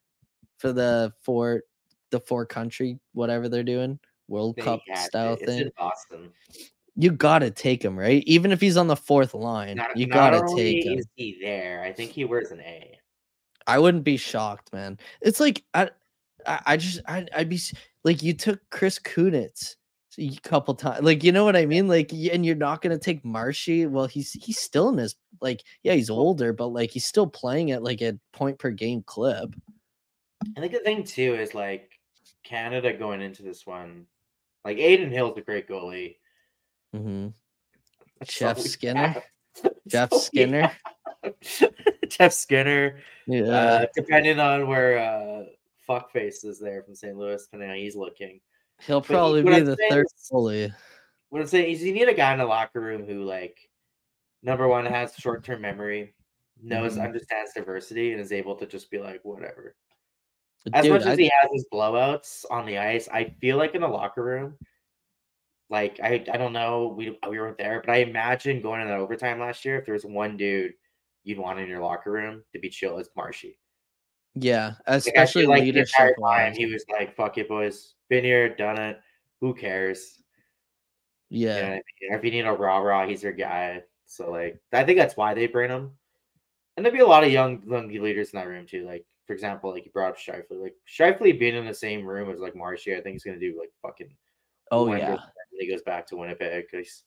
for 0.59 0.73
the 0.73 1.13
four 1.23 1.63
the 2.13 2.21
four 2.21 2.47
country 2.47 3.01
whatever 3.15 3.49
they're 3.49 3.65
doing 3.65 3.99
World 4.29 4.55
They 4.57 4.63
Cup 4.63 4.81
style 4.95 5.35
It's 5.35 5.45
thing? 5.45 5.71
Boston. 5.77 6.31
You 6.95 7.11
gotta 7.11 7.51
take 7.51 7.85
him, 7.85 7.99
right? 7.99 8.23
Even 8.27 8.53
if 8.53 8.61
he's 8.61 8.77
on 8.77 8.87
the 8.87 8.95
fourth 8.97 9.35
line, 9.35 9.79
Not, 9.79 9.97
you 9.97 10.07
not 10.07 10.15
gotta 10.15 10.55
take 10.55 10.85
him. 10.85 10.99
Is 10.99 11.09
he 11.17 11.39
there? 11.43 11.83
I 11.83 11.93
think 11.93 12.13
he 12.13 12.25
wears 12.25 12.51
an 12.51 12.61
A. 12.61 12.99
I 13.67 13.79
wouldn't 13.79 14.05
be 14.05 14.17
shocked, 14.17 14.73
man. 14.73 14.99
It's 15.21 15.41
like 15.41 15.65
I, 15.73 15.91
I, 16.47 16.61
I 16.67 16.77
just, 16.77 17.01
I, 17.07 17.27
I'd 17.35 17.49
be 17.49 17.61
like, 18.05 18.23
you 18.23 18.35
took 18.35 18.61
Chris 18.71 18.99
Kunitz 18.99 19.77
a 20.19 20.37
couple 20.43 20.75
times, 20.75 21.03
like 21.03 21.25
you 21.25 21.33
know 21.33 21.45
what 21.45 21.57
I 21.57 21.65
mean, 21.65 21.89
like, 21.89 22.13
and 22.13 22.45
you're 22.45 22.55
not 22.55 22.83
gonna 22.83 22.99
take 22.99 23.25
Marshy. 23.25 23.87
Well, 23.87 24.07
he's 24.07 24.33
he's 24.33 24.59
still 24.59 24.91
in 24.91 24.99
his 24.99 25.17
like, 25.41 25.63
yeah, 25.83 25.95
he's 25.95 26.11
older, 26.11 26.53
but 26.53 26.67
like 26.69 26.91
he's 26.91 27.07
still 27.07 27.27
playing 27.27 27.71
at 27.71 27.83
like 27.83 28.03
a 28.03 28.19
point 28.35 28.59
per 28.59 28.71
game 28.71 29.03
clip. 29.07 29.55
I 30.57 30.61
think 30.61 30.73
the 30.73 30.81
thing 30.81 31.05
too 31.05 31.35
is 31.35 31.55
like 31.55 31.92
Canada 32.45 32.93
going 32.93 33.21
into 33.21 33.43
this 33.43 33.67
one, 33.67 34.07
like 34.65 34.79
Adin 34.79 35.11
Hill's 35.11 35.37
a 35.39 35.43
great 35.43 35.69
goalie. 35.69 36.17
hmm 36.93 37.29
Jeff 38.25 38.59
Skinner? 38.61 39.23
Jeff 39.89 40.11
we 40.13 40.19
Skinner? 40.19 40.73
Jeff 42.09 42.33
Skinner. 42.33 42.99
Yeah. 43.27 43.43
Uh, 43.45 43.87
depending 43.95 44.39
on 44.41 44.67
where 44.69 44.99
uh, 44.99 45.45
Fuckface 45.89 46.45
is 46.45 46.59
there 46.61 46.83
from 46.83 46.95
St. 46.95 47.17
Louis, 47.17 47.43
depending 47.45 47.69
on 47.69 47.75
how 47.77 47.81
he's 47.81 47.97
looking. 47.97 48.41
He'll 48.81 49.01
probably 49.03 49.43
what 49.43 49.55
be 49.55 49.61
the 49.63 49.77
third 49.91 50.07
is- 50.07 50.31
goalie. 50.33 50.73
What 51.31 51.41
I'm 51.41 51.47
saying 51.49 51.73
is, 51.73 51.83
you 51.83 51.93
need 51.95 52.09
a 52.09 52.15
guy 52.15 52.33
in 52.33 52.39
the 52.39 52.45
locker 52.45 52.81
room 52.81 53.07
who, 53.07 53.25
like, 53.25 53.59
number 54.43 54.69
one, 54.69 54.85
has 54.85 55.15
short 55.17 55.43
term 55.45 55.63
memory, 55.63 56.15
knows, 56.63 56.97
Mhm. 56.97 57.05
understands 57.05 57.53
diversity, 57.55 58.13
and 58.13 58.21
is 58.21 58.33
able 58.33 58.55
to 58.57 58.67
just 58.67 58.91
be 58.91 58.99
like, 58.99 59.21
whatever. 59.25 59.75
As 60.73 60.85
Dude, 60.85 60.93
much 60.93 61.03
as 61.03 61.19
I- 61.19 61.23
he 61.23 61.33
has 61.41 61.51
his 61.53 61.67
blowouts 61.73 62.45
on 62.51 62.67
the 62.67 62.79
ice, 62.79 63.09
I 63.13 63.35
feel 63.41 63.57
like 63.57 63.75
in 63.75 63.81
the 63.81 63.89
locker 63.89 64.23
room, 64.23 64.57
like 65.71 65.99
I, 66.03 66.25
I 66.33 66.37
don't 66.37 66.53
know, 66.53 66.95
we 66.97 67.19
we 67.29 67.41
weren't 67.41 67.59
there, 67.59 67.83
but 67.85 67.93
I 67.93 67.99
imagine 67.99 68.61
going 68.63 68.81
in 68.81 68.89
that 68.89 68.99
overtime 68.99 69.41
last 69.41 69.65
year, 69.65 69.79
if 69.79 69.85
there 69.87 69.95
was 69.95 70.05
one 70.05 70.37
dude 70.37 70.75
you'd 71.25 71.39
want 71.39 71.59
in 71.59 71.69
your 71.69 71.81
locker 71.81 72.13
room 72.13 72.45
to 72.53 72.59
be 72.61 72.69
chill, 72.69 72.99
it's 72.99 73.09
Marshy. 73.17 73.59
yeah, 74.35 74.75
especially 74.87 75.43
feel 75.43 75.51
like 75.51 75.63
the 75.65 75.81
entire 75.81 76.15
time 76.23 76.53
he 76.55 76.67
was 76.67 76.85
like, 76.91 77.17
"Fuck 77.17 77.39
it, 77.39 77.49
boys, 77.49 77.95
been 78.09 78.25
here, 78.25 78.55
done 78.55 78.79
it. 78.79 79.01
Who 79.41 79.55
cares?" 79.55 80.23
You 81.31 81.47
know 81.49 81.57
Yeah. 81.57 81.67
I 81.69 81.71
mean? 81.73 81.83
If 82.19 82.25
you 82.25 82.31
need 82.31 82.47
a 82.47 82.53
rah 82.53 82.79
rah, 82.79 83.07
he's 83.07 83.23
your 83.23 83.33
guy. 83.33 83.83
So 84.07 84.31
like, 84.31 84.61
I 84.73 84.85
think 84.85 84.99
that's 84.99 85.17
why 85.17 85.33
they 85.35 85.47
bring 85.47 85.71
him. 85.71 85.93
And 86.77 86.85
there'd 86.85 86.95
be 86.95 87.01
a 87.01 87.07
lot 87.07 87.25
of 87.25 87.33
young 87.33 87.63
young 87.67 87.89
leaders 87.89 88.33
in 88.33 88.39
that 88.39 88.47
room 88.49 88.67
too. 88.67 88.85
Like 88.85 89.07
for 89.27 89.33
example, 89.33 89.71
like 89.71 89.85
you 89.85 89.93
brought 89.93 90.11
up 90.11 90.19
Scheifele. 90.19 90.63
Like 90.63 90.75
Scheifele 90.89 91.39
being 91.39 91.57
in 91.57 91.67
the 91.67 91.75
same 91.75 92.05
room 92.05 92.31
as 92.31 92.41
like 92.41 92.57
Marshy, 92.57 92.95
I 92.95 93.01
think 93.01 93.15
he's 93.15 93.25
gonna 93.25 93.39
do 93.39 93.57
like 93.59 93.71
fucking. 93.83 94.15
Oh 94.71 94.93
yeah. 94.95 95.19
he 95.59 95.71
goes 95.71 95.83
back 95.83 96.07
to 96.09 96.17
Winnipeg 96.17 96.67
because 96.71 97.05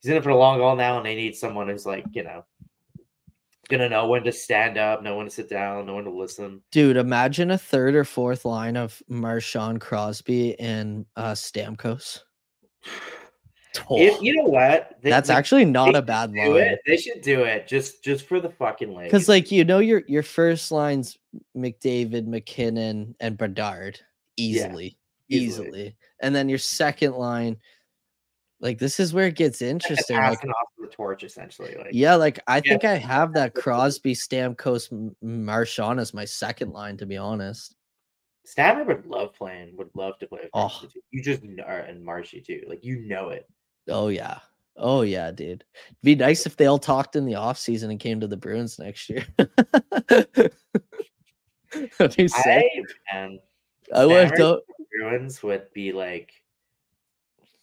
he's 0.00 0.10
in 0.10 0.16
it 0.16 0.22
for 0.22 0.32
the 0.32 0.38
long 0.38 0.60
haul 0.60 0.76
now, 0.76 0.96
and 0.96 1.06
they 1.06 1.14
need 1.14 1.36
someone 1.36 1.68
who's 1.68 1.86
like 1.86 2.04
you 2.12 2.24
know 2.24 2.44
gonna 3.68 3.88
know 3.88 4.06
when 4.06 4.24
to 4.24 4.32
stand 4.32 4.78
up, 4.78 5.02
know 5.02 5.16
when 5.16 5.26
to 5.26 5.30
sit 5.30 5.48
down, 5.48 5.86
know 5.86 5.96
when 5.96 6.04
to 6.04 6.10
listen. 6.10 6.62
Dude, 6.72 6.96
imagine 6.96 7.50
a 7.50 7.58
third 7.58 7.94
or 7.94 8.04
fourth 8.04 8.44
line 8.44 8.76
of 8.76 9.02
Marchand 9.08 9.80
Crosby 9.80 10.58
and 10.58 11.06
uh 11.16 11.32
Stamkos. 11.32 12.20
If 13.90 14.20
you 14.22 14.34
know 14.36 14.44
what, 14.44 14.98
They- 15.02 15.10
That's 15.10 15.28
they 15.28 15.34
actually 15.34 15.64
not 15.64 15.94
a 15.96 16.02
bad 16.02 16.32
line. 16.32 16.56
it. 16.56 16.80
They 16.86 16.96
should 16.96 17.20
do 17.22 17.42
it 17.44 17.66
just 17.66 18.02
just 18.04 18.26
for 18.26 18.40
the 18.40 18.50
fucking 18.50 18.92
legs. 18.94 19.06
Because 19.12 19.28
like 19.28 19.50
you 19.50 19.64
know 19.64 19.78
your 19.78 20.02
your 20.08 20.22
first 20.22 20.70
lines 20.72 21.18
McDavid, 21.56 22.26
MacKinnon, 22.26 23.14
and 23.20 23.36
Bedard 23.38 24.00
easily, 24.36 24.98
easily. 25.28 25.66
easily, 25.68 25.96
and 26.20 26.34
then 26.34 26.48
your 26.48 26.58
second 26.58 27.14
line, 27.14 27.56
like 28.60 28.78
this 28.78 28.98
is 29.00 29.12
where 29.12 29.26
it 29.26 29.36
gets 29.36 29.62
interesting. 29.62 30.16
Like, 30.16 30.36
passing 30.36 30.50
off 30.50 30.68
the 30.80 30.88
torch 30.88 31.22
essentially. 31.24 31.74
Like 31.76 31.88
yeah, 31.92 32.14
like 32.14 32.38
I 32.46 32.56
Yeah. 32.56 32.60
think 32.72 32.84
I 32.84 32.96
have 32.96 33.32
that 33.34 33.54
Crosby, 33.54 34.14
Stamkos, 34.14 34.90
Marchand 35.22 36.00
as 36.00 36.14
my 36.14 36.24
second 36.24 36.72
line. 36.72 36.96
To 36.96 37.06
be 37.06 37.16
honest, 37.16 37.76
Stammer 38.44 38.84
would 38.84 39.06
love 39.06 39.34
playing, 39.34 39.76
would 39.76 39.90
love 39.94 40.18
to 40.18 40.26
play 40.26 40.40
with 40.42 40.50
Oh. 40.54 40.82
You 41.10 41.22
just 41.22 41.42
know, 41.44 41.64
and 41.64 42.02
Marshy 42.04 42.40
too. 42.40 42.62
Like 42.66 42.84
you 42.84 43.00
know 43.00 43.28
it. 43.30 43.46
Oh 43.88 44.08
yeah, 44.08 44.38
oh 44.76 45.02
yeah, 45.02 45.30
dude. 45.30 45.64
Be 46.02 46.14
nice 46.14 46.46
if 46.46 46.56
they 46.56 46.66
all 46.66 46.78
talked 46.78 47.16
in 47.16 47.24
the 47.24 47.36
off 47.36 47.58
season 47.58 47.90
and 47.90 48.00
came 48.00 48.20
to 48.20 48.26
the 48.26 48.36
Bruins 48.36 48.78
next 48.78 49.08
year. 49.10 49.24
That'd 49.36 50.52
be 52.16 52.28
sick. 52.28 52.64
I 53.94 54.06
would. 54.06 54.60
Bruins 54.98 55.42
would 55.42 55.72
be 55.72 55.92
like. 55.92 56.32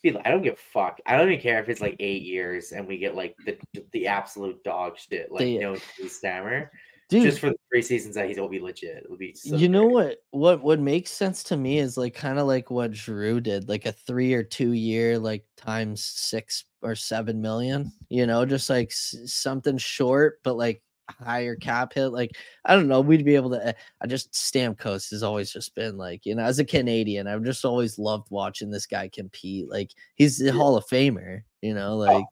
be 0.04 0.12
like- 0.12 0.26
I 0.28 0.32
don't 0.32 0.42
give 0.44 0.54
a 0.54 0.72
fuck. 0.74 1.00
I 1.06 1.18
don't 1.18 1.28
even 1.30 1.42
care 1.42 1.62
if 1.62 1.70
it's 1.70 1.82
like 1.82 1.96
eight 2.00 2.24
years 2.24 2.72
and 2.72 2.88
we 2.88 2.98
get 2.98 3.16
like 3.16 3.36
the 3.46 3.58
the 3.92 4.08
absolute 4.08 4.64
dog 4.64 4.98
shit, 4.98 5.32
like 5.32 5.42
They- 5.42 5.58
no 5.58 5.76
Stammer. 6.08 6.72
Dude, 7.08 7.22
Just 7.24 7.40
for 7.40 7.50
the 7.52 7.58
three 7.72 7.84
seasons 7.84 8.16
that 8.16 8.28
he's 8.28 8.40
will 8.40 8.50
be 8.50 8.60
legit. 8.60 9.04
It'll 9.06 9.16
be 9.16 9.36
so 9.36 9.56
you 9.58 9.70
know 9.70 9.84
great. 9.90 9.94
what 9.94 10.18
what 10.32 10.64
what 10.64 10.80
makes 10.80 11.12
sense 11.12 11.44
to 11.44 11.56
me 11.58 11.78
is 11.78 11.98
like 11.98 12.16
kind 12.16 12.40
of 12.40 12.48
like 12.48 12.72
what 12.72 12.92
Drew 12.94 13.40
did, 13.40 13.70
like 13.70 13.86
a 13.86 13.92
three 13.92 14.34
or 14.34 14.42
two 14.42 14.72
year, 14.72 15.20
like 15.20 15.46
times 15.56 16.04
six 16.04 16.66
or 16.82 16.96
seven 16.96 17.40
million. 17.42 17.92
You 18.10 18.26
know, 18.26 18.44
just 18.44 18.72
like 18.72 18.88
s- 18.88 19.16
something 19.28 19.78
short, 19.78 20.40
but 20.44 20.56
like 20.58 20.82
higher 21.08 21.56
cap 21.56 21.94
hit. 21.94 22.08
Like 22.08 22.32
I 22.66 22.74
don't 22.76 22.88
know, 22.88 23.02
we'd 23.02 23.24
be 23.24 23.36
able 23.36 23.52
to. 23.52 23.68
eh, 23.68 23.74
I 24.02 24.08
just 24.08 24.32
Stamkos 24.34 25.12
has 25.12 25.22
always 25.22 25.52
just 25.54 25.76
been 25.76 25.98
like 25.98 26.26
you 26.26 26.34
know, 26.34 26.44
as 26.44 26.58
a 26.58 26.66
Canadian, 26.66 27.28
I've 27.28 27.44
just 27.44 27.66
always 27.66 28.00
loved 28.00 28.32
watching 28.32 28.72
this 28.72 28.88
guy 28.88 29.10
compete. 29.10 29.70
Like 29.70 29.92
he's 30.16 30.40
the 30.40 30.46
Yeah. 30.46 30.54
Hall 30.54 30.76
of 30.76 30.88
Famer. 30.88 31.44
You 31.62 31.76
know, 31.76 31.98
like 31.98 32.26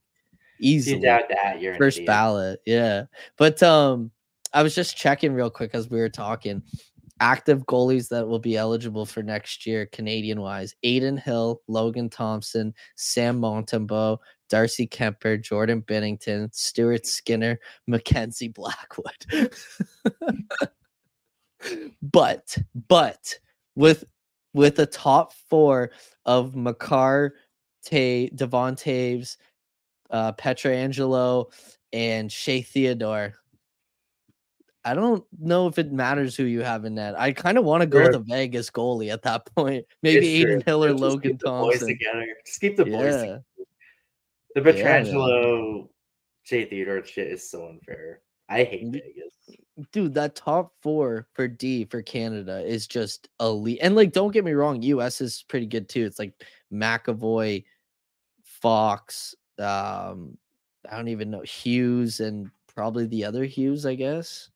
If 0.60 0.66
you 0.66 0.70
easily 0.70 1.02
doubt 1.02 1.26
that, 1.30 1.62
you're 1.62 1.76
first 1.76 1.98
idiot. 1.98 2.08
ballot 2.08 2.60
yeah 2.66 3.06
but 3.38 3.62
um 3.64 4.12
i 4.54 4.64
was 4.64 4.76
just 4.76 4.98
checking 4.98 5.34
real 5.34 5.50
quick 5.50 5.72
as 5.74 5.90
we 5.90 6.00
were 6.00 6.10
talking 6.10 6.62
active 7.20 7.66
goalies 7.66 8.10
that 8.10 8.28
will 8.28 8.40
be 8.40 8.58
eligible 8.58 9.06
for 9.06 9.22
next 9.24 9.66
year 9.66 9.86
canadian 9.88 10.42
wise 10.42 10.76
adin 10.84 11.18
hill 11.18 11.62
logan 11.68 12.10
thompson 12.10 12.74
sam 12.96 13.40
montembeault 13.40 14.18
darcy 14.50 14.88
kuemper 14.88 15.42
jordan 15.42 15.82
binnington 15.82 16.54
stuart 16.54 17.06
skinner 17.06 17.60
mackenzie 17.88 18.50
blackwood 18.50 19.26
but 22.02 22.58
but 22.88 23.36
with 23.76 24.06
with 24.54 24.80
a 24.80 24.86
top 24.86 25.34
four 25.50 25.92
of 26.26 26.56
Makar, 26.56 27.36
Tay, 27.84 28.30
Devon 28.30 28.76
Toews, 28.76 29.38
uh, 30.10 30.32
Pietrangelo, 30.34 31.52
and 31.92 32.32
Shea 32.32 32.62
Theodore. 32.62 33.34
I 34.86 34.94
don't 34.94 35.24
know 35.40 35.68
if 35.68 35.78
it 35.80 35.92
matters 35.92 36.36
who 36.36 36.44
you 36.44 36.62
have 36.62 36.84
in 36.86 36.96
that. 36.96 37.18
I 37.20 37.32
kind 37.32 37.58
of 37.58 37.64
want 37.64 37.82
to 37.82 37.88
go 37.88 38.00
Sure. 38.00 38.08
with 38.08 38.16
a 38.16 38.20
Vegas 38.20 38.70
goalie 38.70 39.12
at 39.14 39.22
that 39.24 39.46
point. 39.56 39.86
Maybe 40.02 40.36
It's 40.36 40.44
true. 40.44 40.52
Adin 40.56 40.66
Hill 40.66 40.84
or 40.84 40.90
Just 40.90 41.02
Logan 41.02 41.38
Thompson. 41.38 41.88
together. 41.88 42.26
Just 42.46 42.60
keep 42.62 42.76
the 42.78 42.86
boys 42.86 42.94
Yeah, 42.94 43.18
together. 43.18 43.44
The 44.56 44.62
Yeah. 44.62 45.02
Pietrangelo, 45.04 45.90
Shea 46.44 46.66
Theodore 46.66 47.04
shit 47.06 47.28
is 47.28 47.50
so 47.50 47.68
unfair. 47.70 48.20
I 48.50 48.64
hate 48.66 48.92
Vegas. 48.92 49.34
dude, 49.92 50.14
that 50.14 50.36
top 50.36 50.74
four 50.82 51.28
for 51.34 51.48
D 51.48 51.86
for 51.86 52.02
Canada 52.02 52.60
is 52.64 52.86
just 52.86 53.30
elite. 53.40 53.80
And 53.82 53.96
like, 53.96 54.12
don't 54.12 54.32
get 54.34 54.44
me 54.44 54.52
wrong, 54.52 54.82
US 54.84 55.22
is 55.22 55.44
pretty 55.48 55.66
good 55.66 55.88
too. 55.90 56.04
It's 56.06 56.20
like 56.20 56.34
McAvoy, 56.72 57.64
Fox, 58.44 59.34
um, 59.60 60.38
I 60.90 60.96
don't 60.98 61.08
even 61.08 61.32
know 61.32 61.42
Hughes, 61.42 62.20
and 62.20 62.52
probably 62.68 63.06
the 63.08 63.24
other 63.26 63.46
Hughes, 63.46 63.86
I 63.86 63.96
guess. 63.96 64.50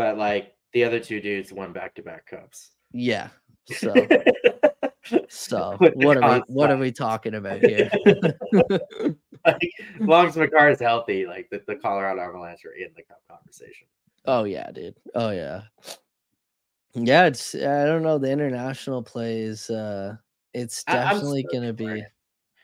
But 0.00 0.16
like 0.16 0.54
the 0.72 0.82
other 0.84 0.98
two 0.98 1.20
dudes 1.20 1.52
won 1.52 1.74
back 1.74 1.94
to 1.96 2.02
back 2.02 2.24
cups. 2.24 2.70
Yeah. 2.90 3.28
So, 3.66 4.08
so 5.28 5.76
what 5.92 6.16
are 6.16 6.36
we 6.36 6.42
what 6.46 6.70
are 6.70 6.78
we 6.78 6.90
talking 6.90 7.34
about 7.34 7.60
here? 7.60 7.90
like, 9.44 9.60
as 10.00 10.00
long 10.00 10.28
as 10.28 10.38
Makar 10.38 10.70
is 10.70 10.80
healthy, 10.80 11.26
like 11.26 11.50
the, 11.50 11.62
the 11.66 11.76
Colorado 11.76 12.18
Avalanche 12.22 12.64
are 12.64 12.72
in 12.72 12.88
the 12.96 13.02
cup 13.02 13.20
conversation. 13.30 13.88
oh 14.24 14.44
yeah, 14.44 14.70
dude. 14.70 14.96
Oh 15.14 15.32
yeah. 15.32 15.64
Yeah, 16.94 17.26
it's 17.26 17.54
I 17.54 17.84
don't 17.84 18.02
know. 18.02 18.16
The 18.16 18.30
international 18.30 19.02
plays, 19.02 19.68
uh, 19.68 20.16
it's 20.54 20.82
definitely 20.84 21.42
stoked 21.42 21.52
gonna 21.52 21.72
be. 21.74 22.02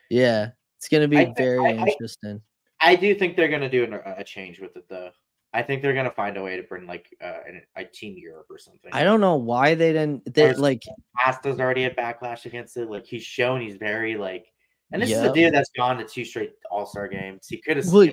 Yeah, 0.09 0.53
it's 0.79 0.88
gonna 0.88 1.07
be 1.07 1.18
I 1.18 1.35
very 1.37 1.59
I- 1.66 1.83
I- 1.83 1.87
interesting. 1.87 2.40
I 2.81 2.96
do 2.96 3.14
think 3.14 3.37
they're 3.37 3.49
gonna 3.49 3.68
do 3.68 3.85
an, 3.85 3.92
a 3.92 4.25
change 4.25 4.59
with 4.59 4.75
it 4.79 4.88
though. 4.88 5.11
I 5.56 5.62
think 5.62 5.80
they're 5.80 5.94
gonna 5.94 6.10
find 6.10 6.36
a 6.36 6.42
way 6.42 6.56
to 6.56 6.62
bring 6.64 6.86
like 6.86 7.08
uh, 7.18 7.38
an, 7.48 7.62
a 7.76 7.84
team 7.86 8.14
Europe 8.18 8.46
or 8.50 8.58
something. 8.58 8.90
I 8.92 9.04
don't 9.04 9.22
know 9.22 9.36
why 9.36 9.74
they 9.74 9.94
didn't. 9.94 10.26
They 10.26 10.42
There's- 10.42 10.58
like 10.58 10.82
Pasta's 11.16 11.58
already 11.58 11.84
a 11.84 11.94
backlash 11.94 12.44
against 12.44 12.76
it. 12.76 12.90
Like 12.90 13.06
he's 13.06 13.22
shown 13.22 13.62
he's 13.62 13.76
very 13.76 14.18
like, 14.18 14.52
and 14.92 15.00
this 15.00 15.10
is 15.10 15.16
a 15.16 15.32
dude 15.32 15.54
that's 15.54 15.70
gone 15.74 15.96
to 15.96 16.04
two 16.04 16.26
straight 16.26 16.52
All 16.70 16.84
Star 16.84 17.08
games. 17.08 17.46
He 17.48 17.56
could 17.56 17.78
have. 17.78 17.86
Well, 17.90 18.06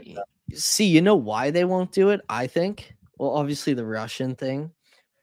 see, 0.54 0.86
you 0.86 1.02
know 1.02 1.18
why 1.18 1.52
they 1.52 1.66
won't 1.66 1.92
do 1.92 2.12
it? 2.12 2.22
I 2.30 2.48
think. 2.48 2.96
Well, 3.18 3.32
obviously 3.32 3.74
the 3.74 3.86
Russian 3.86 4.36
thing, 4.36 4.72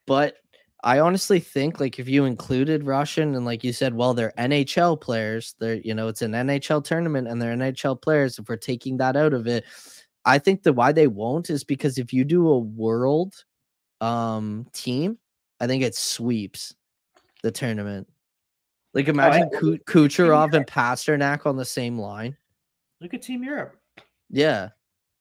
but 0.06 0.36
I 0.84 1.00
honestly 1.00 1.40
think 1.40 1.80
like 1.80 1.98
if 1.98 2.06
you 2.06 2.26
included 2.26 2.84
Russian 2.84 3.34
and 3.34 3.46
like 3.46 3.64
you 3.64 3.72
said, 3.72 3.94
well, 3.94 4.12
they're 4.12 4.34
NHL 4.36 5.00
players. 5.00 5.54
They're 5.58 5.76
you 5.76 5.94
know 5.94 6.08
it's 6.08 6.20
an 6.20 6.32
NHL 6.32 6.84
tournament 6.84 7.28
and 7.28 7.40
they're 7.40 7.56
NHL 7.56 8.00
players. 8.02 8.38
If 8.38 8.46
we're 8.46 8.56
taking 8.56 8.98
that 8.98 9.16
out 9.16 9.32
of 9.32 9.46
it, 9.46 9.64
I 10.24 10.38
think 10.38 10.62
the 10.62 10.72
why 10.72 10.92
they 10.92 11.06
won't 11.06 11.50
is 11.50 11.64
because 11.64 11.98
if 11.98 12.12
you 12.12 12.24
do 12.24 12.48
a 12.48 12.58
world 12.58 13.34
um 14.00 14.66
team, 14.72 15.18
I 15.60 15.66
think 15.66 15.82
it 15.82 15.94
sweeps 15.94 16.74
the 17.42 17.50
tournament. 17.50 18.08
Like 18.94 19.08
imagine 19.08 19.48
Ku- 19.50 19.78
Kucherov 19.86 20.52
and 20.54 20.66
Pastrnak 20.66 21.46
on 21.46 21.56
the 21.56 21.64
same 21.64 21.98
line. 21.98 22.36
look 23.00 23.14
at 23.14 23.22
Team 23.22 23.42
Europe. 23.44 23.76
Yeah. 24.30 24.70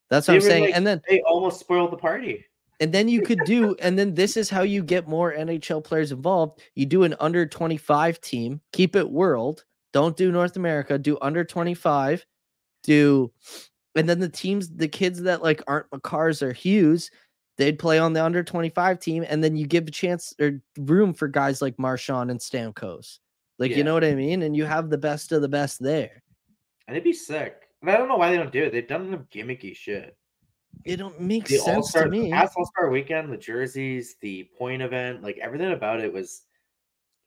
That's 0.09 0.27
what 0.27 0.33
They 0.33 0.37
I'm 0.37 0.41
saying. 0.41 0.63
like, 0.65 0.75
and 0.75 0.87
then 0.87 1.01
They 1.07 1.21
almost 1.21 1.59
spoiled 1.59 1.91
the 1.91 1.97
party. 1.97 2.45
and 2.79 2.91
then 2.93 3.07
you 3.07 3.21
could 3.21 3.39
do 3.45 3.75
and 3.81 3.97
then 3.99 4.15
this 4.15 4.35
is 4.37 4.49
how 4.49 4.61
you 4.63 4.81
get 4.83 5.07
more 5.07 5.33
NHL 5.33 5.83
players 5.83 6.11
involved. 6.11 6.61
You 6.75 6.85
do 6.87 7.03
an 7.03 7.15
under 7.19 7.45
25 7.45 8.19
team, 8.21 8.59
keep 8.73 8.95
it 8.95 9.09
world. 9.09 9.65
Don't 9.93 10.15
do 10.17 10.31
North 10.31 10.55
America, 10.55 10.97
do 10.97 11.17
under 11.21 11.43
25. 11.43 12.25
Do 12.83 13.31
and 13.99 14.09
then 14.09 14.19
the 14.19 14.29
teams, 14.29 14.69
the 14.69 14.87
kids 14.87 15.21
that 15.23 15.43
like 15.43 15.61
aren't 15.67 15.89
Makars 15.91 16.41
or 16.41 16.53
Hughes, 16.53 17.11
they'd 17.57 17.77
play 17.77 17.99
on 17.99 18.13
the 18.13 18.23
under 18.23 18.43
25 18.43 18.99
team, 18.99 19.25
and 19.27 19.43
then 19.43 19.55
you 19.55 19.67
give 19.67 19.87
a 19.87 19.91
chance 19.91 20.33
or 20.39 20.61
room 20.77 21.13
for 21.13 21.27
guys 21.27 21.61
like 21.61 21.77
Marchand 21.77 22.31
and 22.31 22.39
Stamkos. 22.39 23.19
Like, 23.57 23.71
Yeah. 23.71 23.77
you 23.77 23.83
know 23.83 23.93
what 23.93 24.05
I 24.05 24.15
mean? 24.15 24.43
And 24.43 24.55
you 24.55 24.65
have 24.65 24.89
the 24.89 24.97
best 24.97 25.31
of 25.33 25.41
the 25.41 25.49
best 25.49 25.81
there. 25.83 26.23
And 26.87 26.95
it'd 26.95 27.03
be 27.03 27.13
sick. 27.13 27.63
But 27.81 27.93
I 27.93 27.97
don't 27.97 28.07
know 28.07 28.17
why 28.17 28.31
they 28.31 28.37
don't 28.37 28.51
do 28.51 28.63
it. 28.63 28.71
They've 28.71 28.87
done 28.87 29.07
enough 29.07 29.29
gimmicky 29.33 29.75
shit. 29.75 30.15
It 30.85 30.97
don't 30.97 31.19
make 31.19 31.45
The 31.45 31.57
sense 31.57 31.75
All-Star, 31.77 32.05
to 32.05 32.09
me. 32.09 32.31
past 32.31 32.53
All 32.57 32.65
Star 32.65 32.89
weekend, 32.89 33.31
the 33.33 33.37
jerseys, 33.37 34.15
the 34.21 34.49
point 34.57 34.81
event, 34.81 35.21
like 35.21 35.37
everything 35.39 35.71
about 35.73 35.99
it 35.99 36.13
was 36.13 36.43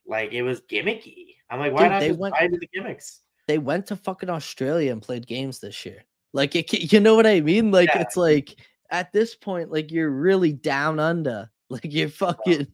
like 0.07 0.33
it 0.33 0.43
was 0.43 0.61
gimmicky. 0.63 1.35
I'm 1.51 1.59
like, 1.61 1.73
why 1.73 1.83
Dude, 1.83 1.91
not 1.93 2.01
they 2.01 2.09
just 2.09 2.21
went- 2.21 2.35
buy 2.35 2.45
into 2.45 2.59
the 2.59 2.69
gimmicks? 2.73 3.21
They 3.49 3.59
went 3.59 3.87
to 3.89 3.97
fucking 3.97 4.31
Australia 4.31 4.93
and 4.93 5.03
played 5.03 5.27
games 5.27 5.59
this 5.59 5.85
year. 5.85 6.05
Like, 6.33 6.57
it, 6.57 6.93
you 6.93 7.01
know 7.01 7.15
what 7.15 7.27
I 7.27 7.41
mean? 7.41 7.71
Like, 7.71 7.91
Yeah. 7.95 8.03
it's 8.03 8.17
like 8.17 8.57
at 8.91 9.13
this 9.13 9.35
point, 9.35 9.71
like 9.71 9.91
you're 9.91 10.11
really 10.11 10.53
down 10.53 10.99
under. 11.01 11.49
Like 11.73 11.87
you're 11.95 12.11
fucking, 12.11 12.67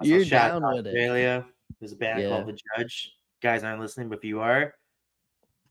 Also, 0.00 0.02
you're 0.02 0.24
down 0.24 0.62
with 0.64 0.84
it. 0.86 0.90
Australia. 0.90 1.46
There's 1.78 1.92
a 1.92 1.96
band 1.96 2.20
Yeah. 2.20 2.30
called 2.30 2.48
The 2.48 2.58
Judge. 2.76 3.12
Guys 3.40 3.62
aren't 3.62 3.80
listening, 3.80 4.08
but 4.08 4.18
if 4.18 4.24
you 4.24 4.40
are, 4.40 4.74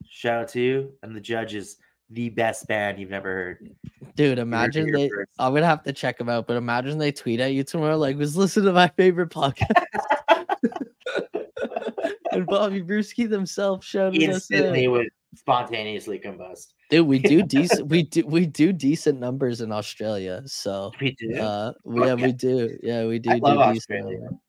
shout 0.08 0.44
out 0.44 0.48
to 0.50 0.62
you. 0.62 0.94
And 1.04 1.14
The 1.14 1.20
Judge 1.20 1.56
is 1.56 1.76
the 2.10 2.30
best 2.30 2.68
band 2.70 2.98
you've 2.98 3.10
never 3.10 3.28
heard. 3.34 3.76
Dude, 4.16 4.40
imagine 4.40 4.92
they. 4.94 5.10
first. 5.10 5.30
I'm 5.40 5.54
gonna 5.54 5.66
have 5.66 5.84
to 5.84 5.92
check 5.94 6.18
them 6.18 6.30
out, 6.30 6.48
but 6.48 6.56
imagine 6.56 6.98
they 6.98 7.12
tweet 7.12 7.42
at 7.42 7.52
you 7.54 7.64
tomorrow, 7.66 7.98
like, 7.98 8.16
"Was 8.18 8.38
listening 8.38 8.68
to 8.68 8.74
my 8.74 8.88
favorite 8.88 9.30
podcast," 9.30 9.86
and 12.32 12.48
Bobbie 12.48 12.82
Brewski 12.82 13.30
themselves 13.30 13.86
shouted 13.86 14.24
us 14.24 14.50
Instantly 14.50 14.88
out. 14.88 14.92
would 14.92 15.10
spontaneously 15.36 16.20
combust. 16.20 16.74
Dude, 16.90 17.08
we 17.08 17.20
do 17.20 17.44
decent. 17.48 17.88
we 17.88 18.04
do 18.04 18.26
we 18.26 18.46
do 18.46 18.74
decent 18.74 19.20
numbers 19.20 19.62
in 19.62 19.72
Australia. 19.72 20.42
So, 20.46 20.92
We 21.00 21.16
do. 21.20 21.36
uh, 21.40 21.74
yeah, 21.86 22.14
we 22.16 22.32
do. 22.34 22.78
Yeah, 22.82 23.06
we 23.06 23.20
do. 23.20 23.32
I 23.32 23.36
love 23.36 23.58
do 23.68 23.74
decent 23.74 24.00
Australia. 24.00 24.20
numbers. 24.20 24.40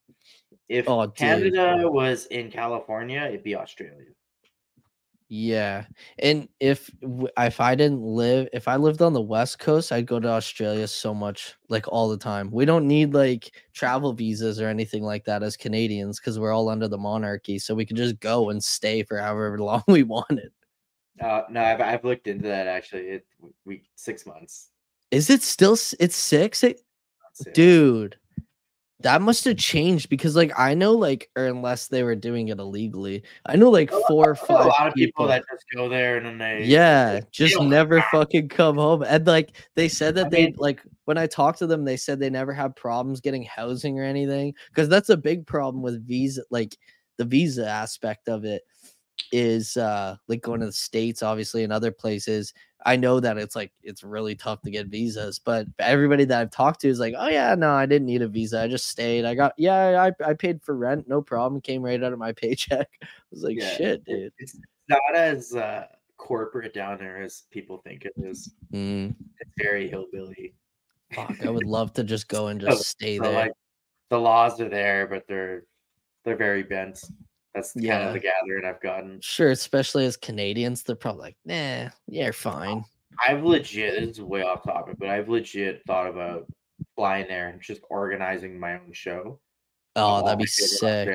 if 0.68 0.88
Oh, 0.88 1.06
dude. 1.06 1.16
Canada 1.16 1.90
was 1.90 2.26
in 2.26 2.50
California, 2.50 3.22
it'd 3.28 3.42
be 3.42 3.54
Australia. 3.56 4.06
Yeah, 5.32 5.84
and 6.18 6.48
if 6.58 6.90
if 7.38 7.60
I 7.60 7.76
didn't 7.76 8.02
live, 8.02 8.48
if 8.52 8.66
I 8.66 8.74
lived 8.74 9.00
on 9.00 9.12
the 9.12 9.20
West 9.20 9.60
Coast, 9.60 9.92
I'd 9.92 10.06
go 10.06 10.18
to 10.18 10.26
Australia 10.28 10.88
so 10.88 11.14
much, 11.14 11.54
like 11.68 11.86
all 11.86 12.08
the 12.08 12.16
time. 12.18 12.50
We 12.50 12.64
don't 12.64 12.88
need 12.88 13.14
like 13.14 13.52
travel 13.72 14.12
visas 14.12 14.60
or 14.60 14.66
anything 14.66 15.04
like 15.04 15.24
that 15.26 15.44
as 15.44 15.56
Canadians 15.56 16.18
because 16.18 16.40
we're 16.40 16.52
all 16.52 16.68
under 16.68 16.88
the 16.88 16.98
monarchy, 16.98 17.60
so 17.60 17.76
we 17.76 17.86
could 17.86 17.96
just 17.96 18.18
go 18.18 18.50
and 18.50 18.60
stay 18.64 19.04
for 19.04 19.18
however 19.18 19.56
long 19.60 19.84
we 19.86 20.02
wanted. 20.02 20.50
Uh, 21.20 21.42
no, 21.50 21.62
I've, 21.62 21.80
I've 21.80 22.04
looked 22.04 22.26
into 22.26 22.48
that 22.48 22.66
actually. 22.66 23.02
It 23.02 23.26
we 23.64 23.82
six 23.94 24.26
months. 24.26 24.70
Is 25.10 25.28
it 25.30 25.42
still? 25.42 25.74
It's 25.98 26.16
six, 26.16 26.62
It- 26.64 26.80
dude. 27.54 28.16
That 29.02 29.22
must 29.22 29.46
have 29.46 29.56
changed 29.56 30.10
because, 30.10 30.36
like, 30.36 30.52
I 30.58 30.74
know, 30.74 30.92
like, 30.92 31.30
or 31.34 31.46
unless 31.46 31.88
they 31.88 32.02
were 32.02 32.14
doing 32.14 32.48
it 32.48 32.58
illegally, 32.58 33.22
I 33.46 33.56
know 33.56 33.70
like 33.70 33.90
four 33.90 34.32
or 34.32 34.34
five 34.34 34.66
a 34.66 34.68
lot 34.68 34.88
of 34.88 34.94
people, 34.94 35.06
people 35.24 35.26
that 35.28 35.42
just 35.50 35.64
go 35.74 35.88
there 35.88 36.18
and 36.18 36.26
then 36.26 36.36
they 36.36 36.64
Yeah, 36.66 37.12
they 37.14 37.22
just 37.30 37.58
never 37.62 38.02
fucking 38.12 38.50
come 38.50 38.76
home. 38.76 39.02
And 39.02 39.26
like 39.26 39.52
they 39.74 39.88
said 39.88 40.16
that 40.16 40.26
I 40.26 40.28
they 40.28 40.44
mean- 40.48 40.56
like 40.58 40.82
when 41.06 41.16
I 41.16 41.26
talked 41.26 41.60
to 41.60 41.66
them, 41.66 41.82
they 41.86 41.96
said 41.96 42.20
they 42.20 42.28
never 42.28 42.52
had 42.52 42.76
problems 42.76 43.22
getting 43.22 43.42
housing 43.42 43.98
or 43.98 44.04
anything. 44.04 44.52
Because 44.68 44.90
that's 44.90 45.08
a 45.08 45.16
big 45.16 45.46
problem 45.46 45.82
with 45.82 46.06
visa, 46.06 46.42
like 46.50 46.76
the 47.16 47.24
visa 47.24 47.66
aspect 47.66 48.28
of 48.28 48.44
it 48.44 48.60
is 49.32 49.76
uh 49.76 50.16
like 50.28 50.42
going 50.42 50.60
to 50.60 50.66
the 50.66 50.72
States, 50.72 51.22
obviously, 51.22 51.64
and 51.64 51.72
other 51.72 51.90
places. 51.90 52.52
I 52.86 52.96
know 52.96 53.20
that 53.20 53.36
it's 53.36 53.54
like 53.54 53.72
it's 53.82 54.02
really 54.02 54.34
tough 54.34 54.62
to 54.62 54.70
get 54.70 54.86
visas, 54.86 55.38
but 55.38 55.66
everybody 55.78 56.24
that 56.24 56.40
I've 56.40 56.50
talked 56.50 56.80
to 56.80 56.88
is 56.88 56.98
like, 56.98 57.14
oh 57.18 57.28
yeah, 57.28 57.54
no, 57.54 57.72
I 57.72 57.84
didn't 57.86 58.06
need 58.06 58.22
a 58.22 58.28
visa. 58.28 58.62
I 58.62 58.68
just 58.68 58.86
stayed. 58.88 59.24
I 59.26 59.34
got 59.34 59.52
yeah, 59.58 60.10
I, 60.22 60.24
I 60.30 60.34
paid 60.34 60.62
for 60.62 60.74
rent, 60.76 61.06
no 61.08 61.20
problem. 61.20 61.60
Came 61.60 61.82
right 61.82 62.02
out 62.02 62.12
of 62.14 62.18
my 62.18 62.32
paycheck. 62.42 62.88
I 63.02 63.06
was 63.30 63.42
like, 63.42 63.56
Yeah, 63.58 63.68
shit, 63.76 64.04
dude. 64.04 64.32
It's 64.38 64.56
not 64.88 65.14
as 65.14 65.54
uh, 65.54 65.86
corporate 66.16 66.72
down 66.72 66.96
there 66.98 67.22
as 67.22 67.42
people 67.50 67.78
think 67.84 68.04
it 68.06 68.12
is. 68.16 68.50
Mm, 68.72 69.14
It's 69.40 69.50
very 69.58 69.88
hillbilly. 69.90 70.54
fuck, 71.12 71.34
I 71.44 71.50
would 71.50 71.64
love 71.66 71.92
to 71.94 72.04
just 72.04 72.28
go 72.28 72.46
and 72.48 72.60
So- 72.62 72.68
just 72.68 72.86
stay 72.86 73.18
So 73.18 73.24
there. 73.24 73.32
like 73.34 73.52
the 74.08 74.18
laws 74.18 74.58
are 74.60 74.68
there, 74.70 75.06
but 75.06 75.24
they're 75.28 75.64
they're 76.24 76.36
very 76.36 76.62
bent. 76.62 77.04
That's 77.54 77.72
kind 77.72 77.84
Yeah. 77.84 78.06
of 78.08 78.12
the 78.14 78.20
gathering 78.20 78.64
I've 78.64 78.80
gotten. 78.80 79.20
Sure, 79.20 79.50
especially 79.50 80.04
as 80.06 80.16
Canadians, 80.16 80.82
they're 80.82 80.96
probably 80.96 81.22
like, 81.22 81.36
nah, 81.44 81.88
you're 82.06 82.32
fine. 82.32 82.84
I've 83.26 83.42
legit 83.44 84.00
this 84.00 84.18
is 84.18 84.22
way 84.22 84.42
off 84.42 84.62
topic, 84.62 84.96
but 84.98 85.08
I've 85.08 85.28
legit 85.28 85.82
thought 85.86 86.06
about 86.06 86.46
flying 86.96 87.26
there 87.28 87.48
and 87.48 87.60
just 87.60 87.80
organizing 87.90 88.58
my 88.58 88.74
own 88.74 88.92
show. 88.92 89.40
Um, 89.96 90.04
oh, 90.04 90.24
that'd 90.24 90.38
be 90.38 90.46
sick. 90.46 91.08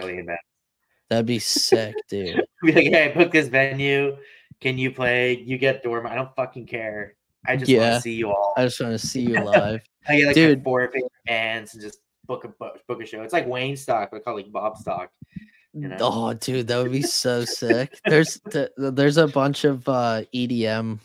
That'd 1.10 1.26
be 1.26 1.40
sick, 1.40 1.96
dude. 2.10 2.44
Be 2.64 2.72
like, 2.72 2.86
hey, 2.88 3.12
I 3.12 3.14
booked 3.14 3.34
this 3.34 3.48
venue. 3.48 4.18
Can 4.60 4.78
you 4.78 4.92
play? 4.92 5.38
You 5.38 5.58
get 5.60 5.84
dorm. 5.84 6.08
I 6.08 6.16
don't 6.16 6.36
fucking 6.36 6.66
care. 6.66 7.16
I 7.46 7.56
just 7.58 7.72
want 7.72 7.94
to 7.94 8.02
see 8.02 8.14
you 8.16 8.32
all. 8.32 8.54
I 8.58 8.64
just 8.66 8.82
want 8.82 9.00
to 9.00 9.08
see 9.08 9.22
you 9.22 9.36
live. 9.44 9.82
I 10.08 10.18
get 10.18 10.26
like 10.28 10.36
Dude. 10.36 10.64
four 10.64 10.88
favorite 10.92 11.12
bands 11.28 11.74
and 11.76 11.84
just 11.84 12.00
book 12.26 12.44
a 12.44 12.48
book, 12.48 12.80
book 12.88 13.04
a 13.04 13.06
show. 13.06 13.22
It's 13.22 13.34
like 13.34 13.48
Wayne 13.48 13.78
stock, 13.78 14.10
but 14.12 14.24
called 14.26 14.38
like 14.38 14.52
Bob 14.52 14.78
stock. 14.78 15.12
You 15.76 15.90
know? 15.90 15.98
Oh, 16.00 16.34
dude, 16.34 16.68
that 16.68 16.82
would 16.82 16.92
be 16.94 17.02
so 17.02 17.44
sick. 17.44 18.00
There's 18.06 18.40
th- 18.50 18.72
there's 18.78 19.18
a 19.18 19.28
bunch 19.28 19.66
of 19.66 19.88
uh, 19.90 20.24
EDM 20.34 21.00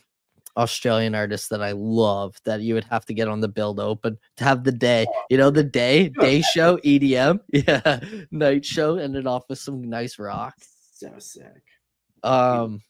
Australian 0.56 1.14
artists 1.16 1.48
that 1.48 1.60
I 1.60 1.72
love 1.72 2.36
that 2.44 2.60
you 2.60 2.74
would 2.74 2.84
have 2.84 3.04
to 3.06 3.14
get 3.14 3.26
on 3.26 3.40
the 3.40 3.48
build 3.48 3.80
open 3.80 4.16
to 4.36 4.44
have 4.44 4.62
the 4.62 4.72
day. 4.72 5.06
You 5.28 5.38
know, 5.38 5.50
the 5.50 5.64
day 5.64 6.10
day 6.20 6.42
show 6.42 6.76
EDM, 6.84 7.40
yeah, 7.52 7.98
night 8.30 8.64
show 8.64 8.96
ended 8.96 9.26
off 9.26 9.42
with 9.48 9.58
some 9.58 9.82
nice 9.82 10.20
rock. 10.20 10.54
So 10.92 11.12
sick. 11.18 11.64
Um, 12.22 12.80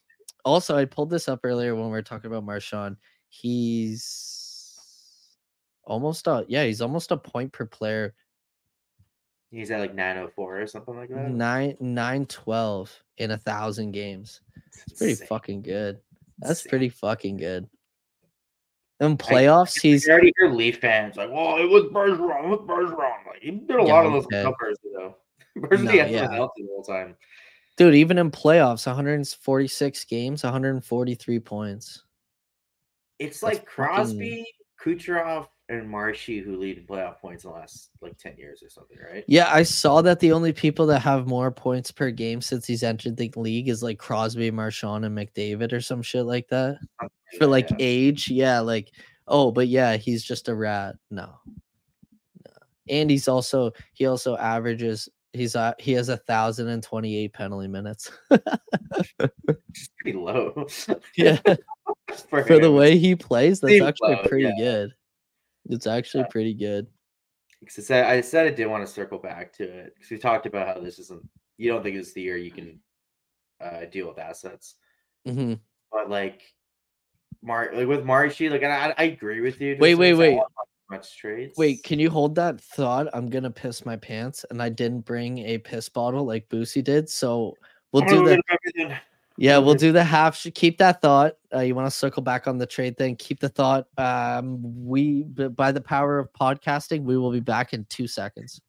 also, 0.44 0.76
I 0.76 0.84
pulled 0.84 1.08
this 1.08 1.28
up 1.28 1.40
earlier 1.44 1.74
when 1.74 1.84
we 1.84 1.92
were 1.92 2.02
talking 2.02 2.30
about 2.30 2.44
Marchand. 2.44 2.96
He's 3.30 4.76
almost 5.84 6.26
a 6.26 6.44
yeah, 6.46 6.64
he's 6.64 6.82
almost 6.82 7.10
a 7.10 7.16
point 7.16 7.52
per 7.52 7.64
player. 7.64 8.14
He's 9.50 9.70
at 9.70 9.80
like 9.80 9.94
904 9.94 10.60
or 10.60 10.66
something 10.66 10.96
like 10.96 11.08
that. 11.10 11.30
Nine 11.30 11.76
nine 11.80 12.26
twelve 12.26 12.92
in 13.18 13.32
a 13.32 13.36
thousand 13.38 13.90
games. 13.92 14.40
It's 14.86 14.98
pretty 14.98 15.12
Insane. 15.12 15.26
fucking 15.28 15.62
good. 15.62 15.98
That's 16.38 16.60
Insane. 16.60 16.70
pretty 16.70 16.88
fucking 16.88 17.36
good. 17.36 17.68
In 19.00 19.16
playoffs, 19.16 19.80
he's 19.80 20.06
You 20.06 20.12
already 20.12 20.32
hear 20.38 20.50
Leaf 20.50 20.78
fans 20.78 21.16
like, 21.16 21.30
"Oh, 21.32 21.56
it 21.60 21.68
was 21.68 21.84
Bergeron. 21.84 22.44
It 22.44 22.48
was 22.48 22.60
Bergeron." 22.60 23.26
Like 23.26 23.40
he 23.42 23.50
did 23.52 23.70
a 23.80 23.82
Yeah, 23.84 23.92
lot 23.94 24.06
of 24.06 24.12
those 24.12 24.26
numbers, 24.30 24.78
though. 24.84 25.16
Bergeron 25.58 25.84
No, 25.84 25.92
yeah. 25.92 26.32
healthy 26.32 26.62
the 26.62 26.68
whole 26.68 26.84
time. 26.84 27.16
dude. 27.76 27.94
Even 27.94 28.18
in 28.18 28.30
playoffs, 28.30 28.86
146 28.86 30.04
games, 30.04 30.44
143 30.44 31.40
points. 31.40 32.04
It's 33.18 33.40
That's 33.40 33.42
like 33.42 33.56
fucking- 33.70 33.74
Crosby, 33.74 34.46
Kucherov, 34.84 35.48
and 35.70 35.88
Marshy 35.88 36.40
who 36.40 36.56
lead 36.56 36.78
in 36.78 36.84
playoff 36.84 37.20
points 37.20 37.44
in 37.44 37.50
the 37.50 37.56
last 37.56 37.90
like 38.02 38.18
10 38.18 38.36
years 38.36 38.60
or 38.62 38.68
something, 38.68 38.98
right? 38.98 39.24
Yeah, 39.28 39.48
I 39.52 39.62
saw 39.62 40.02
that 40.02 40.18
the 40.18 40.32
only 40.32 40.52
people 40.52 40.84
that 40.86 40.98
have 41.00 41.28
more 41.28 41.52
points 41.52 41.92
per 41.92 42.10
game 42.10 42.40
since 42.40 42.66
he's 42.66 42.82
entered 42.82 43.16
the 43.16 43.32
league 43.36 43.68
is 43.68 43.82
like 43.82 43.98
Crosby, 43.98 44.50
Marchand, 44.50 45.04
and 45.04 45.16
McDavid 45.16 45.72
or 45.72 45.80
some 45.80 46.02
shit 46.02 46.26
like 46.26 46.48
that. 46.48 46.78
Something 47.00 47.38
For 47.38 47.46
like 47.46 47.70
yeah. 47.70 47.76
age, 47.78 48.28
yeah, 48.30 48.58
like 48.58 48.90
oh, 49.28 49.52
but 49.52 49.68
yeah, 49.68 49.96
he's 49.96 50.24
just 50.24 50.48
a 50.48 50.54
rat. 50.54 50.96
No, 51.10 51.30
no. 52.44 52.52
And 52.88 53.08
he's 53.08 53.28
also 53.28 53.70
he 53.92 54.06
also 54.06 54.36
averages 54.36 55.08
he's 55.32 55.54
uh, 55.54 55.74
he 55.78 55.92
has 55.92 56.08
a 56.08 56.16
thousand 56.16 56.66
and 56.68 56.82
twenty 56.82 57.16
eight 57.16 57.32
penalty 57.32 57.68
minutes. 57.68 58.10
Pretty 60.00 60.18
low. 60.18 60.66
yeah, 61.16 61.38
for, 62.28 62.44
for 62.44 62.58
the 62.58 62.72
way 62.72 62.98
he 62.98 63.14
plays, 63.14 63.60
that's 63.60 63.72
Seems 63.72 63.86
actually 63.86 64.16
low, 64.16 64.22
pretty 64.24 64.44
yeah. 64.44 64.58
good. 64.58 64.94
It's 65.70 65.86
actually 65.86 66.24
pretty 66.30 66.54
good. 66.54 66.86
Because 67.60 67.78
I 67.78 67.82
said, 67.82 68.04
I 68.06 68.20
said 68.20 68.46
I 68.46 68.50
did 68.50 68.66
want 68.66 68.86
to 68.86 68.92
circle 68.92 69.18
back 69.18 69.52
to 69.54 69.64
it 69.64 69.94
because 69.94 70.10
we 70.10 70.18
talked 70.18 70.46
about 70.46 70.66
how 70.66 70.82
this 70.82 70.98
isn't. 70.98 71.28
You 71.58 71.70
don't 71.70 71.82
think 71.82 71.96
it's 71.96 72.12
the 72.12 72.22
year 72.22 72.36
you 72.36 72.50
can 72.50 72.80
uh, 73.60 73.84
deal 73.90 74.08
with 74.08 74.18
assets, 74.18 74.76
hmm 75.26 75.54
but 75.92 76.08
like, 76.08 76.42
Mar 77.42 77.70
like 77.72 77.86
with 77.86 78.04
Marshy, 78.04 78.48
like 78.48 78.62
I, 78.62 78.94
I 78.96 79.04
agree 79.04 79.40
with 79.40 79.60
you. 79.60 79.76
Wait, 79.78 79.94
wait, 79.94 80.14
wait. 80.14 80.40
Much 80.90 81.16
trades. 81.16 81.54
Wait, 81.56 81.82
can 81.84 81.98
you 82.00 82.10
hold 82.10 82.34
that 82.34 82.60
thought? 82.60 83.08
I'm 83.12 83.28
gonna 83.28 83.50
piss 83.50 83.84
my 83.84 83.96
pants, 83.96 84.44
and 84.50 84.62
I 84.62 84.68
didn't 84.68 85.04
bring 85.04 85.38
a 85.38 85.58
piss 85.58 85.88
bottle 85.88 86.24
like 86.24 86.48
Boosie 86.48 86.82
did. 86.82 87.08
So 87.08 87.54
we'll 87.92 88.06
do 88.06 88.24
the 88.76 88.98
yeah, 89.40 89.56
we'll 89.56 89.74
do 89.74 89.90
the 89.90 90.04
half. 90.04 90.36
sh- 90.36 90.48
Keep 90.54 90.76
that 90.78 91.00
thought. 91.00 91.32
Uh, 91.54 91.60
you 91.60 91.74
want 91.74 91.86
to 91.86 91.90
circle 91.90 92.22
back 92.22 92.46
on 92.46 92.58
the 92.58 92.66
trade 92.66 92.98
thing? 92.98 93.16
Keep 93.16 93.40
the 93.40 93.48
thought. 93.48 93.86
Um, 93.96 94.58
we 94.86 95.22
by 95.22 95.72
the 95.72 95.80
power 95.80 96.18
of 96.18 96.30
podcasting, 96.38 97.04
we 97.04 97.16
will 97.16 97.32
be 97.32 97.40
back 97.40 97.72
in 97.72 97.86
two 97.86 98.06
seconds. 98.06 98.60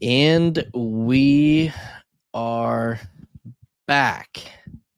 and 0.00 0.64
we 0.72 1.72
are 2.34 3.00
back. 3.88 4.38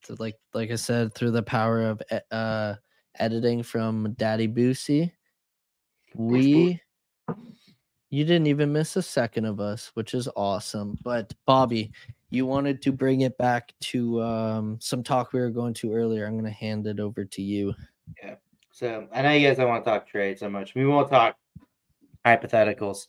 So 0.05 0.17
like 0.19 0.37
like 0.53 0.71
I 0.71 0.77
said, 0.77 1.15
through 1.15 1.31
the 1.31 1.43
power 1.43 1.85
of 1.85 2.03
uh 2.31 2.75
editing 3.19 3.63
from 3.63 4.13
Daddy 4.19 4.47
Boosie. 4.47 5.11
We 6.15 6.83
you 8.15 8.25
didn't 8.25 8.47
even 8.47 8.73
miss 8.73 8.95
a 8.95 9.03
second 9.03 9.45
of 9.45 9.59
us, 9.59 9.91
which 9.95 10.15
is 10.15 10.29
awesome. 10.37 10.97
But 11.03 11.35
Bobbie, 11.47 11.91
you 12.31 12.47
wanted 12.47 12.81
to 12.83 12.93
bring 12.93 13.23
it 13.23 13.37
back 13.39 13.73
to 13.81 14.23
um, 14.23 14.79
some 14.81 15.03
talk 15.03 15.33
we 15.33 15.41
were 15.41 15.51
going 15.51 15.75
to 15.75 15.93
earlier. 15.93 16.25
I'm 16.25 16.35
going 16.35 16.45
to 16.45 16.51
hand 16.51 16.87
it 16.87 17.01
over 17.01 17.25
to 17.25 17.43
you. 17.43 17.75
Yeah. 18.23 18.37
So 18.71 19.09
I 19.13 19.23
know 19.23 19.33
you 19.33 19.49
guys 19.49 19.57
don't 19.57 19.69
want 19.69 19.85
to 19.85 19.91
talk 19.91 20.07
trade 20.07 20.39
so 20.39 20.49
much. 20.49 20.75
We 20.77 20.87
won't 20.87 21.11
talk 21.11 21.37
hypotheticals. 22.25 23.09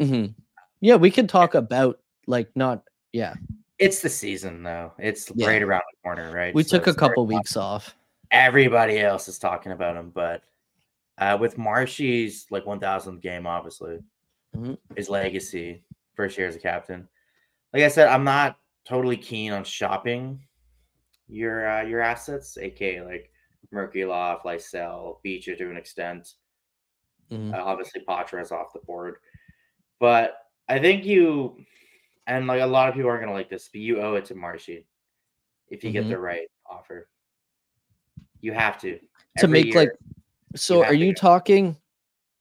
Mhm. 0.00 0.34
Yeah, 0.80 0.96
we 0.96 1.10
could 1.10 1.28
talk 1.28 1.54
about 1.54 2.00
like 2.26 2.48
not. 2.54 2.82
Yeah, 3.12 3.34
It's 3.78 4.00
the 4.00 4.08
season 4.08 4.62
though. 4.62 4.92
It's 4.98 5.30
Yeah. 5.34 5.48
right 5.48 5.62
around 5.62 5.82
the 5.92 5.96
corner, 6.02 6.30
right? 6.32 6.54
we 6.54 6.62
So 6.62 6.76
took 6.78 6.86
a 6.88 6.94
couple 6.94 7.24
tough. 7.24 7.28
weeks 7.36 7.56
off. 7.56 7.94
Everybody 8.30 8.98
else 9.00 9.28
is 9.28 9.38
talking 9.38 9.72
about 9.72 9.96
him, 9.96 10.10
but 10.14 10.42
uh, 11.18 11.36
with 11.38 11.58
Marshy's 11.58 12.46
like 12.50 12.64
1,000th 12.64 13.20
game, 13.20 13.46
obviously, 13.46 13.98
Mhm. 14.56 14.78
his 14.96 15.08
legacy, 15.08 15.84
first 16.14 16.36
year 16.36 16.46
as 16.46 16.56
a 16.56 16.60
captain. 16.60 17.08
Like 17.72 17.82
I 17.82 17.88
said, 17.88 18.08
I'm 18.08 18.24
not 18.24 18.58
totally 18.84 19.16
keen 19.16 19.52
on 19.52 19.64
shopping 19.64 20.46
your 21.28 21.66
uh, 21.68 21.82
your 21.82 22.00
assets, 22.00 22.58
aka 22.58 23.00
like 23.02 23.30
Mercury 23.70 24.04
Loft, 24.04 24.44
Lysell, 24.44 25.22
Beecher 25.22 25.56
to 25.56 25.70
an 25.70 25.76
extent. 25.76 26.34
Mhm. 27.30 27.54
Uh, 27.54 27.62
obviously, 27.64 28.04
Poitras 28.06 28.42
is 28.42 28.52
off 28.52 28.72
the 28.74 28.80
board, 28.80 29.16
but 29.98 30.36
I 30.68 30.78
think 30.78 31.04
you 31.04 31.64
and 32.26 32.46
like 32.46 32.60
a 32.60 32.66
lot 32.66 32.88
of 32.88 32.94
people 32.94 33.10
aren't 33.10 33.22
gonna 33.22 33.32
like 33.32 33.48
this, 33.48 33.68
but 33.68 33.80
you 33.80 34.00
owe 34.00 34.14
it 34.14 34.26
to 34.26 34.34
Marshy 34.34 34.86
if 35.68 35.82
you 35.82 35.90
Mhm. 35.90 35.94
get 35.94 36.08
the 36.08 36.18
right 36.18 36.48
offer. 36.66 37.08
You 38.42 38.52
have 38.52 38.78
to 38.82 39.00
To 39.38 39.48
make, 39.48 39.74
like, 39.74 39.90
So 40.54 40.82
have 40.82 40.90
are 40.90 40.94
you 40.94 41.14
go. 41.14 41.18
talking? 41.20 41.76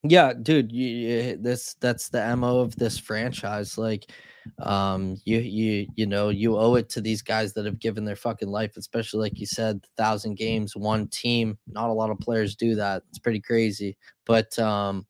Yeah, 0.04 0.34
dude, 0.34 0.72
you, 0.72 0.88
you 0.88 1.38
this 1.38 1.76
that's 1.80 2.10
the 2.10 2.36
mo 2.36 2.60
of 2.60 2.76
this 2.76 2.98
franchise. 2.98 3.78
Like, 3.78 4.12
um, 4.60 5.18
you 5.26 5.38
you 5.38 5.88
you 5.96 6.08
know 6.08 6.30
you 6.30 6.58
owe 6.58 6.74
it 6.76 6.90
to 6.90 7.02
these 7.02 7.22
guys 7.22 7.54
that 7.54 7.66
have 7.66 7.78
given 7.80 8.04
their 8.04 8.16
fucking 8.16 8.50
life, 8.50 8.78
especially 8.78 9.20
like 9.20 9.40
you 9.40 9.46
said, 9.46 9.86
thousand 9.98 10.38
games, 10.38 10.76
one 10.76 11.08
team. 11.10 11.58
Not 11.68 11.90
a 11.90 11.94
lot 11.94 12.10
of 12.10 12.18
players 12.20 12.56
do 12.56 12.74
that. 12.76 13.04
It's 13.10 13.20
pretty 13.20 13.42
crazy. 13.42 13.96
But 14.26 14.58
um, 14.58 15.06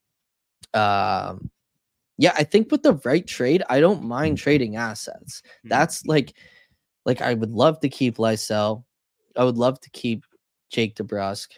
um, 0.74 1.52
yeah, 2.18 2.34
I 2.38 2.44
think 2.44 2.72
with 2.72 2.84
the 2.84 2.96
right 3.06 3.28
trade, 3.28 3.64
I 3.70 3.80
don't 3.82 4.04
mind 4.04 4.38
trading 4.40 4.78
assets. 4.78 5.44
Mhm. 5.66 5.70
That's 5.70 6.06
like, 6.06 6.34
like 7.06 7.22
I 7.22 7.34
would 7.36 7.52
love 7.52 7.80
to 7.82 7.90
keep 7.90 8.18
Lysell. 8.18 8.84
I 9.38 9.44
would 9.46 9.58
love 9.58 9.80
to 9.82 9.90
keep 9.92 10.26
Jake 10.72 10.96
DeBrusk, 10.98 11.50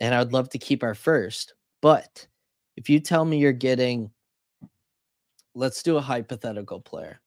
and 0.00 0.14
I 0.14 0.20
would 0.20 0.32
love 0.34 0.50
to 0.50 0.58
keep 0.58 0.82
our 0.84 0.94
first. 0.94 1.54
But 1.82 2.26
if 2.78 2.88
you 2.88 3.00
tell 3.00 3.24
me 3.24 3.38
you're 3.38 3.52
getting, 3.52 4.08
let's 5.56 5.82
do 5.82 5.96
a 5.96 6.00
hypothetical 6.00 6.80
player. 6.80 7.20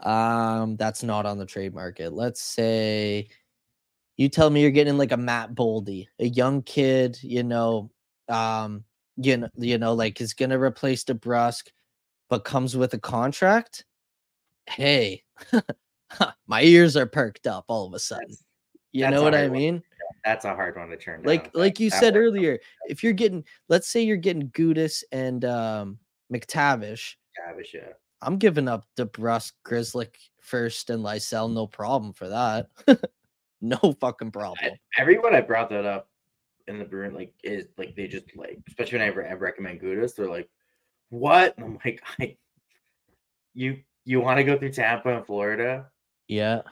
Um, 0.00 0.76
that's 0.76 1.04
not 1.04 1.26
on 1.26 1.38
the 1.38 1.46
trade 1.46 1.72
market. 1.72 2.12
Let's 2.12 2.42
say 2.42 3.28
you 4.16 4.28
tell 4.28 4.50
me 4.50 4.62
you're 4.62 4.72
getting 4.72 4.98
like 4.98 5.12
a 5.12 5.16
Matt 5.16 5.54
Boldy, 5.54 6.08
a 6.18 6.26
young 6.26 6.60
kid, 6.60 7.18
you 7.22 7.44
know, 7.44 7.92
um, 8.28 8.82
you 9.16 9.36
know, 9.36 9.48
you 9.54 9.78
know, 9.78 9.94
like 9.94 10.20
is 10.20 10.34
gonna 10.34 10.58
replace 10.58 11.04
DeBrusk, 11.04 11.68
but 12.28 12.44
comes 12.44 12.76
with 12.76 12.92
a 12.94 12.98
contract. 12.98 13.84
Hey, 14.68 15.22
my 16.48 16.62
ears 16.62 16.96
are 16.96 17.06
perked 17.06 17.46
up 17.46 17.66
all 17.68 17.86
of 17.86 17.94
a 17.94 18.00
sudden. 18.00 18.36
You 18.90 19.02
that's 19.02 19.14
know 19.14 19.22
what 19.22 19.36
I 19.36 19.48
mean? 19.48 19.84
That's 20.26 20.44
a 20.44 20.56
hard 20.56 20.76
one 20.76 20.88
to 20.88 20.96
turn 20.96 21.22
down. 21.22 21.26
Like 21.26 21.50
like 21.54 21.78
you 21.78 21.88
that 21.88 22.00
said 22.00 22.16
earlier, 22.16 22.58
if 22.88 23.04
you're 23.04 23.12
getting 23.12 23.44
let's 23.68 23.88
say 23.88 24.02
you're 24.02 24.16
getting 24.16 24.50
Gudas 24.50 25.04
and 25.12 25.44
um 25.44 25.98
McTavish, 26.34 27.14
Gavish, 27.38 27.74
yeah. 27.74 27.92
I'm 28.22 28.36
giving 28.36 28.66
up 28.66 28.84
DeBrusk, 28.98 29.52
Grzelcyk 29.64 30.14
first 30.40 30.90
and 30.90 31.04
Lysell, 31.04 31.52
no 31.52 31.68
problem 31.68 32.12
for 32.12 32.28
that. 32.28 32.66
no 33.60 33.78
fucking 34.00 34.32
problem. 34.32 34.58
I- 34.60 35.00
everyone 35.00 35.32
I 35.32 35.42
brought 35.42 35.70
that 35.70 35.84
up 35.84 36.08
in 36.66 36.80
the 36.80 36.84
Bruin, 36.84 37.14
like, 37.14 37.32
is 37.44 37.66
like 37.78 37.94
they 37.94 38.08
just 38.08 38.24
like, 38.34 38.58
especially 38.66 38.98
when 38.98 39.06
I, 39.08 39.12
re- 39.12 39.28
I 39.28 39.34
recommend 39.34 39.80
Gudas, 39.80 40.16
they're 40.16 40.28
like, 40.28 40.48
"What?" 41.10 41.54
And 41.56 41.64
I'm 41.66 41.78
like, 41.84 42.02
"I, 42.18 42.36
you, 43.54 43.78
you 44.04 44.20
want 44.20 44.38
to 44.38 44.44
go 44.44 44.58
through 44.58 44.72
Tampa 44.72 45.16
and 45.16 45.24
Florida? 45.24 45.86
Yeah. 46.26 46.62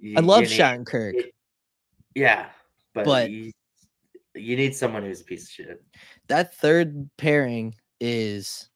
You- 0.00 0.16
I 0.16 0.20
love 0.20 0.42
Shattenkirk. 0.42 1.30
Yeah, 2.16 2.46
but, 2.96 3.04
But- 3.04 3.30
you, 3.30 3.52
you 4.34 4.56
need 4.56 4.74
someone 4.74 5.02
who's 5.02 5.20
a 5.20 5.24
piece 5.24 5.44
of 5.44 5.50
shit. 5.50 5.84
That 6.28 6.54
third 6.54 7.08
pairing 7.16 7.74
is 8.00 8.68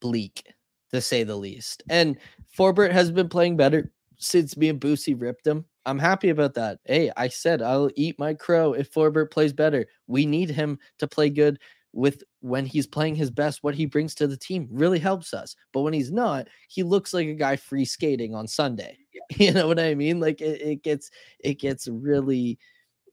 bleak, 0.00 0.44
to 0.92 1.00
say 1.00 1.24
the 1.24 1.36
least. 1.36 1.82
And 1.88 2.16
Forbort 2.56 2.92
has 2.92 3.10
been 3.10 3.28
playing 3.28 3.56
better 3.56 3.90
since 4.18 4.56
me 4.56 4.68
and 4.68 4.80
Boosie 4.80 5.20
ripped 5.20 5.46
him. 5.46 5.64
I'm 5.86 5.98
happy 5.98 6.30
about 6.30 6.54
that. 6.54 6.78
Hey, 6.84 7.10
I 7.16 7.28
said 7.28 7.60
I'll 7.60 7.90
eat 7.96 8.18
my 8.18 8.34
crow 8.34 8.72
if 8.72 8.92
Forbort 8.92 9.30
plays 9.30 9.52
better. 9.52 9.86
We 10.06 10.26
need 10.26 10.50
him 10.50 10.78
to 10.98 11.06
play 11.06 11.28
good 11.28 11.58
with 11.92 12.22
when 12.40 12.66
he's 12.66 12.86
playing 12.86 13.14
his 13.16 13.30
best. 13.30 13.62
What 13.62 13.74
he 13.74 13.86
brings 13.86 14.14
to 14.16 14.26
the 14.26 14.36
team 14.36 14.68
really 14.70 14.98
helps 14.98 15.34
us. 15.34 15.56
But 15.72 15.82
when 15.82 15.92
he's 15.92 16.10
not, 16.12 16.48
he 16.68 16.82
looks 16.82 17.12
like 17.12 17.26
a 17.28 17.34
guy 17.34 17.56
free 17.56 17.84
skating 17.84 18.34
on 18.34 18.46
Sunday. 18.48 18.98
You 19.38 19.52
know 19.52 19.66
what 19.66 19.80
I 19.80 19.94
mean? 19.94 20.20
Like 20.20 20.42
it, 20.42 20.60
it 20.60 20.82
gets 20.82 21.10
it 21.40 21.58
gets 21.58 21.88
really 21.88 22.58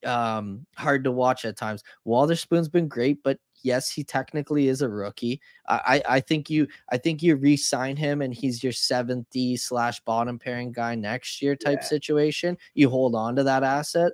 um 0.05 0.65
hard 0.75 1.03
to 1.03 1.11
watch 1.11 1.45
at 1.45 1.57
times. 1.57 1.83
Wotherspoon's 2.05 2.69
been 2.69 2.87
great, 2.87 3.21
but 3.23 3.39
yes, 3.63 3.89
he 3.89 4.03
technically 4.03 4.67
is 4.67 4.81
a 4.81 4.89
rookie. 4.89 5.39
I 5.67 6.01
I, 6.07 6.15
I 6.15 6.19
think 6.19 6.49
you 6.49 6.67
I 6.89 6.97
think 6.97 7.21
you 7.21 7.35
re-sign 7.35 7.95
him 7.95 8.21
and 8.21 8.33
he's 8.33 8.63
your 8.63 8.73
seventh 8.73 9.27
D 9.31 9.55
slash 9.57 9.99
bottom 10.01 10.39
pairing 10.39 10.71
guy 10.71 10.95
next 10.95 11.41
year 11.41 11.55
type 11.55 11.79
Yeah. 11.81 11.87
situation. 11.87 12.57
You 12.73 12.89
hold 12.89 13.15
on 13.15 13.35
to 13.35 13.43
that 13.43 13.63
asset, 13.63 14.13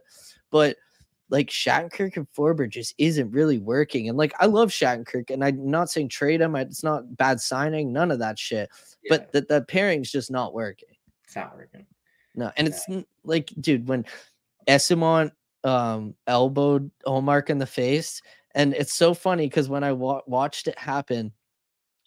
but 0.51 0.77
like 1.29 1.49
Shattenkirk 1.49 2.15
and 2.15 2.27
Forber 2.31 2.67
just 2.67 2.95
isn't 2.97 3.31
really 3.31 3.57
working. 3.57 4.07
And 4.07 4.17
like 4.17 4.33
I 4.39 4.45
love 4.45 4.69
Shattenkirk, 4.69 5.29
and 5.29 5.43
I'm 5.43 5.69
not 5.69 5.89
saying 5.89 6.07
trade 6.09 6.39
him. 6.39 6.55
It's 6.55 6.83
not 6.83 7.17
bad 7.17 7.41
signing, 7.41 7.91
none 7.91 8.11
of 8.11 8.19
that 8.19 8.39
shit. 8.39 8.69
Yeah, 9.03 9.09
But 9.09 9.31
the, 9.33 9.41
the 9.41 9.61
pairing's 9.63 10.09
just 10.09 10.31
not 10.31 10.53
working. 10.53 10.87
it's 11.25 11.35
not 11.35 11.53
working. 11.57 11.85
No, 12.33 12.51
and 12.55 12.67
it's 12.67 12.85
like, 13.25 13.51
dude, 13.59 13.89
when 13.89 14.05
Esimon 14.67 15.31
um 15.67 16.15
elbowed 16.27 16.91
Ullmark 17.05 17.49
in 17.49 17.57
the 17.59 17.65
face, 17.67 18.21
and 18.55 18.73
it's 18.73 18.93
so 18.93 19.13
funny 19.13 19.47
because 19.47 19.69
when 19.69 19.83
I 19.83 19.91
wa- 19.93 20.21
watched 20.27 20.67
it 20.67 20.79
happen, 20.79 21.33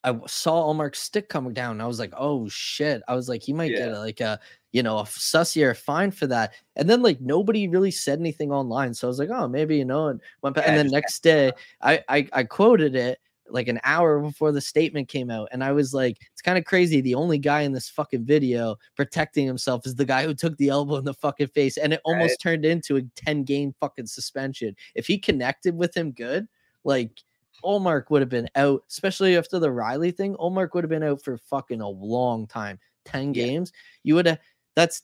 I 0.04 0.18
saw 0.26 0.72
Ullmark's 0.72 0.98
stick 1.00 1.28
coming 1.28 1.52
down. 1.52 1.72
And 1.72 1.82
I 1.82 1.86
was 1.86 1.98
like, 1.98 2.12
oh 2.16 2.48
shit! 2.48 3.02
I 3.08 3.14
was 3.14 3.28
like, 3.28 3.42
he 3.42 3.52
might 3.52 3.74
get 3.74 3.88
Yeah. 3.88 3.96
a, 3.96 3.98
like 3.98 4.20
a 4.20 4.40
you 4.72 4.82
know 4.82 4.98
a 4.98 5.04
sussy 5.04 5.62
or 5.64 5.74
fine 5.74 6.10
for 6.10 6.26
that. 6.28 6.54
And 6.76 6.88
then 6.88 7.02
like 7.02 7.20
nobody 7.20 7.68
really 7.68 7.90
said 7.90 8.18
anything 8.20 8.52
online, 8.52 8.94
so 8.94 9.06
I 9.06 9.10
was 9.10 9.18
like, 9.18 9.30
oh 9.30 9.48
maybe 9.48 9.76
you 9.76 9.84
know. 9.84 10.08
And 10.08 10.20
went 10.42 10.56
back, 10.56 10.66
Yeah, 10.66 10.70
and 10.70 10.76
then 10.78 10.88
next 10.88 11.22
day, 11.22 11.52
I, 11.82 12.02
I 12.08 12.28
I 12.32 12.44
quoted 12.44 12.94
it 12.96 13.18
like 13.52 13.68
an 13.68 13.80
hour 13.84 14.20
before 14.20 14.52
the 14.52 14.60
statement 14.60 15.08
came 15.08 15.30
out 15.30 15.48
and 15.52 15.62
i 15.64 15.72
was 15.72 15.92
like 15.94 16.18
it's 16.32 16.42
kind 16.42 16.56
of 16.58 16.64
crazy 16.64 17.00
the 17.00 17.14
only 17.14 17.38
guy 17.38 17.62
in 17.62 17.72
this 17.72 17.88
fucking 17.88 18.24
video 18.24 18.76
protecting 18.96 19.46
himself 19.46 19.86
is 19.86 19.94
the 19.94 20.04
guy 20.04 20.24
who 20.24 20.34
took 20.34 20.56
the 20.56 20.68
elbow 20.68 20.96
in 20.96 21.04
the 21.04 21.14
fucking 21.14 21.48
face 21.48 21.76
and 21.76 21.92
it 21.92 22.00
almost 22.04 22.40
turned 22.40 22.64
into 22.64 22.96
a 22.96 23.02
10 23.16 23.44
game 23.44 23.74
fucking 23.80 24.06
suspension 24.06 24.74
if 24.94 25.06
he 25.06 25.18
connected 25.18 25.76
with 25.76 25.96
him 25.96 26.12
good 26.12 26.46
like 26.84 27.22
Ullmark 27.62 28.04
would 28.08 28.22
have 28.22 28.30
been 28.30 28.48
out, 28.54 28.84
especially 28.88 29.36
after 29.36 29.58
the 29.58 29.68
Rielly 29.68 30.16
thing. 30.16 30.34
Ullmark 30.36 30.72
would 30.72 30.82
have 30.82 30.88
been 30.88 31.02
out 31.02 31.20
for 31.20 31.36
fucking 31.36 31.82
a 31.82 31.88
long 31.88 32.46
time. 32.46 32.78
10 33.04 33.34
Yeah. 33.34 33.44
games. 33.44 33.72
You 34.02 34.14
would 34.14 34.24
have 34.24 34.38
that's 34.76 35.02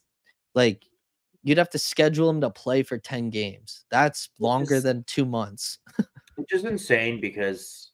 like 0.55 0.83
you'd 1.43 1.59
have 1.59 1.69
to 1.69 1.77
schedule 1.77 2.27
him 2.29 2.41
to 2.41 2.49
play 2.49 2.81
for 2.81 2.97
10 2.97 3.29
games. 3.29 3.85
That's 3.91 4.29
longer 4.39 4.75
is- 4.75 4.83
than 4.83 5.03
two 5.03 5.25
months. 5.25 5.77
which 6.35 6.51
is 6.51 6.65
insane 6.65 7.21
because 7.21 7.86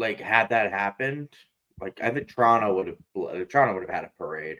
like 0.00 0.18
had 0.20 0.48
that 0.48 0.70
happened 0.72 1.28
like 1.80 2.00
i 2.02 2.10
think 2.10 2.28
toronto 2.28 2.74
would 2.74 2.86
have 2.88 3.48
toronto 3.48 3.74
would 3.74 3.82
have 3.88 3.94
had 3.94 4.04
a 4.04 4.10
parade 4.18 4.58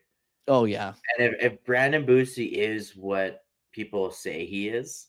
Oh 0.48 0.64
yeah. 0.64 0.94
and 1.18 1.28
if, 1.34 1.52
if 1.52 1.64
brandon 1.64 2.04
Bussi 2.06 2.50
is 2.52 2.96
what 2.96 3.44
people 3.72 4.10
say 4.10 4.44
he 4.46 4.68
is 4.68 5.08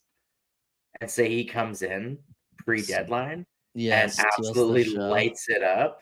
and 0.99 1.09
say 1.09 1.29
he 1.29 1.45
comes 1.45 1.82
in 1.82 2.17
pre-deadline 2.57 3.45
Yeah. 3.73 4.03
and 4.03 4.13
absolutely 4.19 4.86
lights 4.86 5.49
it 5.49 5.63
up 5.63 6.01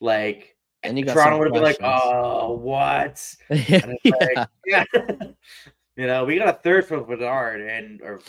like 0.00 0.56
And 0.82 0.98
you 0.98 1.04
toronto 1.04 1.38
would 1.38 1.48
have 1.48 1.54
been 1.54 1.62
like 1.62 1.82
oh 1.82 2.52
what 2.52 3.34
And 3.50 3.58
it's 3.68 4.00
yeah. 4.04 4.12
like, 4.34 4.48
yeah. 4.66 4.84
you 5.96 6.06
know, 6.06 6.24
we 6.24 6.38
got 6.38 6.48
a 6.48 6.58
third 6.62 6.86
for 6.86 7.00
Vidard 7.02 7.60
and 7.60 8.00
or 8.00 8.20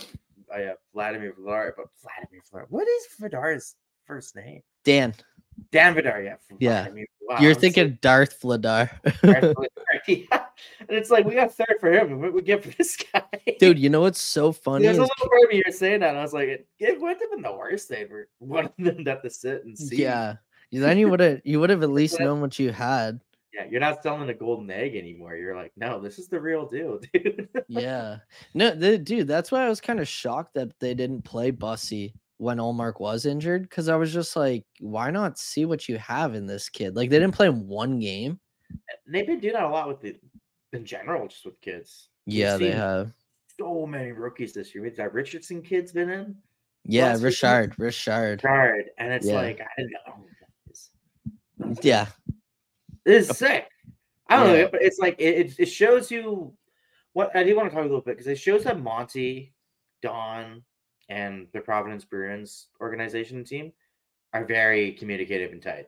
uh, 0.53 0.57
yeah, 0.59 0.73
Vladimir 0.93 1.33
Vidard, 1.39 1.73
but 1.77 1.85
Vladimir 2.01 2.41
Vidard. 2.51 2.65
What 2.69 2.87
is 2.87 3.07
Vidar's 3.21 3.75
first 4.05 4.35
name? 4.35 4.61
Dan, 4.83 5.13
Dan 5.71 5.93
Vidar, 5.93 6.21
yeah. 6.21 6.35
Yeah. 6.59 6.83
Vladimir- 6.83 7.05
wow, 7.27 7.37
you're 7.39 7.49
I'm 7.51 7.55
so 7.55 7.59
thinking 7.61 7.97
Darth 8.01 8.39
Vladar. 8.41 8.89
yeah. 10.07 10.45
and 10.79 10.89
it's 10.97 11.09
like 11.09 11.25
we 11.25 11.35
got 11.35 11.53
third 11.53 11.77
for 11.79 11.91
him, 11.91 12.19
what 12.21 12.33
we 12.33 12.41
get 12.41 12.63
for 12.63 12.69
this 12.77 12.97
guy, 12.97 13.23
Dude, 13.59 13.77
you 13.79 13.89
know 13.89 14.01
what's 14.01 14.21
so 14.21 14.51
funny? 14.51 14.85
There's 14.85 14.97
a 14.97 15.01
little 15.01 15.27
part 15.29 15.43
of 15.43 15.49
me 15.49 15.55
here 15.65 15.71
saying 15.73 15.99
that, 16.01 16.09
and 16.09 16.17
I 16.17 16.21
was 16.21 16.33
like, 16.33 16.47
it, 16.47 16.67
it 16.79 16.99
would 16.99 17.17
have 17.19 17.31
been 17.31 17.41
the 17.41 17.51
worst 17.53 17.87
thing 17.87 18.07
for 18.07 18.27
one 18.39 18.65
of 18.65 18.71
them 18.77 19.03
to 19.05 19.09
have 19.11 19.21
to 19.23 19.29
sit 19.29 19.63
and 19.65 19.77
see. 19.77 19.97
yeah. 19.97 20.35
Then 20.71 20.97
you 20.99 21.09
would 21.09 21.19
have 21.19 21.41
you 21.43 21.59
would 21.59 21.69
have 21.71 21.83
at 21.83 21.89
least 21.99 22.17
But- 22.17 22.25
known 22.25 22.41
what 22.41 22.57
you 22.59 22.71
had. 22.71 23.19
yeah, 23.53 23.65
you're 23.69 23.79
not 23.81 24.03
selling 24.03 24.29
a 24.29 24.33
golden 24.33 24.69
egg 24.71 24.95
anymore. 24.95 25.35
You're 25.35 25.55
like, 25.55 25.71
no, 25.75 25.99
this 25.99 26.19
is 26.19 26.27
the 26.27 26.39
real 26.39 26.67
deal, 26.67 26.99
dude. 27.13 27.49
Yeah. 27.67 28.17
No, 28.53 28.71
the, 28.75 28.97
dude, 28.97 29.27
that's 29.27 29.51
why 29.51 29.65
I 29.65 29.69
was 29.69 29.81
kind 29.81 29.99
of 29.99 30.07
shocked 30.07 30.53
that 30.53 30.71
they 30.79 30.93
didn't 30.93 31.23
play 31.23 31.51
Bussi 31.51 32.13
when 32.39 32.57
Ullmark 32.57 32.99
was 32.99 33.25
injured. 33.25 33.69
Cause 33.69 33.89
I 33.89 33.95
was 33.97 34.11
just 34.13 34.35
like, 34.35 34.63
why 34.79 35.11
not 35.11 35.37
see 35.37 35.65
what 35.65 35.87
you 35.87 35.97
have 35.99 36.33
in 36.35 36.47
this 36.47 36.69
kid? 36.69 36.95
Like 36.95 37.09
they 37.09 37.19
didn't 37.19 37.35
play 37.35 37.47
him 37.47 37.67
one 37.67 37.99
game. 37.99 38.39
They've 39.07 39.27
been 39.27 39.39
doing 39.39 39.53
that 39.53 39.63
a 39.63 39.69
lot 39.69 39.87
with 39.87 39.99
the 40.01 40.15
in 40.73 40.85
general, 40.85 41.27
just 41.27 41.45
with 41.45 41.59
kids. 41.61 42.09
We've 42.25 42.37
Yeah, 42.37 42.57
they 42.57 42.71
have. 42.71 43.11
so 43.59 43.85
many 43.85 44.11
rookies 44.13 44.53
this 44.53 44.73
year. 44.73 44.89
That 44.97 45.13
Richardson 45.13 45.61
kid's 45.61 45.91
been 45.91 46.09
in. 46.09 46.35
Yeah, 46.85 47.07
last 47.07 47.17
week. 47.17 47.23
Richard, 47.25 47.75
Richard. 47.77 48.41
Hard, 48.41 48.85
and 48.97 49.11
it's 49.13 49.25
Yeah. 49.27 49.33
like 49.33 49.59
I 49.59 49.67
didn't 49.77 49.91
know. 49.91 50.13
who 50.13 50.23
that 50.39 50.71
is. 50.71 51.79
Yeah. 51.85 52.07
This 53.05 53.29
is 53.29 53.37
sick. 53.37 53.67
I 54.29 54.37
don't 54.37 54.55
Yeah. 54.55 54.61
know, 54.63 54.69
but 54.71 54.81
it's 54.81 54.99
like 54.99 55.15
it- 55.19 55.59
it 55.59 55.65
shows 55.65 56.09
you 56.11 56.55
what 57.13 57.35
I 57.35 57.43
do 57.43 57.55
want 57.57 57.69
to 57.69 57.75
talk 57.75 57.81
a 57.83 57.87
little 57.87 58.01
bit 58.01 58.11
because 58.15 58.27
it 58.27 58.37
shows 58.39 58.63
that 58.63 58.79
Monty, 58.79 59.53
Don, 60.01 60.63
and 61.09 61.47
the 61.53 61.59
Providence 61.59 62.05
Bruins 62.05 62.67
organization 62.79 63.43
team 63.43 63.73
are 64.33 64.45
very 64.45 64.93
communicative 64.93 65.51
and 65.51 65.61
tight. 65.61 65.87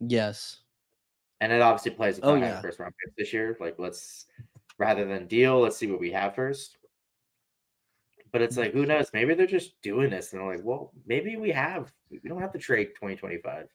Yes. 0.00 0.60
And 1.40 1.52
it 1.52 1.60
obviously 1.60 1.90
plays 1.92 2.18
a 2.18 2.24
Oh, 2.24 2.34
yeah. 2.34 2.60
first 2.60 2.78
round 2.78 2.94
pick 3.04 3.14
this 3.16 3.32
year. 3.32 3.56
Like, 3.60 3.76
let's 3.78 4.26
rather 4.78 5.04
than 5.04 5.26
deal, 5.26 5.60
let's 5.60 5.76
see 5.76 5.90
what 5.90 6.00
we 6.00 6.12
have 6.12 6.34
first. 6.34 6.78
But 8.32 8.42
it's 8.42 8.56
like, 8.56 8.72
who 8.72 8.86
knows? 8.86 9.10
Maybe 9.12 9.34
they're 9.34 9.46
just 9.46 9.80
doing 9.82 10.10
this 10.10 10.32
and 10.32 10.40
they're 10.40 10.56
like, 10.56 10.64
well, 10.64 10.92
maybe 11.06 11.36
we 11.36 11.50
have. 11.50 11.92
We 12.10 12.20
don't 12.28 12.40
have 12.40 12.52
to 12.52 12.58
trade 12.58 12.90
2025. 12.94 13.66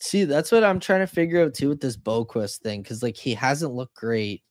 See, 0.00 0.24
that's 0.24 0.52
what 0.52 0.62
I'm 0.62 0.78
trying 0.78 1.00
to 1.00 1.08
figure 1.08 1.42
out 1.42 1.54
too 1.54 1.70
with 1.70 1.80
this 1.80 1.96
Boqvist 1.96 2.58
thing, 2.58 2.82
because 2.82 3.02
like 3.02 3.16
he 3.16 3.34
hasn't 3.34 3.74
looked 3.74 3.96
great. 3.96 4.42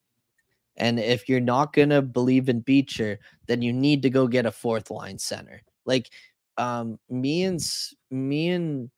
And 0.77 0.99
if 0.99 1.27
you're 1.27 1.39
not 1.39 1.73
gonna 1.73 2.01
believe 2.01 2.49
in 2.49 2.61
Beecher, 2.61 3.19
then 3.47 3.61
you 3.61 3.73
need 3.73 4.01
to 4.03 4.09
go 4.09 4.27
get 4.27 4.45
a 4.45 4.51
fourth 4.51 4.89
line 4.91 5.19
center. 5.19 5.61
Like, 5.85 6.09
um, 6.57 6.99
me 7.09 7.43
and 7.43 7.59
me 8.11 8.49
and 8.49 8.89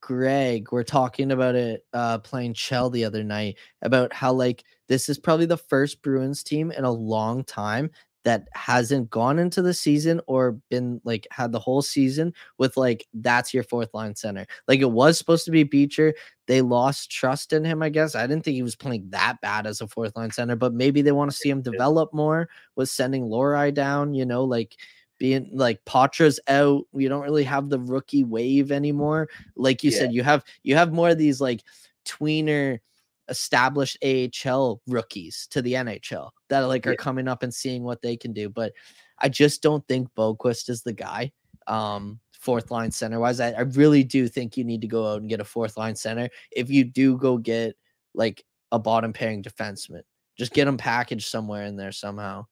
Greg 0.00 0.70
were 0.70 0.84
talking 0.84 1.32
about 1.32 1.56
it 1.56 1.84
uh 1.92 2.18
playing 2.18 2.54
Shell 2.54 2.90
the 2.90 3.04
other 3.04 3.24
night 3.24 3.56
about 3.82 4.12
how 4.12 4.32
like 4.32 4.64
this 4.88 5.08
is 5.08 5.18
probably 5.18 5.46
the 5.46 5.56
first 5.56 6.02
Bruins 6.02 6.42
team 6.42 6.70
in 6.70 6.84
a 6.84 6.90
long 6.90 7.44
time 7.44 7.90
that 8.28 8.46
hasn't 8.52 9.08
gone 9.08 9.38
into 9.38 9.62
the 9.62 9.72
season 9.72 10.20
or 10.26 10.52
been 10.68 11.00
like 11.02 11.26
had 11.30 11.50
the 11.50 11.58
whole 11.58 11.80
season 11.80 12.34
with 12.58 12.76
like 12.76 13.06
that's 13.14 13.54
your 13.54 13.62
fourth 13.62 13.88
line 13.94 14.14
center. 14.14 14.44
Like 14.68 14.80
it 14.80 14.90
was 14.90 15.16
supposed 15.16 15.46
to 15.46 15.50
be 15.50 15.62
Beecher. 15.62 16.12
They 16.46 16.60
lost 16.60 17.10
trust 17.10 17.54
in 17.54 17.64
him, 17.64 17.82
I 17.82 17.88
guess. 17.88 18.14
I 18.14 18.26
didn't 18.26 18.44
think 18.44 18.56
he 18.56 18.62
was 18.62 18.76
playing 18.76 19.08
that 19.12 19.40
bad 19.40 19.66
as 19.66 19.80
a 19.80 19.88
fourth 19.88 20.14
line 20.14 20.30
center, 20.30 20.56
but 20.56 20.74
maybe 20.74 21.00
they 21.00 21.10
want 21.12 21.30
to 21.30 21.36
see 21.38 21.48
him 21.48 21.62
develop 21.62 22.12
more 22.12 22.50
with 22.76 22.90
sending 22.90 23.24
Lohrei 23.24 23.72
down, 23.72 24.12
you 24.12 24.26
know, 24.26 24.44
like 24.44 24.76
being 25.16 25.48
like 25.54 25.82
Poitras's 25.86 26.38
out. 26.48 26.84
We 26.92 27.08
don't 27.08 27.22
really 27.24 27.44
have 27.44 27.70
the 27.70 27.80
rookie 27.80 28.24
wave 28.24 28.70
anymore. 28.70 29.30
Like 29.56 29.82
you 29.82 29.90
Yeah. 29.90 30.00
said, 30.00 30.12
you 30.12 30.22
have 30.22 30.44
you 30.64 30.74
have 30.74 30.92
more 30.92 31.08
of 31.08 31.16
these 31.16 31.40
like 31.40 31.62
tweener 32.04 32.80
established 33.28 33.98
AHL 34.04 34.80
rookies 34.86 35.46
to 35.50 35.62
the 35.62 35.74
NHL 35.74 36.30
that 36.48 36.60
like 36.60 36.86
are 36.86 36.96
coming 36.96 37.28
up 37.28 37.42
and 37.42 37.52
seeing 37.52 37.82
what 37.82 38.02
they 38.02 38.16
can 38.16 38.32
do. 38.32 38.48
But 38.48 38.72
I 39.18 39.28
just 39.28 39.62
don't 39.62 39.86
think 39.88 40.08
Boqvist 40.16 40.68
is 40.68 40.82
the 40.82 40.92
guy. 40.92 41.32
Um, 41.66 42.20
fourth 42.32 42.70
line 42.70 42.90
center 42.90 43.20
wise, 43.20 43.40
I, 43.40 43.50
I 43.50 43.60
really 43.60 44.04
do 44.04 44.28
think 44.28 44.56
you 44.56 44.64
need 44.64 44.80
to 44.80 44.86
go 44.86 45.12
out 45.12 45.20
and 45.20 45.28
get 45.28 45.40
a 45.40 45.44
fourth 45.44 45.76
line 45.76 45.96
center. 45.96 46.28
If 46.50 46.70
you 46.70 46.84
do 46.84 47.16
go 47.16 47.36
get 47.36 47.76
like 48.14 48.44
a 48.72 48.78
bottom 48.78 49.12
pairing 49.12 49.42
defenseman, 49.42 50.02
just 50.36 50.52
get 50.52 50.64
them 50.66 50.76
packaged 50.76 51.28
somewhere 51.28 51.64
in 51.64 51.76
there 51.76 51.92
somehow. 51.92 52.46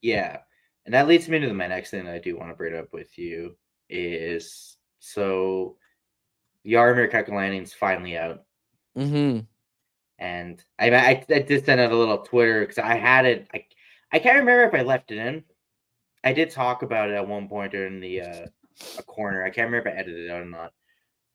Yeah. 0.00 0.38
And 0.84 0.94
that 0.94 1.06
leads 1.06 1.28
me 1.28 1.38
to 1.38 1.52
my 1.52 1.68
next 1.68 1.90
thing 1.90 2.04
that 2.04 2.14
I 2.14 2.18
do 2.18 2.36
want 2.36 2.50
to 2.50 2.56
bring 2.56 2.76
up 2.76 2.92
with 2.92 3.16
you 3.16 3.56
is 3.88 4.76
so 4.98 5.76
Jarmo 6.66 7.10
Kekalainen's 7.10 7.72
finally 7.72 8.16
out. 8.16 8.42
Mm-hmm. 8.96 9.40
And 10.22 10.62
I, 10.78 10.90
I, 10.90 11.24
I 11.30 11.38
did 11.40 11.64
send 11.64 11.80
out 11.80 11.90
a 11.90 11.96
little 11.96 12.18
Twitter 12.18 12.60
because 12.60 12.78
I 12.78 12.94
had 12.94 13.26
it. 13.26 13.48
I, 13.52 13.64
I 14.12 14.20
can't 14.20 14.38
remember 14.38 14.62
if 14.62 14.72
I 14.72 14.82
left 14.82 15.10
it 15.10 15.18
in. 15.18 15.42
I 16.22 16.32
did 16.32 16.48
talk 16.50 16.82
about 16.82 17.10
it 17.10 17.14
at 17.14 17.26
one 17.26 17.48
point 17.48 17.72
during 17.72 17.98
the 17.98 18.20
uh, 18.20 18.46
a 18.98 19.02
corner. 19.02 19.42
I 19.42 19.50
can't 19.50 19.66
remember 19.66 19.90
if 19.90 19.96
I 19.96 19.98
edited 19.98 20.26
it 20.26 20.30
out 20.30 20.42
or 20.42 20.44
not 20.44 20.72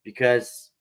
because 0.05 0.71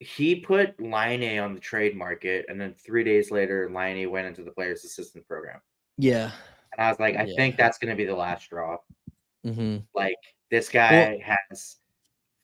he 0.00 0.34
put 0.34 0.80
Laine 0.80 1.38
on 1.38 1.54
the 1.54 1.60
trade 1.60 1.96
market, 1.96 2.46
and 2.48 2.60
then 2.60 2.74
three 2.74 3.04
days 3.04 3.30
later, 3.30 3.70
Laine 3.72 4.10
went 4.10 4.26
into 4.26 4.42
the 4.42 4.50
players' 4.50 4.84
assistant 4.84 5.24
program. 5.28 5.60
Yeah. 5.96 6.32
And 6.76 6.84
I 6.84 6.90
was 6.90 6.98
like, 6.98 7.14
I 7.16 7.22
Yeah. 7.24 7.36
think 7.36 7.56
that's 7.56 7.78
going 7.78 7.90
to 7.90 7.96
be 7.96 8.04
the 8.04 8.16
last 8.16 8.46
straw. 8.46 8.78
Mm-hmm. 9.46 9.78
Like 9.94 10.16
this 10.50 10.68
guy 10.68 11.20
has 11.24 11.76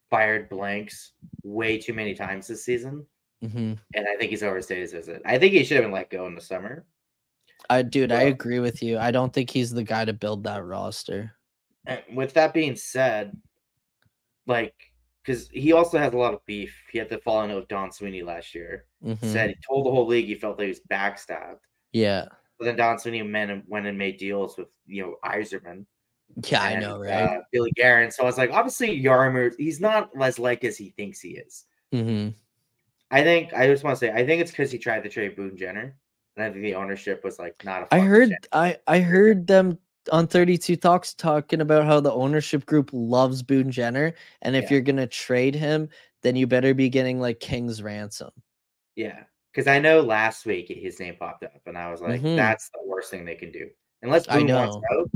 fired 0.09 0.49
blanks 0.49 1.15
way 1.43 1.79
too 1.79 1.95
many 1.95 2.15
times 2.15 2.47
this 2.47 2.65
season, 2.65 3.05
Mm-hmm. 3.43 3.75
and 3.95 4.09
I 4.09 4.17
think 4.17 4.31
he's 4.31 4.43
overstayed 4.43 4.79
his 4.81 4.93
visit. 4.93 5.23
I 5.27 5.39
think 5.39 5.53
he 5.53 5.65
should 5.65 5.77
have 5.77 5.85
been 5.85 5.93
let 5.93 6.11
go 6.11 6.27
in 6.27 6.35
the 6.35 6.41
summer. 6.41 6.87
I 7.69 7.83
dude, 7.83 8.13
I 8.13 8.23
agree 8.23 8.59
with 8.59 8.83
you. 8.83 8.99
I 8.99 9.11
don't 9.11 9.33
think 9.33 9.51
he's 9.51 9.71
the 9.71 9.83
guy 9.83 10.05
to 10.05 10.13
build 10.13 10.45
that 10.45 10.65
roster. 10.65 11.33
And 11.87 12.01
with 12.15 12.35
that 12.35 12.55
being 12.55 12.77
said, 12.77 13.37
like, 14.47 14.75
because 15.23 15.49
he 15.49 15.73
also 15.73 15.99
has 15.99 16.13
a 16.13 16.19
lot 16.19 16.35
of 16.35 16.45
beef. 16.47 16.75
He 16.91 16.99
had 16.99 17.09
to 17.11 17.19
fall 17.19 17.43
in 17.43 17.55
with 17.55 17.69
Don 17.69 17.91
Sweeney 17.93 18.23
last 18.23 18.55
year. 18.55 18.87
Mhm. 19.05 19.19
Said 19.25 19.51
he 19.51 19.57
told 19.67 19.87
the 19.87 19.91
whole 19.91 20.07
league 20.07 20.27
he 20.27 20.35
felt 20.35 20.59
that 20.59 20.65
he 20.65 20.69
was 20.69 20.81
backstabbed. 20.91 21.61
Yeah. 21.93 22.27
But 22.59 22.67
then 22.67 22.77
Don 22.77 22.99
Sweeney 22.99 23.23
went 23.23 23.51
and, 23.51 23.63
went 23.67 23.87
and 23.87 23.99
made 23.99 24.19
deals 24.19 24.57
with 24.57 24.69
you 24.87 25.03
know 25.03 25.17
Yzerman. 25.25 25.87
Yeah, 26.47 26.63
I 26.63 26.77
know, 26.77 26.99
right? 26.99 27.11
Uh, 27.13 27.41
Billy 27.53 27.71
Guerin. 27.77 28.11
So 28.11 28.23
I 28.23 28.27
was 28.27 28.39
like, 28.39 28.51
obviously 28.51 29.03
Jarmo, 29.03 29.53
he's 29.57 29.81
not 29.81 30.11
as 30.21 30.39
like 30.39 30.65
as 30.65 30.77
he 30.77 30.91
thinks 30.91 31.21
he 31.21 31.31
is. 31.31 31.65
mm-hmm. 31.93 32.31
I 33.11 33.23
think 33.23 33.53
I 33.55 33.67
just 33.67 33.85
want 33.85 33.97
to 33.97 34.01
say 34.01 34.13
I 34.13 34.25
think 34.27 34.41
it's 34.41 34.51
because 34.51 34.71
he 34.73 34.79
tried 34.79 35.03
to 35.05 35.09
trade 35.09 35.37
Boone 35.37 35.57
Jenner, 35.57 35.97
and 36.37 36.45
I 36.45 36.51
think 36.51 36.63
the 36.63 36.75
ownership 36.75 37.23
was 37.25 37.39
like 37.39 37.63
not 37.65 37.83
a. 37.83 37.95
I 37.95 38.01
heard 38.01 38.29
Jenner. 38.31 38.39
I 38.53 38.77
I 38.87 39.01
heard 39.01 39.47
them 39.47 39.79
on 40.13 40.27
32 40.27 40.77
talks 40.77 41.15
talking 41.15 41.61
about 41.63 41.87
how 41.87 41.99
the 41.99 42.13
ownership 42.13 42.67
group 42.67 42.91
loves 42.93 43.43
Boone 43.43 43.71
Jenner 43.71 44.13
and 44.43 44.55
if 44.55 44.65
Yeah. 44.65 44.73
you're 44.73 44.81
going 44.83 44.97
to 44.97 45.07
trade 45.07 45.55
him 45.55 45.89
then 46.21 46.37
you 46.37 46.47
better 46.47 46.75
be 46.75 46.91
getting 46.91 47.21
like 47.21 47.41
king's 47.41 47.83
ransom. 47.83 48.31
Yeah, 48.97 49.23
because 49.51 49.67
I 49.67 49.79
know 49.79 50.03
last 50.03 50.45
week 50.45 50.69
his 50.69 51.01
name 51.01 51.17
popped 51.19 51.43
up, 51.45 51.61
and 51.67 51.77
I 51.79 51.91
was 51.91 52.01
like, 52.03 52.21
Mhm. 52.21 52.37
that's 52.37 52.69
the 52.71 52.81
worst 52.85 53.11
thing 53.11 53.25
they 53.25 53.35
can 53.35 53.51
do. 53.51 53.71
Unless 54.03 54.29
I 54.29 54.39
Boone 54.41 54.53
wants 54.53 54.77
know. 54.77 55.01
out, 55.01 55.11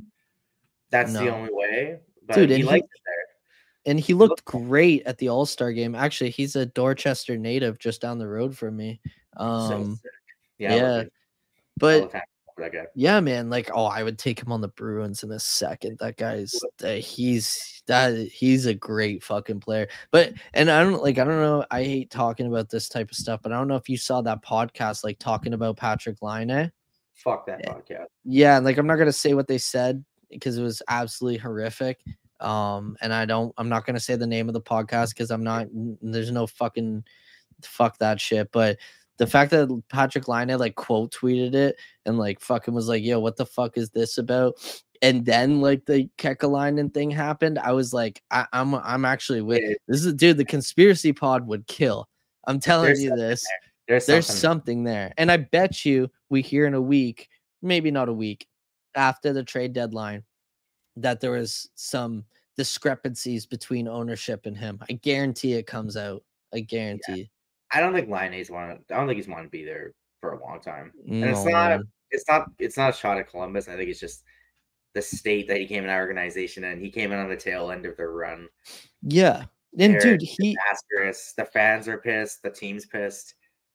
that's 0.90 1.12
the 1.12 1.28
only 1.34 1.50
way. 1.52 1.98
But 2.26 2.36
Dude, 2.36 2.48
he 2.50 2.54
and 2.56 2.64
he- 2.64 2.68
likes 2.70 2.84
it 2.86 3.00
there. 3.04 3.26
And 3.88 3.98
he 3.98 4.12
looked 4.14 4.44
great 4.44 5.02
at 5.06 5.16
the 5.18 5.28
All-Star 5.30 5.72
game. 5.72 5.94
Actually, 5.94 6.30
he's 6.30 6.56
a 6.56 6.66
Dorchester 6.66 7.38
native 7.38 7.78
just 7.78 8.00
down 8.00 8.18
the 8.18 8.28
road 8.28 8.56
from 8.56 8.76
me. 8.76 9.00
Um 9.36 9.96
sick. 9.96 10.12
yeah, 10.58 10.74
yeah, 10.74 11.02
but 11.78 12.02
love 12.02 12.12
that 12.12 12.24
for 12.58 12.64
that 12.64 12.72
guy. 12.72 12.86
Yeah, 12.94 13.20
man. 13.20 13.50
Like, 13.50 13.70
oh, 13.72 13.86
I 13.86 14.02
would 14.02 14.18
take 14.18 14.40
him 14.40 14.52
on 14.52 14.60
the 14.60 14.68
Bruins 14.68 15.22
in 15.22 15.30
a 15.30 15.38
second. 15.38 15.98
That 16.00 16.16
guy's 16.16 16.54
uh, 16.82 16.94
he's 16.94 17.82
that 17.86 18.16
he's 18.28 18.66
a 18.66 18.74
great 18.74 19.22
fucking 19.22 19.60
player. 19.60 19.88
But 20.10 20.34
and 20.54 20.70
I 20.70 20.82
don't 20.82 21.02
like 21.02 21.18
I 21.18 21.24
don't 21.24 21.40
know. 21.40 21.64
I 21.70 21.82
hate 21.84 22.10
talking 22.10 22.46
about 22.46 22.68
this 22.68 22.88
type 22.88 23.10
of 23.10 23.16
stuff, 23.16 23.40
but 23.42 23.52
I 23.52 23.56
don't 23.56 23.68
know 23.68 23.76
if 23.76 23.88
you 23.88 23.96
saw 23.96 24.20
that 24.22 24.44
podcast 24.44 25.04
like 25.04 25.18
talking 25.18 25.54
about 25.54 25.76
Patrik 25.76 26.20
Laine. 26.20 26.70
Fuck 27.14 27.46
that 27.46 27.64
podcast. 27.64 28.06
Yeah, 28.24 28.58
like 28.58 28.76
I'm 28.76 28.86
not 28.86 28.96
gonna 28.96 29.12
say 29.12 29.34
what 29.34 29.48
they 29.48 29.58
said 29.58 30.04
because 30.30 30.58
it 30.58 30.62
was 30.62 30.82
absolutely 30.88 31.38
horrific. 31.38 32.00
Um, 32.40 32.96
and 33.00 33.12
I 33.12 33.24
don't 33.24 33.52
I'm 33.58 33.68
not 33.68 33.84
gonna 33.86 34.00
say 34.00 34.16
the 34.16 34.26
name 34.26 34.48
of 34.48 34.54
the 34.54 34.60
podcast 34.60 35.10
because 35.10 35.30
I'm 35.30 35.42
not 35.44 35.66
there's 36.02 36.30
no 36.30 36.46
fucking 36.46 37.04
fuck 37.62 37.98
that 37.98 38.20
shit. 38.20 38.50
But 38.52 38.78
the 39.18 39.26
fact 39.26 39.50
that 39.50 39.68
Patrik 39.92 40.28
Laine 40.28 40.56
like 40.58 40.76
quote 40.76 41.12
tweeted 41.12 41.54
it 41.54 41.76
and 42.06 42.18
like 42.18 42.40
fucking 42.40 42.74
was 42.74 42.88
like, 42.88 43.02
yo, 43.02 43.18
what 43.18 43.36
the 43.36 43.46
fuck 43.46 43.76
is 43.76 43.90
this 43.90 44.18
about? 44.18 44.54
And 45.02 45.24
then 45.24 45.60
like 45.60 45.84
the 45.86 46.08
Kekalainen 46.18 46.92
thing 46.92 47.10
happened. 47.10 47.58
I 47.58 47.72
was 47.72 47.92
like, 47.92 48.22
I, 48.30 48.46
I'm 48.52 48.74
I'm 48.74 49.04
actually 49.04 49.42
with 49.42 49.58
It- 49.58 49.78
this 49.88 50.04
is 50.04 50.14
dude, 50.14 50.36
the 50.36 50.44
conspiracy 50.44 51.12
pod 51.12 51.46
would 51.46 51.66
kill. 51.66 52.08
I'm 52.46 52.60
telling 52.60 52.86
There's 52.86 53.02
you 53.02 53.14
this 53.16 53.44
There's, 53.88 54.06
there's 54.06 54.26
something. 54.26 54.40
something 54.40 54.84
there. 54.84 55.12
And 55.18 55.30
I 55.30 55.36
bet 55.38 55.84
you 55.84 56.10
we 56.30 56.42
hear 56.42 56.66
in 56.66 56.74
a 56.74 56.80
week, 56.80 57.28
maybe 57.62 57.90
not 57.90 58.08
a 58.08 58.12
week 58.12 58.46
after 58.94 59.32
the 59.32 59.42
trade 59.44 59.72
deadline, 59.72 60.22
that 61.02 61.20
there 61.20 61.32
was 61.32 61.68
some 61.74 62.24
discrepancies 62.56 63.46
between 63.46 63.88
ownership 63.88 64.46
and 64.46 64.56
him. 64.56 64.78
I 64.88 64.94
guarantee 64.94 65.54
it 65.54 65.66
comes 65.66 65.96
out. 65.96 66.22
I 66.52 66.60
guarantee. 66.60 67.30
I 67.72 67.80
don't 67.80 67.92
think 67.94 68.08
Laine's 68.08 68.50
want. 68.50 68.80
I 68.90 68.94
don't 68.96 69.06
think 69.06 69.16
he's 69.18 69.28
want 69.28 69.44
to 69.44 69.50
be 69.50 69.64
there 69.64 69.92
for 70.20 70.32
a 70.32 70.40
long 70.42 70.60
time. 70.60 70.92
And 71.06 71.24
it's 71.24 71.44
not- 71.44 71.80
It's 72.10 72.24
not 72.26 72.50
it's 72.58 72.76
not 72.78 72.94
a 72.94 72.96
shot 72.96 73.18
at 73.18 73.28
Columbus. 73.30 73.68
I 73.68 73.76
think 73.76 73.90
it's 73.90 74.00
just 74.00 74.24
the 74.94 75.02
state 75.02 75.46
that 75.48 75.58
he 75.58 75.66
came 75.66 75.84
in 75.84 75.90
our 75.90 76.00
organization 76.00 76.64
and 76.64 76.80
he 76.80 76.90
came 76.90 77.12
in 77.12 77.18
on 77.18 77.28
the 77.28 77.36
tail 77.36 77.70
end 77.70 77.84
of 77.84 77.98
their 77.98 78.12
run. 78.12 78.48
Yeah. 79.02 79.44
And 79.78 79.92
They're 79.92 80.16
dude, 80.16 80.22
he 80.22 80.56
disastrous. 80.56 81.34
The 81.36 81.44
fans 81.44 81.86
are 81.86 81.98
pissed. 81.98 82.42
The 82.42 82.48
team's 82.50 82.86
pissed. 82.86 83.34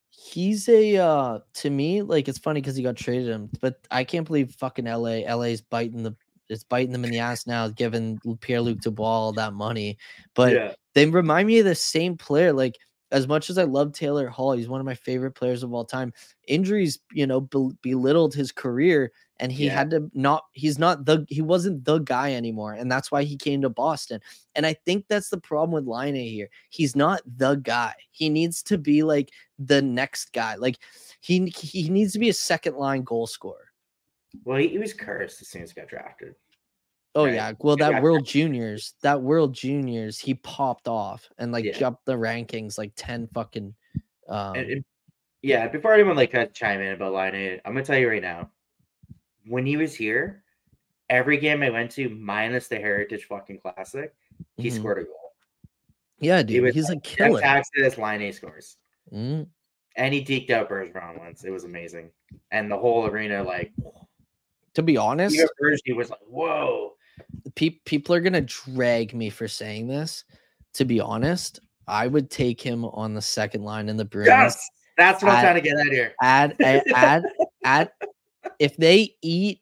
he's 0.09 0.67
a 0.69 0.97
uh 0.97 1.39
to 1.53 1.69
me 1.69 2.01
like 2.01 2.27
it's 2.27 2.39
funny 2.39 2.59
because 2.61 2.75
he 2.75 2.81
got 2.83 2.95
traded 2.95 3.27
him, 3.27 3.51
but 3.61 3.79
I 3.91 4.03
can't 4.03 4.25
believe 4.25 4.51
fucking 4.55 4.85
LA 4.85 5.21
LA's 5.31 5.61
biting 5.61 6.01
the 6.01 6.15
it's 6.53 6.63
biting 6.63 6.91
them 6.93 7.03
in 7.05 7.11
the 7.11 7.19
ass 7.19 7.45
now, 7.47 7.67
giving 7.67 8.19
Pierre 8.39 8.61
Luc 8.61 8.79
Dubois 8.79 9.05
all 9.07 9.33
that 9.33 9.53
money. 9.53 9.97
But 10.35 10.53
yeah, 10.53 10.73
they 10.93 11.05
remind 11.05 11.47
me 11.47 11.59
of 11.59 11.65
the 11.65 11.75
same 11.75 12.15
player. 12.17 12.53
Like 12.53 12.77
as 13.11 13.27
much 13.27 13.49
as 13.49 13.57
I 13.57 13.63
love 13.63 13.91
Taylor 13.93 14.27
Hall, 14.27 14.53
he's 14.53 14.67
one 14.69 14.79
of 14.79 14.85
my 14.85 14.95
favorite 14.95 15.33
players 15.33 15.61
of 15.63 15.73
all 15.73 15.85
time. 15.85 16.13
Injuries, 16.47 16.99
you 17.11 17.27
know, 17.27 17.41
bel- 17.41 17.73
belittled 17.83 18.33
his 18.33 18.51
career, 18.51 19.11
and 19.39 19.51
he 19.51 19.65
Yeah. 19.65 19.73
had 19.73 19.89
to 19.91 20.09
not. 20.13 20.45
He's 20.53 20.79
not 20.79 21.05
the. 21.05 21.25
He 21.29 21.41
wasn't 21.41 21.85
the 21.85 21.99
guy 21.99 22.33
anymore, 22.33 22.73
and 22.73 22.91
that's 22.91 23.11
why 23.11 23.23
he 23.23 23.37
came 23.37 23.61
to 23.61 23.69
Boston. 23.69 24.19
And 24.55 24.65
I 24.65 24.73
think 24.73 25.05
that's 25.07 25.29
the 25.29 25.37
problem 25.39 25.71
with 25.71 25.85
Laine 25.87 26.15
here. 26.15 26.49
He's 26.69 26.95
not 26.95 27.21
the 27.37 27.55
guy. 27.55 27.93
He 28.11 28.29
needs 28.29 28.63
to 28.63 28.77
be 28.77 29.03
like 29.03 29.29
the 29.59 29.81
next 29.81 30.33
guy. 30.33 30.55
Like 30.55 30.77
he 31.21 31.45
he 31.55 31.89
needs 31.89 32.13
to 32.13 32.19
be 32.19 32.29
a 32.29 32.33
second 32.33 32.75
line 32.77 33.03
goal 33.03 33.27
scorer. 33.27 33.71
well, 34.45 34.57
he, 34.57 34.69
he 34.69 34.79
was 34.79 34.93
cursed 34.93 35.39
as 35.43 35.49
soon 35.49 35.61
as 35.61 35.69
he 35.71 35.79
got 35.79 35.87
drafted. 35.87 36.33
Oh 37.15 37.25
Right. 37.25 37.35
yeah, 37.35 37.51
well 37.59 37.75
that 37.77 37.91
yeah. 37.91 38.01
World 38.01 38.25
Juniors, 38.25 38.95
that 39.01 39.21
World 39.21 39.53
Juniors, 39.53 40.17
he 40.17 40.33
popped 40.33 40.87
off 40.87 41.29
and 41.37 41.51
like 41.51 41.65
Yeah. 41.65 41.77
jumped 41.77 42.05
the 42.05 42.13
rankings 42.13 42.77
like 42.77 42.91
ten 42.95 43.27
fucking. 43.33 43.73
Um, 44.27 44.55
And, 44.55 44.71
and- 44.71 44.85
yeah, 45.43 45.67
before 45.67 45.93
anyone 45.93 46.15
like 46.15 46.31
kind 46.31 46.47
of 46.47 46.53
chime 46.53 46.79
in 46.81 46.93
about 46.93 47.13
Laine, 47.13 47.59
I'm 47.65 47.73
gonna 47.73 47.85
tell 47.85 47.97
you 47.97 48.09
right 48.09 48.21
now, 48.21 48.49
when 49.45 49.65
he 49.65 49.77
was 49.77 49.93
here, 49.93 50.43
every 51.09 51.37
game 51.37 51.61
I 51.61 51.69
went 51.69 51.91
to, 51.91 52.09
minus 52.09 52.67
the 52.69 52.77
Heritage 52.77 53.25
fucking 53.25 53.59
Classic, 53.59 54.15
he 54.57 54.69
mhm. 54.69 54.71
scored 54.73 54.99
a 54.99 55.03
goal. 55.03 55.33
Yeah, 56.19 56.37
He 56.37 56.43
dude, 56.45 56.63
was 56.63 56.73
he's 56.75 56.89
a 56.89 56.93
like, 56.93 57.03
killer. 57.03 57.41
Texas 57.41 57.97
Laine 57.97 58.31
scores, 58.31 58.77
Mm, 59.11 59.47
and 59.97 60.13
he 60.13 60.23
deked 60.23 60.49
out 60.49 60.69
Bergeron 60.69 61.19
once. 61.19 61.43
It 61.43 61.51
was 61.51 61.65
amazing, 61.65 62.09
and 62.51 62.71
the 62.71 62.77
whole 62.77 63.05
arena 63.05 63.43
like 63.43 63.73
To 64.75 64.81
be 64.81 64.95
honest, 64.97 65.37
Berge 65.59 65.81
was 65.89 66.09
like, 66.09 66.21
"Whoa!" 66.25 66.92
Pe- 67.55 67.79
people 67.85 68.15
are 68.15 68.21
gonna 68.21 68.41
drag 68.41 69.13
me 69.13 69.29
for 69.29 69.47
saying 69.47 69.87
this. 69.87 70.23
To 70.75 70.85
be 70.85 70.99
honest, 70.99 71.59
I 71.87 72.07
would 72.07 72.29
take 72.29 72.59
him 72.61 72.85
on 72.85 73.13
the 73.13 73.21
second 73.21 73.63
line 73.63 73.89
in 73.89 73.97
the 73.97 74.05
Bruins. 74.05 74.27
Yes, 74.27 74.69
that's 74.97 75.21
what 75.23 75.33
I'm 75.33 75.43
trying 75.43 75.55
to 75.55 75.61
get 75.61 75.77
at 75.77 75.87
here. 75.87 76.13
Add, 76.21 76.55
add, 76.61 77.23
add. 77.63 77.91
If 78.59 78.75
they 78.77 79.15
eat 79.21 79.59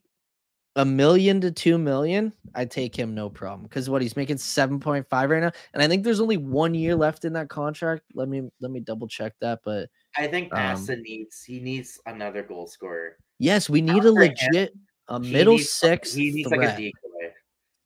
a 0.78 0.86
million 0.86 1.42
to 1.42 1.52
two 1.52 1.78
million, 1.78 2.32
I'd 2.56 2.72
take 2.72 2.96
him 2.96 3.14
no 3.14 3.30
problem. 3.30 3.64
Because 3.64 3.90
what 3.90 4.02
he's 4.02 4.16
making 4.16 4.38
seven 4.38 4.80
point 4.80 5.06
five 5.10 5.30
right 5.30 5.42
now, 5.42 5.52
and 5.74 5.84
I 5.84 5.88
think 5.88 6.04
there's 6.04 6.22
only 6.22 6.38
one 6.38 6.74
year 6.74 6.96
left 6.96 7.26
in 7.26 7.34
that 7.34 7.50
contract. 7.50 8.04
Let 8.14 8.30
me 8.30 8.50
let 8.62 8.72
me 8.72 8.80
double 8.80 9.08
check 9.08 9.34
that. 9.42 9.60
But 9.66 9.90
I 10.16 10.28
think 10.28 10.54
Um, 10.56 10.86
needs 11.02 11.44
he 11.44 11.60
needs 11.60 12.00
another 12.06 12.42
goal 12.44 12.68
scorer. 12.68 13.18
yes, 13.40 13.70
we 13.70 13.82
need 13.82 13.92
a 14.06 14.08
After 14.08 14.10
him, 14.10 14.16
legit 14.16 14.74
a 15.10 15.22
He 15.22 15.34
middle 15.34 15.56
needs- 15.58 15.74
six 15.74 16.14
He 16.14 16.32
needs 16.32 16.48
threat. 16.48 16.60
like 16.62 16.70
a 16.70 16.78
decoy. 16.78 17.10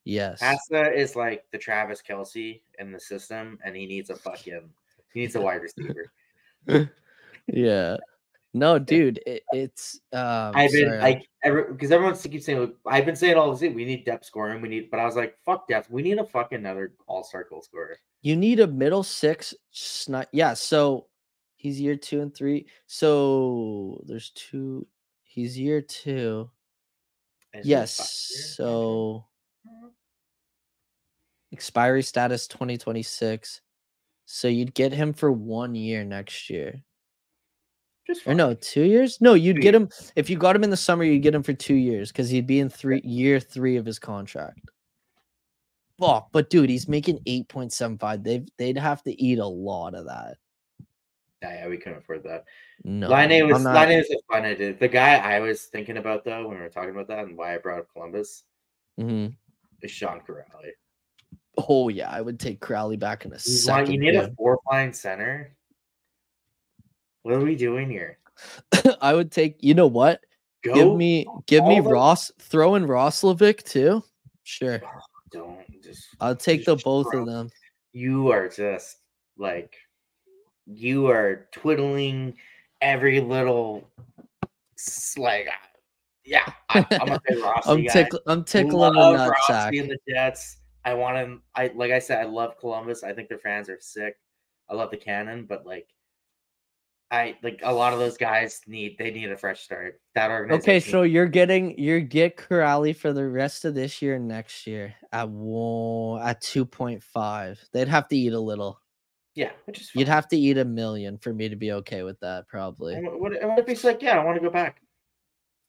Yes. 0.05 0.39
Pasta 0.39 0.93
is 0.93 1.15
like 1.15 1.45
the 1.51 1.57
Travis 1.57 2.01
Kelce 2.07 2.61
in 2.79 2.91
the 2.91 2.99
system, 2.99 3.59
and 3.65 3.75
he 3.75 3.87
needs 3.87 4.11
a 4.11 4.15
fucking 4.15 4.69
he 5.13 5.19
needs 5.19 5.35
a 5.35 5.41
wide 5.41 5.61
receiver. 5.63 6.11
yeah. 7.47 7.97
No, 8.53 8.79
dude, 8.79 9.19
it, 9.25 9.43
it's 9.51 9.99
um 10.13 10.53
I've 10.55 10.71
been 10.71 10.89
sorry, 10.89 11.01
like 11.01 11.27
because 11.43 11.91
everyone 11.91 12.15
keeps 12.15 12.45
saying 12.45 12.73
I've 12.85 13.05
been 13.05 13.15
saying 13.15 13.35
all 13.35 13.53
this. 13.53 13.61
We 13.73 13.83
need 13.83 14.05
depth 14.05 14.25
scoring. 14.25 14.61
We 14.61 14.69
need, 14.69 14.91
but 14.91 14.99
I 14.99 15.05
was 15.05 15.15
like, 15.15 15.37
fuck 15.43 15.67
depth. 15.67 15.89
We 15.89 16.03
need 16.03 16.19
a 16.19 16.23
fucking 16.23 16.59
another 16.59 16.93
all 17.07 17.23
star 17.23 17.45
goal 17.49 17.63
scorer. 17.63 17.97
you 18.21 18.35
need 18.35 18.59
a 18.59 18.67
middle 18.67 19.03
six 19.03 19.55
sni- 19.73 20.27
yeah, 20.31 20.53
so 20.53 21.07
he's 21.55 21.81
year 21.81 21.95
two 21.95 22.21
and 22.21 22.33
three. 22.33 22.67
So 22.85 24.03
there's 24.05 24.29
two 24.29 24.85
he's 25.23 25.57
year 25.57 25.81
two. 25.81 26.49
Yes. 27.63 28.55
So 28.55 29.25
expiry 31.55 32.03
status 32.03 32.47
2026. 32.47 33.61
So 34.25 34.47
you'd 34.49 34.73
get 34.73 34.91
him 34.91 35.13
for 35.13 35.31
one 35.31 35.73
year 35.73 36.03
next 36.03 36.49
year. 36.49 36.83
just 38.05 38.27
Or 38.27 38.33
no, 38.33 38.53
two 38.53 38.83
years? 38.83 39.21
No, 39.21 39.35
you'd 39.35 39.55
Two 39.55 39.61
get 39.61 39.75
him 39.75 39.89
if 40.15 40.29
you 40.29 40.37
got 40.37 40.55
him 40.55 40.63
in 40.63 40.69
the 40.69 40.77
summer, 40.77 41.03
you'd 41.03 41.21
get 41.21 41.35
him 41.35 41.43
for 41.43 41.53
two 41.53 41.75
years 41.75 42.11
because 42.11 42.29
he'd 42.29 42.47
be 42.47 42.59
in 42.59 42.69
three 42.69 43.01
year 43.03 43.39
three 43.39 43.77
of 43.77 43.85
his 43.85 43.99
contract. 43.99 44.59
Fuck, 45.97 46.27
but 46.33 46.49
dude, 46.49 46.69
he's 46.69 46.89
making 46.89 47.19
8.75. 47.25 48.23
They've 48.23 48.45
they'd 48.57 48.77
have 48.77 49.01
to 49.03 49.21
eat 49.21 49.39
a 49.39 49.47
lot 49.47 49.95
of 49.95 50.07
that. 50.07 50.35
Yeah, 51.41 51.53
yeah, 51.53 51.67
we 51.69 51.77
couldn't 51.77 51.99
afford 51.99 52.23
that. 52.23 52.43
No. 52.83 53.07
Laine 53.07 53.47
was 53.47 53.57
I'm 53.57 53.63
not- 53.63 53.87
Laine 53.87 53.99
was 53.99 54.09
a 54.09 54.33
fun 54.33 54.43
idea. 54.43 54.73
The 54.73 54.89
guy 54.89 55.15
I 55.17 55.39
was 55.39 55.63
thinking 55.63 55.97
about 55.97 56.25
though 56.25 56.47
when 56.47 56.57
we 56.57 56.63
were 56.63 56.69
talking 56.69 56.89
about 56.89 57.07
that 57.07 57.25
and 57.25 57.37
why 57.37 57.53
I 57.53 57.59
brought 57.59 57.79
up 57.79 57.93
Columbus 57.93 58.43
mm-hmm. 58.99 59.33
is 59.81 59.91
Sean 59.91 60.19
Kuraly. 60.27 60.71
Oh 61.57 61.89
yeah, 61.89 62.09
I 62.09 62.21
would 62.21 62.39
take 62.39 62.59
Kuraly 62.61 62.97
back 62.99 63.25
in 63.25 63.31
a 63.31 63.35
You, 63.35 63.39
second. 63.39 63.83
want, 63.83 63.91
you 63.91 63.99
need 63.99 64.15
a 64.15 64.27
dude. 64.27 64.35
four 64.35 64.59
line 64.69 64.93
center. 64.93 65.55
What 67.23 67.35
are 67.35 67.39
we 67.43 67.55
doing 67.55 67.89
here? 67.89 68.19
I 69.01 69.13
would 69.13 69.31
take, 69.31 69.57
you 69.63 69.73
know 69.73 69.87
what? 69.87 70.21
Go 70.63 70.73
give 70.73 70.95
me 70.97 71.25
give 71.47 71.63
me 71.65 71.79
Ross, 71.79 72.31
throw 72.39 72.75
in 72.75 72.85
Roslovic 72.85 73.63
too. 73.63 74.03
Sure. 74.43 74.81
Oh, 74.83 74.99
don't 75.31 75.59
just 75.83 76.03
I'll 76.19 76.35
take 76.35 76.65
the 76.65 76.75
both 76.75 77.11
throw- 77.11 77.21
of 77.21 77.27
them. 77.27 77.49
you 77.93 78.31
are 78.31 78.47
just 78.49 78.97
like 79.37 79.75
you 80.65 81.07
are 81.07 81.47
twiddling 81.51 82.35
every 82.81 83.19
little 83.21 83.87
like 85.17 85.47
yeah 86.25 86.51
I, 86.69 86.85
i'm 86.91 87.09
a 87.11 87.19
big 87.27 87.37
Rossi 87.43 87.69
I'm 87.69 87.83
guy. 87.85 87.93
tickle 87.93 88.19
I'm 88.27 88.43
tickling 88.43 88.93
the 88.93 88.99
nutsack. 88.99 89.31
Rossi 89.49 89.77
and 89.79 89.89
the 89.91 89.97
jets 90.09 90.57
i 90.85 90.93
want 90.93 91.17
him 91.17 91.41
i 91.55 91.69
like 91.75 91.91
i 91.91 91.99
said 91.99 92.19
i 92.19 92.23
love 92.25 92.57
columbus 92.59 93.03
i 93.03 93.11
think 93.11 93.27
their 93.27 93.39
fans 93.39 93.69
are 93.69 93.77
sick 93.81 94.15
i 94.69 94.73
love 94.73 94.91
the 94.91 94.97
cannon 94.97 95.45
but 95.47 95.65
like 95.65 95.87
i 97.11 97.35
like 97.43 97.59
a 97.63 97.73
lot 97.73 97.93
of 97.93 97.99
those 97.99 98.17
guys 98.17 98.61
need 98.67 98.95
they 98.97 99.11
need 99.11 99.31
a 99.31 99.37
fresh 99.37 99.61
start 99.61 99.99
that 100.15 100.31
organization 100.31 100.69
Okay, 100.71 100.79
so 100.79 101.03
you're 101.03 101.27
getting 101.27 101.77
you 101.77 102.01
get 102.01 102.35
Kuraly 102.37 102.95
for 102.95 103.13
the 103.13 103.27
rest 103.27 103.63
of 103.65 103.75
this 103.75 104.01
year 104.01 104.15
and 104.15 104.27
next 104.27 104.65
year 104.65 104.93
at 105.11 105.29
one 105.29 106.21
at 106.21 106.41
two 106.41 106.65
point 106.65 107.03
five. 107.03 107.63
They'd 107.73 107.87
have 107.87 108.07
to 108.09 108.15
eat 108.17 108.33
a 108.33 108.39
little. 108.39 108.81
yeah 109.35 109.51
which 109.65 109.81
is 109.81 109.91
You'd 109.93 110.07
have 110.07 110.27
to 110.29 110.37
eat 110.37 110.57
a 110.57 110.65
million 110.65 111.17
for 111.19 111.31
me 111.33 111.47
to 111.47 111.55
be 111.55 111.73
okay 111.73 112.01
with 112.03 112.19
that, 112.21 112.47
probably. 112.47 112.95
and 112.95 113.05
what, 113.19 113.19
what, 113.19 113.59
if 113.59 113.67
he's 113.67 113.83
like 113.83 114.01
yeah 114.01 114.19
i 114.19 114.23
want 114.23 114.35
to 114.37 114.41
go 114.41 114.49
back 114.51 114.81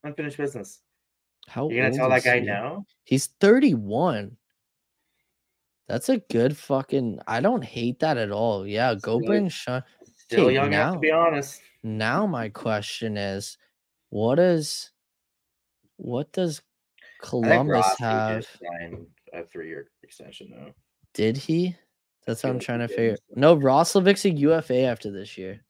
unfinished 0.04 0.38
business 0.38 0.80
How 1.48 1.68
you're 1.68 1.84
gonna 1.84 1.96
tell 1.96 2.08
that 2.08 2.24
guy 2.24 2.40
he? 2.40 2.46
no 2.46 2.84
He's 3.04 3.26
31. 3.40 4.36
That's 5.88 6.08
a 6.08 6.18
good 6.18 6.56
fucking. 6.56 7.20
I 7.26 7.40
don't 7.40 7.62
hate 7.64 8.00
that 8.00 8.16
at 8.16 8.30
all. 8.32 8.66
Yeah, 8.66 8.94
go 8.94 9.18
Still- 9.18 9.20
bring 9.26 9.48
Sean. 9.48 9.82
still 10.16 10.46
Okay, 10.46 10.54
young 10.54 10.70
now- 10.70 10.94
to 10.94 10.98
be 10.98 11.10
honest 11.12 11.62
Now 11.84 12.26
my 12.26 12.48
question 12.48 13.16
is, 13.16 13.58
what 14.08 14.36
does, 14.36 14.90
what 15.96 16.32
does 16.32 16.60
Columbus 17.20 17.86
have? 18.00 18.44
a 19.32 19.44
three-year 19.44 19.90
extension 20.02 20.50
though. 20.50 20.72
Did 21.14 21.36
he? 21.36 21.76
That's 22.26 22.42
what 22.42 22.50
I'm 22.50 22.58
trying 22.58 22.80
to 22.80 22.88
figure. 22.88 23.16
No, 23.36 23.54
Roslovic's 23.54 24.24
a 24.24 24.30
UFA 24.30 24.80
after 24.86 25.10
this 25.12 25.38
year. 25.38 25.60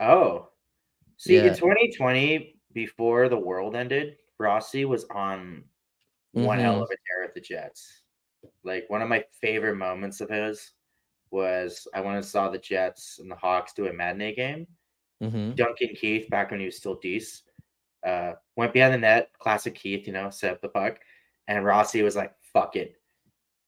Oh, 0.00 0.48
see, 1.16 1.36
Yeah. 1.36 1.44
in 1.46 1.54
2020, 1.56 2.58
before 2.72 3.28
the 3.30 3.38
world 3.38 3.74
ended, 3.76 4.18
Rossi 4.38 4.84
was 4.84 5.04
on 5.04 5.64
one 6.32 6.58
hell 6.58 6.80
Mhm. 6.80 6.82
of 6.82 6.90
a 6.90 6.96
tear 7.06 7.24
with 7.24 7.34
the 7.34 7.40
Jets. 7.40 8.01
Like 8.64 8.84
one 8.88 9.02
of 9.02 9.08
my 9.08 9.24
favorite 9.40 9.76
moments 9.76 10.20
of 10.20 10.30
his 10.30 10.72
was 11.30 11.86
I 11.94 12.00
went 12.00 12.16
and 12.16 12.24
saw 12.24 12.48
the 12.48 12.58
Jets 12.58 13.18
and 13.18 13.30
the 13.30 13.36
Hawks 13.36 13.72
do 13.72 13.86
a 13.86 13.92
matinee 13.92 14.34
game. 14.34 14.66
hmm 15.20 15.52
Duncan 15.52 15.90
Keith, 15.96 16.28
back 16.30 16.50
when 16.50 16.60
he 16.60 16.66
was 16.66 16.76
still 16.76 17.00
Deece, 17.00 17.42
uh, 18.06 18.32
went 18.56 18.72
behind 18.72 18.94
the 18.94 18.98
net. 18.98 19.30
Classic 19.38 19.74
Keith, 19.74 20.06
you 20.06 20.12
know, 20.12 20.30
set 20.30 20.52
up 20.52 20.60
the 20.60 20.68
puck, 20.68 21.00
and 21.48 21.64
Rossi 21.64 22.02
was 22.02 22.16
like, 22.16 22.34
"Fuck 22.52 22.76
it," 22.76 22.96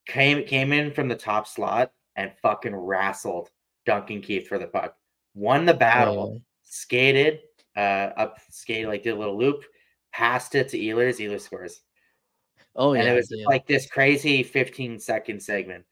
came 0.07 0.45
came 0.45 0.73
in 0.73 0.93
from 0.93 1.09
the 1.09 1.17
top 1.17 1.47
slot 1.47 1.93
and 2.17 2.33
fucking 2.43 2.75
wrestled 2.75 3.51
Duncan 3.87 4.21
Keith 4.21 4.49
for 4.49 4.59
the 4.59 4.67
puck. 4.67 4.97
Won 5.35 5.65
the 5.65 5.75
battle, 5.75 6.41
skated 6.63 7.41
uh, 7.77 8.11
up, 8.17 8.39
skated 8.51 8.89
like 8.89 9.03
did 9.03 9.15
a 9.15 9.19
little 9.19 9.39
loop, 9.39 9.65
passed 10.13 10.55
it 10.55 10.69
to 10.69 10.79
Ehlers. 10.79 11.19
Ehlers 11.19 11.43
scores, 11.43 11.81
Oh 12.77 12.93
yeah, 12.95 13.01
and 13.01 13.09
it 13.09 13.15
was 13.15 13.29
dude. 13.29 13.47
like 13.47 13.67
this 13.67 13.89
crazy 13.89 14.43
15 14.43 14.99
second 14.99 15.43
segment. 15.43 15.85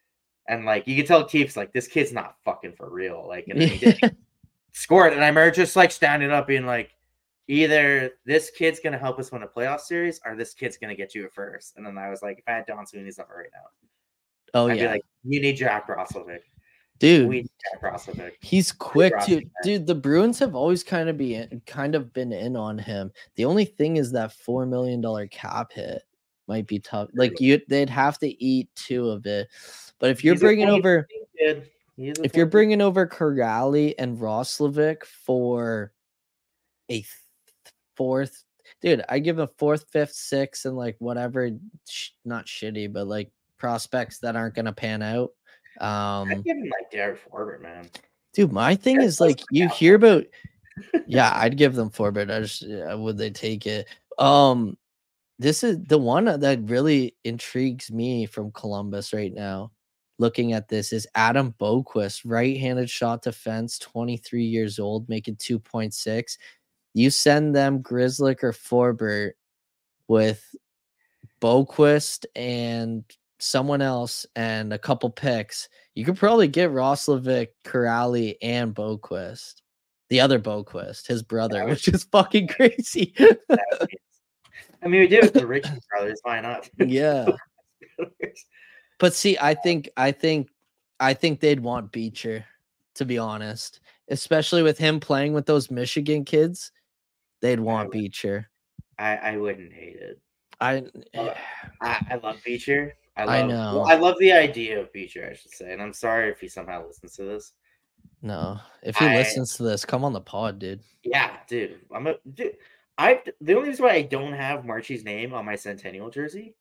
And 0.49 0.65
like 0.65 0.87
you 0.89 0.97
could 0.97 1.07
tell 1.07 1.25
Keith's 1.25 1.57
like 1.57 1.73
this 1.73 1.87
kid's 1.87 2.13
not 2.13 2.37
fucking 2.45 2.73
for 2.73 2.91
real. 2.91 3.25
Like 3.29 3.47
and 3.49 3.61
then 3.61 3.69
he 3.69 3.79
did, 3.79 4.17
scored, 4.73 5.13
and 5.13 5.23
I 5.23 5.29
remember 5.29 5.51
just 5.53 5.77
like 5.77 5.93
standing 5.93 6.31
up 6.33 6.47
being 6.49 6.67
like, 6.67 6.91
either 7.49 8.11
this 8.27 8.51
kid's 8.51 8.81
gonna 8.81 8.99
help 8.99 9.19
us 9.21 9.31
win 9.31 9.43
a 9.45 9.47
playoff 9.49 9.81
series 9.81 10.21
or 10.25 10.35
this 10.37 10.55
kid's 10.55 10.77
gonna 10.77 10.97
get 10.97 11.15
you 11.15 11.27
a 11.27 11.31
first. 11.31 11.77
And 11.77 11.87
then 11.87 11.97
I 11.99 12.11
was 12.11 12.23
like, 12.23 12.39
if 12.41 12.45
I 12.49 12.53
had 12.53 12.67
Don 12.67 12.87
Sweeney's 12.87 13.19
number 13.19 13.35
right 13.37 13.51
now, 13.55 13.69
Oh 14.55 14.69
I'd 14.69 14.79
yeah, 14.79 14.87
be 14.87 14.93
like, 14.95 15.03
you 15.25 15.41
need 15.41 15.57
Jack 15.57 15.89
Roslovic. 15.89 16.41
dude. 16.99 17.29
We 17.29 17.37
need 17.43 17.51
Jack 17.73 17.83
Roslovic. 17.83 18.33
He's 18.41 18.73
quick, 18.73 19.15
dude. 19.27 19.49
Dude, 19.63 19.87
the 19.87 19.95
Bruins 19.95 20.39
have 20.41 20.55
always 20.57 20.83
kind 20.85 21.09
of 21.09 21.17
be 21.17 21.43
kind 21.67 21.95
of 21.95 22.13
been 22.13 22.33
in 22.33 22.57
on 22.57 22.79
him. 22.79 23.13
The 23.37 23.45
only 23.45 23.65
thing 23.65 23.97
is 23.97 24.11
that 24.13 24.33
four 24.33 24.67
million 24.67 25.01
dollar 25.01 25.27
cap 25.29 25.73
hit 25.73 26.03
might 26.49 26.67
be 26.67 26.79
tough. 26.79 27.09
Like 27.15 27.41
you, 27.41 27.61
they'd 27.69 27.91
have 27.91 28.19
to 28.19 28.45
eat 28.45 28.69
two 28.75 29.09
of 29.09 29.27
it. 29.27 29.49
But 29.99 30.11
if 30.11 30.25
you're 30.25 30.35
He's 30.35 30.41
bringing 30.41 30.69
over, 30.69 31.07
if 31.37 32.37
you're 32.37 32.47
20 32.47 32.51
bringing 32.51 32.81
over 32.81 33.07
Kuraly 33.07 33.95
and 33.99 34.19
Roslovic 34.19 35.05
for 35.05 35.93
a 36.89 36.95
th- 36.95 37.07
fourth, 37.97 38.45
dude, 38.81 39.05
I 39.09 39.19
give 39.19 39.39
a 39.39 39.49
fourth, 39.59 39.87
fifth, 39.91 40.15
sixth, 40.15 40.65
and 40.65 40.77
like 40.77 40.97
whatever, 40.99 41.51
sh- 41.89 42.11
not 42.25 42.47
shitty, 42.47 42.93
but 42.93 43.07
like 43.07 43.31
prospects 43.59 44.19
that 44.19 44.37
aren't 44.37 44.55
gonna 44.55 44.73
pan 44.73 45.03
out. 45.03 45.31
Um, 45.81 46.31
I'd 46.31 46.45
give 46.45 46.57
him 46.57 46.65
like 46.65 46.91
Derek 46.91 47.21
Forbort, 47.31 47.63
man. 47.63 47.89
Dude, 48.35 48.53
my 48.53 48.75
thing 48.75 49.01
Yeah, 49.01 49.07
is 49.07 49.21
like 49.21 49.41
you 49.51 49.69
cap 49.69 49.77
hear 49.77 49.95
about 49.95 50.25
yeah, 51.07 51.33
I'd 51.35 51.57
give 51.57 51.75
them 51.75 51.91
four, 51.91 52.13
but 52.13 52.31
I 52.31 52.41
just 52.41 52.63
yeah, 52.63 52.95
would 52.95 53.19
they 53.19 53.31
take 53.31 53.67
it? 53.67 53.87
Um 54.19 54.77
this 55.43 55.63
is 55.63 55.79
the 55.85 55.99
one 55.99 56.25
that 56.25 56.61
really 56.63 57.17
intrigues 57.25 57.91
me 57.91 58.27
from 58.27 58.53
Columbus 58.53 59.13
right 59.13 59.33
now. 59.33 59.73
Looking 60.19 60.53
at 60.53 60.69
this 60.69 60.93
is 60.93 61.07
Adam 61.15 61.55
Boqvist, 61.61 62.23
right-handed 62.25 62.89
shot 62.89 63.23
defense, 63.23 63.79
23 63.79 64.45
years 64.45 64.79
old, 64.79 65.09
making 65.09 65.37
2.6. 65.37 66.39
You 66.95 67.11
send 67.11 67.55
them 67.55 67.83
Grzelcyk 67.83 68.43
or 68.43 68.53
Forbort 68.53 69.33
with 70.09 70.55
Boqvist 71.41 72.25
and 72.37 73.05
someone 73.43 73.83
else 73.83 74.25
and 74.37 74.73
a 74.73 74.79
couple 74.79 75.11
picks, 75.11 75.69
you 75.95 76.05
could 76.05 76.17
probably 76.17 76.49
get 76.49 76.71
Roslovic, 76.71 77.49
Kuraly, 77.65 78.37
and 78.41 78.75
Boqvist. 78.75 79.55
The 80.09 80.21
other 80.21 80.39
Boqvist, 80.39 81.07
his 81.07 81.23
brother, 81.23 81.67
which 81.67 81.89
is 81.89 82.05
fucking 82.05 82.49
crazy. 82.57 83.15
I 84.83 84.89
mean, 84.89 85.01
we 85.03 85.07
did 85.09 85.23
with 85.25 85.35
the 85.35 85.47
Richard 85.47 85.79
brothers. 85.91 86.21
Why 86.23 86.41
not? 86.41 86.69
yeah. 86.79 87.27
But 88.99 89.15
see, 89.15 89.37
I 89.41 89.55
think 89.55 89.91
I 89.97 90.13
think 90.13 90.49
I 91.01 91.15
think 91.15 91.41
they'd 91.41 91.61
want 91.61 91.93
Beecher, 91.93 92.45
to 92.95 93.05
be 93.05 93.19
honest. 93.19 93.81
Especially 94.09 94.63
with 94.63 94.79
him 94.79 95.01
playing 95.01 95.33
with 95.33 95.47
those 95.47 95.71
Michigan 95.71 96.25
kids. 96.25 96.73
They'd 97.41 97.61
want 97.61 97.89
would. 97.89 97.93
Beecher. 97.99 98.51
I, 98.99 99.17
I 99.17 99.37
wouldn't 99.37 99.73
hate 99.73 99.97
it. 99.97 100.21
I 100.61 100.85
Uh, 101.17 101.35
I, 101.81 102.07
I 102.11 102.15
love 102.23 102.37
Beecher. 102.45 102.95
I, 103.17 103.25
love, 103.25 103.35
I 103.35 103.39
well, 103.47 103.49
know. 103.75 103.81
I 103.83 103.95
love 103.95 104.17
the 104.19 104.33
idea 104.33 104.81
of 104.81 104.93
Beecher, 104.93 105.29
I 105.31 105.35
should 105.35 105.51
say. 105.53 105.73
And 105.73 105.83
I'm 105.83 105.93
sorry 105.93 106.31
if 106.31 106.41
he 106.41 106.49
somehow 106.49 106.87
listens 106.87 107.17
to 107.17 107.25
this. 107.25 107.53
no. 108.21 108.59
If 108.83 108.97
he 108.97 109.07
I- 109.07 109.17
listens 109.17 109.57
to 109.57 109.63
this, 109.65 109.85
come 109.85 110.05
on 110.05 110.13
the 110.13 110.21
pod, 110.21 110.59
dude. 110.59 110.81
Yeah, 111.05 111.37
dude. 111.49 111.81
I'm 111.95 112.07
a 112.07 112.15
dude. 112.35 112.57
I 112.99 113.21
the 113.41 113.55
only 113.55 113.71
reason 113.71 113.85
why 113.87 113.93
I 113.93 114.03
don't 114.03 114.33
have 114.35 114.65
Marchie's 114.65 115.05
name 115.05 115.33
on 115.35 115.45
my 115.45 115.57
Centennial 115.57 116.11
jersey 116.11 116.55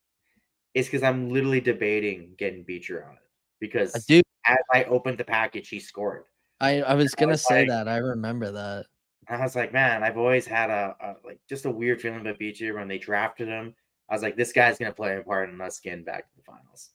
is 0.73 0.87
because 0.87 1.03
I'm 1.03 1.29
literally 1.29 1.61
debating 1.61 2.33
getting 2.37 2.63
Beecher 2.63 3.03
on 3.05 3.13
it. 3.13 3.19
Because 3.59 3.93
Uh, 3.95 3.99
Dude, 4.07 4.23
as 4.45 4.57
I 4.73 4.85
opened 4.85 5.17
the 5.17 5.23
package, 5.25 5.69
he 5.69 5.79
scored. 5.79 6.23
I, 6.59 6.81
I 6.81 6.93
was 6.95 7.13
gonna 7.15 7.31
was 7.33 7.45
say 7.47 7.59
like- 7.61 7.69
that. 7.69 7.87
I 7.87 7.97
remember 7.97 8.51
that. 8.51 8.85
I 9.29 9.39
was 9.41 9.55
like, 9.55 9.71
man, 9.71 10.03
I've 10.03 10.17
always 10.17 10.45
had 10.47 10.69
a, 10.69 10.95
a 10.99 11.15
like 11.25 11.39
just 11.47 11.65
a 11.65 11.69
weird 11.69 12.01
feeling 12.01 12.21
about 12.21 12.39
Beecher 12.39 12.73
when 12.73 12.87
they 12.87 12.97
drafted 12.97 13.47
him. 13.47 13.75
I 14.09 14.13
was 14.15 14.23
like, 14.23 14.35
this 14.35 14.51
guy's 14.51 14.77
gonna 14.77 14.91
play 14.93 15.17
a 15.17 15.21
part 15.21 15.49
in 15.49 15.59
us 15.61 15.79
getting 15.79 16.03
back 16.03 16.29
to 16.29 16.37
the 16.37 16.43
finals. 16.43 16.89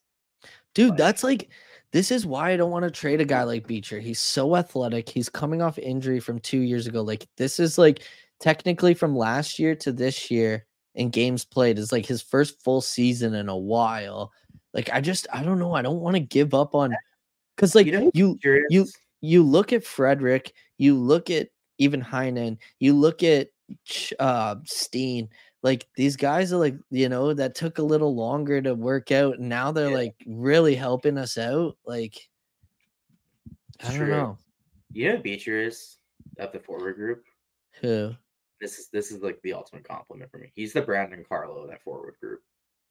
Dude, 0.74 0.90
Like- 0.90 0.98
that's 0.98 1.22
like 1.24 1.48
this 1.92 2.10
is 2.10 2.26
why 2.26 2.50
I 2.50 2.56
don't 2.56 2.70
want 2.72 2.84
to 2.84 2.90
trade 2.90 3.20
a 3.20 3.24
guy 3.24 3.44
like 3.44 3.66
Beecher. 3.66 4.00
He's 4.00 4.18
so 4.18 4.56
athletic. 4.56 5.08
He's 5.08 5.28
coming 5.28 5.62
off 5.62 5.78
injury 5.78 6.20
from 6.20 6.40
two 6.40 6.58
years 6.60 6.86
ago. 6.86 7.00
Like 7.02 7.26
this 7.36 7.60
is 7.60 7.78
like 7.78 8.02
technically 8.40 8.94
from 8.94 9.16
last 9.16 9.58
year 9.58 9.74
to 9.76 9.92
this 9.92 10.30
year 10.30 10.66
in 10.94 11.10
games 11.10 11.44
played 11.44 11.78
is 11.78 11.92
like 11.92 12.06
his 12.06 12.22
first 12.22 12.62
full 12.62 12.80
season 12.80 13.34
in 13.34 13.48
a 13.48 13.56
while. 13.56 14.32
Like 14.74 14.90
I 14.92 15.00
just 15.00 15.26
I 15.32 15.42
don't 15.42 15.58
know. 15.58 15.74
I 15.74 15.82
don't 15.82 16.00
want 16.00 16.16
to 16.16 16.20
give 16.20 16.54
up 16.54 16.74
on 16.74 16.94
because 17.54 17.74
like 17.74 17.86
You 17.86 18.10
you 18.14 18.38
you 18.68 18.86
you 19.20 19.42
look 19.42 19.72
at 19.72 19.84
Frederic, 19.84 20.52
you 20.78 20.96
look 20.96 21.30
at 21.30 21.48
even 21.78 22.02
Heinen, 22.02 22.58
you 22.78 22.94
look 22.94 23.22
at 23.22 23.48
uh 24.18 24.56
Steen, 24.64 25.28
like 25.62 25.86
these 25.96 26.16
guys 26.16 26.52
are 26.52 26.58
like, 26.58 26.76
you 26.90 27.08
know, 27.08 27.34
that 27.34 27.54
took 27.54 27.78
a 27.78 27.82
little 27.82 28.14
longer 28.14 28.60
to 28.62 28.74
work 28.74 29.10
out. 29.10 29.38
And 29.38 29.48
now 29.48 29.72
they're 29.72 29.88
Yeah. 29.88 29.94
like 29.94 30.14
really 30.26 30.74
helping 30.74 31.18
us 31.18 31.36
out. 31.38 31.76
Like, 31.84 32.16
I 33.82 33.92
don't 33.92 34.08
know 34.10 34.38
You 34.92 35.12
know 35.12 35.18
Beecher 35.18 35.60
is 35.60 35.96
of 36.38 36.52
the 36.52 36.60
forward 36.60 36.96
group. 36.96 37.24
who 37.80 38.14
This 38.60 38.78
is 38.78 38.88
this 38.88 39.10
is 39.10 39.22
like 39.22 39.40
the 39.42 39.52
ultimate 39.52 39.86
compliment 39.86 40.30
for 40.30 40.38
me. 40.38 40.50
He's 40.54 40.72
the 40.72 40.82
Brandon 40.82 41.24
Carlo 41.28 41.62
of 41.62 41.68
that 41.68 41.82
forward 41.82 42.14
group. 42.20 42.40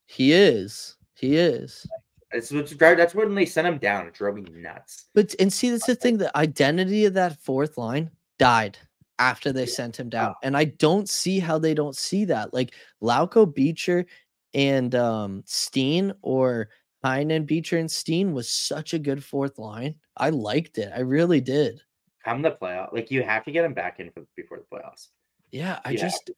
he 0.05 0.34
is. 0.34 0.97
He 1.16 1.38
is. 1.38 1.88
It's 2.32 2.49
that's 2.49 3.16
when 3.16 3.34
they 3.34 3.45
sent 3.45 3.68
him 3.68 3.78
down. 3.78 4.07
It 4.07 4.13
drove 4.13 4.36
me 4.36 4.45
nuts. 4.51 5.05
But 5.13 5.34
and 5.39 5.51
see, 5.51 5.70
that's 5.70 5.86
the 5.86 5.95
thing. 5.95 6.18
The 6.18 6.36
identity 6.38 7.05
of 7.05 7.13
that 7.13 7.39
fourth 7.41 7.78
line 7.78 8.11
died 8.38 8.78
after 9.20 9.53
they 9.53 9.66
sent 9.66 9.97
him 9.97 10.09
down, 10.09 10.36
and 10.43 10.57
I 10.57 10.66
don't 10.66 11.07
see 11.07 11.39
how 11.39 11.57
they 11.57 11.74
don't 11.74 11.95
see 11.95 12.26
that. 12.26 12.53
Like 12.53 12.74
Lauko 13.01 13.51
Beecher 13.51 14.05
and 14.53 14.93
um 14.95 15.43
Steen 15.45 16.13
or 16.22 16.70
Heinen 17.05 17.45
Beecher 17.45 17.78
and 17.78 17.89
Steen 17.89 18.34
was 18.34 18.49
such 18.49 18.93
a 18.93 18.99
good 18.99 19.24
fourth 19.24 19.57
line. 19.57 19.95
I 20.18 20.30
liked 20.32 20.78
it. 20.78 20.91
I 20.93 21.01
really 21.01 21.39
did. 21.39 21.82
Come 22.24 22.41
the 22.41 22.51
playoff, 22.51 22.91
like 22.91 23.11
you 23.11 23.22
have 23.22 23.45
to 23.45 23.51
get 23.51 23.63
him 23.63 23.74
back 23.74 23.99
in 23.99 24.09
for, 24.11 24.26
before 24.36 24.57
the 24.57 24.76
playoffs. 24.76 25.09
Yeah, 25.55 25.79
I 25.85 25.91
Yeah. 25.91 26.01
just 26.01 26.31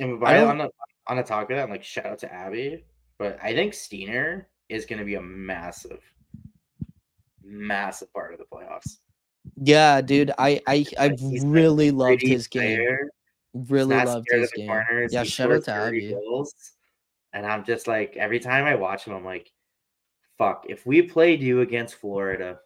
And 0.00 0.24
I 0.24 0.42
on 0.42 0.58
the 0.58 0.70
on 1.06 1.16
the 1.18 1.22
talk 1.22 1.48
of 1.52 1.56
that, 1.56 1.70
like 1.70 1.84
shout 1.84 2.06
out 2.06 2.18
to 2.18 2.32
Abby, 2.32 2.84
but 3.16 3.38
I 3.40 3.54
think 3.54 3.74
Steiner 3.74 4.48
is 4.68 4.86
going 4.86 4.98
to 4.98 5.04
be 5.04 5.14
a 5.14 5.22
massive, 5.22 6.02
massive 7.44 8.12
part 8.12 8.32
of 8.32 8.40
the 8.40 8.46
playoffs. 8.46 8.98
yeah, 9.54 10.00
dude. 10.00 10.32
I 10.36 10.60
I 10.66 10.84
I 10.98 11.14
he's 11.16 11.44
really 11.44 11.92
loved 11.92 12.22
his 12.22 12.48
game. 12.48 12.78
player, 12.78 13.10
Really 13.54 13.94
loved 13.94 14.26
his 14.28 14.50
game. 14.50 14.66
corners, 14.66 15.12
Yeah, 15.12 15.22
he 15.22 15.28
shout 15.28 15.52
out 15.52 15.64
to 15.64 15.72
Abby. 15.72 16.10
goals. 16.10 16.72
And 17.32 17.46
I'm 17.46 17.64
just 17.64 17.86
like, 17.86 18.16
every 18.16 18.40
time 18.40 18.64
I 18.64 18.74
watch 18.74 19.04
him, 19.04 19.12
I'm 19.14 19.24
like, 19.24 19.52
fuck, 20.38 20.66
if 20.68 20.84
we 20.86 21.02
played 21.02 21.40
you 21.40 21.60
against 21.60 21.94
Florida, 21.94 22.58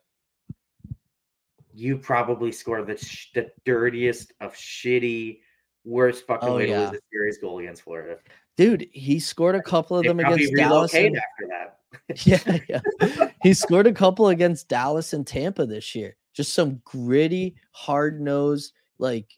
you 1.74 1.98
probably 1.98 2.52
score 2.52 2.82
the, 2.82 2.96
sh- 2.96 3.32
the 3.34 3.50
dirtiest 3.66 4.32
of 4.40 4.54
shitty, 4.54 5.40
worst 5.84 6.26
fucking 6.26 6.48
Oh, 6.48 6.56
way 6.56 6.66
to 6.66 6.78
lose 6.78 6.98
a 6.98 7.00
series 7.12 7.38
goal 7.38 7.58
against 7.58 7.82
Florida. 7.82 8.18
Dude, 8.56 8.88
he 8.92 9.18
scored 9.18 9.54
a 9.54 9.62
couple 9.62 9.96
of 9.96 10.04
them 10.04 10.20
against 10.20 10.54
Dallas. 10.54 10.94
and- 10.94 11.16
after 11.16 11.48
that. 11.48 11.78
yeah, 12.26 12.80
yeah. 13.08 13.28
he 13.42 13.54
scored 13.54 13.86
a 13.86 13.92
couple 13.92 14.28
against 14.28 14.68
Dallas 14.68 15.12
and 15.12 15.26
Tampa 15.26 15.64
this 15.66 15.94
year. 15.94 16.16
Just 16.32 16.52
some 16.54 16.80
gritty, 16.84 17.54
hard 17.70 18.20
nosed, 18.20 18.72
like, 18.98 19.28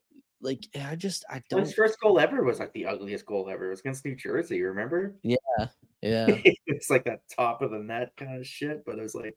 like 0.40 0.66
I 0.80 0.97
just 0.97 1.24
I 1.28 1.42
don't. 1.51 1.61
His 1.61 1.74
first 1.74 2.01
goal 2.01 2.18
ever 2.18 2.42
was 2.42 2.59
like 2.59 2.72
the 2.72 2.86
ugliest 2.86 3.26
goal 3.26 3.49
ever. 3.51 3.66
It 3.66 3.70
was 3.70 3.80
against 3.80 4.05
New 4.05 4.14
Jersey, 4.16 4.62
remember? 4.62 5.14
Yeah, 5.22 5.36
yeah. 6.01 6.26
it's 6.66 6.88
like 6.88 7.05
that 7.05 7.20
top 7.34 7.61
of 7.62 7.70
the 7.70 7.78
net 7.78 8.12
kind 8.16 8.38
of 8.38 8.47
shit, 8.47 8.84
but 8.86 8.99
it 8.99 9.03
was 9.03 9.14
like, 9.14 9.36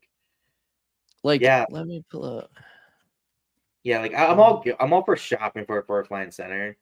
like 1.22 1.40
Yeah. 1.42 1.66
Let 1.70 1.86
me 1.86 2.02
pull 2.10 2.38
up. 2.38 2.50
yeah, 3.82 4.00
like 4.00 4.14
I'm 4.14 4.40
all 4.40 4.64
I'm 4.78 4.92
all 4.92 5.04
for 5.04 5.16
shopping 5.16 5.66
for 5.66 5.78
a 5.78 5.84
fourth 5.84 6.10
line 6.10 6.30
center, 6.30 6.76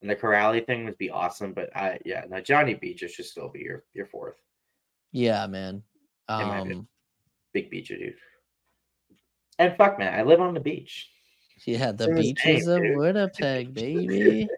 and 0.00 0.10
the 0.10 0.16
Kuraly 0.16 0.64
thing 0.64 0.84
would 0.84 0.98
be 0.98 1.10
awesome. 1.10 1.52
But 1.52 1.74
I 1.76 1.98
yeah, 2.04 2.24
no 2.28 2.40
Johnny 2.40 2.74
Beecher 2.74 3.08
should 3.08 3.26
still 3.26 3.48
be 3.48 3.60
your 3.60 3.84
your 3.94 4.06
fourth 4.06 4.36
Yeah, 5.12 5.46
man. 5.46 5.82
In 6.28 6.36
my 6.48 6.58
opinion. 6.58 6.78
Um, 6.80 6.88
big 7.52 7.70
Beecher 7.70 7.96
dude. 7.96 8.14
And 9.58 9.76
fuck 9.76 9.98
man, 9.98 10.18
I 10.18 10.22
live 10.22 10.40
on 10.40 10.54
the 10.54 10.60
beach. 10.60 11.10
yeah, 11.64 11.90
the 11.92 12.08
beaches 12.14 12.66
name, 12.66 12.76
of 12.76 12.82
dude. 12.82 12.96
Winnipeg, 12.98 13.74
baby. 13.74 14.48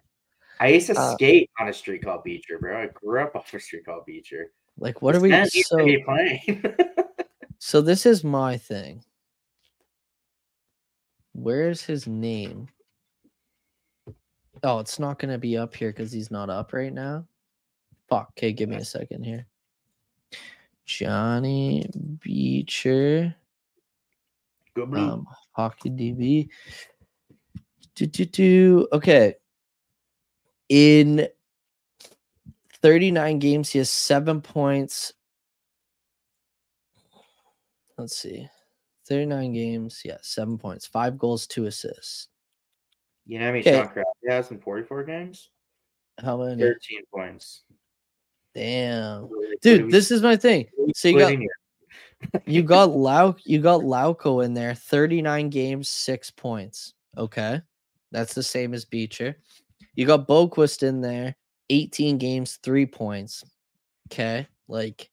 I 0.59 0.67
used 0.67 0.87
to 0.87 0.99
Uh, 0.99 1.13
skate 1.13 1.49
on 1.59 1.69
a 1.69 1.73
street 1.73 2.03
called 2.03 2.23
Beecher, 2.23 2.59
bro. 2.59 2.83
I 2.83 2.85
grew 2.87 3.19
up 3.21 3.35
off 3.35 3.51
a 3.53 3.59
street 3.59 3.85
called 3.85 4.05
Beecher. 4.05 4.51
Like, 4.77 5.01
what 5.01 5.15
are 5.15 5.19
we? 5.19 5.29
man 5.29 5.43
needs 5.53 5.67
to 5.69 5.77
So, 5.79 5.85
be 5.85 6.03
playing? 6.03 6.63
so 7.57 7.81
this 7.81 8.05
is 8.05 8.23
my 8.23 8.57
thing. 8.57 9.03
Where's 11.33 11.81
his 11.83 12.05
name? 12.07 12.67
Oh, 14.63 14.79
it's 14.79 14.99
not 14.99 15.17
gonna 15.19 15.37
be 15.37 15.57
up 15.57 15.75
here 15.75 15.89
because 15.89 16.11
he's 16.11 16.31
not 16.31 16.49
up 16.49 16.73
right 16.73 16.93
now. 16.93 17.25
Fuck. 18.09 18.31
Okay, 18.37 18.51
give 18.53 18.69
me 18.69 18.75
a 18.75 18.85
second 18.85 19.23
here. 19.23 19.47
Johnny 20.85 21.89
Beecher, 22.19 23.33
Good 24.73 24.89
move. 24.89 24.99
um, 24.99 25.27
hockey 25.51 25.89
DB. 25.89 26.49
Do, 27.95 28.05
do, 28.05 28.25
do. 28.25 28.87
Okay. 28.91 29.35
In 30.69 31.27
39 32.81 33.39
games, 33.39 33.69
he 33.69 33.77
has 33.79 33.89
seven 33.89 34.41
points. 34.41 35.13
Let's 37.97 38.17
see. 38.17 38.47
39 39.07 39.53
games. 39.53 40.01
Yeah, 40.03 40.17
seven 40.21 40.57
points, 40.57 40.87
five 40.87 41.17
goals, 41.17 41.47
two 41.47 41.65
assists. 41.65 42.27
You 43.25 43.39
know 43.39 43.45
how 43.45 43.51
many 43.51 43.61
Okay. 43.61 43.73
Sean 43.73 43.87
Crabtree 43.87 44.29
has 44.29 44.51
in 44.51 44.59
44 44.59 45.03
games? 45.03 45.49
How 46.21 46.37
many? 46.37 46.61
13 46.61 47.01
points. 47.13 47.63
Damn. 48.53 49.29
Dude, 49.61 49.91
this 49.91 50.11
is 50.11 50.21
my 50.21 50.35
thing. 50.35 50.67
So 50.95 51.07
you 51.07 51.19
got 51.19 51.33
you 52.45 52.63
got 52.63 52.91
Lau 52.91 53.35
you 53.45 53.59
got 53.59 53.81
Lauko 53.81 54.43
in 54.43 54.53
there, 54.53 54.75
39 54.75 55.49
games, 55.49 55.89
six 55.89 56.29
points. 56.29 56.93
Okay. 57.17 57.61
That's 58.11 58.33
the 58.33 58.43
same 58.43 58.73
as 58.73 58.83
Beecher. 58.83 59.37
You 59.95 60.05
got 60.05 60.27
Boqvist 60.27 60.83
in 60.83 61.01
there, 61.01 61.35
18 61.69 62.17
games, 62.17 62.59
three 62.61 62.85
points. 62.85 63.43
Okay. 64.11 64.47
Like 64.67 65.09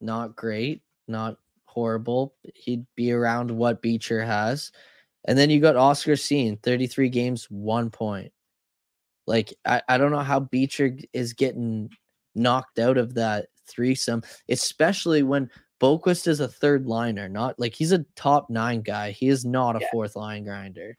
not 0.00 0.36
great, 0.36 0.82
not 1.06 1.36
horrible. 1.66 2.34
He'd 2.54 2.86
be 2.96 3.12
around 3.12 3.50
what 3.50 3.82
Beecher 3.82 4.24
has. 4.24 4.72
And 5.26 5.36
then 5.38 5.50
you 5.50 5.60
got 5.60 5.76
Oskar 5.76 6.16
Steen, 6.16 6.56
33 6.58 7.08
games, 7.08 7.44
one 7.50 7.90
point. 7.90 8.32
Like, 9.26 9.52
I, 9.66 9.82
I 9.88 9.98
don't 9.98 10.10
know 10.12 10.18
how 10.20 10.40
Beecher 10.40 10.96
is 11.12 11.34
getting 11.34 11.90
knocked 12.34 12.78
out 12.78 12.96
of 12.96 13.14
that 13.14 13.46
threesome, 13.68 14.22
especially 14.48 15.22
when 15.22 15.50
Boqvist 15.80 16.26
is 16.26 16.40
a 16.40 16.48
third 16.48 16.86
liner, 16.86 17.28
not 17.28 17.58
like 17.58 17.74
he's 17.74 17.92
a 17.92 18.04
top 18.16 18.50
nine 18.50 18.80
guy. 18.80 19.10
He 19.12 19.28
is 19.28 19.44
not 19.44 19.76
a 19.76 19.80
Yeah. 19.80 19.88
fourth 19.92 20.16
line 20.16 20.44
grinder. 20.44 20.96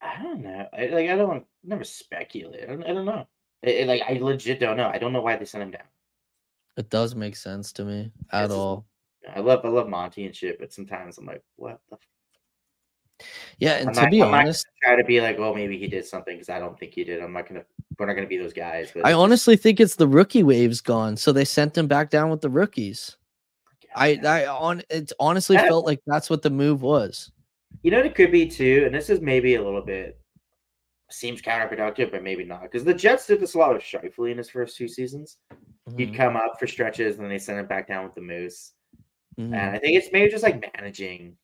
I 0.00 0.20
don't 0.22 0.42
know. 0.42 0.66
I, 0.72 0.86
like 0.86 1.08
I 1.10 1.16
don't 1.16 1.46
never 1.62 1.84
speculate. 1.84 2.64
I 2.64 2.66
don't, 2.66 2.84
I 2.84 2.92
don't 2.92 3.04
know. 3.04 3.26
I- 3.64 3.80
I- 3.80 3.84
like 3.84 4.02
I 4.02 4.14
legit 4.14 4.58
don't 4.58 4.76
know. 4.76 4.88
I 4.88 4.98
don't 4.98 5.12
know 5.12 5.22
why 5.22 5.36
they 5.36 5.44
sent 5.44 5.62
him 5.62 5.70
down. 5.70 5.86
It 6.76 6.90
does 6.90 7.14
make 7.14 7.36
sense 7.36 7.72
to 7.74 7.84
me 7.84 8.10
at 8.32 8.46
It's 8.46 8.54
all. 8.54 8.86
I 9.34 9.40
love 9.40 9.60
I 9.64 9.68
love 9.68 9.88
Monty 9.88 10.26
and 10.26 10.34
shit, 10.34 10.58
but 10.58 10.72
sometimes 10.72 11.18
I'm 11.18 11.26
like, 11.26 11.42
what 11.56 11.78
the? 11.88 11.96
Yeah, 13.58 13.74
and 13.74 13.88
I'm 13.88 13.94
to 13.94 14.00
not- 14.02 14.10
be 14.10 14.22
I'm 14.22 14.34
honest, 14.34 14.66
try 14.82 14.96
to 14.96 15.04
be 15.04 15.20
like, 15.20 15.38
well, 15.38 15.54
maybe 15.54 15.78
he 15.78 15.86
did 15.86 16.04
something 16.06 16.34
because 16.36 16.48
I 16.48 16.58
don't 16.58 16.78
think 16.78 16.92
he 16.94 17.04
did. 17.04 17.22
I'm 17.22 17.32
not 17.32 17.48
gonna. 17.48 17.64
We're 17.98 18.06
not 18.06 18.14
gonna 18.14 18.26
be 18.26 18.38
those 18.38 18.52
guys. 18.52 18.90
But 18.94 19.06
I 19.06 19.12
honestly 19.12 19.56
think 19.56 19.78
it's 19.80 19.96
the 19.96 20.08
rookie 20.08 20.42
waves 20.42 20.80
gone, 20.80 21.16
so 21.16 21.30
they 21.32 21.44
sent 21.44 21.76
him 21.76 21.86
back 21.86 22.10
down 22.10 22.30
with 22.30 22.40
the 22.40 22.50
rookies. 22.50 23.16
I. 23.94 24.18
I 24.24 24.46
on 24.46 24.82
it 24.90 25.12
honestly 25.20 25.56
Yeah. 25.56 25.66
felt 25.68 25.86
like 25.86 26.00
that's 26.06 26.28
what 26.30 26.42
the 26.42 26.50
move 26.50 26.82
was. 26.82 27.30
You 27.82 27.90
know 27.90 27.98
what 27.98 28.06
it 28.06 28.14
could 28.14 28.32
be 28.32 28.46
too, 28.46 28.82
and 28.86 28.94
this 28.94 29.10
is 29.10 29.20
maybe 29.20 29.54
a 29.56 29.62
little 29.62 29.82
bit 29.82 30.18
seems 31.10 31.42
counterproductive, 31.42 32.10
but 32.10 32.22
maybe 32.22 32.42
not. 32.42 32.62
Because 32.62 32.84
the 32.84 32.94
Jets 32.94 33.26
did 33.26 33.38
this 33.38 33.52
a 33.54 33.58
lot 33.58 33.74
with 33.74 33.82
Scheifele 33.82 34.30
in 34.32 34.38
his 34.38 34.48
first 34.48 34.78
two 34.78 34.88
seasons. 34.88 35.36
He'd 35.98 36.12
Mhm, 36.12 36.16
come 36.16 36.36
up 36.36 36.58
for 36.58 36.66
stretches, 36.66 37.16
and 37.16 37.24
then 37.24 37.30
they 37.30 37.38
sent 37.38 37.58
him 37.58 37.66
back 37.66 37.86
down 37.86 38.04
with 38.04 38.14
the 38.14 38.22
Moose. 38.22 38.72
mhm. 39.38 39.46
And 39.54 39.76
I 39.76 39.78
think 39.78 39.96
it's 39.96 40.10
maybe 40.10 40.30
just 40.30 40.42
like 40.42 40.62
managing 40.74 41.36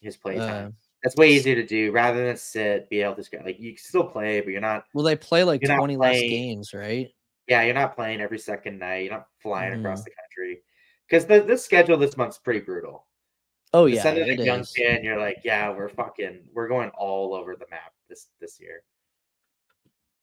his 0.00 0.16
play 0.16 0.38
Uh, 0.38 0.46
time. 0.48 0.76
That's 1.06 1.14
way 1.14 1.30
easier 1.30 1.54
to 1.54 1.64
do 1.64 1.92
rather 1.92 2.26
than 2.26 2.36
sit, 2.36 2.90
be 2.90 3.00
able 3.00 3.14
to 3.14 3.22
sc- 3.22 3.34
like 3.44 3.60
you 3.60 3.74
can 3.74 3.78
still 3.78 4.02
play, 4.02 4.40
but 4.40 4.50
you're 4.50 4.60
not. 4.60 4.86
well, 4.92 5.04
they 5.04 5.14
play 5.14 5.44
like 5.44 5.62
You're 5.62 5.76
20 5.76 5.96
less 5.96 6.20
games, 6.20 6.74
right? 6.74 7.14
Yeah, 7.46 7.62
you're 7.62 7.74
not 7.74 7.94
playing 7.94 8.20
every 8.20 8.40
second 8.40 8.80
night. 8.80 9.04
You're 9.04 9.12
not 9.12 9.28
flying 9.40 9.74
across 9.74 10.00
Mhm. 10.00 10.06
the 10.06 10.10
country 10.10 10.62
because 11.08 11.26
the 11.26 11.42
this 11.42 11.64
schedule 11.64 11.96
this 11.96 12.16
month's 12.16 12.38
pretty 12.38 12.58
brutal. 12.58 13.06
Oh 13.72 13.86
You 13.86 13.94
yeah, 13.94 14.02
send 14.02 14.18
it 14.18 14.40
a 14.40 14.44
young 14.44 14.64
kid, 14.64 15.04
you're 15.04 15.16
like, 15.16 15.42
yeah, 15.44 15.70
we're 15.70 15.90
fucking, 15.90 16.48
we're 16.52 16.66
going 16.66 16.90
all 16.90 17.34
over 17.34 17.54
the 17.54 17.66
map 17.70 17.92
this 18.08 18.26
this 18.40 18.58
year. 18.58 18.82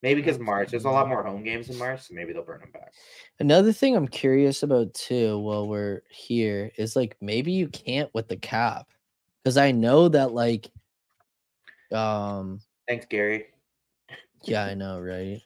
Maybe 0.02 0.20
because 0.20 0.38
March, 0.38 0.72
there's 0.72 0.84
a 0.84 0.90
lot 0.90 1.08
more 1.08 1.24
home 1.24 1.44
games 1.44 1.70
in 1.70 1.78
March, 1.78 2.02
so 2.02 2.14
maybe 2.14 2.34
they'll 2.34 2.44
burn 2.44 2.60
them 2.60 2.72
back. 2.74 2.92
Another 3.40 3.72
thing 3.72 3.96
I'm 3.96 4.10
curious 4.10 4.64
about 4.64 4.94
too, 4.94 5.40
while 5.40 5.66
we're 5.66 6.02
here, 6.10 6.74
is 6.78 6.98
like 6.98 7.16
maybe 7.22 7.54
you 7.54 7.70
can't 7.70 8.14
with 8.14 8.28
the 8.28 8.36
cap, 8.36 8.90
because 9.44 9.58
I 9.58 9.72
know 9.72 10.08
that 10.10 10.32
like, 10.32 10.72
um, 11.92 12.62
Thanks, 12.88 13.06
Gary. 13.06 13.48
yeah, 14.44 14.64
I 14.64 14.74
know, 14.76 15.00
right? 15.00 15.42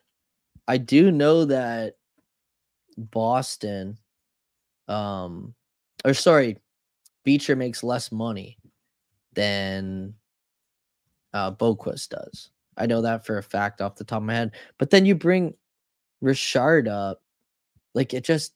I 0.67 0.77
do 0.77 1.11
know 1.11 1.45
that 1.45 1.95
Boston, 2.97 3.97
um, 4.87 5.53
or 6.05 6.13
sorry, 6.13 6.57
Beecher 7.23 7.55
makes 7.55 7.83
less 7.83 8.11
money 8.11 8.57
than 9.33 10.13
uh 11.33 11.51
Boqvist 11.51 12.09
does. 12.09 12.49
I 12.77 12.85
know 12.85 13.01
that 13.01 13.25
for 13.25 13.37
a 13.37 13.43
fact 13.43 13.81
off 13.81 13.95
the 13.95 14.03
top 14.03 14.17
of 14.17 14.23
my 14.23 14.33
head. 14.33 14.51
But 14.77 14.89
then 14.89 15.05
you 15.05 15.15
bring 15.15 15.53
Richard 16.21 16.87
up, 16.87 17.21
like 17.93 18.13
it 18.13 18.23
just 18.23 18.53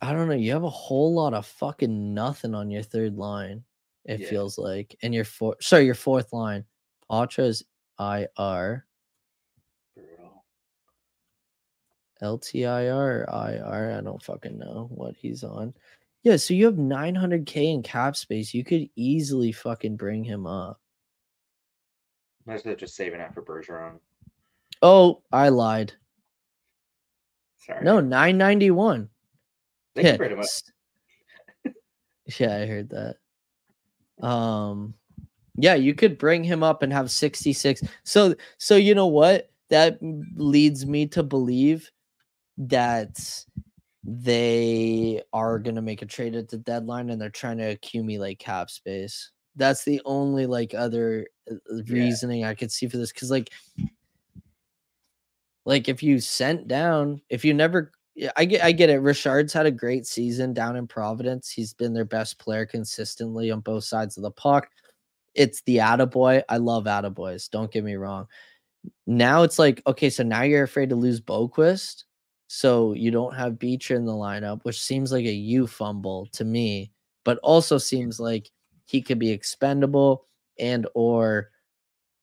I 0.00 0.12
don't 0.12 0.28
know, 0.28 0.34
you 0.34 0.52
have 0.52 0.64
a 0.64 0.70
whole 0.70 1.14
lot 1.14 1.34
of 1.34 1.46
fucking 1.46 2.14
nothing 2.14 2.54
on 2.54 2.70
your 2.70 2.82
third 2.82 3.16
line, 3.16 3.64
it 4.04 4.20
Yeah. 4.20 4.28
feels 4.28 4.58
like. 4.58 4.96
And 5.02 5.14
your 5.14 5.24
four 5.24 5.56
sorry, 5.60 5.84
your 5.86 5.94
fourth 5.94 6.32
line. 6.32 6.64
Pacha's 7.10 7.64
IR. 7.98 8.86
LTIR 12.22 13.26
IR. 13.28 13.98
I 13.98 14.00
don't 14.00 14.22
fucking 14.22 14.58
know 14.58 14.88
what 14.90 15.14
he's 15.16 15.44
on. 15.44 15.74
Yeah, 16.22 16.36
so 16.36 16.54
you 16.54 16.64
have 16.64 16.76
900k 16.76 17.74
in 17.74 17.82
cap 17.82 18.16
space. 18.16 18.54
You 18.54 18.64
could 18.64 18.88
easily 18.96 19.52
fucking 19.52 19.96
bring 19.96 20.24
him 20.24 20.46
up. 20.46 20.80
Unless 22.46 22.62
they're 22.62 22.76
just 22.76 22.96
saving 22.96 23.20
for 23.34 23.42
Bergeron. 23.42 23.98
Oh, 24.80 25.22
I 25.32 25.50
lied. 25.50 25.92
Sorry. 27.58 27.84
No, 27.84 28.00
991. 28.00 29.08
they 29.94 30.02
yeah, 30.02 30.16
much. 30.34 30.48
yeah, 32.38 32.56
I 32.56 32.66
heard 32.66 32.90
that. 32.90 33.16
Um, 34.20 34.94
yeah, 35.56 35.74
you 35.74 35.94
could 35.94 36.18
bring 36.18 36.44
him 36.44 36.62
up 36.62 36.82
and 36.82 36.92
have 36.92 37.10
66. 37.10 37.82
So, 38.04 38.34
so 38.58 38.76
you 38.76 38.94
know 38.94 39.06
what? 39.06 39.50
That 39.70 39.98
leads 40.36 40.86
me 40.86 41.06
to 41.08 41.22
believe 41.22 41.90
that 42.58 43.18
they 44.04 45.22
are 45.32 45.58
going 45.58 45.76
to 45.76 45.82
make 45.82 46.02
a 46.02 46.06
trade 46.06 46.34
at 46.36 46.48
the 46.48 46.58
deadline 46.58 47.10
and 47.10 47.20
they're 47.20 47.30
trying 47.30 47.58
to 47.58 47.70
accumulate 47.70 48.38
cap 48.38 48.70
space. 48.70 49.30
That's 49.56 49.84
the 49.84 50.00
only 50.04 50.46
like 50.46 50.74
other 50.74 51.26
uh, 51.50 51.54
uh, 51.54 51.76
Yeah. 51.86 51.94
reasoning 51.94 52.44
I 52.44 52.54
could 52.54 52.70
see 52.72 52.86
for 52.88 52.98
this 52.98 53.12
cuz 53.12 53.30
like 53.30 53.50
like 55.64 55.88
if 55.88 56.02
you 56.02 56.20
sent 56.20 56.68
down, 56.68 57.22
if 57.30 57.44
you 57.44 57.54
never 57.54 57.92
yeah, 58.14 58.30
I 58.36 58.44
get 58.44 58.62
I 58.62 58.72
get 58.72 58.90
it. 58.90 58.98
Richard's 58.98 59.52
had 59.52 59.66
a 59.66 59.70
great 59.70 60.06
season 60.06 60.52
down 60.52 60.76
in 60.76 60.86
Providence. 60.86 61.50
He's 61.50 61.74
been 61.74 61.92
their 61.92 62.04
best 62.04 62.38
player 62.38 62.64
consistently 62.64 63.50
on 63.50 63.60
both 63.60 63.84
sides 63.84 64.16
of 64.16 64.22
the 64.22 64.30
puck. 64.30 64.68
It's 65.34 65.62
the 65.62 65.78
attaboy. 65.78 66.42
I 66.48 66.58
love 66.58 66.84
attaboys. 66.84 67.50
Don't 67.50 67.72
get 67.72 67.82
me 67.82 67.96
wrong. 67.96 68.26
Now 69.06 69.42
it's 69.42 69.58
like, 69.58 69.82
okay, 69.86 70.10
so 70.10 70.22
now 70.22 70.42
you're 70.42 70.62
afraid 70.62 70.90
to 70.90 70.96
lose 70.96 71.20
Boqvist. 71.20 72.04
So 72.46 72.92
you 72.92 73.10
don't 73.10 73.34
have 73.34 73.58
Beecher 73.58 73.96
in 73.96 74.04
the 74.04 74.12
lineup, 74.12 74.60
which 74.64 74.80
seems 74.80 75.10
like 75.10 75.24
a 75.24 75.32
you 75.32 75.66
fumble 75.66 76.26
to 76.32 76.44
me, 76.44 76.92
but 77.24 77.38
also 77.38 77.78
seems 77.78 78.20
like 78.20 78.50
he 78.84 79.02
could 79.02 79.18
be 79.18 79.30
expendable 79.30 80.26
and 80.58 80.86
or 80.94 81.50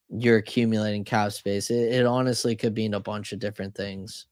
you're 0.09 0.37
accumulating 0.37 1.03
cap 1.03 1.33
space. 1.33 1.69
It, 1.69 1.93
it 1.93 2.05
honestly 2.05 2.55
could 2.55 2.75
mean 2.75 2.93
a 2.93 2.99
bunch 2.99 3.33
of 3.33 3.39
different 3.39 3.75
things. 3.75 4.27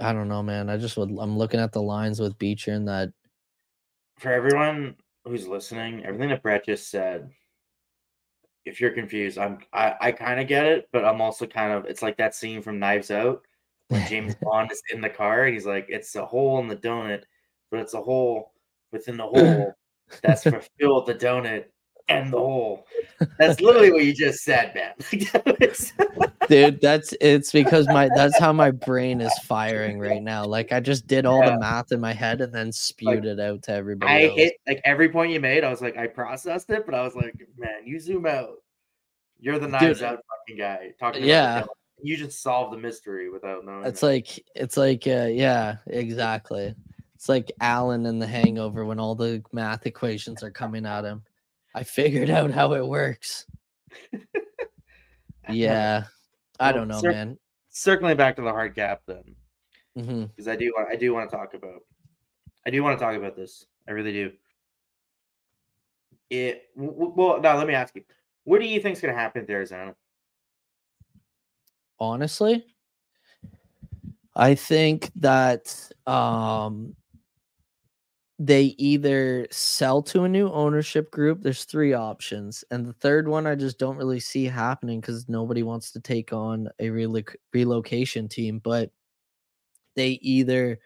I 0.00 0.12
don't 0.12 0.28
know, 0.28 0.42
man. 0.42 0.68
I 0.70 0.76
just 0.76 0.96
would. 0.96 1.10
I'm 1.18 1.38
looking 1.38 1.60
at 1.60 1.72
the 1.72 1.82
lines 1.82 2.20
with 2.20 2.38
Beecher 2.38 2.72
and 2.72 2.88
that. 2.88 3.12
For 4.18 4.32
everyone 4.32 4.96
who's 5.24 5.46
listening, 5.46 6.04
everything 6.04 6.30
that 6.30 6.42
Brett 6.42 6.64
just 6.64 6.90
said, 6.90 7.30
if 8.64 8.80
you're 8.80 8.90
confused, 8.90 9.38
I'm 9.38 9.58
I, 9.72 9.94
I 10.00 10.12
kind 10.12 10.40
of 10.40 10.48
get 10.48 10.66
it, 10.66 10.88
but 10.92 11.04
I'm 11.04 11.20
also 11.20 11.46
kind 11.46 11.72
of 11.72 11.84
it's 11.86 12.02
like 12.02 12.16
that 12.16 12.34
scene 12.34 12.62
from 12.62 12.78
Knives 12.78 13.10
Out 13.10 13.42
when 13.88 14.06
James 14.08 14.34
Bond 14.42 14.70
is 14.72 14.82
in 14.92 15.00
the 15.00 15.10
car 15.10 15.44
and 15.44 15.54
he's 15.54 15.66
like, 15.66 15.86
it's 15.88 16.14
a 16.16 16.24
hole 16.24 16.58
in 16.58 16.68
the 16.68 16.76
donut, 16.76 17.22
but 17.70 17.80
it's 17.80 17.94
a 17.94 18.00
hole 18.00 18.52
within 18.92 19.16
the 19.16 19.26
hole 19.26 19.72
that's 20.22 20.42
fulfilled 20.44 21.06
the 21.06 21.14
donut 21.14 21.64
and 22.08 22.32
the 22.32 22.38
hole. 22.38 22.86
That's 23.38 23.60
literally 23.60 23.92
what 23.92 24.04
you 24.04 24.14
just 24.14 24.40
said, 24.44 24.74
man. 24.74 24.94
Dude, 26.48 26.80
that's 26.80 27.14
it's 27.20 27.50
because 27.50 27.86
my 27.88 28.08
that's 28.14 28.38
how 28.38 28.52
my 28.52 28.70
brain 28.70 29.20
is 29.20 29.36
firing 29.40 29.98
right 29.98 30.22
now. 30.22 30.44
Like 30.44 30.72
I 30.72 30.80
just 30.80 31.06
did 31.06 31.26
all 31.26 31.40
Yeah. 31.40 31.50
the 31.50 31.58
math 31.58 31.92
in 31.92 32.00
my 32.00 32.12
head 32.12 32.40
and 32.40 32.52
then 32.52 32.70
spewed 32.72 33.24
it 33.24 33.40
out 33.40 33.62
to 33.64 33.72
everybody. 33.72 34.12
I 34.12 34.24
else. 34.26 34.36
hit 34.36 34.54
like 34.66 34.80
every 34.84 35.08
point 35.08 35.32
you 35.32 35.40
made. 35.40 35.64
I 35.64 35.70
was 35.70 35.80
like, 35.80 35.96
I 35.96 36.06
processed 36.06 36.70
it, 36.70 36.86
but 36.86 36.94
I 36.94 37.02
was 37.02 37.14
like, 37.14 37.34
man, 37.58 37.84
you 37.84 37.98
zoom 37.98 38.26
out. 38.26 38.56
You're 39.40 39.58
the 39.58 39.68
knives 39.68 40.02
out 40.02 40.20
fucking 40.46 40.58
guy 40.58 40.92
talking. 40.98 41.22
About 41.22 41.28
yeah. 41.28 41.64
you 42.02 42.16
just 42.16 42.42
solved 42.42 42.72
the 42.72 42.78
mystery 42.78 43.28
without 43.28 43.64
knowing. 43.64 43.84
It's 43.84 44.02
it. 44.02 44.06
like 44.06 44.44
it's 44.54 44.76
like 44.76 45.06
uh, 45.06 45.28
yeah, 45.30 45.76
exactly. 45.88 46.74
It's 47.16 47.28
like 47.28 47.50
Alan 47.60 48.06
in 48.06 48.18
The 48.18 48.26
Hangover 48.26 48.84
when 48.84 49.00
all 49.00 49.14
the 49.14 49.42
math 49.52 49.86
equations 49.86 50.42
are 50.42 50.50
coming 50.50 50.86
at 50.86 51.04
him. 51.04 51.22
I 51.76 51.84
figured 51.84 52.30
out 52.30 52.50
how 52.50 52.72
it 52.72 52.84
works. 52.86 53.46
Yeah, 55.48 56.06
I 56.58 56.72
don't 56.72 56.88
know, 56.88 57.00
cir- 57.00 57.12
man. 57.12 57.38
circling 57.68 58.16
back 58.16 58.34
to 58.34 58.42
the 58.42 58.50
hard 58.50 58.74
cap 58.74 59.02
then, 59.06 59.36
because 59.94 60.48
I 60.48 60.56
do 60.56 60.72
want 60.76 60.88
I 60.90 60.96
do 60.96 61.14
want 61.14 61.30
to 61.30 61.36
talk 61.36 61.54
about 61.54 61.82
I 62.66 62.70
do 62.70 62.82
want 62.82 62.98
to 62.98 63.04
talk 63.04 63.14
about 63.14 63.36
this. 63.36 63.64
I 63.86 63.92
really 63.92 64.12
do. 64.12 64.32
It 66.30 66.64
well 66.74 67.40
now 67.40 67.56
let 67.56 67.68
me 67.68 67.74
ask 67.74 67.94
you, 67.94 68.02
what 68.42 68.60
do 68.60 68.66
you 68.66 68.80
think 68.80 68.96
is 68.96 69.00
going 69.00 69.14
to 69.14 69.20
happen 69.20 69.42
with 69.42 69.50
Arizona? 69.50 69.94
honestly 72.00 72.66
i 74.34 74.54
think 74.54 75.10
that 75.16 75.90
um 76.06 76.94
they 78.38 78.74
either 78.76 79.46
sell 79.50 80.02
to 80.02 80.24
a 80.24 80.28
new 80.28 80.50
ownership 80.50 81.10
group 81.10 81.42
there's 81.42 81.64
three 81.64 81.94
options 81.94 82.64
and 82.70 82.84
the 82.84 82.92
third 82.94 83.26
one 83.26 83.46
i 83.46 83.54
just 83.54 83.78
don't 83.78 83.96
really 83.96 84.20
see 84.20 84.44
happening 84.44 85.00
because 85.00 85.26
nobody 85.26 85.62
wants 85.62 85.90
to 85.90 86.00
take 86.00 86.34
on 86.34 86.68
a 86.78 86.88
reloc- 86.88 87.34
relocation 87.54 88.28
team 88.28 88.58
but 88.62 88.90
they 89.94 90.10
either 90.20 90.78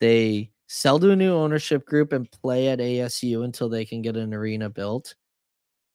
they 0.00 0.50
sell 0.68 0.98
to 0.98 1.10
a 1.10 1.16
new 1.16 1.34
ownership 1.34 1.84
group 1.84 2.12
and 2.12 2.30
play 2.30 2.68
at 2.68 2.78
asu 2.78 3.44
until 3.44 3.68
they 3.68 3.84
can 3.84 4.00
get 4.00 4.16
an 4.16 4.32
arena 4.32 4.70
built. 4.70 5.14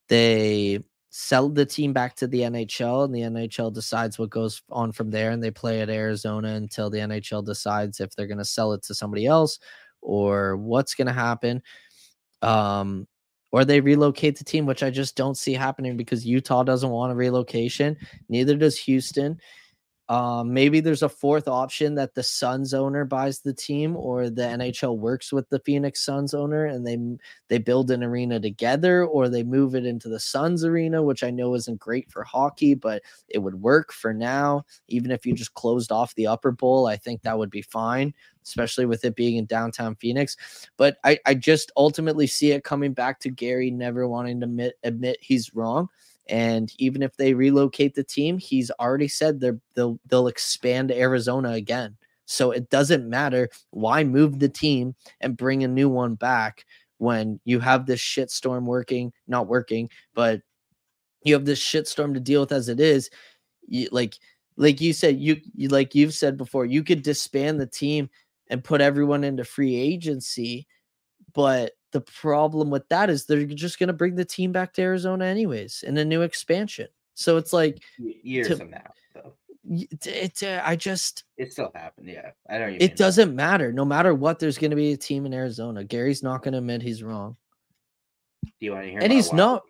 They 0.08 0.84
sell 1.10 1.50
the 1.50 1.66
team 1.66 1.93
back 1.93 2.16
to 2.18 2.28
the 2.28 2.41
NHL 2.41 3.06
and 3.06 3.16
the 3.16 3.22
NHL 3.22 3.74
decides 3.74 4.20
what 4.20 4.30
goes 4.30 4.62
on 4.70 4.91
from 4.91 5.10
there 5.10 5.32
and 5.32 5.43
they 5.43 5.50
play 5.52 5.82
at 5.82 5.89
Arizona 5.89 6.50
until 6.50 6.89
the 6.89 7.00
NHL 7.00 7.43
decides 7.43 8.00
if 8.00 8.16
they're 8.16 8.28
going 8.28 8.38
to 8.38 8.45
sell 8.45 8.74
it 8.74 8.84
to 8.84 8.93
somebody 8.93 9.26
else 9.26 9.58
or 10.08 10.55
what's 10.55 10.95
going 10.95 11.08
to 11.08 11.14
happen 11.14 11.62
um 12.41 13.05
or 13.51 13.66
they 13.66 13.80
relocate 13.82 14.38
the 14.38 14.43
team 14.43 14.66
which 14.66 14.84
I 14.84 14.89
just 14.89 15.16
don't 15.16 15.38
see 15.38 15.53
happening 15.53 15.97
because 15.97 16.26
Utah 16.26 16.64
doesn't 16.64 16.89
want 16.89 17.12
a 17.12 17.16
relocation 17.16 17.97
neither 18.30 18.55
does 18.55 18.78
Houston 18.80 19.39
um, 20.10 20.53
maybe 20.53 20.80
there's 20.80 21.03
a 21.03 21.10
fourth 21.10 21.49
option 21.49 21.95
that 21.95 22.16
the 22.16 22.24
Suns 22.24 22.74
owner 22.74 23.03
buys 23.03 23.39
the 23.41 23.53
team, 23.53 23.97
or 23.97 24.30
the 24.30 24.43
NHL 24.43 24.97
works 24.97 25.34
with 25.34 25.49
the 25.49 25.60
Phoenix 25.60 26.01
Suns 26.01 26.34
owner, 26.34 26.66
and 26.66 26.88
they 26.88 26.97
they 27.49 27.58
build 27.58 27.91
an 27.91 28.03
arena 28.03 28.39
together, 28.39 29.05
or 29.05 29.28
they 29.28 29.43
move 29.43 29.76
it 29.76 29.86
into 29.86 30.08
the 30.08 30.20
Suns 30.20 30.64
arena, 30.64 31.03
which 31.03 31.24
I 31.24 31.30
know 31.30 31.55
isn't 31.55 31.80
great 31.80 32.10
for 32.10 32.24
hockey, 32.24 32.74
but 32.74 33.01
it 33.28 33.39
would 33.39 33.62
work 33.62 33.91
for 33.91 34.14
now. 34.14 34.64
Even 34.88 35.12
if 35.12 35.26
you 35.26 35.34
just 35.34 35.55
closed 35.55 35.91
off 35.91 36.16
the 36.16 36.28
upper 36.28 36.51
bowl, 36.51 36.88
I 36.88 36.95
think 36.95 37.24
that 37.24 37.38
would 37.38 37.51
be 37.51 37.62
fine, 37.62 38.14
especially 38.45 38.86
with 38.86 39.03
it 39.03 39.16
being 39.16 39.36
in 39.36 39.45
downtown 39.45 39.95
Phoenix. 39.95 40.38
But 40.78 40.99
I, 41.03 41.20
I 41.26 41.34
just 41.34 41.74
ultimately 41.76 42.28
see 42.28 42.51
it 42.51 42.64
coming 42.64 42.93
back 42.93 43.20
to 43.22 43.30
Gary 43.30 43.72
never 43.72 44.08
wanting 44.08 44.39
to 44.39 44.45
admit 44.45 44.80
admit 44.86 45.18
he's 45.20 45.53
wrong. 45.53 45.89
And 46.30 46.71
even 46.78 47.01
if 47.01 47.15
they 47.17 47.34
relocate 47.34 47.95
the 47.95 48.03
team, 48.03 48.38
he's 48.38 48.71
already 48.71 49.07
said 49.07 49.39
they'll 49.39 49.99
they'll 50.05 50.28
expand 50.28 50.91
Arizona 50.91 51.51
again. 51.51 51.97
So 52.25 52.51
it 52.51 52.69
doesn't 52.69 53.09
matter 53.09 53.49
why 53.71 54.03
move 54.03 54.39
the 54.39 54.49
team 54.49 54.95
and 55.21 55.38
bring 55.38 55.63
a 55.63 55.67
new 55.67 55.88
one 55.88 56.15
back 56.15 56.65
when 56.97 57.39
you 57.45 57.59
have 57.59 57.86
this 57.86 58.01
shitstorm 58.01 58.63
working, 58.63 59.13
not 59.28 59.47
working, 59.47 59.89
but 60.13 60.41
you 61.23 61.34
have 61.34 61.45
this 61.45 61.61
shitstorm 61.61 62.13
to 62.13 62.19
deal 62.19 62.41
with 62.41 62.51
as 62.51 62.69
it 62.69 62.80
is. 62.80 63.09
You, 63.67 63.88
like 63.91 64.15
like 64.57 64.82
you 64.82 64.91
said, 64.91 65.19
you, 65.19 65.38
you 65.55 65.69
like 65.69 65.95
you've 65.95 66.13
said 66.13 66.38
before, 66.38 66.65
you 66.65 66.84
could 66.84 67.03
disband 67.03 67.61
the 67.61 67.67
team 67.67 68.09
and 68.49 68.63
put 68.63 68.82
everyone 68.82 69.23
into 69.23 69.43
free 69.43 69.75
agency, 69.75 70.67
but 71.34 71.73
the 71.91 72.01
problem 72.01 72.69
with 72.69 72.88
that 72.89 73.09
is 73.09 73.25
they're 73.25 73.45
just 73.45 73.79
going 73.79 73.88
to 73.88 73.93
bring 73.93 74.15
the 74.15 74.25
team 74.25 74.51
back 74.51 74.73
to 74.73 74.81
Arizona 74.81 75.25
anyways 75.25 75.83
in 75.83 75.97
a 75.97 76.05
new 76.05 76.21
expansion. 76.21 76.88
So 77.15 77.38
it's 77.38 77.53
like 77.53 77.81
Years 77.97 78.47
To- 78.49 78.57
from 78.57 78.71
now, 78.71 78.91
though, 79.15 79.33
it, 79.69 80.41
uh, 80.43 80.61
I 80.63 80.75
just 80.75 81.23
it 81.38 81.51
still 81.51 81.71
happened. 81.75 82.07
Yeah, 82.07 82.31
I 82.49 82.53
know. 82.53 82.59
what 82.65 82.73
you 82.73 82.79
mean, 82.79 82.81
it 82.81 82.95
doesn't 82.95 83.35
matter. 83.35 83.71
No 83.73 83.83
matter 83.85 84.13
what, 84.13 84.39
there's 84.39 84.57
going 84.57 84.71
to 84.71 84.75
be 84.77 84.93
a 84.93 84.97
team 84.97 85.25
in 85.25 85.33
Arizona. 85.33 85.83
Gary's 85.83 86.23
not 86.23 86.41
going 86.43 86.51
to 86.53 86.59
admit 86.59 86.81
he's 86.81 87.03
wrong, 87.03 87.35
Do 88.45 88.51
you 88.59 88.71
want 88.73 88.83
to 88.85 88.91
hear? 88.91 88.99
and 89.01 89.11
he's 89.11 89.27
wild- 89.27 89.38
not. 89.38 89.61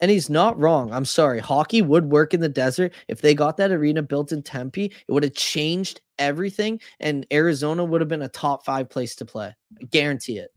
And 0.00 0.10
he's 0.10 0.28
not 0.28 0.58
wrong. 0.58 0.92
I'm 0.92 1.04
sorry. 1.04 1.38
Hockey 1.38 1.80
would 1.80 2.10
work 2.10 2.34
in 2.34 2.40
the 2.40 2.48
desert 2.48 2.92
if 3.06 3.20
they 3.20 3.34
got 3.36 3.56
that 3.58 3.70
arena 3.70 4.02
built 4.02 4.32
in 4.32 4.42
Tempe. 4.42 4.86
It 4.86 5.12
would 5.12 5.22
have 5.22 5.34
changed 5.34 6.00
everything, 6.18 6.80
and 6.98 7.24
Arizona 7.32 7.84
would 7.84 8.00
have 8.00 8.08
been 8.08 8.22
a 8.22 8.28
top 8.28 8.64
five 8.64 8.90
place 8.90 9.14
to 9.16 9.24
play. 9.24 9.54
I 9.80 9.84
guarantee 9.84 10.38
it. 10.38 10.51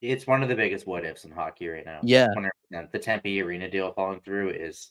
It's 0.00 0.26
one 0.26 0.42
of 0.42 0.48
the 0.48 0.54
biggest 0.54 0.86
what 0.86 1.04
ifs 1.04 1.24
in 1.24 1.30
hockey 1.30 1.68
right 1.68 1.84
now. 1.84 2.00
Yeah. 2.02 2.28
100%. 2.72 2.92
The 2.92 2.98
Tempe 2.98 3.40
arena 3.42 3.68
deal 3.70 3.92
falling 3.92 4.20
through 4.20 4.50
is 4.50 4.90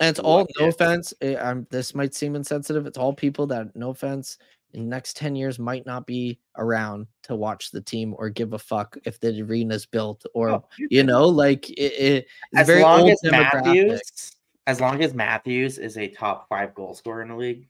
And 0.00 0.10
it's 0.10 0.20
all 0.20 0.46
no 0.58 0.66
if? 0.68 0.74
offense. 0.74 1.12
eh, 1.20 1.36
I'm 1.36 1.66
this 1.70 1.94
might 1.94 2.14
seem 2.14 2.36
insensitive. 2.36 2.86
It's 2.86 2.98
all 2.98 3.12
people 3.12 3.46
that 3.48 3.74
no 3.74 3.90
offense 3.90 4.38
in 4.74 4.80
the 4.82 4.86
next 4.86 5.16
10 5.16 5.34
years 5.34 5.58
might 5.58 5.86
not 5.86 6.06
be 6.06 6.38
around 6.58 7.06
to 7.24 7.34
watch 7.34 7.70
the 7.70 7.80
team 7.80 8.14
or 8.18 8.28
give 8.28 8.52
a 8.52 8.58
fuck 8.58 8.96
if 9.04 9.18
the 9.18 9.40
arena's 9.40 9.86
built 9.86 10.24
or 10.34 10.50
Oh, 10.50 10.64
you 10.90 11.02
know, 11.02 11.24
like 11.26 11.68
it, 11.70 11.92
it 11.98 12.26
as 12.54 12.66
very 12.66 12.82
long 12.82 13.10
as. 13.10 13.18
Matthews, 13.24 14.32
as 14.66 14.80
long 14.80 15.02
as 15.02 15.14
Matthews 15.14 15.78
is 15.78 15.96
a 15.96 16.06
top 16.08 16.48
five 16.48 16.74
goal 16.74 16.94
scorer 16.94 17.22
in 17.22 17.28
the 17.28 17.36
league, 17.36 17.66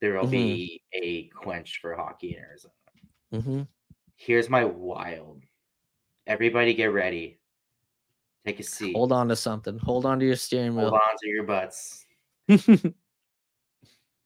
there 0.00 0.14
will 0.14 0.24
Mhm. 0.26 0.30
be 0.30 0.82
a 0.94 1.24
quench 1.28 1.78
for 1.80 1.94
hockey 1.94 2.34
in 2.34 2.42
Arizona. 2.42 2.74
Mhm. 3.34 3.68
Here's 4.16 4.48
my 4.48 4.64
wild. 4.64 5.42
Everybody 6.26 6.74
get 6.74 6.92
ready. 6.92 7.38
Take 8.46 8.60
a 8.60 8.62
seat. 8.62 8.94
Hold 8.96 9.12
on 9.12 9.28
to 9.28 9.36
something. 9.36 9.78
Hold 9.78 10.06
on 10.06 10.18
to 10.20 10.26
your 10.26 10.36
steering 10.36 10.74
wheel. 10.74 10.90
Hold 10.90 11.00
on 11.00 11.16
to 11.22 11.28
your 11.28 11.44
butts. 11.44 12.06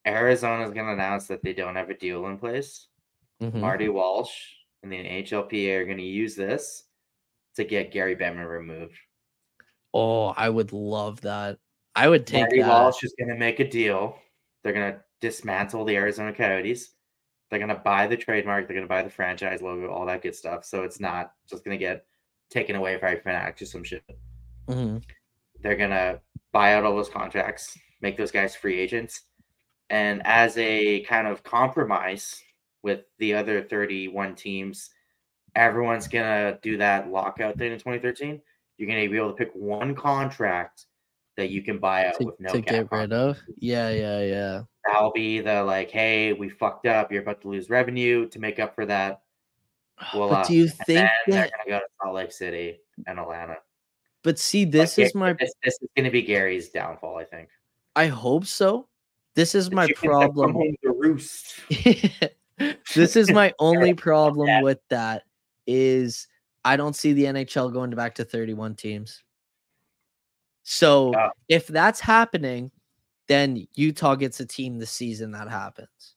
Arizona 0.07 0.65
is 0.65 0.71
going 0.71 0.85
to 0.85 0.93
announce 0.93 1.27
that 1.27 1.43
they 1.43 1.53
don't 1.53 1.75
have 1.75 1.89
a 1.89 1.97
deal 1.97 2.27
in 2.27 2.37
place. 2.37 2.87
Mhm. 3.41 3.55
Marty 3.55 3.89
Walsh 3.89 4.53
and 4.83 4.91
the 4.91 4.97
NHLPA 4.97 5.77
are 5.79 5.85
going 5.85 5.97
to 5.97 6.03
use 6.03 6.35
this 6.35 6.83
to 7.55 7.63
get 7.63 7.91
Gary 7.91 8.15
Bettman 8.15 8.47
removed. 8.47 8.97
Oh, 9.93 10.27
I 10.27 10.49
would 10.49 10.71
love 10.73 11.21
that. 11.21 11.57
I 11.95 12.07
would 12.07 12.27
take 12.27 12.41
Marty 12.41 12.61
that. 12.61 12.67
Walsh 12.69 13.03
is 13.03 13.13
going 13.17 13.29
to 13.29 13.35
make 13.35 13.59
a 13.59 13.69
deal. 13.69 14.17
They're 14.63 14.73
going 14.73 14.93
to 14.93 14.99
dismantle 15.21 15.85
the 15.85 15.95
Arizona 15.95 16.33
Coyotes. 16.33 16.94
They're 17.49 17.59
going 17.59 17.69
to 17.69 17.75
buy 17.75 18.07
the 18.07 18.17
trademark. 18.17 18.67
They're 18.67 18.75
going 18.75 18.87
to 18.87 18.93
buy 18.93 19.03
the 19.03 19.09
franchise 19.09 19.61
logo, 19.61 19.91
all 19.91 20.05
that 20.07 20.21
good 20.21 20.35
stuff. 20.35 20.65
So 20.65 20.83
it's 20.83 20.99
not 20.99 21.33
just 21.49 21.63
going 21.63 21.77
to 21.77 21.83
get 21.83 22.05
taken 22.49 22.75
away 22.75 22.97
by 22.97 23.15
Fanatics 23.15 23.61
or 23.61 23.65
some 23.65 23.83
shit. 23.83 24.03
Mhm. 24.67 25.03
They're 25.61 25.75
going 25.75 25.91
to 25.91 26.19
buy 26.51 26.73
out 26.73 26.83
all 26.83 26.95
those 26.95 27.09
contracts, 27.09 27.77
make 28.01 28.17
those 28.17 28.31
guys 28.31 28.55
free 28.55 28.79
agents. 28.79 29.21
And 29.89 30.21
as 30.25 30.57
a 30.57 31.01
kind 31.01 31.27
of 31.27 31.43
compromise 31.43 32.41
with 32.81 33.01
the 33.19 33.33
other 33.35 33.61
31 33.61 34.35
teams, 34.35 34.89
everyone's 35.55 36.07
going 36.07 36.25
to 36.25 36.59
do 36.61 36.77
that 36.77 37.09
lockout 37.09 37.57
thing 37.57 37.71
in 37.71 37.77
2013. 37.77 38.41
You're 38.77 38.89
going 38.89 39.03
to 39.03 39.09
be 39.09 39.17
able 39.17 39.31
to 39.31 39.37
pick 39.37 39.51
one 39.53 39.95
contract 39.95 40.85
that 41.37 41.49
you 41.49 41.61
can 41.61 41.77
buy 41.79 42.05
out 42.07 42.15
To, 42.19 42.25
with 42.25 42.39
no 42.39 42.51
to 42.53 42.61
get 42.61 42.91
rid 42.91 43.11
of. 43.13 43.37
Yeah, 43.57 43.89
yeah, 43.89 44.21
yeah. 44.21 44.61
That'll 44.85 45.11
be 45.11 45.39
the 45.41 45.63
like, 45.63 45.89
hey, 45.91 46.33
we 46.33 46.49
fucked 46.49 46.85
up. 46.85 47.11
You're 47.11 47.21
about 47.23 47.41
to 47.41 47.49
lose 47.49 47.69
revenue 47.69 48.27
to 48.29 48.39
make 48.39 48.59
up 48.59 48.75
for 48.75 48.85
that. 48.85 49.21
Ah, 49.99 50.11
well, 50.15 50.29
but 50.29 50.45
uh, 50.45 50.47
do 50.47 50.53
you 50.55 50.67
think 50.67 50.87
Then 50.87 51.09
they're 51.27 51.49
gonna 51.49 51.63
go 51.67 51.79
to 51.79 51.85
Salt 52.01 52.15
Lake 52.15 52.31
City 52.31 52.79
and 53.07 53.19
Atlanta. 53.19 53.55
but 54.23 54.37
see 54.39 54.65
this 54.65 54.97
is 54.99 55.15
my 55.15 55.33
this, 55.33 55.53
this 55.63 55.77
is 55.81 55.89
gonna 55.95 56.11
be 56.11 56.21
Gary's 56.21 56.69
downfall, 56.69 57.17
I 57.17 57.23
think. 57.23 57.49
I 57.95 58.07
hope 58.07 58.45
so. 58.45 58.87
This 59.35 59.55
is 59.55 59.69
The 59.69 59.75
my 59.75 59.87
chickens 59.87 60.13
have 60.13 60.21
come 60.21 60.33
problem. 60.33 60.53
home 60.53 60.75
to 60.83 60.91
roost. 60.91 61.59
this 62.95 63.15
is 63.15 63.31
my 63.31 63.53
only 63.59 63.93
problem 63.93 64.47
that. 64.47 64.63
with 64.63 64.79
that 64.89 65.23
is 65.67 66.27
I 66.63 66.77
don't 66.77 66.95
see 66.95 67.13
the 67.13 67.25
NHL 67.25 67.71
going 67.71 67.91
back 67.91 68.15
to 68.15 68.25
31 68.25 68.75
teams. 68.75 69.23
So 70.67 71.13
Oh. 71.15 71.29
if 71.47 71.67
that's 71.67 71.99
happening, 71.99 72.71
then 73.27 73.67
Utah 73.75 74.15
gets 74.15 74.39
a 74.39 74.45
team 74.45 74.79
the 74.79 74.85
season 74.85 75.31
that 75.31 75.47
happens. 75.47 76.15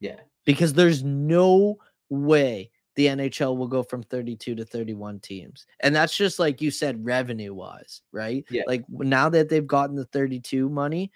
Yeah. 0.00 0.20
Because 0.46 0.72
there's 0.72 1.04
no 1.04 1.78
way 2.08 2.70
the 2.96 3.06
NHL 3.06 3.56
will 3.56 3.68
go 3.68 3.82
from 3.82 4.02
32 4.02 4.54
to 4.54 4.64
31 4.64 5.20
teams. 5.20 5.66
And 5.80 5.94
that's 5.94 6.16
just 6.16 6.38
like 6.38 6.60
you 6.62 6.70
said 6.70 7.04
revenue 7.04 7.52
wise, 7.54 8.00
right? 8.10 8.44
Yeah. 8.50 8.62
Like 8.66 8.84
now 8.88 9.28
that 9.28 9.48
they've 9.50 9.66
gotten 9.66 9.96
the 9.96 10.06
32 10.06 10.68
money, 10.70 11.12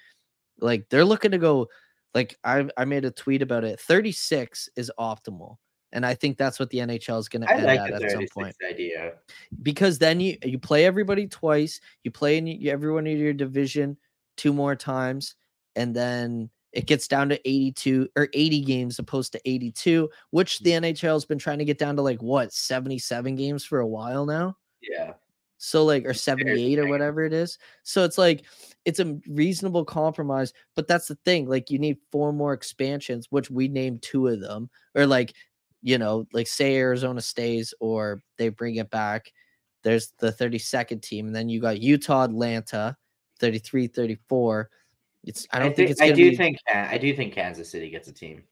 like 0.61 0.86
they're 0.90 1.05
looking 1.06 1.31
to 1.32 1.39
go 1.39 1.69
like 2.15 2.39
I 2.44 2.69
I 2.77 2.85
made 2.85 3.06
a 3.06 3.11
tweet 3.11 3.40
about 3.43 3.65
it. 3.65 3.81
36 3.81 4.69
is 4.77 4.93
optimal. 4.98 5.56
And 5.94 6.04
I 6.04 6.14
think 6.14 6.36
that's 6.36 6.58
what 6.58 6.68
the 6.70 6.78
NHL 6.78 7.18
is 7.18 7.28
going 7.28 7.42
to 7.42 7.50
end 7.50 7.64
like 7.64 7.80
at 7.80 8.02
at 8.02 8.10
some 8.10 8.26
point 8.34 8.54
idea. 8.68 9.14
because 9.62 9.98
then 9.98 10.20
you 10.20 10.36
you 10.42 10.58
play 10.58 10.84
everybody 10.84 11.26
twice, 11.26 11.80
you 12.02 12.10
play 12.10 12.36
in 12.36 12.66
everyone 12.66 13.06
in 13.06 13.16
your 13.16 13.32
division 13.32 13.96
two 14.36 14.52
more 14.52 14.74
times, 14.74 15.36
and 15.76 15.94
then 15.94 16.50
it 16.72 16.86
gets 16.86 17.06
down 17.06 17.28
to 17.28 17.48
82 17.48 18.08
or 18.16 18.28
80 18.34 18.60
games 18.62 18.98
opposed 18.98 19.32
to 19.32 19.40
82, 19.44 20.10
which 20.30 20.58
the 20.60 20.72
NHL 20.72 21.12
has 21.14 21.24
been 21.24 21.38
trying 21.38 21.58
to 21.58 21.64
get 21.64 21.78
down 21.78 21.94
to 21.96 22.02
like 22.02 22.20
what 22.20 22.52
77 22.52 23.36
games 23.36 23.64
for 23.64 23.78
a 23.78 23.86
while 23.86 24.26
now. 24.26 24.56
Yeah. 24.82 25.12
So 25.58 25.84
like 25.84 26.04
or 26.04 26.12
78 26.12 26.78
or 26.80 26.88
whatever 26.88 27.22
it 27.22 27.32
is. 27.32 27.58
So 27.84 28.04
it's 28.04 28.18
like 28.18 28.44
it's 28.84 28.98
a 28.98 29.16
reasonable 29.28 29.84
compromise, 29.84 30.52
but 30.74 30.88
that's 30.88 31.06
the 31.06 31.14
thing. 31.24 31.48
Like 31.48 31.70
you 31.70 31.78
need 31.78 31.98
four 32.10 32.32
more 32.32 32.52
expansions, 32.52 33.28
which 33.30 33.50
we 33.50 33.68
named 33.68 34.02
two 34.02 34.26
of 34.26 34.40
them, 34.40 34.68
or 34.94 35.06
like 35.06 35.34
you 35.85 35.98
know, 35.98 36.27
like 36.32 36.47
say 36.48 36.77
Arizona 36.77 37.20
stays 37.20 37.73
or 37.78 38.23
they 38.39 38.48
bring 38.48 38.77
it 38.77 38.90
back. 38.90 39.31
There's 39.82 40.12
the 40.19 40.32
32nd 40.32 41.02
team, 41.02 41.27
and 41.27 41.36
then 41.36 41.48
you 41.51 41.61
got 41.61 41.81
Utah, 41.81 42.24
Atlanta, 42.24 42.97
33, 43.39 43.86
34. 43.89 44.70
It's 45.24 45.47
I 45.52 45.59
don't 45.59 45.66
think 45.69 45.77
think- 45.77 45.90
it's 45.90 46.01
I 46.01 46.11
do 46.11 46.31
be 46.31 46.36
think 46.36 46.56
I 46.73 46.97
do 46.98 47.15
think 47.15 47.35
Kansas 47.35 47.70
City 47.70 47.90
gets 47.90 48.09
a 48.09 48.12
team. 48.12 48.43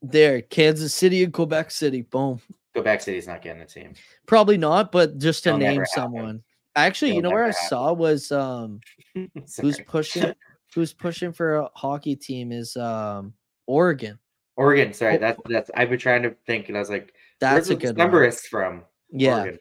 there. 0.00 0.40
Kansas 0.42 0.94
City 0.94 1.22
and 1.22 1.32
Quebec 1.32 1.70
City. 1.70 2.02
Boom. 2.02 2.40
Quebec 2.74 3.02
City's 3.02 3.26
not 3.26 3.42
getting 3.42 3.60
a 3.62 3.66
team. 3.66 3.92
Probably 4.26 4.56
not, 4.56 4.90
but 4.92 5.18
just 5.18 5.42
to 5.44 5.50
It'll 5.50 5.58
name 5.58 5.80
happen. 5.80 5.86
someone. 5.94 6.42
Actually, 6.74 7.12
you 7.12 7.18
It'll 7.18 7.30
know 7.30 7.34
where 7.34 7.44
I 7.44 7.50
saw 7.50 7.92
was 7.92 8.32
um 8.32 8.80
who's 9.60 9.78
pushing 9.86 10.32
who's 10.74 10.94
pushing 10.94 11.32
for 11.32 11.56
a 11.56 11.68
hockey 11.74 12.16
team 12.16 12.50
is 12.50 12.74
um 12.78 13.34
Oregon. 13.66 14.18
Oregon. 14.56 14.92
Sorry, 14.92 15.16
Oh. 15.16 15.18
that's 15.18 15.40
that's. 15.48 15.70
I've 15.74 15.90
been 15.90 15.98
trying 15.98 16.22
to 16.24 16.34
think, 16.46 16.68
and 16.68 16.76
I 16.76 16.80
was 16.80 16.90
like, 16.90 17.12
That's 17.40 17.68
a 17.70 17.74
good 17.74 17.96
one. 17.96 18.10
Decemberists 18.10 18.46
from? 18.46 18.84
Yeah, 19.10 19.38
Oregon. 19.40 19.58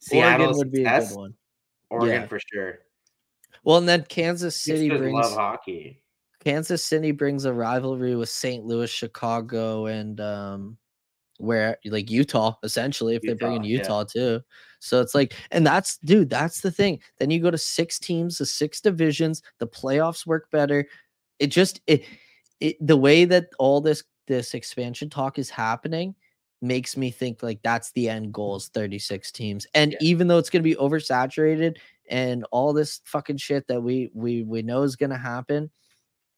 Seattle 0.00 0.56
would 0.56 0.72
be 0.72 0.84
a 0.84 1.00
good 1.00 1.16
one. 1.16 1.34
Oregon 1.90 2.22
Yeah. 2.22 2.26
for 2.26 2.40
sure. 2.52 2.78
Well, 3.64 3.78
and 3.78 3.88
then 3.88 4.04
Kansas 4.08 4.60
City 4.60 4.88
brings 4.88 5.12
love 5.14 5.34
hockey. 5.34 6.02
Kansas 6.44 6.84
City 6.84 7.12
brings 7.12 7.44
a 7.44 7.52
rivalry 7.52 8.16
with 8.16 8.28
St. 8.28 8.64
Louis, 8.64 8.90
Chicago, 8.90 9.86
and 9.86 10.20
um 10.20 10.78
where 11.38 11.76
like 11.84 12.10
Utah, 12.10 12.54
essentially, 12.62 13.14
if 13.16 13.22
they 13.22 13.34
bring 13.34 13.56
in 13.56 13.64
Utah, 13.64 14.00
Utah 14.00 14.04
too. 14.04 14.40
So 14.80 15.00
it's 15.00 15.14
like, 15.14 15.34
and 15.52 15.64
that's 15.66 15.98
dude, 15.98 16.30
that's 16.30 16.60
the 16.60 16.70
thing. 16.70 17.00
Then 17.18 17.30
you 17.30 17.40
go 17.40 17.50
to 17.50 17.58
six 17.58 17.98
teams, 18.00 18.38
the 18.38 18.46
six 18.46 18.80
divisions, 18.80 19.42
the 19.58 19.66
playoffs 19.66 20.26
work 20.26 20.50
better. 20.50 20.86
It 21.38 21.48
just 21.48 21.80
it 21.86 22.04
it 22.62 22.76
the 22.80 22.96
way 22.96 23.24
that 23.24 23.48
all 23.58 23.80
this 23.80 24.04
this 24.28 24.54
expansion 24.54 25.10
talk 25.10 25.38
is 25.38 25.50
happening 25.50 26.14
makes 26.60 26.96
me 26.96 27.10
think 27.10 27.42
like 27.42 27.60
that's 27.62 27.90
the 27.92 28.08
end 28.08 28.32
goal 28.32 28.54
is 28.54 28.68
36 28.68 29.32
teams. 29.32 29.66
And 29.74 29.92
Yeah. 29.92 29.98
even 30.00 30.28
though 30.28 30.38
it's 30.38 30.48
gonna 30.48 30.62
be 30.62 30.76
oversaturated 30.76 31.78
and 32.08 32.44
all 32.52 32.72
this 32.72 33.00
fucking 33.04 33.38
shit 33.38 33.66
that 33.66 33.82
we 33.82 34.10
we 34.14 34.44
we 34.44 34.62
know 34.62 34.82
is 34.82 34.94
gonna 34.96 35.18
happen, 35.18 35.70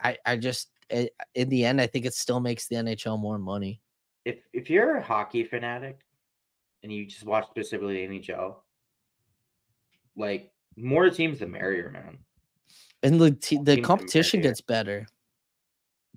I 0.01 0.17
I 0.25 0.37
just 0.37 0.71
i 0.91 1.11
in 1.35 1.49
the 1.51 1.65
end 1.65 1.81
I 1.81 1.87
think 1.87 2.07
it 2.07 2.15
still 2.15 2.41
makes 2.41 2.69
the 2.69 2.77
NHL 2.77 3.19
more 3.19 3.39
money. 3.39 3.81
If 4.25 4.39
if 4.55 4.71
you're 4.71 4.97
a 4.97 5.03
hockey 5.03 5.45
fanatic 5.45 6.01
and 6.83 6.91
you 6.91 7.05
just 7.05 7.25
watch 7.25 7.47
specifically 7.51 8.07
the 8.07 8.19
NHL, 8.19 8.57
like 10.17 10.51
more 10.77 11.11
teams 11.11 11.39
the 11.41 11.47
merrier, 11.47 11.91
man. 11.91 12.19
And 13.03 13.21
the 13.21 13.33
te- 13.33 13.63
the 13.63 13.83
competition 13.83 14.41
gets 14.41 14.63
better. 14.63 15.07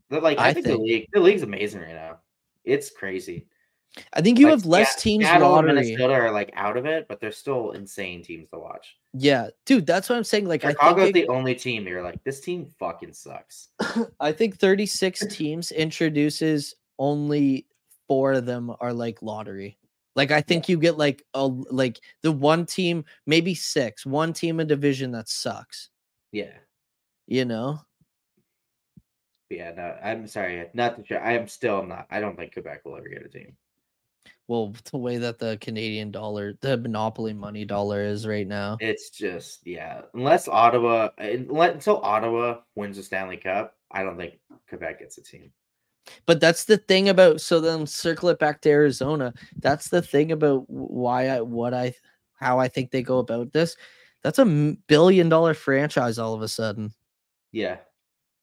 But 0.10 0.24
like 0.24 0.38
I, 0.40 0.50
I 0.50 0.54
think, 0.54 0.66
think- 0.66 0.78
the 0.78 0.84
league 0.84 1.08
the 1.14 1.20
league's 1.20 1.42
amazing 1.44 1.82
right 1.82 1.94
now. 1.96 2.20
It's 2.64 2.90
crazy. 2.90 3.48
I 4.14 4.22
think 4.22 4.38
you 4.38 4.46
Like, 4.48 4.52
have 4.58 4.66
less 4.66 4.94
Seat- 4.96 5.02
teams 5.02 5.26
Seattle 5.26 5.58
and. 5.58 5.68
Minnesota 5.68 6.14
are 6.14 6.32
like 6.32 6.52
out 6.56 6.78
of 6.78 6.86
it, 6.86 7.08
but 7.08 7.20
they're 7.20 7.32
still 7.32 7.72
insane 7.72 8.22
teams 8.22 8.50
to 8.50 8.60
watch. 8.60 8.96
Yeah, 9.14 9.48
dude, 9.66 9.88
that's 9.88 10.08
what 10.10 10.18
I'm 10.18 10.24
saying. 10.24 10.48
Like 10.48 10.64
I 10.66 10.70
Chicago's 10.72 11.14
the 11.14 11.28
only 11.30 11.56
team 11.56 11.88
you're 11.88 12.04
like, 12.04 12.24
this 12.24 12.40
team 12.40 12.68
fucking 12.78 13.14
sucks. 13.14 13.70
I 14.20 14.32
think 14.34 14.58
36 14.60 15.26
teams 15.36 15.72
introduces 15.72 16.76
only 17.00 17.66
four 18.08 18.34
of 18.34 18.46
them 18.46 18.72
are 18.80 18.94
like 18.94 19.22
lottery. 19.24 19.78
Like 20.16 20.32
I 20.32 20.42
think 20.42 20.68
you 20.70 20.78
get 20.78 20.98
like 20.98 21.24
a 21.34 21.46
like 21.48 22.00
the 22.22 22.32
one 22.32 22.66
team, 22.66 23.06
maybe 23.26 23.56
six, 23.56 24.06
one 24.06 24.34
team 24.34 24.60
in 24.60 24.68
division 24.68 25.12
that 25.14 25.30
sucks. 25.30 25.90
Yeah. 26.32 26.54
You 27.26 27.46
know, 27.46 27.80
Yeah, 29.50 29.72
no, 29.76 29.96
I'm 30.04 30.28
sorry. 30.28 30.68
Not 30.74 30.98
the 30.98 31.06
show. 31.06 31.16
I 31.16 31.34
am 31.34 31.48
still 31.48 31.84
not. 31.84 32.08
I 32.12 32.20
don't 32.20 32.36
think 32.36 32.54
Quebec 32.54 32.84
will 32.84 32.98
ever 32.98 33.08
get 33.08 33.26
a 33.26 33.30
team. 33.30 33.56
well, 34.48 34.74
the 34.92 34.98
way 34.98 35.18
that 35.18 35.40
the 35.40 35.58
Canadian 35.60 36.12
dollar, 36.12 36.54
the 36.62 36.78
monopoly 36.78 37.34
money 37.34 37.66
dollar 37.66 38.04
is 38.04 38.28
right 38.28 38.48
now. 38.48 38.78
It's 38.80 39.10
just 39.10 39.66
yeah. 39.66 40.02
Unless 40.14 40.48
Ottawa, 40.48 41.10
until 41.18 42.02
Ottawa 42.02 42.60
wins 42.76 42.98
the 42.98 43.04
Stanley 43.04 43.38
Cup, 43.38 43.76
I 43.92 44.04
don't 44.04 44.18
think 44.18 44.40
Quebec 44.70 45.00
gets 45.00 45.18
a 45.18 45.24
team. 45.24 45.52
But 46.26 46.40
that's 46.40 46.66
the 46.66 46.78
thing 46.78 47.10
about 47.10 47.42
so 47.42 47.60
then 47.60 47.86
circle 47.86 48.30
it 48.30 48.40
back 48.40 48.62
to 48.62 48.70
Arizona. 48.70 49.34
That's 49.58 49.90
the 49.90 50.02
thing 50.02 50.32
about 50.32 50.70
why 50.70 51.28
I 51.28 51.42
what 51.42 51.74
I 51.74 51.94
how 52.36 52.60
I 52.60 52.68
think 52.68 52.92
they 52.92 53.02
go 53.02 53.20
about 53.20 53.52
this. 53.52 53.76
That's 54.24 54.40
a 54.40 54.46
billion 54.88 55.30
dollar 55.30 55.54
franchise 55.54 56.18
all 56.18 56.34
of 56.34 56.42
a 56.42 56.48
sudden. 56.48 56.94
Yeah. 57.52 57.78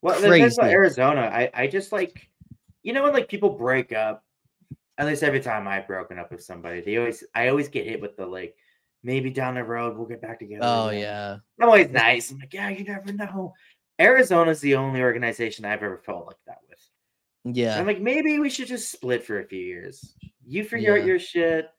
Well, 0.05 0.21
the 0.21 0.29
thing 0.29 0.43
about 0.43 0.69
Arizona, 0.71 1.21
I 1.21 1.49
I 1.53 1.67
just 1.67 1.91
like, 1.91 2.29
you 2.83 2.93
know, 2.93 3.03
when 3.03 3.13
like 3.13 3.27
people 3.27 3.49
break 3.49 3.91
up. 3.91 4.23
At 4.97 5.07
least 5.07 5.23
every 5.23 5.41
time 5.41 5.67
I've 5.67 5.87
broken 5.87 6.17
up 6.19 6.31
with 6.31 6.41
somebody, 6.41 6.79
they 6.79 6.95
always 6.97 7.23
I 7.33 7.49
always 7.49 7.67
get 7.67 7.85
hit 7.85 7.99
with 8.01 8.15
the 8.15 8.25
like, 8.25 8.55
maybe 9.03 9.29
down 9.29 9.55
the 9.55 9.63
road 9.63 9.97
we'll 9.97 10.07
get 10.07 10.21
back 10.21 10.39
together. 10.39 10.61
Oh 10.63 10.87
again." 10.87 11.01
yeah. 11.01 11.37
I'm 11.59 11.67
always 11.67 11.89
nice. 11.89 12.31
I'm 12.31 12.37
like, 12.39 12.53
yeah, 12.53 12.69
you 12.69 12.85
never 12.85 13.11
know. 13.11 13.53
Arizona's 13.99 14.61
the 14.61 14.75
only 14.75 15.01
organization 15.01 15.65
I've 15.65 15.83
ever 15.83 15.97
felt 15.97 16.27
like 16.27 16.37
that 16.47 16.59
with. 16.69 16.79
And 17.45 17.57
Yeah. 17.57 17.77
I'm 17.77 17.85
like, 17.85 17.99
maybe 17.99 18.39
we 18.39 18.49
should 18.49 18.67
just 18.67 18.91
split 18.91 19.23
for 19.23 19.39
a 19.39 19.45
few 19.45 19.59
years. 19.59 20.15
You 20.45 20.63
figure 20.63 20.95
Yeah. 20.95 21.01
out 21.01 21.07
your 21.07 21.19
shit. 21.19 21.69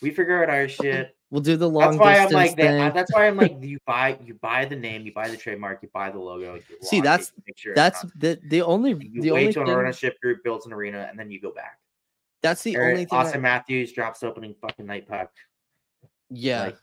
We 0.00 0.10
figure 0.10 0.42
out 0.42 0.48
our 0.50 0.68
shit. 0.68 1.14
We'll 1.32 1.40
do 1.40 1.56
the 1.56 1.66
long 1.66 1.96
That's 1.96 1.98
why 1.98 2.18
I'm 2.18 2.30
like 2.30 2.56
that. 2.56 2.92
That's 2.92 3.10
why 3.14 3.26
I'm 3.26 3.38
like, 3.38 3.56
you 3.62 3.78
buy, 3.86 4.18
you 4.22 4.34
buy 4.34 4.66
the 4.66 4.76
name, 4.76 5.06
you 5.06 5.14
buy 5.14 5.28
the 5.28 5.36
trademark, 5.38 5.82
you 5.82 5.88
buy 5.94 6.10
the 6.10 6.18
logo. 6.18 6.60
See, 6.82 6.96
lock 6.96 7.00
it, 7.00 7.04
that's- 7.04 7.32
you 7.34 7.42
make 7.46 7.56
sure 7.58 7.74
That's 7.74 8.02
the 8.16 8.38
the 8.48 8.60
only 8.60 8.90
you 8.90 9.22
the 9.22 9.30
wait 9.30 9.40
only 9.40 9.52
till 9.54 9.62
an 9.62 9.68
thing, 9.68 9.76
ownership 9.76 10.20
group 10.20 10.44
builds 10.44 10.66
an 10.66 10.74
arena, 10.74 11.06
and 11.08 11.18
then 11.18 11.30
you 11.30 11.40
go 11.40 11.50
back. 11.50 11.78
that's 12.42 12.62
the 12.62 12.76
Eric- 12.76 12.92
only 12.92 13.04
thing 13.06 13.18
Austin 13.18 13.38
I- 13.40 13.42
Matthews 13.42 13.92
drops 13.94 14.22
opening 14.22 14.54
fucking 14.60 14.84
night 14.84 15.08
puck. 15.08 15.30
yeah. 16.28 16.64
like, 16.64 16.76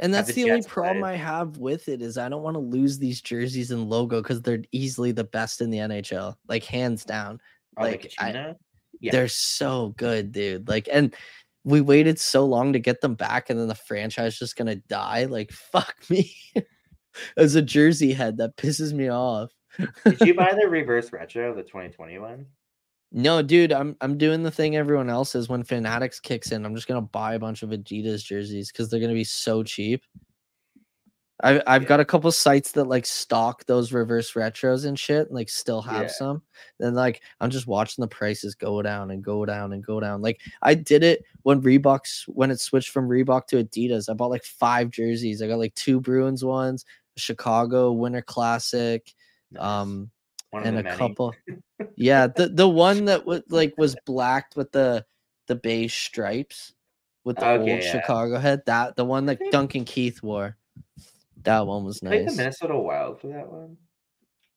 and 0.00 0.12
that's 0.12 0.32
the 0.32 0.42
the 0.42 0.50
only 0.50 0.62
problem. 0.64 1.04
I 1.04 1.14
have 1.14 1.56
with 1.58 1.88
it 1.88 2.02
is 2.02 2.18
I 2.18 2.28
don't 2.28 2.42
want 2.42 2.54
to 2.56 2.60
lose 2.60 2.98
these 2.98 3.20
jerseys 3.22 3.70
and 3.70 3.88
logo 3.88 4.20
because 4.22 4.42
they're 4.42 4.64
easily 4.72 5.12
the 5.12 5.22
best 5.24 5.60
in 5.60 5.70
the 5.70 5.78
NHL, 5.78 6.34
like 6.48 6.64
hands 6.64 7.04
down. 7.04 7.40
Oh, 7.78 7.82
Like, 7.84 8.12
like 8.18 8.34
I-? 8.34 8.54
Yeah. 9.00 9.12
They're 9.12 9.28
so 9.28 9.94
good, 9.98 10.32
dude. 10.32 10.68
Like, 10.68 10.88
and 10.90 11.14
we 11.66 11.80
waited 11.80 12.18
so 12.20 12.46
long 12.46 12.72
to 12.72 12.78
get 12.78 13.00
them 13.00 13.16
back, 13.16 13.50
and 13.50 13.58
then 13.58 13.66
the 13.66 13.74
franchise 13.74 14.38
just 14.38 14.56
gonna 14.56 14.76
die. 14.76 15.24
Like, 15.24 15.50
fuck 15.72 15.96
me. 16.08 16.32
As 17.36 17.54
a 17.54 17.62
jersey 17.62 18.12
head, 18.12 18.36
that 18.38 18.56
pisses 18.56 18.92
me 18.92 19.08
off. 19.08 19.50
Did 20.04 20.20
you 20.20 20.34
buy 20.34 20.54
the 20.60 20.68
reverse 20.68 21.12
retro, 21.12 21.54
the 21.54 21.62
2020 21.62 22.18
one? 22.18 22.46
No, 23.10 23.42
dude, 23.42 23.72
I'm 23.72 23.96
I'm 24.00 24.16
doing 24.16 24.42
the 24.42 24.50
thing 24.50 24.76
everyone 24.76 25.10
else 25.10 25.34
is 25.34 25.48
when 25.48 25.64
Fanatics 25.64 26.20
kicks 26.20 26.52
in. 26.52 26.64
I'm 26.64 26.74
just 26.74 26.86
gonna 26.86 27.02
buy 27.02 27.34
a 27.34 27.38
bunch 27.38 27.62
of 27.62 27.70
Adidas 27.70 28.24
jerseys 28.24 28.70
because 28.70 28.88
they're 28.88 29.00
gonna 29.00 29.12
be 29.12 29.24
so 29.24 29.62
cheap. 29.62 30.04
I've 31.42 31.62
I've 31.66 31.82
Yeah. 31.82 31.88
got 31.88 32.00
a 32.00 32.04
couple 32.04 32.32
sites 32.32 32.72
that 32.72 32.84
like 32.84 33.04
stock 33.04 33.66
those 33.66 33.92
reverse 33.92 34.32
retros 34.32 34.86
and 34.86 34.98
shit, 34.98 35.26
and 35.26 35.34
like 35.34 35.48
still 35.50 35.82
have 35.82 36.02
Yeah. 36.04 36.08
some. 36.08 36.42
Then 36.78 36.94
like 36.94 37.20
I'm 37.40 37.50
just 37.50 37.66
watching 37.66 38.02
the 38.02 38.08
prices 38.08 38.54
go 38.54 38.80
down 38.82 39.10
and 39.10 39.22
go 39.22 39.44
down 39.44 39.72
and 39.74 39.84
go 39.84 40.00
down. 40.00 40.22
Like 40.22 40.40
I 40.62 40.74
did 40.74 41.02
it 41.02 41.24
when 41.42 41.60
Reebok's 41.60 42.24
when 42.28 42.50
it 42.50 42.60
switched 42.60 42.90
from 42.90 43.08
Reebok 43.08 43.46
to 43.48 43.62
Adidas. 43.62 44.08
I 44.08 44.14
bought 44.14 44.30
like 44.30 44.44
five 44.44 44.90
jerseys. 44.90 45.42
I 45.42 45.48
got 45.48 45.58
like 45.58 45.74
two 45.74 46.00
Bruins 46.00 46.42
ones, 46.44 46.84
Chicago 47.16 47.92
Winter 47.92 48.22
Classic, 48.22 49.12
Nice. 49.50 49.62
um, 49.62 50.10
and 50.54 50.78
a 50.78 50.82
many. 50.82 50.96
couple 50.96 51.34
yeah 51.96 52.26
the 52.26 52.48
the 52.48 52.68
one 52.68 53.04
that 53.04 53.26
was 53.26 53.42
like 53.50 53.74
was 53.76 53.94
blacked 54.06 54.56
with 54.56 54.72
the 54.72 55.04
the 55.48 55.54
beige 55.54 55.92
stripes 55.94 56.72
with 57.24 57.36
the 57.36 57.46
Okay, 57.46 57.72
old 57.72 57.82
yeah. 57.82 57.90
chicago 57.92 58.38
head 58.38 58.62
that 58.66 58.96
the 58.96 59.04
one 59.04 59.26
that 59.26 59.38
duncan 59.50 59.84
keith 59.84 60.22
wore 60.22 60.56
that 61.46 61.66
one 61.66 61.84
was 61.84 62.02
I 62.04 62.08
think 62.10 62.30
the 62.30 62.36
Minnesota 62.36 62.76
Wild 62.76 63.20
for 63.20 63.28
that 63.28 63.50
one. 63.50 63.76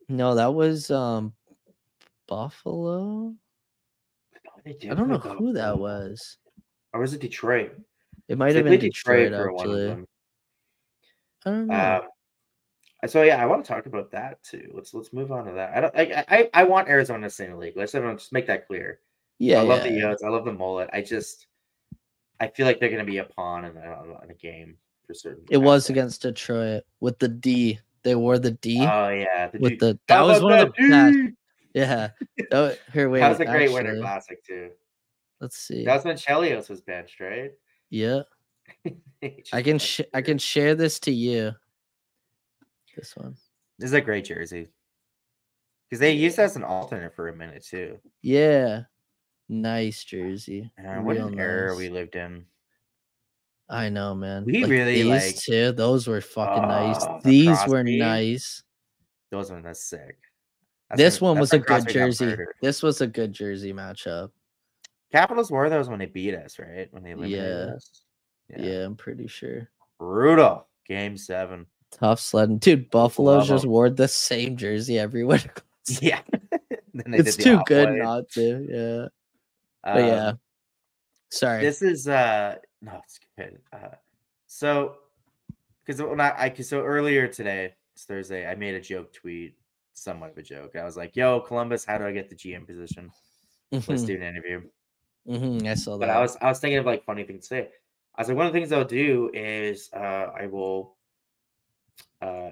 no 0.09 0.35
that 0.35 0.53
was 0.53 0.91
um 0.91 1.33
buffalo 2.27 3.29
No, 3.29 3.35
they 4.65 4.73
did 4.73 4.91
i 4.91 4.93
don't 4.95 5.07
know 5.07 5.17
who 5.17 5.53
that 5.53 5.77
was 5.79 6.37
Or 6.93 6.99
was 6.99 7.13
it 7.13 7.21
Detroit? 7.21 7.71
it 8.27 8.37
might 8.37 8.55
have 8.55 8.65
been 8.65 8.79
detroit, 8.79 9.31
for 9.31 9.51
one 9.51 9.65
of 9.65 9.71
actually 9.71 9.85
them. 9.87 10.05
i 11.45 11.49
don't 11.49 11.67
know 11.67 12.01
Um, 12.01 12.01
so 13.07 13.23
yeah, 13.23 13.41
I 13.41 13.45
want 13.45 13.63
to 13.63 13.71
talk 13.71 13.85
about 13.85 14.11
that 14.11 14.43
too. 14.43 14.71
Let's 14.73 14.93
let's 14.93 15.13
move 15.13 15.31
on 15.31 15.45
to 15.45 15.53
that. 15.53 15.71
I 15.73 15.79
don't. 15.79 15.95
I 15.95 16.25
I, 16.27 16.49
I 16.53 16.63
want 16.65 16.89
Arizona 16.89 17.27
to 17.27 17.29
stay 17.29 17.45
in 17.45 17.51
the 17.51 17.57
league. 17.57 17.77
Let's 17.77 17.93
just 17.93 18.33
make 18.33 18.45
that 18.47 18.67
clear. 18.67 18.99
yeah 19.39 19.59
I 19.59 19.63
love 19.63 19.85
yeah. 19.85 19.91
the 19.93 19.99
Yotes. 20.01 20.23
I 20.25 20.27
love 20.27 20.43
the 20.43 20.51
mullet. 20.51 20.89
I 20.91 21.01
just 21.01 21.47
I 22.41 22.47
feel 22.47 22.65
like 22.65 22.79
they're 22.81 22.89
going 22.89 23.05
to 23.05 23.09
be 23.09 23.19
a 23.19 23.23
pawn 23.23 23.63
in 23.63 23.73
the, 23.73 23.83
in 24.23 24.31
a 24.31 24.33
game 24.33 24.75
for 25.09 25.15
certain. 25.15 25.43
it 25.49 25.57
was 25.57 25.89
against 25.89 26.21
detroit 26.21 26.83
with 26.99 27.17
the 27.17 27.27
d 27.27 27.79
they 28.03 28.13
wore 28.13 28.37
the 28.37 28.51
d 28.51 28.77
Oh 28.85 29.09
yeah, 29.09 29.47
the 29.49 29.57
with 29.57 29.71
dude- 29.71 29.79
the 29.79 29.99
that 30.07 30.17
How 30.19 30.27
was 30.27 30.41
one 30.43 30.59
of 30.59 30.71
the 30.77 30.87
that 30.89 31.33
yeah 31.73 32.09
that 32.51 32.59
was, 32.59 32.77
here 32.93 33.09
wait 33.09 33.21
That 33.21 33.29
was 33.29 33.39
a 33.39 33.45
great 33.45 33.71
winter 33.73 33.97
classic 33.99 34.43
too. 34.45 34.69
let's 35.41 35.57
see 35.57 35.83
That's 35.83 36.05
when 36.05 36.15
Chelios 36.15 36.69
was 36.69 36.81
benched, 36.81 37.19
right? 37.19 37.51
yeah 37.89 38.21
I 39.51 39.63
can 39.63 39.79
sh- 39.79 40.01
I 40.13 40.21
can 40.21 40.37
share 40.37 40.75
this 40.75 40.99
to 41.01 41.11
you. 41.11 41.53
This 42.95 43.15
one. 43.17 43.35
This 43.79 43.87
is 43.89 43.93
a 43.93 44.01
great 44.01 44.25
jersey. 44.25 44.69
Because 45.89 45.99
they 45.99 46.11
used 46.11 46.37
as 46.37 46.55
an 46.55 46.63
alternate 46.63 47.15
for 47.15 47.29
a 47.29 47.35
minute 47.35 47.65
too. 47.65 47.97
Yeah. 48.21 48.83
Nice 49.49 50.03
jersey. 50.03 50.71
Man, 50.77 51.03
what 51.03 51.17
an 51.17 51.39
era 51.39 51.75
we 51.75 51.89
lived 51.89 52.15
in. 52.15 52.45
I 53.69 53.89
know, 53.89 54.15
man. 54.15 54.45
We 54.45 54.63
really, 54.63 55.03
these 55.03 55.07
like- 55.07 55.35
two. 55.37 55.71
Those 55.71 56.07
were 56.07 56.21
fucking 56.21 56.63
nice. 56.67 56.97
Oh, 57.01 57.19
the 57.23 57.29
These 57.29 57.67
were 57.67 57.83
nice. 57.83 58.63
Those 59.31 59.51
ones 59.51 59.63
that's 59.63 59.83
sick. 59.83 60.17
That's 60.89 60.97
this 60.97 61.21
when- 61.21 61.31
one 61.33 61.39
was 61.39 61.53
a 61.53 61.59
good 61.59 61.87
jersey. 61.87 62.35
This 62.61 62.81
was 62.81 63.01
a 63.01 63.07
good 63.07 63.31
jersey 63.31 63.73
matchup. 63.73 64.31
Capitals 65.11 65.51
wore 65.51 65.69
those 65.69 65.87
when 65.89 65.99
they 65.99 66.07
beat 66.07 66.33
us, 66.35 66.57
right? 66.59 66.87
When 66.91 67.03
they 67.03 67.11
eliminated 67.11 67.67
Yeah. 67.69 67.75
us. 67.75 68.03
Yeah. 68.57 68.85
I'm 68.85 68.95
pretty 68.95 69.27
sure. 69.27 69.69
Brutal. 69.99 70.67
Game 70.87 71.15
seven. 71.17 71.67
Tough 71.91 72.19
sledding. 72.19 72.57
Dude, 72.57 72.89
Buffalo 72.89 73.37
Love 73.37 73.47
just 73.47 73.65
wore 73.65 73.89
the 73.89 74.07
same 74.07 74.57
jersey 74.57 74.97
everywhere. 74.99 75.41
Yeah. 76.01 76.21
Then 76.93 77.11
they 77.11 77.17
it's 77.19 77.35
too 77.37 77.61
good 77.65 77.89
not 77.97 78.29
to. 78.31 78.67
Yeah. 78.69 79.07
But 79.93 80.03
yeah. 80.05 80.25
Um, 80.27 80.39
Sorry. 81.31 81.61
This 81.63 81.81
is 81.81 82.07
uh 82.07 82.55
no, 82.81 82.99
it's 83.03 83.19
good. 83.37 83.59
Uh, 83.73 83.95
so 84.47 84.95
because 85.85 86.01
when 86.01 86.21
I, 86.21 86.33
I 86.37 86.53
so 86.61 86.81
earlier 86.81 87.27
today, 87.27 87.73
it's 87.93 88.05
Thursday, 88.05 88.47
I 88.47 88.55
made 88.55 88.75
a 88.75 88.81
joke 88.81 89.13
tweet, 89.13 89.55
somewhat 89.93 90.31
of 90.31 90.37
a 90.37 90.43
joke. 90.43 90.75
I 90.75 90.83
was 90.83 90.97
like, 90.97 91.15
"Yo, 91.15 91.39
Columbus, 91.41 91.85
how 91.85 91.97
do 91.97 92.05
I 92.05 92.11
get 92.11 92.29
the 92.29 92.35
GM 92.35 92.65
position? 92.65 93.11
Let's 93.71 94.03
do 94.03 94.15
an 94.15 94.23
interview." 94.23 94.61
Mm-hmm, 95.27 95.67
I 95.67 95.73
saw 95.73 95.97
that. 95.97 96.07
But 96.07 96.09
I 96.09 96.21
was 96.21 96.37
I 96.41 96.47
was 96.47 96.59
thinking 96.59 96.77
of 96.77 96.85
like 96.85 97.05
funny 97.05 97.23
things 97.23 97.47
to 97.47 97.47
say. 97.47 97.69
I 98.15 98.21
was 98.21 98.27
like, 98.27 98.37
one 98.37 98.47
of 98.47 98.53
the 98.53 98.59
things 98.59 98.71
I'll 98.71 98.83
do 98.83 99.31
is 99.33 99.89
uh, 99.93 100.27
I 100.37 100.47
will 100.47 100.97
uh, 102.21 102.51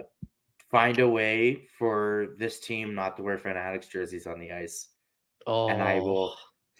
find 0.71 0.99
a 0.99 1.07
way 1.07 1.67
for 1.77 2.35
this 2.37 2.59
team 2.59 2.95
not 2.95 3.17
to 3.17 3.23
wear 3.23 3.37
Fanatics 3.37 3.87
jerseys 3.87 4.27
on 4.27 4.39
the 4.39 4.51
ice, 4.51 4.89
oh, 5.45 5.69
and 5.69 5.81
I 5.81 5.99
will 5.99 6.35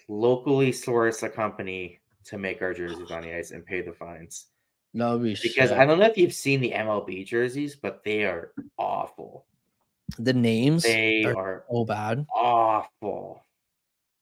locally 0.08 0.72
source 0.72 1.22
a 1.22 1.28
company 1.28 2.00
to 2.26 2.38
make 2.38 2.62
our 2.62 2.74
jerseys 2.74 3.10
on 3.10 3.22
the 3.22 3.34
ice 3.34 3.50
and 3.52 3.64
pay 3.64 3.80
the 3.82 3.92
fines. 3.92 4.46
No, 4.94 5.18
be 5.18 5.36
Because 5.42 5.70
sick. 5.70 5.78
I 5.78 5.84
don't 5.84 5.98
know 5.98 6.06
if 6.06 6.16
you've 6.18 6.32
seen 6.34 6.60
the 6.60 6.72
MLB 6.72 7.26
jerseys, 7.26 7.76
but 7.76 8.02
they 8.04 8.24
are 8.24 8.52
awful. 8.78 9.46
the 10.18 10.32
names 10.32 10.82
They 10.82 11.24
are 11.24 11.36
are 11.36 11.64
so 11.70 11.84
bad. 11.84 12.26
awful. 12.34 13.44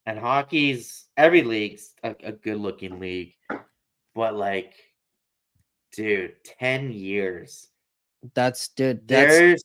And 0.05 0.19
hockey's 0.19 1.05
every 1.17 1.41
league's 1.43 1.93
a, 2.03 2.15
a 2.23 2.31
good 2.31 2.57
looking 2.57 2.99
league, 2.99 3.33
but 4.15 4.35
like, 4.35 4.73
dude, 5.93 6.35
10 6.59 6.91
years. 6.91 7.67
That's 8.33 8.67
dude. 8.69 9.07
That's 9.07 9.27
There's 9.37 9.63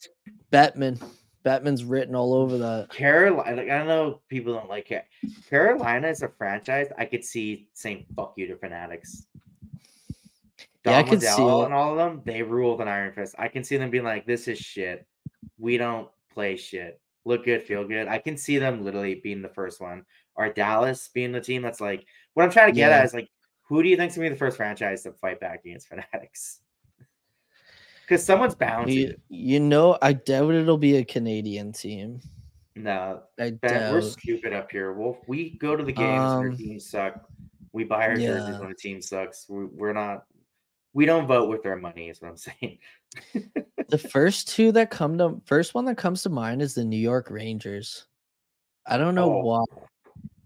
Bettman. 0.52 1.02
Bettman's 1.44 1.84
written 1.84 2.14
all 2.14 2.34
over 2.34 2.58
that. 2.58 2.88
Carolina. 2.90 3.56
Like, 3.56 3.70
I 3.70 3.84
know 3.84 4.20
people 4.28 4.54
don't 4.54 4.68
like 4.68 4.90
it. 4.92 5.04
Carolina 5.48 6.08
is 6.08 6.22
a 6.22 6.28
franchise 6.28 6.88
I 6.96 7.04
could 7.04 7.24
see 7.24 7.68
saying 7.72 8.06
fuck 8.14 8.34
you 8.36 8.46
to 8.48 8.56
fanatics. 8.56 9.26
Yeah, 10.84 10.98
I 10.98 11.02
could 11.04 11.22
see 11.22 11.28
it. 11.28 11.64
and 11.64 11.72
all 11.74 11.92
of 11.92 11.96
them, 11.96 12.22
they 12.24 12.42
rule 12.42 12.72
with 12.72 12.80
an 12.80 12.88
iron 12.88 13.12
fist. 13.12 13.36
I 13.38 13.48
can 13.48 13.62
see 13.62 13.76
them 13.76 13.90
being 13.90 14.04
like, 14.04 14.26
this 14.26 14.48
is 14.48 14.58
shit. 14.58 15.06
We 15.58 15.76
don't 15.78 16.08
play 16.32 16.56
shit. 16.56 17.00
Look 17.24 17.44
good, 17.44 17.62
feel 17.62 17.86
good. 17.86 18.08
I 18.08 18.18
can 18.18 18.36
see 18.36 18.58
them 18.58 18.84
literally 18.84 19.16
being 19.16 19.42
the 19.42 19.48
first 19.48 19.80
one. 19.80 20.04
Or 20.34 20.48
Dallas 20.48 21.08
being 21.14 21.30
the 21.30 21.40
team 21.40 21.62
that's 21.62 21.80
like, 21.80 22.04
what 22.34 22.44
I'm 22.44 22.50
trying 22.50 22.68
to 22.68 22.72
get 22.72 22.90
Yeah. 22.90 22.98
at 22.98 23.04
is 23.04 23.14
like, 23.14 23.28
who 23.68 23.82
do 23.82 23.88
you 23.88 23.96
think's 23.96 24.16
gonna 24.16 24.26
be 24.26 24.30
the 24.32 24.38
first 24.38 24.56
franchise 24.56 25.02
to 25.04 25.12
fight 25.12 25.38
back 25.38 25.64
against 25.64 25.88
fanatics? 25.88 26.60
Because 28.02 28.24
someone's 28.24 28.54
bound 28.54 28.88
to. 28.88 28.92
You, 28.92 29.16
you 29.28 29.60
know, 29.60 29.96
I 30.02 30.12
doubt 30.12 30.54
it'll 30.54 30.78
be 30.78 30.96
a 30.96 31.04
Canadian 31.04 31.72
team. 31.72 32.20
No, 32.74 33.22
I 33.38 33.50
Ben, 33.50 33.92
we're 33.92 34.00
stupid 34.00 34.52
up 34.52 34.70
here. 34.70 34.92
We'll 34.92 35.18
we 35.26 35.50
go 35.58 35.76
to 35.76 35.84
the 35.84 35.92
games 35.92 36.20
when 36.20 36.38
our 36.38 36.48
Um, 36.48 36.56
teams 36.56 36.88
suck. 36.88 37.28
We 37.72 37.84
buy 37.84 38.06
our 38.08 38.16
jerseys 38.16 38.58
when 38.58 38.68
the 38.68 38.74
team 38.74 39.00
sucks. 39.02 39.46
We, 39.48 39.66
we're 39.66 39.92
not. 39.92 40.24
We 40.94 41.04
don't 41.06 41.26
vote 41.26 41.48
with 41.48 41.64
our 41.66 41.76
money. 41.76 42.08
Is 42.08 42.20
what 42.20 42.30
I'm 42.30 42.36
saying. 42.36 42.78
The 43.88 43.98
first 43.98 44.48
two 44.48 44.72
that 44.72 44.90
come 44.90 45.18
to 45.18 45.40
first 45.44 45.74
one 45.74 45.84
that 45.84 45.96
comes 45.98 46.22
to 46.22 46.30
mind 46.30 46.62
is 46.62 46.74
the 46.74 46.84
New 46.84 46.96
York 46.98 47.30
Rangers. 47.30 48.06
I 48.86 48.96
don't 48.98 49.14
know 49.14 49.32
Oh. 49.32 49.44
why. 49.44 49.64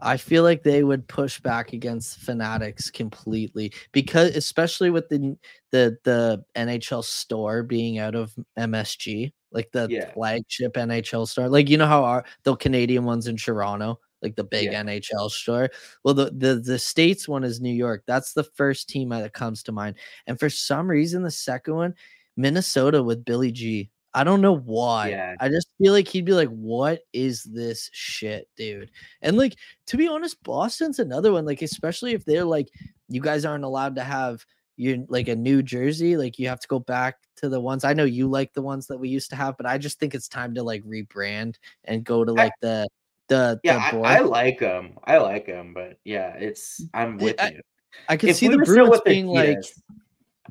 I 0.00 0.16
feel 0.18 0.42
like 0.42 0.62
they 0.62 0.84
would 0.84 1.08
push 1.08 1.40
back 1.40 1.72
against 1.72 2.18
Fanatics 2.20 2.90
completely 2.90 3.72
because 3.92 4.36
especially 4.36 4.90
with 4.90 5.08
the 5.08 5.36
the 5.72 5.96
the 6.04 6.44
NHL 6.56 7.02
store 7.04 7.62
being 7.62 7.98
out 7.98 8.14
of 8.14 8.34
MSG, 8.58 9.32
like 9.52 9.70
the 9.72 9.88
Yeah. 9.90 10.12
flagship 10.12 10.74
NHL 10.76 11.26
store. 11.26 11.48
Like 11.48 11.68
you 11.70 11.78
know 11.78 11.86
how 11.86 12.04
our 12.04 12.24
the 12.44 12.56
Canadian 12.56 13.04
ones 13.04 13.26
in 13.26 13.36
Toronto, 13.36 13.98
like 14.22 14.36
the 14.36 14.44
big 14.44 14.72
Yeah. 14.72 14.82
NHL 14.82 15.30
store. 15.30 15.70
Well, 16.04 16.14
the, 16.14 16.30
the 16.30 16.56
the 16.56 16.78
states 16.78 17.26
one 17.28 17.44
is 17.44 17.60
New 17.60 17.72
York. 17.74 18.04
That's 18.06 18.32
the 18.34 18.44
first 18.44 18.88
team 18.88 19.08
that 19.10 19.32
comes 19.32 19.62
to 19.64 19.72
mind. 19.72 19.96
And 20.26 20.38
for 20.38 20.50
some 20.50 20.88
reason, 20.88 21.22
the 21.22 21.30
second 21.30 21.74
one, 21.74 21.94
Minnesota 22.36 23.02
with 23.02 23.24
Billy 23.24 23.50
G. 23.52 23.90
I 24.16 24.24
don't 24.24 24.40
know 24.40 24.56
why. 24.56 25.10
Yeah. 25.10 25.34
I 25.38 25.48
just 25.50 25.68
feel 25.78 25.92
like 25.92 26.08
he'd 26.08 26.24
be 26.24 26.32
like, 26.32 26.48
"What 26.48 27.00
is 27.12 27.42
this 27.44 27.90
shit, 27.92 28.48
dude?" 28.56 28.90
And 29.20 29.36
like, 29.36 29.56
to 29.88 29.96
be 29.98 30.08
honest, 30.08 30.42
Boston's 30.42 30.98
another 30.98 31.32
one. 31.32 31.44
Like, 31.44 31.60
especially 31.60 32.12
if 32.14 32.24
they're 32.24 32.44
like, 32.44 32.68
you 33.08 33.20
guys 33.20 33.44
aren't 33.44 33.64
allowed 33.64 33.94
to 33.96 34.02
have 34.02 34.44
you 34.78 35.04
like 35.08 35.28
a 35.28 35.36
new 35.36 35.62
jersey. 35.62 36.16
Like, 36.16 36.38
you 36.38 36.48
have 36.48 36.60
to 36.60 36.68
go 36.68 36.78
back 36.78 37.16
to 37.36 37.50
the 37.50 37.60
ones. 37.60 37.84
I 37.84 37.92
know 37.92 38.04
you 38.04 38.26
like 38.28 38.54
the 38.54 38.62
ones 38.62 38.86
that 38.86 38.98
we 38.98 39.10
used 39.10 39.30
to 39.30 39.36
have, 39.36 39.56
but 39.58 39.66
I 39.66 39.76
just 39.78 40.00
think 40.00 40.14
it's 40.14 40.28
time 40.28 40.54
to 40.54 40.62
like 40.62 40.82
rebrand 40.84 41.56
and 41.84 42.02
go 42.02 42.24
to 42.24 42.32
I- 42.32 42.44
like 42.44 42.52
the 42.62 42.88
the 43.28 43.60
Yeah, 43.64 43.90
the 43.90 43.98
I, 43.98 44.16
I 44.16 44.20
like 44.20 44.60
them. 44.60 44.98
I 45.04 45.18
like 45.18 45.44
them, 45.46 45.74
but 45.74 45.98
yeah, 46.04 46.34
it's. 46.38 46.82
I'm 46.94 47.18
with 47.18 47.38
I- 47.38 47.50
you. 47.50 47.60
I 48.08 48.16
can 48.16 48.28
If 48.30 48.36
see 48.36 48.48
we 48.48 48.56
the 48.56 48.64
Bruins 48.64 49.00
being 49.04 49.26
like, 49.26 49.58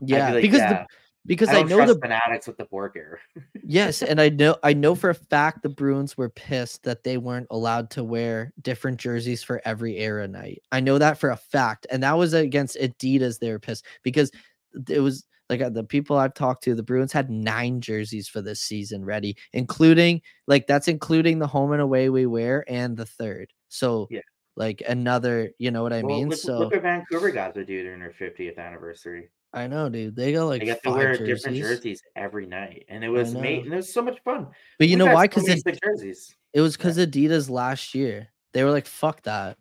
yeah, 0.01 0.29
be 0.29 0.33
like, 0.33 0.41
because 0.41 0.59
yeah, 0.59 0.69
the 0.83 0.87
because 1.25 1.49
I 1.49 1.59
I, 1.59 1.63
know 1.63 1.85
the 1.85 1.99
fanatics 1.99 2.47
with 2.47 2.57
the 2.57 2.65
Bork 2.65 2.95
era. 2.95 3.17
Yes, 3.67 4.01
and 4.03 4.21
I 4.21 4.29
know 4.29 4.57
I 4.63 4.73
know 4.73 4.93
for 4.95 5.09
a 5.09 5.15
fact 5.15 5.63
the 5.63 5.69
Bruins 5.69 6.15
were 6.17 6.29
pissed 6.29 6.83
that 6.83 7.03
they 7.03 7.17
weren't 7.17 7.47
allowed 7.49 7.89
to 7.91 8.03
wear 8.03 8.53
different 8.61 8.99
jerseys 8.99 9.41
for 9.43 9.61
every 9.65 9.97
era 9.97 10.27
night. 10.27 10.61
I 10.71 10.81
know 10.81 10.97
that 10.99 11.17
for 11.19 11.31
a 11.31 11.37
fact, 11.37 11.87
and 11.89 12.03
that 12.03 12.17
was 12.17 12.33
against 12.33 12.77
Adidas. 12.77 13.39
They 13.39 13.51
were 13.51 13.59
pissed 13.59 13.85
because 14.03 14.31
it 14.89 14.99
was 14.99 15.25
like 15.49 15.61
uh, 15.61 15.69
the 15.69 15.83
people 15.83 16.17
I've 16.17 16.33
talked 16.33 16.63
to. 16.65 16.75
The 16.75 16.83
Bruins 16.83 17.11
had 17.11 17.29
nine 17.29 17.81
jerseys 17.81 18.27
for 18.27 18.41
this 18.41 18.61
season 18.61 19.03
ready, 19.03 19.35
including 19.53 20.21
like 20.47 20.67
that's 20.67 20.87
including 20.87 21.39
the 21.39 21.47
home 21.47 21.71
and 21.71 21.81
away 21.81 22.09
we 22.09 22.25
wear 22.25 22.63
and 22.67 22.95
the 22.95 23.05
third. 23.05 23.51
So 23.69 24.07
Yeah. 24.11 24.21
like 24.55 24.83
another, 24.87 25.51
you 25.57 25.71
know 25.71 25.83
what 25.83 25.93
I 25.93 26.01
Well, 26.01 26.17
mean? 26.17 26.29
look, 26.29 26.37
so 26.39 26.59
look 26.59 26.71
what 26.71 26.81
Vancouver 26.81 27.31
got 27.31 27.53
to 27.55 27.65
do 27.65 27.83
during 27.83 27.99
their 27.99 28.13
50th 28.13 28.57
anniversary. 28.57 29.29
I 29.55 29.67
know, 29.67 29.89
dude. 29.89 30.15
They 30.15 30.33
got 30.33 30.45
like 30.45 30.61
They 30.61 30.67
got 30.67 30.83
to 30.83 30.91
wear 30.91 31.15
jerseys. 31.17 31.43
different 31.43 31.57
jerseys 31.57 32.03
every 32.15 32.45
night, 32.45 32.85
and 32.89 33.03
it 33.03 33.09
was 33.09 33.33
made. 33.33 33.63
And 33.65 33.73
it 33.73 33.77
was 33.77 33.91
so 33.93 34.01
much 34.01 34.19
fun. 34.23 34.47
But 34.77 34.89
you 34.89 34.97
We've 34.97 35.05
know 35.07 35.13
why? 35.13 35.27
Because 35.27 35.47
it, 35.47 35.63
jerseys. 35.83 36.35
it 36.53 36.61
was 36.61 36.75
because 36.75 36.97
Adidas 36.97 37.49
last 37.49 37.95
year. 37.95 38.27
They 38.53 38.63
were 38.63 38.71
like, 38.71 38.85
"Fuck 38.85 39.23
that." 39.23 39.57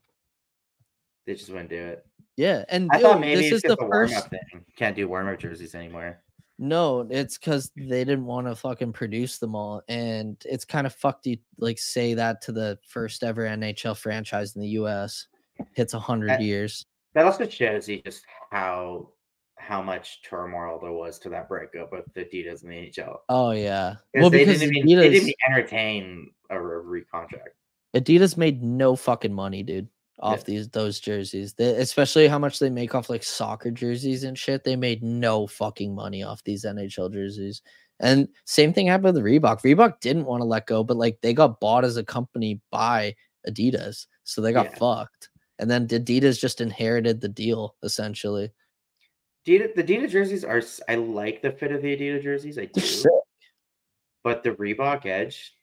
They 1.26 1.34
just 1.34 1.48
wouldn't 1.50 1.70
do 1.70 1.76
it. 1.76 2.04
Yeah, 2.36 2.64
and 2.68 2.90
I 2.92 2.98
yo, 2.98 3.02
thought 3.12 3.20
maybe 3.20 3.42
this 3.42 3.52
it's 3.52 3.64
is 3.64 3.68
the 3.70 3.76
warm 3.80 4.08
first. 4.08 4.28
thing. 4.28 4.64
Can't 4.76 4.96
do 4.96 5.06
warm 5.08 5.28
up 5.28 5.38
jerseys 5.38 5.74
anymore. 5.74 6.20
No, 6.58 7.06
it's 7.10 7.36
because 7.38 7.70
they 7.76 8.04
didn't 8.04 8.26
want 8.26 8.46
to 8.46 8.54
fucking 8.54 8.92
produce 8.92 9.38
them 9.38 9.54
all, 9.54 9.82
and 9.88 10.36
it's 10.44 10.64
kind 10.64 10.86
of 10.86 10.94
fucked. 10.94 11.26
You 11.26 11.38
like 11.58 11.78
say 11.78 12.14
that 12.14 12.42
to 12.42 12.52
the 12.52 12.78
first 12.88 13.22
ever 13.24 13.42
NHL 13.44 13.96
franchise 13.96 14.54
in 14.54 14.62
the 14.62 14.68
U.S. 14.68 15.26
Hits 15.72 15.94
a 15.94 15.98
hundred 16.00 16.40
years. 16.40 16.86
That 17.14 17.26
also 17.26 17.48
shows 17.48 17.88
you 17.88 18.02
just 18.02 18.24
how 18.50 19.10
how 19.65 19.82
much 19.82 20.23
turmoil 20.23 20.78
there 20.81 20.93
was 20.93 21.19
to 21.20 21.28
that 21.31 21.49
breakup 21.49 21.91
with 21.93 22.05
the 22.15 22.24
Adidas 22.24 22.62
and 22.62 22.70
the 22.73 22.77
NHL. 22.77 23.16
Oh 23.28 23.51
yeah. 23.53 23.97
Well, 24.15 24.31
they 24.31 24.45
because 24.45 24.61
didn't 24.61 24.77
even 24.77 24.86
they 24.86 24.95
Adidas, 24.95 25.03
didn't 25.12 25.23
even 25.23 25.35
entertain 25.49 26.31
a 26.51 26.61
re 26.61 27.03
contract. 27.03 27.51
Adidas 27.95 28.36
made 28.36 28.62
no 28.62 28.95
fucking 28.97 29.32
money, 29.32 29.62
dude, 29.62 29.89
off 30.20 30.39
Yeah. 30.41 30.45
these 30.47 30.69
those 30.69 31.01
jerseys. 31.01 31.55
They, 31.55 31.77
especially 31.77 32.28
how 32.28 32.39
much 32.39 32.59
they 32.59 32.70
make 32.70 32.95
off 32.95 33.09
like 33.09 33.23
soccer 33.23 33.70
jerseys 33.70 34.24
and 34.24 34.39
shit. 34.39 34.65
They 34.65 34.77
made 34.77 35.03
no 35.03 35.47
fucking 35.47 35.95
money 35.95 36.23
off 36.23 36.45
these 36.45 36.65
NHL 36.65 37.12
jerseys. 37.12 37.62
And 38.01 38.28
same 38.45 38.73
thing 38.73 38.89
happened 38.89 39.15
with 39.15 39.24
Reebok. 39.24 39.62
Reebok 39.62 40.01
didn't 40.01 40.24
want 40.27 40.41
to 40.41 40.45
let 40.47 40.66
go, 40.66 40.82
but 40.85 40.97
like 40.97 41.20
they 41.23 41.32
got 41.32 41.61
bought 41.61 41.85
as 41.85 41.97
a 41.97 42.05
company 42.05 42.61
by 42.70 43.15
Adidas, 43.49 44.07
so 44.24 44.41
they 44.41 44.53
got 44.53 44.66
Yeah. 44.66 44.74
fucked. 44.77 45.31
And 45.61 45.70
then 45.70 45.86
Adidas 45.86 46.41
just 46.41 46.61
inherited 46.61 47.20
the 47.20 47.28
deal 47.28 47.77
essentially. 47.85 48.51
Adidas, 49.46 49.74
the 49.74 49.84
Adidas 49.84 50.10
jerseys 50.10 50.44
are. 50.44 50.62
I 50.88 50.94
like 50.96 51.42
the 51.42 51.52
fit 51.52 51.72
of 51.72 51.82
the 51.82 51.96
Adidas 51.96 52.22
jerseys. 52.22 52.58
I 52.58 52.66
do, 52.66 53.20
but 54.22 54.42
the 54.42 54.50
Reebok 54.52 55.06
Edge 55.06 55.54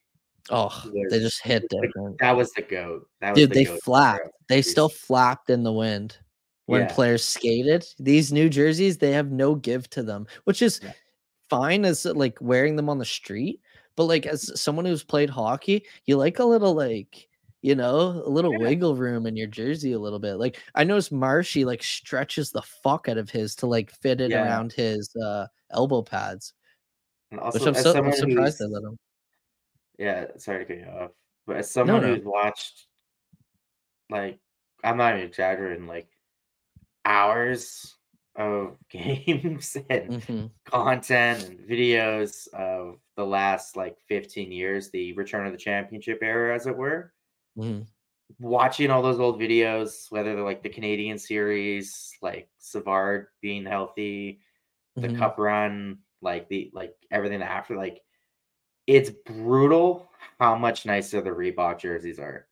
Oh, 0.49 0.83
they 1.09 1.19
just 1.19 1.43
hit 1.43 1.63
different. 1.69 2.17
that 2.19 2.35
was 2.35 2.51
the 2.53 2.61
goat. 2.63 3.07
That 3.19 3.31
was 3.31 3.39
Dude, 3.39 3.49
the 3.51 3.53
they 3.53 3.65
goat 3.65 3.79
flapped. 3.83 4.29
They 4.49 4.61
still 4.61 4.89
flapped 4.89 5.49
in 5.49 5.63
the 5.63 5.71
wind 5.71 6.17
when 6.65 6.81
Yeah. 6.81 6.93
players 6.93 7.23
skated. 7.23 7.85
These 7.99 8.33
new 8.33 8.49
jerseys, 8.49 8.97
they 8.97 9.11
have 9.11 9.31
no 9.31 9.55
give 9.55 9.89
to 9.91 10.03
them, 10.03 10.25
which 10.45 10.61
is 10.61 10.79
Yeah. 10.81 10.93
fine 11.49 11.85
as 11.85 12.05
like 12.05 12.37
wearing 12.41 12.75
them 12.75 12.89
on 12.89 12.97
the 12.97 13.05
street. 13.05 13.61
But 13.95 14.05
like 14.05 14.25
as 14.25 14.45
mm-hmm. 14.45 14.55
someone 14.55 14.85
who's 14.85 15.03
played 15.03 15.29
hockey, 15.29 15.85
you 16.05 16.17
like 16.17 16.39
a 16.39 16.45
little 16.45 16.73
like 16.73 17.27
you 17.61 17.75
know 17.75 17.97
a 18.25 18.29
little 18.29 18.57
Yeah. 18.57 18.57
wiggle 18.57 18.95
room 18.95 19.25
in 19.27 19.35
your 19.37 19.47
jersey 19.47 19.91
a 19.93 19.99
little 19.99 20.19
bit. 20.19 20.35
Like 20.35 20.61
I 20.75 20.83
noticed 20.83 21.11
Marshy 21.11 21.65
like 21.65 21.83
stretches 21.83 22.51
the 22.51 22.61
fuck 22.61 23.07
out 23.09 23.17
of 23.17 23.29
his 23.29 23.55
to 23.57 23.67
like 23.67 23.91
fit 23.91 24.21
it 24.21 24.33
Yeah. 24.33 24.35
around 24.35 24.73
his 24.73 25.09
uh 25.23 25.47
elbow 25.71 26.01
pads, 26.03 26.53
also, 27.37 27.65
which 27.65 27.65
I'm 27.65 27.75
so 27.75 27.95
I'm 28.03 28.11
surprised 28.11 28.59
they 28.59 28.65
let 28.65 28.83
him. 28.83 28.97
Yeah, 29.97 30.37
sorry 30.37 30.65
to 30.65 30.75
cut 30.75 30.85
you 30.85 30.91
off, 30.91 31.11
but 31.45 31.57
as 31.57 31.71
someone 31.71 32.01
no. 32.01 32.01
who's 32.03 32.23
watched, 32.23 32.87
like, 34.09 34.39
I'm 34.83 34.97
not 34.97 35.15
even 35.15 35.27
exaggerating, 35.27 35.87
like, 35.87 36.09
hours 37.05 37.97
of 38.35 38.77
games 38.89 39.77
and 39.89 40.11
Mhm. 40.11 40.51
content 40.65 41.43
and 41.45 41.59
videos 41.69 42.47
of 42.53 42.99
the 43.17 43.25
last 43.25 43.75
like 43.77 43.99
15 44.07 44.51
years, 44.51 44.91
the 44.91 45.13
return 45.13 45.45
of 45.47 45.53
the 45.53 45.59
championship 45.59 46.19
era, 46.23 46.55
as 46.55 46.67
it 46.67 46.77
were. 46.77 47.13
Mhm. 47.57 47.85
Watching 48.39 48.89
all 48.89 49.01
those 49.01 49.19
old 49.19 49.39
videos, 49.39 50.09
whether 50.11 50.35
they're 50.35 50.43
like 50.43 50.63
the 50.63 50.69
Canadian 50.69 51.17
series, 51.17 52.11
like 52.21 52.49
Savard 52.57 53.27
being 53.41 53.65
healthy, 53.65 54.41
the 54.95 55.09
Mhm. 55.09 55.17
cup 55.17 55.37
run, 55.37 55.99
like 56.21 56.47
the 56.49 56.71
like 56.73 56.95
everything 57.11 57.41
after, 57.41 57.75
like 57.75 58.01
it's 58.87 59.09
brutal 59.09 60.11
how 60.39 60.55
much 60.55 60.85
nicer 60.85 61.21
the 61.21 61.29
Reebok 61.29 61.79
jerseys 61.79 62.19
are. 62.19 62.47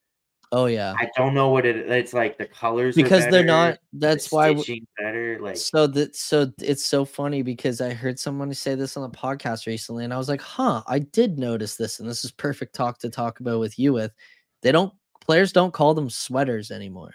Oh 0.52 0.66
yeah, 0.66 0.96
I 0.98 1.10
don't 1.16 1.34
know 1.36 1.50
what 1.50 1.66
it. 1.66 1.76
It's 1.78 2.14
like 2.14 2.38
the 2.38 2.46
colors 2.48 2.98
are 2.98 3.04
because 3.04 3.22
they're 3.30 3.44
better, 3.44 3.46
not. 3.46 3.80
the 3.94 4.00
That's 4.00 4.32
why. 4.32 4.48
w- 4.48 4.64
stitching 4.64 4.88
better. 4.98 5.40
Like 5.40 5.58
so 5.58 5.86
that 5.88 6.16
so 6.16 6.52
it's 6.60 6.86
so 6.86 7.06
funny 7.06 7.42
because 7.44 7.82
I 7.82 7.94
heard 7.94 8.20
someone 8.20 8.54
say 8.54 8.76
this 8.76 8.98
on 8.98 9.04
the 9.10 9.16
podcast 9.18 9.68
recently, 9.68 10.04
and 10.04 10.14
I 10.14 10.18
was 10.18 10.28
like, 10.28 10.42
"Huh, 10.42 10.84
I 10.88 11.00
did 11.00 11.38
notice 11.38 11.76
this, 11.76 12.00
and 12.00 12.10
this 12.10 12.26
is 12.26 12.32
perfect 12.32 12.74
talk 12.76 12.98
to 13.00 13.10
talk 13.10 13.40
about 13.40 13.60
with 13.60 13.78
you 13.80 13.94
with." 13.94 14.12
They 14.62 14.72
don't 14.72 14.94
players 15.22 15.52
don't 15.52 15.74
call 15.74 15.94
them 15.94 16.10
sweaters 16.10 16.72
anymore 16.72 17.14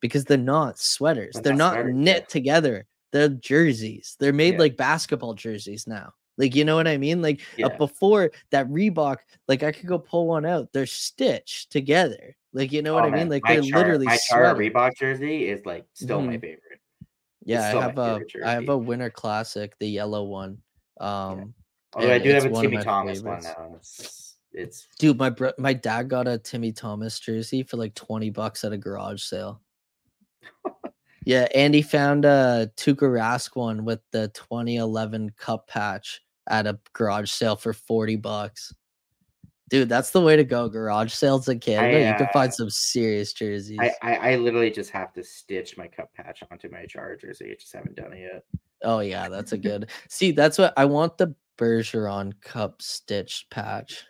because 0.00 0.24
they're 0.24 0.36
not 0.38 0.78
sweaters. 0.78 1.34
They're 1.34 1.42
They're 1.42 1.54
not 1.54 1.74
sweaters, 1.74 1.94
knit 1.94 2.16
yeah. 2.22 2.26
together. 2.28 2.86
They're 3.12 3.28
jerseys. 3.28 4.16
They're 4.18 4.32
made 4.32 4.54
Yeah. 4.54 4.60
like 4.60 4.76
basketball 4.76 5.34
jerseys 5.34 5.86
now. 5.86 6.12
Like 6.36 6.54
you 6.56 6.64
know 6.64 6.74
what 6.74 6.88
I 6.88 6.96
mean? 6.96 7.22
Like 7.22 7.40
uh, 7.62 7.68
before 7.78 8.32
that 8.50 8.68
Reebok, 8.68 9.18
like 9.46 9.62
I 9.62 9.70
could 9.70 9.86
go 9.86 9.98
pull 9.98 10.26
one 10.26 10.44
out. 10.44 10.68
They're 10.72 10.84
stitched 10.86 11.70
together. 11.70 12.34
Like 12.52 12.72
you 12.72 12.82
know 12.82 12.94
what 12.94 13.04
Oh, 13.04 13.08
I 13.08 13.10
mean? 13.10 13.28
Like 13.28 13.44
my 13.44 13.54
they're 13.54 13.62
Chara- 13.62 13.78
literally 13.82 14.06
my 14.06 14.18
Chara. 14.28 14.54
Reebok 14.54 14.96
jersey 14.96 15.48
is 15.48 15.64
like 15.64 15.86
still 15.94 16.20
my 16.20 16.36
Mhm. 16.36 16.40
favorite. 16.40 16.80
Yeah, 17.44 17.62
I 17.62 17.80
have 17.80 17.98
a 17.98 18.20
I 18.44 18.50
have 18.52 18.68
a 18.68 18.76
winter 18.76 19.10
classic, 19.10 19.78
the 19.78 19.86
yellow 19.88 20.24
one. 20.24 20.58
Um 20.98 21.54
Although 21.94 22.12
I 22.12 22.18
do 22.18 22.30
have 22.30 22.46
a 22.46 22.50
Timmy 22.50 22.78
my 22.78 22.82
Thomas 22.82 23.22
one 23.22 23.42
now. 23.42 23.74
It's 23.76 24.23
it's 24.54 24.88
dude, 24.98 25.18
my 25.18 25.30
bro- 25.30 25.52
my 25.58 25.72
dad 25.72 26.08
got 26.08 26.28
a 26.28 26.38
Timmy 26.38 26.72
Thomas 26.72 27.18
jersey 27.18 27.62
for 27.62 27.76
like 27.76 27.94
20 27.94 28.30
bucks 28.30 28.64
at 28.64 28.72
a 28.72 28.78
garage 28.78 29.22
sale. 29.22 29.60
yeah, 31.24 31.46
and 31.54 31.74
he 31.74 31.82
found 31.82 32.24
a 32.24 32.70
Tuukka 32.76 33.02
Rask 33.02 33.56
one 33.56 33.84
with 33.84 34.00
the 34.12 34.28
2011 34.28 35.30
cup 35.36 35.68
patch 35.68 36.20
at 36.48 36.66
a 36.66 36.78
garage 36.92 37.30
sale 37.30 37.56
for 37.56 37.72
40 37.72 38.16
bucks. 38.16 38.72
Dude, 39.70 39.88
that's 39.88 40.10
the 40.10 40.20
way 40.20 40.36
to 40.36 40.44
go. 40.44 40.68
Garage 40.68 41.12
sales 41.12 41.48
in 41.48 41.58
Canada, 41.58 41.98
you 41.98 42.14
can 42.14 42.26
uh, 42.26 42.32
find 42.32 42.52
some 42.52 42.70
serious 42.70 43.32
jerseys. 43.32 43.78
I, 43.80 43.92
I 44.02 44.14
I 44.32 44.36
literally 44.36 44.70
just 44.70 44.90
have 44.90 45.12
to 45.14 45.24
stitch 45.24 45.76
my 45.76 45.88
cup 45.88 46.12
patch 46.14 46.42
onto 46.50 46.70
my 46.70 46.84
Chara 46.86 47.18
jersey. 47.18 47.50
I 47.50 47.54
just 47.54 47.74
haven't 47.74 47.96
done 47.96 48.12
it 48.12 48.20
yet. 48.20 48.44
Oh 48.82 49.00
yeah, 49.00 49.28
that's 49.28 49.52
a 49.52 49.58
good. 49.58 49.90
See, 50.08 50.32
that's 50.32 50.58
what 50.58 50.74
I 50.76 50.84
want 50.84 51.16
the 51.16 51.34
Bergeron 51.58 52.40
Cup 52.42 52.82
stitched 52.82 53.50
patch. 53.50 54.04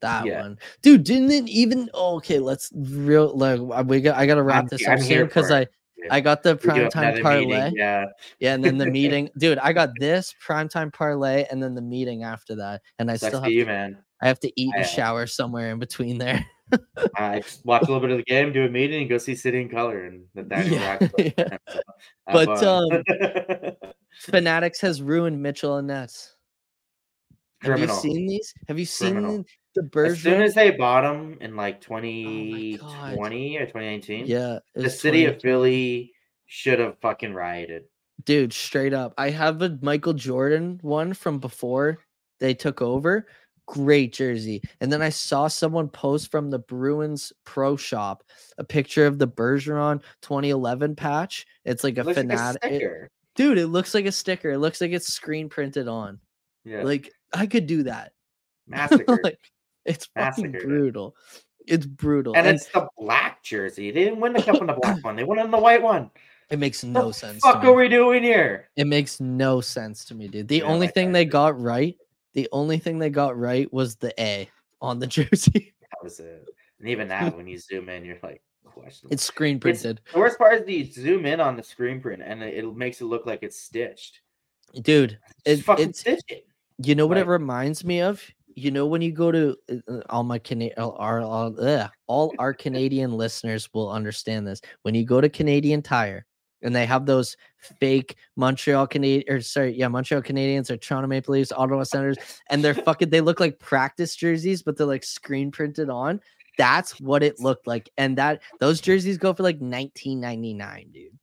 That 0.00 0.26
Yeah. 0.26 0.40
one, 0.42 0.58
dude. 0.82 1.04
Didn't 1.04 1.30
it 1.30 1.48
even? 1.48 1.90
Oh, 1.94 2.16
okay, 2.16 2.38
let's 2.38 2.70
real 2.74 3.36
like 3.36 3.60
uh, 3.60 3.84
we 3.86 4.00
got. 4.00 4.16
I 4.16 4.26
gotta 4.26 4.42
wrap 4.42 4.62
I'm 4.64 4.68
this 4.68 4.86
up 4.86 4.92
I'm 4.92 4.98
soon 4.98 5.06
here 5.08 5.24
because 5.26 5.50
I. 5.50 5.66
I 6.10 6.20
got 6.22 6.42
the 6.42 6.56
primetime 6.56 7.20
parlay. 7.20 7.44
meeting, 7.44 7.76
Yeah, 7.76 8.06
Yeah, 8.38 8.54
and 8.54 8.64
then 8.64 8.78
the 8.78 8.86
meeting, 8.90 9.28
dude. 9.36 9.58
I 9.58 9.74
got 9.74 9.90
this 9.98 10.34
primetime 10.42 10.90
parlay, 10.90 11.44
and 11.50 11.62
then 11.62 11.74
the 11.74 11.82
meeting 11.82 12.24
after 12.24 12.54
that, 12.56 12.80
and 12.98 13.10
I 13.10 13.16
sucks 13.16 13.32
still 13.32 13.42
have 13.42 13.52
you, 13.52 13.66
to, 13.66 13.70
man. 13.70 13.98
I 14.22 14.26
have 14.28 14.40
to 14.40 14.50
eat 14.58 14.72
and 14.74 14.86
shower 14.86 15.26
somewhere 15.26 15.70
in 15.70 15.78
between 15.78 16.16
there. 16.16 16.42
I 17.16 17.42
watch 17.64 17.82
a 17.82 17.84
little 17.92 18.00
bit 18.00 18.10
of 18.12 18.16
the 18.16 18.22
game, 18.26 18.50
do 18.50 18.64
a 18.64 18.68
meeting, 18.70 19.02
and 19.02 19.10
go 19.10 19.18
see 19.18 19.34
City 19.34 19.60
in 19.60 19.68
Color 19.68 20.04
and 20.04 20.24
Nathaniel 20.34 20.76
Yeah, 20.76 20.98
yeah. 21.18 21.58
So, 22.32 22.32
But, 22.32 22.60
fun. 22.60 23.72
Fanatics 24.20 24.80
has 24.80 25.02
ruined 25.02 25.42
Mitchell 25.42 25.76
and 25.76 25.88
Ness. 25.88 26.34
Have 27.60 27.72
criminal. 27.72 27.96
you 27.96 28.00
seen 28.00 28.26
these? 28.26 28.54
Have 28.68 28.78
you 28.78 28.86
seen. 28.86 29.44
The, 29.74 29.82
the 29.92 30.00
as 30.08 30.20
soon 30.20 30.42
as 30.42 30.54
they 30.54 30.70
bought 30.72 31.04
him 31.04 31.38
in 31.40 31.56
like 31.56 31.76
Oh 31.76 32.00
2020 32.00 33.56
or 33.58 33.66
2019, 33.66 34.26
Yeah, 34.26 34.58
the 34.74 34.90
city 34.90 35.24
of 35.26 35.40
Philly 35.40 36.12
should 36.46 36.78
have 36.78 36.98
fucking 37.00 37.32
rioted. 37.34 37.84
dude 38.24 38.52
straight 38.52 38.92
up. 38.92 39.14
I 39.16 39.30
have 39.30 39.62
a 39.62 39.78
michael 39.82 40.12
jordan 40.14 40.78
one 40.82 41.14
from 41.14 41.38
before 41.38 41.98
they 42.40 42.54
took 42.54 42.82
over. 42.82 43.26
Great 43.66 44.12
jersey. 44.12 44.60
And 44.80 44.92
then 44.92 45.00
i 45.02 45.08
saw 45.10 45.46
someone 45.46 45.88
post 45.88 46.30
from 46.30 46.50
the 46.50 46.58
bruins 46.58 47.32
pro 47.44 47.76
shop 47.76 48.24
a 48.58 48.64
picture 48.64 49.06
of 49.06 49.18
the 49.20 49.28
bergeron 49.28 50.02
2011 50.22 50.96
patch. 50.96 51.46
It's 51.64 51.84
like 51.84 51.96
a 51.96 52.00
It 52.00 52.06
like 52.06 52.16
fanatic 52.16 52.60
it- 52.64 53.10
dude 53.36 53.58
it 53.58 53.68
looks 53.68 53.94
like 53.94 54.06
a 54.06 54.12
sticker. 54.12 54.50
It 54.50 54.58
looks 54.58 54.80
like 54.80 54.90
it's 54.90 55.12
screen 55.12 55.48
printed 55.48 55.86
on. 55.86 56.18
Yeah, 56.64 56.82
like 56.82 57.12
i 57.32 57.46
could 57.46 57.66
do 57.68 57.84
that. 57.84 58.12
Massacre. 58.66 59.18
like 59.22 59.38
it's 59.90 60.06
fucking 60.16 60.52
Massacred 60.52 60.62
brutal 60.68 61.16
it's 61.66 61.86
brutal 61.86 62.34
and 62.36 62.46
it's 62.46 62.66
the 62.66 62.88
black 62.98 63.42
jersey. 63.42 63.90
They 63.90 64.04
didn't 64.04 64.20
win 64.20 64.32
the 64.32 64.42
cup 64.42 64.54
on 64.60 64.66
the 64.66 64.72
black 64.72 65.04
one. 65.04 65.14
They 65.16 65.24
won 65.24 65.38
on 65.38 65.50
the 65.50 65.58
white 65.58 65.82
one. 65.82 66.10
it 66.48 66.58
makes 66.58 66.82
What 66.82 66.90
no 66.92 67.08
the 67.08 67.12
sense 67.14 67.42
to 67.42 67.52
fuck 67.52 67.62
me. 67.62 67.68
are 67.68 67.74
we 67.74 67.88
doing 67.88 68.22
here? 68.22 68.70
It 68.76 68.86
makes 68.86 69.20
no 69.20 69.60
sense 69.60 70.04
to 70.06 70.14
me, 70.14 70.26
dude. 70.28 70.48
The 70.48 70.58
Yeah, 70.58 70.62
only 70.64 70.86
like 70.86 70.94
thing 70.94 71.10
I 71.10 71.12
they 71.12 71.24
got 71.26 71.60
right, 71.60 71.96
the 72.32 72.48
only 72.50 72.78
thing 72.78 72.98
they 72.98 73.10
got 73.10 73.38
right 73.38 73.70
was 73.72 73.96
the 73.96 74.12
A 74.20 74.48
on 74.80 74.98
the 74.98 75.06
jersey. 75.18 75.74
That 75.82 76.02
was 76.02 76.18
it. 76.18 76.48
And 76.80 76.88
even 76.88 77.08
that, 77.08 77.36
when 77.36 77.46
you 77.46 77.58
zoom 77.58 77.88
in, 77.90 78.04
you're 78.06 78.16
like 78.22 78.42
questionable. 78.64 79.12
It's 79.12 79.22
screen 79.24 79.56
It's- 79.58 79.82
printed. 79.82 80.00
the 80.12 80.18
worst 80.18 80.38
part 80.38 80.62
is 80.62 80.68
you 80.68 80.84
zoom 80.90 81.26
in 81.26 81.40
on 81.40 81.56
the 81.56 81.62
screen 81.62 82.00
print 82.00 82.22
and 82.24 82.42
it, 82.42 82.54
it 82.64 82.74
makes 82.74 83.00
it 83.02 83.04
look 83.04 83.26
like 83.26 83.42
it's 83.42 83.60
stitched. 83.60 84.20
Dude, 84.80 85.18
Just 85.46 85.60
It- 85.60 85.64
fucking 85.64 85.82
it's- 85.90 86.00
stitch 86.00 86.22
it. 86.28 86.46
you 86.78 86.94
know 86.94 87.06
what 87.06 87.18
it 87.18 87.20
Like- 87.20 87.28
reminds 87.28 87.84
me 87.84 88.00
of? 88.00 88.22
You 88.60 88.70
know 88.70 88.86
when 88.86 89.02
you 89.02 89.12
go 89.12 89.32
to 89.32 89.56
uh, 89.70 89.92
uh, 89.92 90.00
all 90.10 90.22
my 90.22 90.38
Cana- 90.38 90.70
all 90.76 90.96
our 90.98 91.20
all, 92.06 92.34
our 92.38 92.52
Canadian 92.52 93.12
listeners 93.12 93.68
will 93.72 93.90
understand 93.90 94.46
this. 94.46 94.60
When 94.82 94.94
you 94.94 95.04
go 95.04 95.20
to 95.20 95.28
Canadian 95.28 95.82
Tire 95.82 96.26
and 96.62 96.76
they 96.76 96.84
have 96.84 97.06
those 97.06 97.36
fake 97.80 98.16
Montreal 98.36 98.86
Canadian 98.86 99.24
or 99.34 99.40
sorry, 99.40 99.74
yeah, 99.74 99.88
Montreal 99.88 100.22
Canadians 100.22 100.70
or 100.70 100.76
Toronto 100.76 101.08
Maple 101.08 101.32
Leafs, 101.32 101.52
Ottawa 101.52 101.84
Senators, 101.84 102.18
and 102.50 102.62
they're 102.62 102.74
fucking 102.86 103.10
they 103.10 103.20
look 103.20 103.40
like 103.40 103.58
practice 103.58 104.14
jerseys, 104.14 104.62
but 104.62 104.76
they're 104.76 104.86
like 104.86 105.04
screen 105.04 105.50
printed 105.50 105.88
on. 105.88 106.20
That's 106.58 107.00
what 107.00 107.22
it 107.22 107.40
looked 107.40 107.66
like. 107.66 107.88
And 107.96 108.18
that 108.18 108.42
those 108.58 108.80
jerseys 108.80 109.16
go 109.16 109.32
for 109.32 109.42
like 109.42 109.60
19.99, 109.60 110.92
dude. 110.92 111.18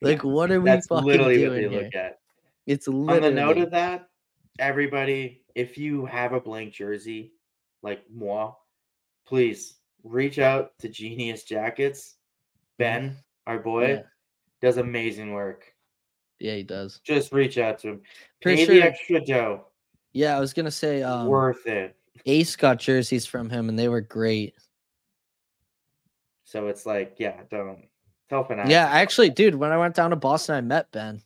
Like, 0.00 0.24
what 0.24 0.50
are 0.50 0.60
we 0.60 0.70
That's 0.70 0.86
fucking 0.86 1.04
literally 1.04 1.42
what 1.44 1.54
they 1.54 1.60
doing 1.60 1.70
here? 1.72 1.82
look 1.82 1.94
at. 1.94 2.18
It's 2.66 2.88
On 2.88 3.06
literally 3.06 3.28
the 3.28 3.34
note 3.34 3.58
of 3.58 3.70
that, 3.72 4.08
everybody, 4.60 5.42
if 5.54 5.76
you 5.78 6.06
have 6.06 6.32
a 6.32 6.40
blank 6.40 6.72
jersey 6.72 7.32
like 7.82 8.02
moi, 8.12 8.52
please 9.26 9.74
reach 10.04 10.38
out 10.38 10.72
to 10.78 10.88
Genius 10.88 11.42
Jackets. 11.44 12.16
Ben, 12.78 13.16
our 13.46 13.58
boy, 13.58 13.88
Yeah. 13.94 14.02
does 14.60 14.76
amazing 14.76 15.32
work. 15.32 15.74
yeah, 16.38 16.54
he 16.54 16.62
does. 16.62 17.00
Just 17.04 17.32
reach 17.32 17.58
out 17.58 17.78
to 17.80 17.88
him. 17.88 18.02
Pretty 18.40 18.64
Pay 18.66 18.80
the 18.80 18.86
extra 18.86 19.20
dough. 19.24 19.66
Yeah, 20.12 20.36
I 20.36 20.40
was 20.40 20.52
gonna 20.54 20.70
say 20.70 21.02
um 21.02 21.26
Worth 21.26 21.66
it. 21.66 21.96
Ace 22.26 22.56
got 22.56 22.78
jerseys 22.78 23.26
from 23.26 23.48
him 23.50 23.68
and 23.68 23.78
they 23.78 23.88
were 23.88 24.00
great. 24.00 24.54
So 26.44 26.66
it's 26.68 26.84
like, 26.86 27.14
yeah, 27.18 27.42
don't 27.50 27.86
tell 28.28 28.44
Fanatics. 28.44 28.70
Yeah, 28.70 28.86
actually, 28.88 29.30
dude, 29.30 29.54
when 29.54 29.70
I 29.72 29.76
went 29.78 29.94
down 29.94 30.10
to 30.10 30.16
Boston, 30.16 30.54
I 30.56 30.60
met 30.62 30.90
Ben. 30.90 31.22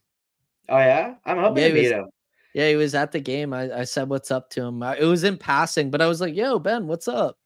Oh 0.68 0.78
yeah, 0.78 1.14
I'm 1.24 1.38
hoping 1.38 1.62
Yeah, 1.62 1.68
to 1.68 1.74
meet 1.74 1.92
him. 1.92 2.06
Yeah, 2.54 2.68
he 2.70 2.76
was 2.76 2.94
at 2.94 3.10
the 3.12 3.20
game. 3.20 3.52
I, 3.52 3.80
I 3.80 3.84
said 3.84 4.08
what's 4.08 4.30
up 4.30 4.48
to 4.50 4.62
him. 4.62 4.82
I, 4.82 4.96
it 4.96 5.04
was 5.04 5.24
in 5.24 5.36
passing, 5.36 5.90
but 5.90 6.00
I 6.00 6.06
was 6.06 6.20
like, 6.20 6.34
"Yo, 6.34 6.58
Ben, 6.58 6.86
what's 6.86 7.08
up?" 7.08 7.36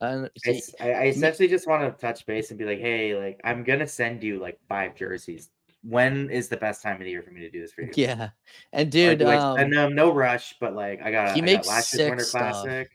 And 0.00 0.30
I, 0.46 0.60
I- 0.80 1.04
essentially 1.06 1.48
just 1.48 1.66
want 1.68 1.82
to 1.82 2.00
touch 2.00 2.24
base 2.26 2.50
and 2.50 2.58
be 2.58 2.64
like, 2.64 2.80
hey, 2.80 3.14
like 3.16 3.40
I'm 3.44 3.62
gonna 3.64 3.86
send 3.86 4.22
you 4.22 4.38
like 4.40 4.58
five 4.68 4.94
jerseys. 4.96 5.50
When 5.84 6.30
is 6.30 6.48
the 6.48 6.56
best 6.56 6.80
time 6.82 6.94
of 6.96 7.02
the 7.02 7.10
year 7.10 7.22
for 7.22 7.30
me 7.32 7.40
to 7.40 7.50
do 7.50 7.60
this 7.60 7.72
for 7.72 7.82
you? 7.82 7.90
yeah, 7.96 8.30
and 8.72 8.90
dude, 8.90 9.20
I 9.22 9.36
um, 9.36 9.56
send 9.58 9.72
them? 9.72 9.94
no 9.94 10.12
rush, 10.12 10.54
but 10.60 10.74
like 10.74 11.02
I 11.02 11.10
got 11.10 11.34
he 11.34 11.42
I 11.42 11.44
got 11.44 11.44
makes 11.44 11.68
last 11.68 11.92
year's 11.94 12.08
Winter 12.10 12.24
stuff. 12.24 12.52
Classic. 12.62 12.90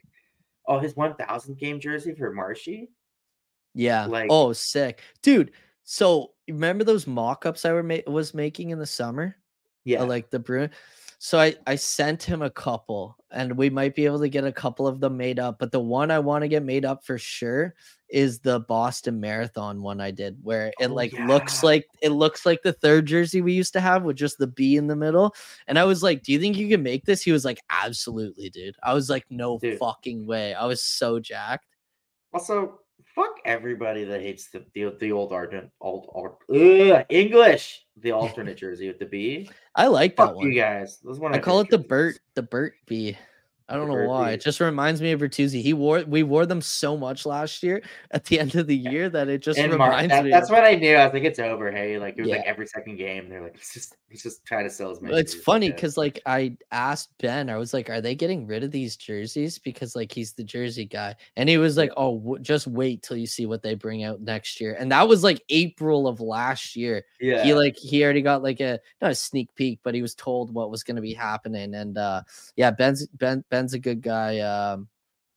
Oh, 0.66 0.78
his 0.78 0.94
1,000 0.96 1.56
game 1.58 1.80
jersey 1.80 2.14
for 2.14 2.30
Marshy. 2.32 2.90
yeah. 3.74 4.04
like- 4.04 4.28
oh, 4.30 4.52
sick, 4.52 5.00
dude. 5.22 5.52
So 5.84 6.32
remember 6.46 6.84
those 6.84 7.06
mock-ups 7.06 7.64
I 7.64 7.72
were 7.72 7.82
ma- 7.82 7.96
was 8.06 8.34
making 8.34 8.68
in 8.70 8.78
the 8.78 8.84
summer? 8.86 9.34
Yeah. 9.84 10.02
uh, 10.02 10.06
like 10.06 10.28
the 10.28 10.38
Bruin. 10.38 10.68
So 11.20 11.40
I 11.40 11.56
I 11.66 11.74
sent 11.74 12.22
him 12.22 12.42
a 12.42 12.50
couple, 12.50 13.16
and 13.32 13.56
we 13.58 13.70
might 13.70 13.94
be 13.96 14.06
able 14.06 14.20
to 14.20 14.28
get 14.28 14.44
a 14.44 14.52
couple 14.52 14.86
of 14.86 15.00
them 15.00 15.16
made 15.16 15.38
up. 15.40 15.58
But 15.58 15.72
the 15.72 15.80
one 15.80 16.10
I 16.12 16.20
want 16.20 16.42
to 16.42 16.48
get 16.48 16.62
made 16.62 16.84
up 16.84 17.04
for 17.04 17.18
sure 17.18 17.74
is 18.08 18.38
the 18.40 18.60
Boston 18.60 19.18
Marathon 19.20 19.82
one 19.82 20.00
I 20.00 20.12
did, 20.12 20.38
where 20.44 20.72
it 20.78 20.88
Oh, 20.88 20.92
like 20.92 21.12
looks 21.18 21.62
like 21.62 21.88
it 22.02 22.10
looks 22.10 22.46
like 22.46 22.62
the 22.62 22.72
third 22.72 23.06
jersey 23.06 23.40
we 23.42 23.52
used 23.52 23.72
to 23.74 23.80
have 23.80 24.04
with 24.04 24.16
just 24.16 24.38
the 24.38 24.46
B 24.46 24.76
in 24.76 24.86
the 24.86 24.96
middle. 24.96 25.34
And 25.66 25.76
I 25.78 25.84
was 25.84 26.02
like, 26.04 26.22
"Do 26.22 26.32
you 26.32 26.38
think 26.40 26.56
you 26.56 26.68
can 26.68 26.82
make 26.84 27.04
this?" 27.04 27.22
He 27.22 27.32
was 27.32 27.44
like, 27.44 27.60
"Absolutely, 27.70 28.48
dude." 28.50 28.76
I 28.84 28.94
was 28.94 29.10
like, 29.10 29.26
"No 29.30 29.58
Dude. 29.60 29.78
fucking 29.78 30.24
way." 30.26 30.54
I 30.54 30.66
was 30.66 30.82
so 30.82 31.18
jacked. 31.18 31.66
Also, 32.32 32.80
everybody 33.48 34.04
that 34.04 34.20
hates 34.20 34.50
the 34.50 34.64
the, 34.74 34.94
the 35.00 35.10
old 35.10 35.32
Argent 35.32 35.70
old, 35.80 36.08
old 36.12 36.36
ugh, 36.54 36.90
uh, 36.90 37.04
English 37.08 37.84
the 37.96 38.12
alternate 38.12 38.56
jersey 38.56 38.86
with 38.86 38.98
the 38.98 39.06
B. 39.06 39.50
I 39.74 39.88
like 39.88 40.16
that 40.16 40.28
Fuck 40.28 40.36
one. 40.36 40.46
you 40.46 40.54
guys. 40.54 41.00
This 41.02 41.18
one 41.18 41.32
of 41.32 41.36
I 41.36 41.40
call 41.40 41.60
it 41.60 41.70
the 41.70 41.78
Bert 41.78 42.20
the 42.34 42.42
Bert 42.42 42.74
B. 42.86 43.16
I 43.70 43.76
don't 43.76 43.88
know 43.88 44.06
why. 44.08 44.30
It 44.32 44.40
just 44.40 44.60
reminds 44.60 45.02
me 45.02 45.12
of 45.12 45.20
Bertuzzi. 45.20 45.60
He 45.62 45.74
wore 45.74 46.02
we 46.06 46.22
wore 46.22 46.46
them 46.46 46.62
so 46.62 46.96
much 46.96 47.26
last 47.26 47.62
year 47.62 47.82
at 48.10 48.24
the 48.24 48.40
end 48.40 48.54
of 48.54 48.66
the 48.66 48.76
year 48.76 49.10
that 49.10 49.28
it 49.28 49.42
just 49.42 49.58
Mar- 49.58 49.68
reminds 49.70 50.10
that- 50.10 50.24
me. 50.24 50.30
that's 50.30 50.50
what 50.50 50.64
I 50.64 50.74
knew. 50.74 50.94
I 50.94 51.04
was 51.04 51.12
like, 51.12 51.24
it's 51.24 51.38
over. 51.38 51.70
Hey, 51.70 51.98
like 51.98 52.14
it 52.16 52.22
was 52.22 52.30
like 52.30 52.44
every 52.46 52.66
second 52.66 52.96
game. 52.96 53.28
They're 53.28 53.42
like, 53.42 53.54
it's 53.56 53.74
just 53.74 53.96
he's 54.08 54.22
just 54.22 54.44
trying 54.46 54.64
to 54.64 54.70
sell 54.70 54.90
as 54.90 55.02
many. 55.02 55.16
it's 55.18 55.34
funny 55.34 55.70
because 55.70 55.96
like 55.98 56.20
I 56.24 56.56
asked 56.72 57.10
Ben, 57.18 57.50
I 57.50 57.56
was 57.58 57.74
like, 57.74 57.90
"Are 57.90 58.00
they 58.00 58.14
getting 58.14 58.46
rid 58.46 58.64
of 58.64 58.70
these 58.70 58.96
jerseys?" 58.96 59.58
Because 59.58 59.94
like 59.94 60.12
he's 60.12 60.32
the 60.32 60.44
jersey 60.44 60.86
guy, 60.86 61.14
and 61.36 61.48
he 61.48 61.58
was 61.58 61.76
like, 61.76 61.90
"Oh, 61.96 62.18
w- 62.18 62.42
just 62.42 62.66
wait 62.66 63.02
till 63.02 63.18
you 63.18 63.26
see 63.26 63.44
what 63.44 63.62
they 63.62 63.74
bring 63.74 64.02
out 64.04 64.22
next 64.22 64.60
year." 64.62 64.76
And 64.78 64.90
that 64.92 65.06
was 65.08 65.22
like 65.22 65.42
April 65.50 66.08
of 66.08 66.20
last 66.20 66.74
year. 66.74 67.04
yeah, 67.20 67.44
He 67.44 67.52
like 67.52 67.76
he 67.76 68.02
already 68.02 68.22
got 68.22 68.42
like 68.42 68.60
a 68.60 68.80
not 69.02 69.10
a 69.10 69.14
sneak 69.14 69.54
peek, 69.54 69.80
but 69.82 69.94
he 69.94 70.00
was 70.00 70.14
told 70.14 70.54
what 70.54 70.70
was 70.70 70.82
going 70.82 70.96
to 70.96 71.02
be 71.02 71.12
happening. 71.12 71.74
And 71.74 71.98
uh 71.98 72.22
yeah, 72.56 72.70
Ben's 72.70 73.06
Ben 73.08 73.44
Ben's 73.58 73.74
a 73.74 73.78
good 73.80 74.02
guy. 74.02 74.38
Um, 74.38 74.88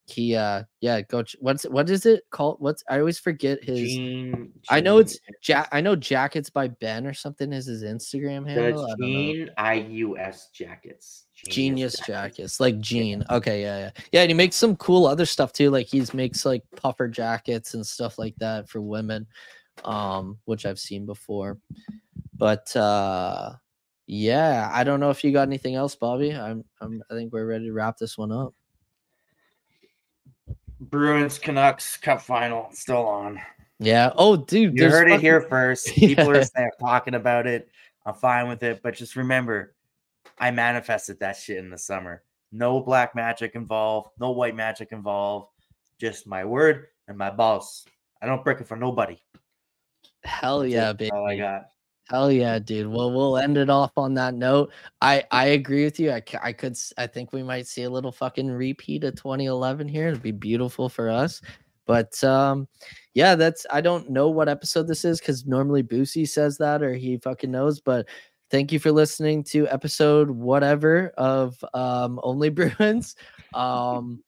he 0.06 0.36
uh 0.36 0.64
yeah, 0.80 1.02
go. 1.02 1.24
ch- 1.24 1.38
What's 1.40 1.64
what 1.64 1.90
is 1.90 2.06
it 2.06 2.24
called? 2.30 2.58
What's 2.60 2.84
I 2.88 3.00
always 3.00 3.18
forget 3.18 3.64
his. 3.64 3.80
Gene, 3.80 4.52
I 4.70 4.80
know 4.80 5.00
it's 5.00 5.20
Gene- 5.42 5.58
Ja- 5.58 5.66
I 5.72 5.82
know 5.82 5.96
jackets 5.96 6.52
by 6.52 6.68
Ben 6.68 7.08
or 7.08 7.14
something 7.14 7.52
is 7.52 7.66
his 7.66 7.84
Instagram 7.84 8.48
handle. 8.48 8.86
The. 9.00 9.06
Gene 9.06 9.50
IUS 9.58 10.52
jackets. 10.54 11.26
Genius 11.48 11.96
jackets, 12.06 12.60
like 12.60 12.80
Gene. 12.80 13.24
Okay, 13.32 13.64
yeah, 13.64 13.80
yeah, 13.80 13.92
yeah. 14.12 14.22
And 14.22 14.30
he 14.30 14.36
makes 14.36 14.56
some 14.56 14.76
cool 14.76 15.08
other 15.08 15.26
stuff 15.26 15.52
too. 15.52 15.72
Like 15.72 15.88
he's 15.88 16.14
makes 16.14 16.46
like 16.46 16.64
puffer 16.76 17.08
jackets 17.08 17.74
and 17.74 17.84
stuff 17.86 18.20
like 18.20 18.36
that 18.38 18.70
for 18.70 18.82
women, 18.82 19.26
um, 19.84 20.38
which 20.46 20.68
I've 20.68 20.80
seen 20.80 21.08
before. 21.08 21.58
But 22.38 22.76
uh, 22.76 23.54
yeah, 24.14 24.70
I 24.74 24.84
don't 24.84 25.00
know 25.00 25.10
if 25.10 25.24
you 25.24 25.32
got 25.32 25.48
anything 25.48 25.76
else, 25.76 25.96
Bobbie. 25.96 26.36
I'm, 26.36 26.66
I'm, 26.82 27.02
I 27.10 27.14
think 27.14 27.32
we're 27.32 27.46
ready 27.46 27.68
to 27.68 27.72
wrap 27.72 27.98
this 27.98 28.18
one 28.18 28.30
up. 28.30 28.54
Bruins 30.82 31.40
Canucks 31.40 31.96
Cup 31.96 32.22
final 32.22 32.68
still 32.74 33.08
on. 33.08 33.40
Yeah. 33.80 34.12
Oh, 34.18 34.36
dude, 34.36 34.78
You 34.78 34.90
heard 34.90 35.10
it 35.10 35.22
here 35.22 35.40
first. 35.40 35.88
People 35.96 36.36
Yeah. 36.36 36.44
are 36.58 36.72
talking 36.78 37.14
about 37.14 37.48
it. 37.48 37.70
I'm 38.06 38.14
fine 38.14 38.50
with 38.50 38.64
it, 38.64 38.82
but 38.84 38.96
just 38.96 39.16
remember, 39.16 39.76
I 40.38 40.52
manifested 40.52 41.18
that 41.22 41.38
shit 41.38 41.60
in 41.60 41.70
the 41.70 41.78
summer. 41.78 42.22
No 42.52 42.82
black 42.82 43.16
magic 43.16 43.56
involved, 43.56 44.10
no 44.20 44.32
white 44.32 44.58
magic 44.58 44.92
involved. 44.92 45.48
Just 46.00 46.28
my 46.28 46.44
word 46.44 46.88
and 47.08 47.18
my 47.18 47.30
balls. 47.30 47.86
I 48.22 48.26
don't 48.26 48.44
break 48.44 48.60
it 48.60 48.68
for 48.68 48.76
nobody. 48.76 49.18
Hell 50.26 50.66
yeah, 50.66 50.88
That's 50.88 50.98
baby. 50.98 51.12
all 51.12 51.26
I 51.30 51.38
got. 51.38 51.71
Hell 52.12 52.30
yeah, 52.30 52.60
dude. 52.60 52.88
Well, 52.88 53.10
we'll 53.14 53.38
end 53.38 53.58
it 53.58 53.70
off 53.70 53.94
on 53.96 54.14
that 54.16 54.34
note. 54.34 54.74
I 55.02 55.24
I 55.32 55.46
agree 55.48 55.86
with 55.86 55.98
you. 55.98 56.12
I 56.12 56.22
I 56.44 56.52
could 56.52 56.78
I 56.98 57.08
think 57.08 57.32
we 57.32 57.42
might 57.42 57.68
see 57.68 57.84
a 57.84 57.90
little 57.90 58.12
fucking 58.12 58.52
repeat 58.52 59.06
of 59.06 59.16
2011 59.16 59.88
here. 59.88 60.10
It'd 60.10 60.22
be 60.22 60.32
beautiful 60.32 60.90
for 60.90 61.10
us. 61.10 61.42
But 61.86 62.22
um 62.22 62.68
yeah, 63.14 63.36
that's 63.36 63.66
I 63.72 63.80
don't 63.80 64.10
know 64.10 64.28
what 64.30 64.50
episode 64.50 64.90
this 64.90 65.06
is 65.06 65.22
cuz 65.22 65.46
normally 65.46 65.84
Boosie 65.84 66.28
says 66.28 66.58
that 66.58 66.84
or 66.84 66.94
he 66.94 67.18
fucking 67.18 67.50
knows, 67.50 67.80
but 67.80 68.10
thank 68.50 68.74
you 68.74 68.80
for 68.80 68.92
listening 68.92 69.42
to 69.46 69.70
episode 69.70 70.30
whatever 70.30 71.14
of 71.18 71.64
um 71.74 72.20
Only 72.24 72.50
Bruins. 72.58 73.16
Um 73.54 74.22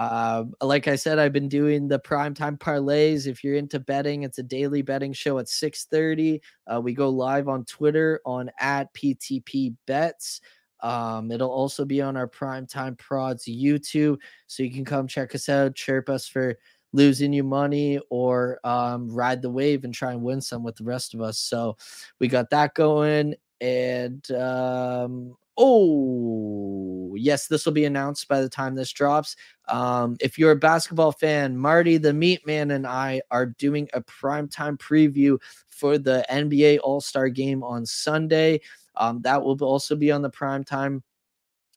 um, 0.00 0.54
like 0.62 0.88
I 0.88 0.96
said, 0.96 1.18
I've 1.18 1.34
been 1.34 1.48
doing 1.48 1.86
the 1.86 1.98
primetime 1.98 2.58
parlays. 2.58 3.26
If 3.26 3.44
you're 3.44 3.56
into 3.56 3.78
betting, 3.78 4.22
it's 4.22 4.38
a 4.38 4.42
daily 4.42 4.80
betting 4.80 5.12
show 5.12 5.38
at 5.38 5.46
6:30. 5.46 6.40
Uh, 6.66 6.80
we 6.80 6.94
go 6.94 7.10
live 7.10 7.48
on 7.48 7.66
Twitter 7.66 8.18
on 8.24 8.50
at 8.58 8.92
PTP 8.94 9.74
Bets. 9.86 10.40
Um, 10.80 11.30
it'll 11.30 11.50
also 11.50 11.84
be 11.84 12.00
on 12.00 12.16
our 12.16 12.26
Primetime 12.26 12.96
Prods 12.96 13.44
YouTube, 13.44 14.16
so 14.46 14.62
you 14.62 14.70
can 14.70 14.86
come 14.86 15.06
check 15.06 15.34
us 15.34 15.50
out, 15.50 15.74
chirp 15.74 16.08
us 16.08 16.26
for 16.26 16.56
losing 16.94 17.34
you 17.34 17.44
money, 17.44 18.00
or 18.08 18.58
um, 18.64 19.10
ride 19.10 19.42
the 19.42 19.50
wave 19.50 19.84
and 19.84 19.92
try 19.92 20.12
and 20.12 20.22
win 20.22 20.40
some 20.40 20.62
with 20.62 20.76
the 20.76 20.84
rest 20.84 21.12
of 21.12 21.20
us. 21.20 21.38
So 21.38 21.76
we 22.18 22.26
got 22.26 22.48
that 22.48 22.72
going, 22.72 23.34
and 23.60 24.30
um, 24.30 25.36
oh 25.60 27.14
yes, 27.16 27.46
this 27.46 27.66
will 27.66 27.72
be 27.72 27.84
announced 27.84 28.26
by 28.28 28.40
the 28.40 28.48
time 28.48 28.74
this 28.74 28.90
drops. 28.92 29.36
Um, 29.68 30.16
if 30.20 30.38
you're 30.38 30.52
a 30.52 30.56
basketball 30.56 31.12
fan, 31.12 31.56
Marty 31.56 31.98
the 31.98 32.14
Meat 32.14 32.46
Man 32.46 32.70
and 32.70 32.86
I 32.86 33.20
are 33.30 33.46
doing 33.46 33.88
a 33.92 34.00
primetime 34.00 34.78
preview 34.78 35.38
for 35.68 35.98
the 35.98 36.24
NBA 36.30 36.80
All 36.82 37.00
Star 37.00 37.28
game 37.28 37.62
on 37.62 37.84
Sunday. 37.84 38.60
Um, 38.96 39.20
that 39.22 39.42
will 39.42 39.62
also 39.62 39.94
be 39.96 40.10
on 40.10 40.22
the 40.22 40.30
primetime 40.30 41.02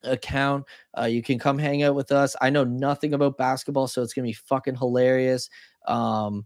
account. 0.03 0.65
Uh, 0.97 1.05
you 1.05 1.21
can 1.21 1.37
come 1.37 1.57
hang 1.57 1.83
out 1.83 1.95
with 1.95 2.11
us. 2.11 2.35
I 2.41 2.49
know 2.49 2.63
nothing 2.63 3.13
about 3.13 3.37
basketball, 3.37 3.87
so 3.87 4.01
it's 4.01 4.13
gonna 4.13 4.27
be 4.27 4.33
fucking 4.33 4.75
hilarious. 4.77 5.49
Um, 5.87 6.45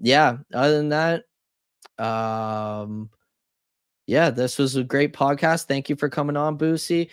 yeah. 0.00 0.38
Other 0.54 0.78
than 0.78 0.88
that, 0.90 1.24
um, 1.98 3.10
yeah, 4.08 4.30
this 4.30 4.56
was 4.56 4.74
a 4.74 4.82
great 4.82 5.12
podcast. 5.12 5.66
Thank 5.66 5.90
you 5.90 5.94
for 5.94 6.08
coming 6.08 6.34
on, 6.36 6.56
Boosie. 6.56 7.10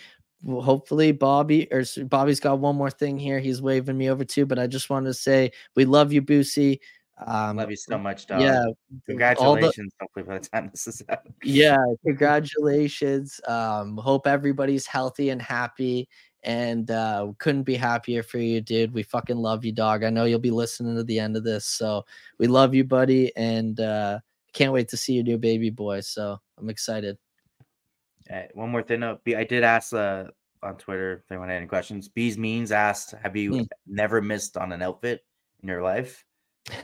Hopefully 0.48 1.12
Bobbie 1.12 1.68
or 1.70 1.82
Bobbie's 2.06 2.40
got 2.40 2.58
one 2.58 2.74
more 2.74 2.90
thing 2.90 3.18
here. 3.18 3.38
He's 3.38 3.60
waving 3.60 3.98
me 3.98 4.08
over 4.08 4.24
too, 4.24 4.46
but 4.46 4.58
I 4.58 4.66
just 4.66 4.88
wanted 4.88 5.08
to 5.08 5.14
say 5.14 5.52
we 5.76 5.84
love 5.84 6.10
you, 6.10 6.22
Boosie. 6.22 6.80
Um, 7.26 7.58
Love 7.58 7.70
you 7.70 7.76
so 7.76 7.98
much, 7.98 8.26
dog. 8.26 8.40
yeah, 8.40 8.60
all 8.60 8.64
the- 8.70 9.00
Congratulations. 9.06 9.92
Hopefully 10.00 10.24
by 10.24 10.38
the 10.38 10.48
time 10.48 10.68
this 10.70 10.86
is 10.86 11.02
out. 11.10 11.20
yeah, 11.44 11.76
congratulations. 12.06 13.40
Um, 13.46 13.98
hope 13.98 14.26
everybody's 14.26 14.86
healthy 14.86 15.28
and 15.28 15.40
happy. 15.40 16.08
And 16.44 16.90
uh, 16.90 17.32
couldn't 17.38 17.64
be 17.64 17.74
happier 17.74 18.22
for 18.22 18.38
you, 18.38 18.60
dude. 18.62 18.94
We 18.94 19.02
fucking 19.02 19.36
love 19.36 19.64
you, 19.66 19.72
dog. 19.72 20.02
I 20.02 20.10
know 20.10 20.24
you'll 20.24 20.38
be 20.38 20.50
listening 20.50 20.94
to 20.96 21.04
the 21.04 21.18
end 21.18 21.36
of 21.36 21.44
this, 21.44 21.66
so 21.66 22.04
we 22.38 22.46
love 22.46 22.74
you, 22.74 22.84
buddy, 22.84 23.34
and 23.36 23.80
uh, 23.80 24.20
can't 24.54 24.72
wait 24.72 24.88
to 24.88 24.96
see 24.96 25.14
your 25.14 25.24
new 25.24 25.38
baby 25.38 25.70
boy. 25.70 26.00
So 26.00 26.38
I'm 26.58 26.68
excited. 26.70 27.18
Uh, 28.32 28.42
one 28.54 28.70
more 28.70 28.82
thing. 28.82 29.02
B- 29.24 29.36
I 29.36 29.44
did 29.44 29.62
ask 29.62 29.92
uh, 29.92 30.24
on 30.62 30.76
Twitter 30.76 31.22
if 31.24 31.30
anyone 31.30 31.48
had 31.48 31.56
any 31.58 31.66
questions. 31.66 32.08
Bees 32.08 32.36
Means 32.36 32.72
asked, 32.72 33.12
"Have 33.22 33.36
you 33.36 33.52
Hmm. 33.58 33.62
never 33.86 34.20
missed 34.20 34.56
on 34.56 34.72
an 34.72 34.82
outfit 34.82 35.24
in 35.62 35.68
your 35.68 35.82
life?" 35.82 36.24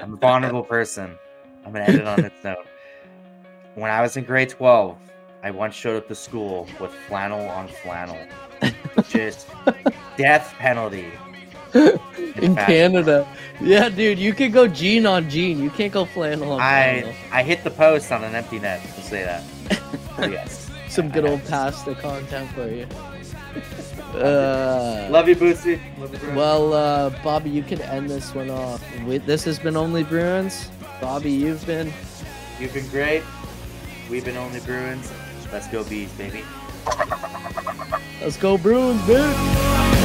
I'm 0.00 0.14
a 0.14 0.16
vulnerable 0.16 0.62
person. 0.62 1.16
I'm 1.64 1.72
gonna 1.72 1.84
edit 1.84 2.06
on 2.06 2.22
this 2.22 2.32
note. 2.44 2.66
When 3.74 3.90
I 3.90 4.00
was 4.00 4.16
in 4.16 4.24
grade 4.24 4.48
12, 4.48 4.96
I 5.42 5.50
once 5.50 5.74
showed 5.74 5.96
up 5.96 6.08
to 6.08 6.14
school 6.14 6.66
with 6.80 6.92
flannel 7.08 7.46
on 7.50 7.68
flannel, 7.68 8.18
just 9.08 9.48
death 10.16 10.54
penalty. 10.58 11.12
In 12.42 12.54
fact- 12.54 12.68
Canada, 12.68 13.26
yeah, 13.60 13.88
dude, 13.88 14.18
you 14.18 14.34
can 14.34 14.50
go 14.52 14.66
jean 14.68 15.06
on 15.06 15.28
jean. 15.30 15.62
You 15.62 15.70
can't 15.70 15.92
go 15.92 16.04
flannel 16.04 16.52
on 16.52 16.58
flannel. 16.58 17.14
I 17.32 17.40
I 17.40 17.42
hit 17.42 17.64
the 17.64 17.70
post 17.70 18.12
on 18.12 18.22
an 18.24 18.34
empty 18.34 18.58
net. 18.58 18.80
We'll 18.94 19.06
say 19.06 19.24
that. 19.24 19.42
yes. 20.30 20.70
Some 20.88 21.08
good 21.10 21.24
old 21.26 21.44
pasta 21.46 21.94
content 21.94 22.50
for 22.52 22.68
you. 22.78 22.86
Uh, 24.18 25.08
Love 25.10 25.28
you, 25.28 25.36
Bootsy. 25.36 25.80
Love 25.98 26.12
you. 26.22 26.30
Well, 26.34 26.72
uh, 26.74 27.10
Bobbie, 27.22 27.50
you 27.50 27.62
can 27.62 27.80
end 27.82 28.08
this 28.10 28.34
one 28.34 28.50
off. 28.50 28.82
We, 29.04 29.18
this 29.18 29.44
has 29.44 29.58
been 29.58 29.76
Only 29.76 30.04
Bruins. 30.04 30.70
Bobbie, 31.00 31.30
you've 31.32 31.64
been. 31.66 31.92
You've 32.60 32.72
been 32.74 32.88
great. 32.88 33.22
We've 34.08 34.24
been 34.24 34.36
only 34.36 34.60
Bruins. 34.60 35.10
Let's 35.52 35.66
go 35.68 35.84
bees, 35.84 36.10
baby. 36.12 36.42
Let's 38.22 38.36
go, 38.36 38.56
Bruins, 38.56 39.04
dude. 39.06 39.95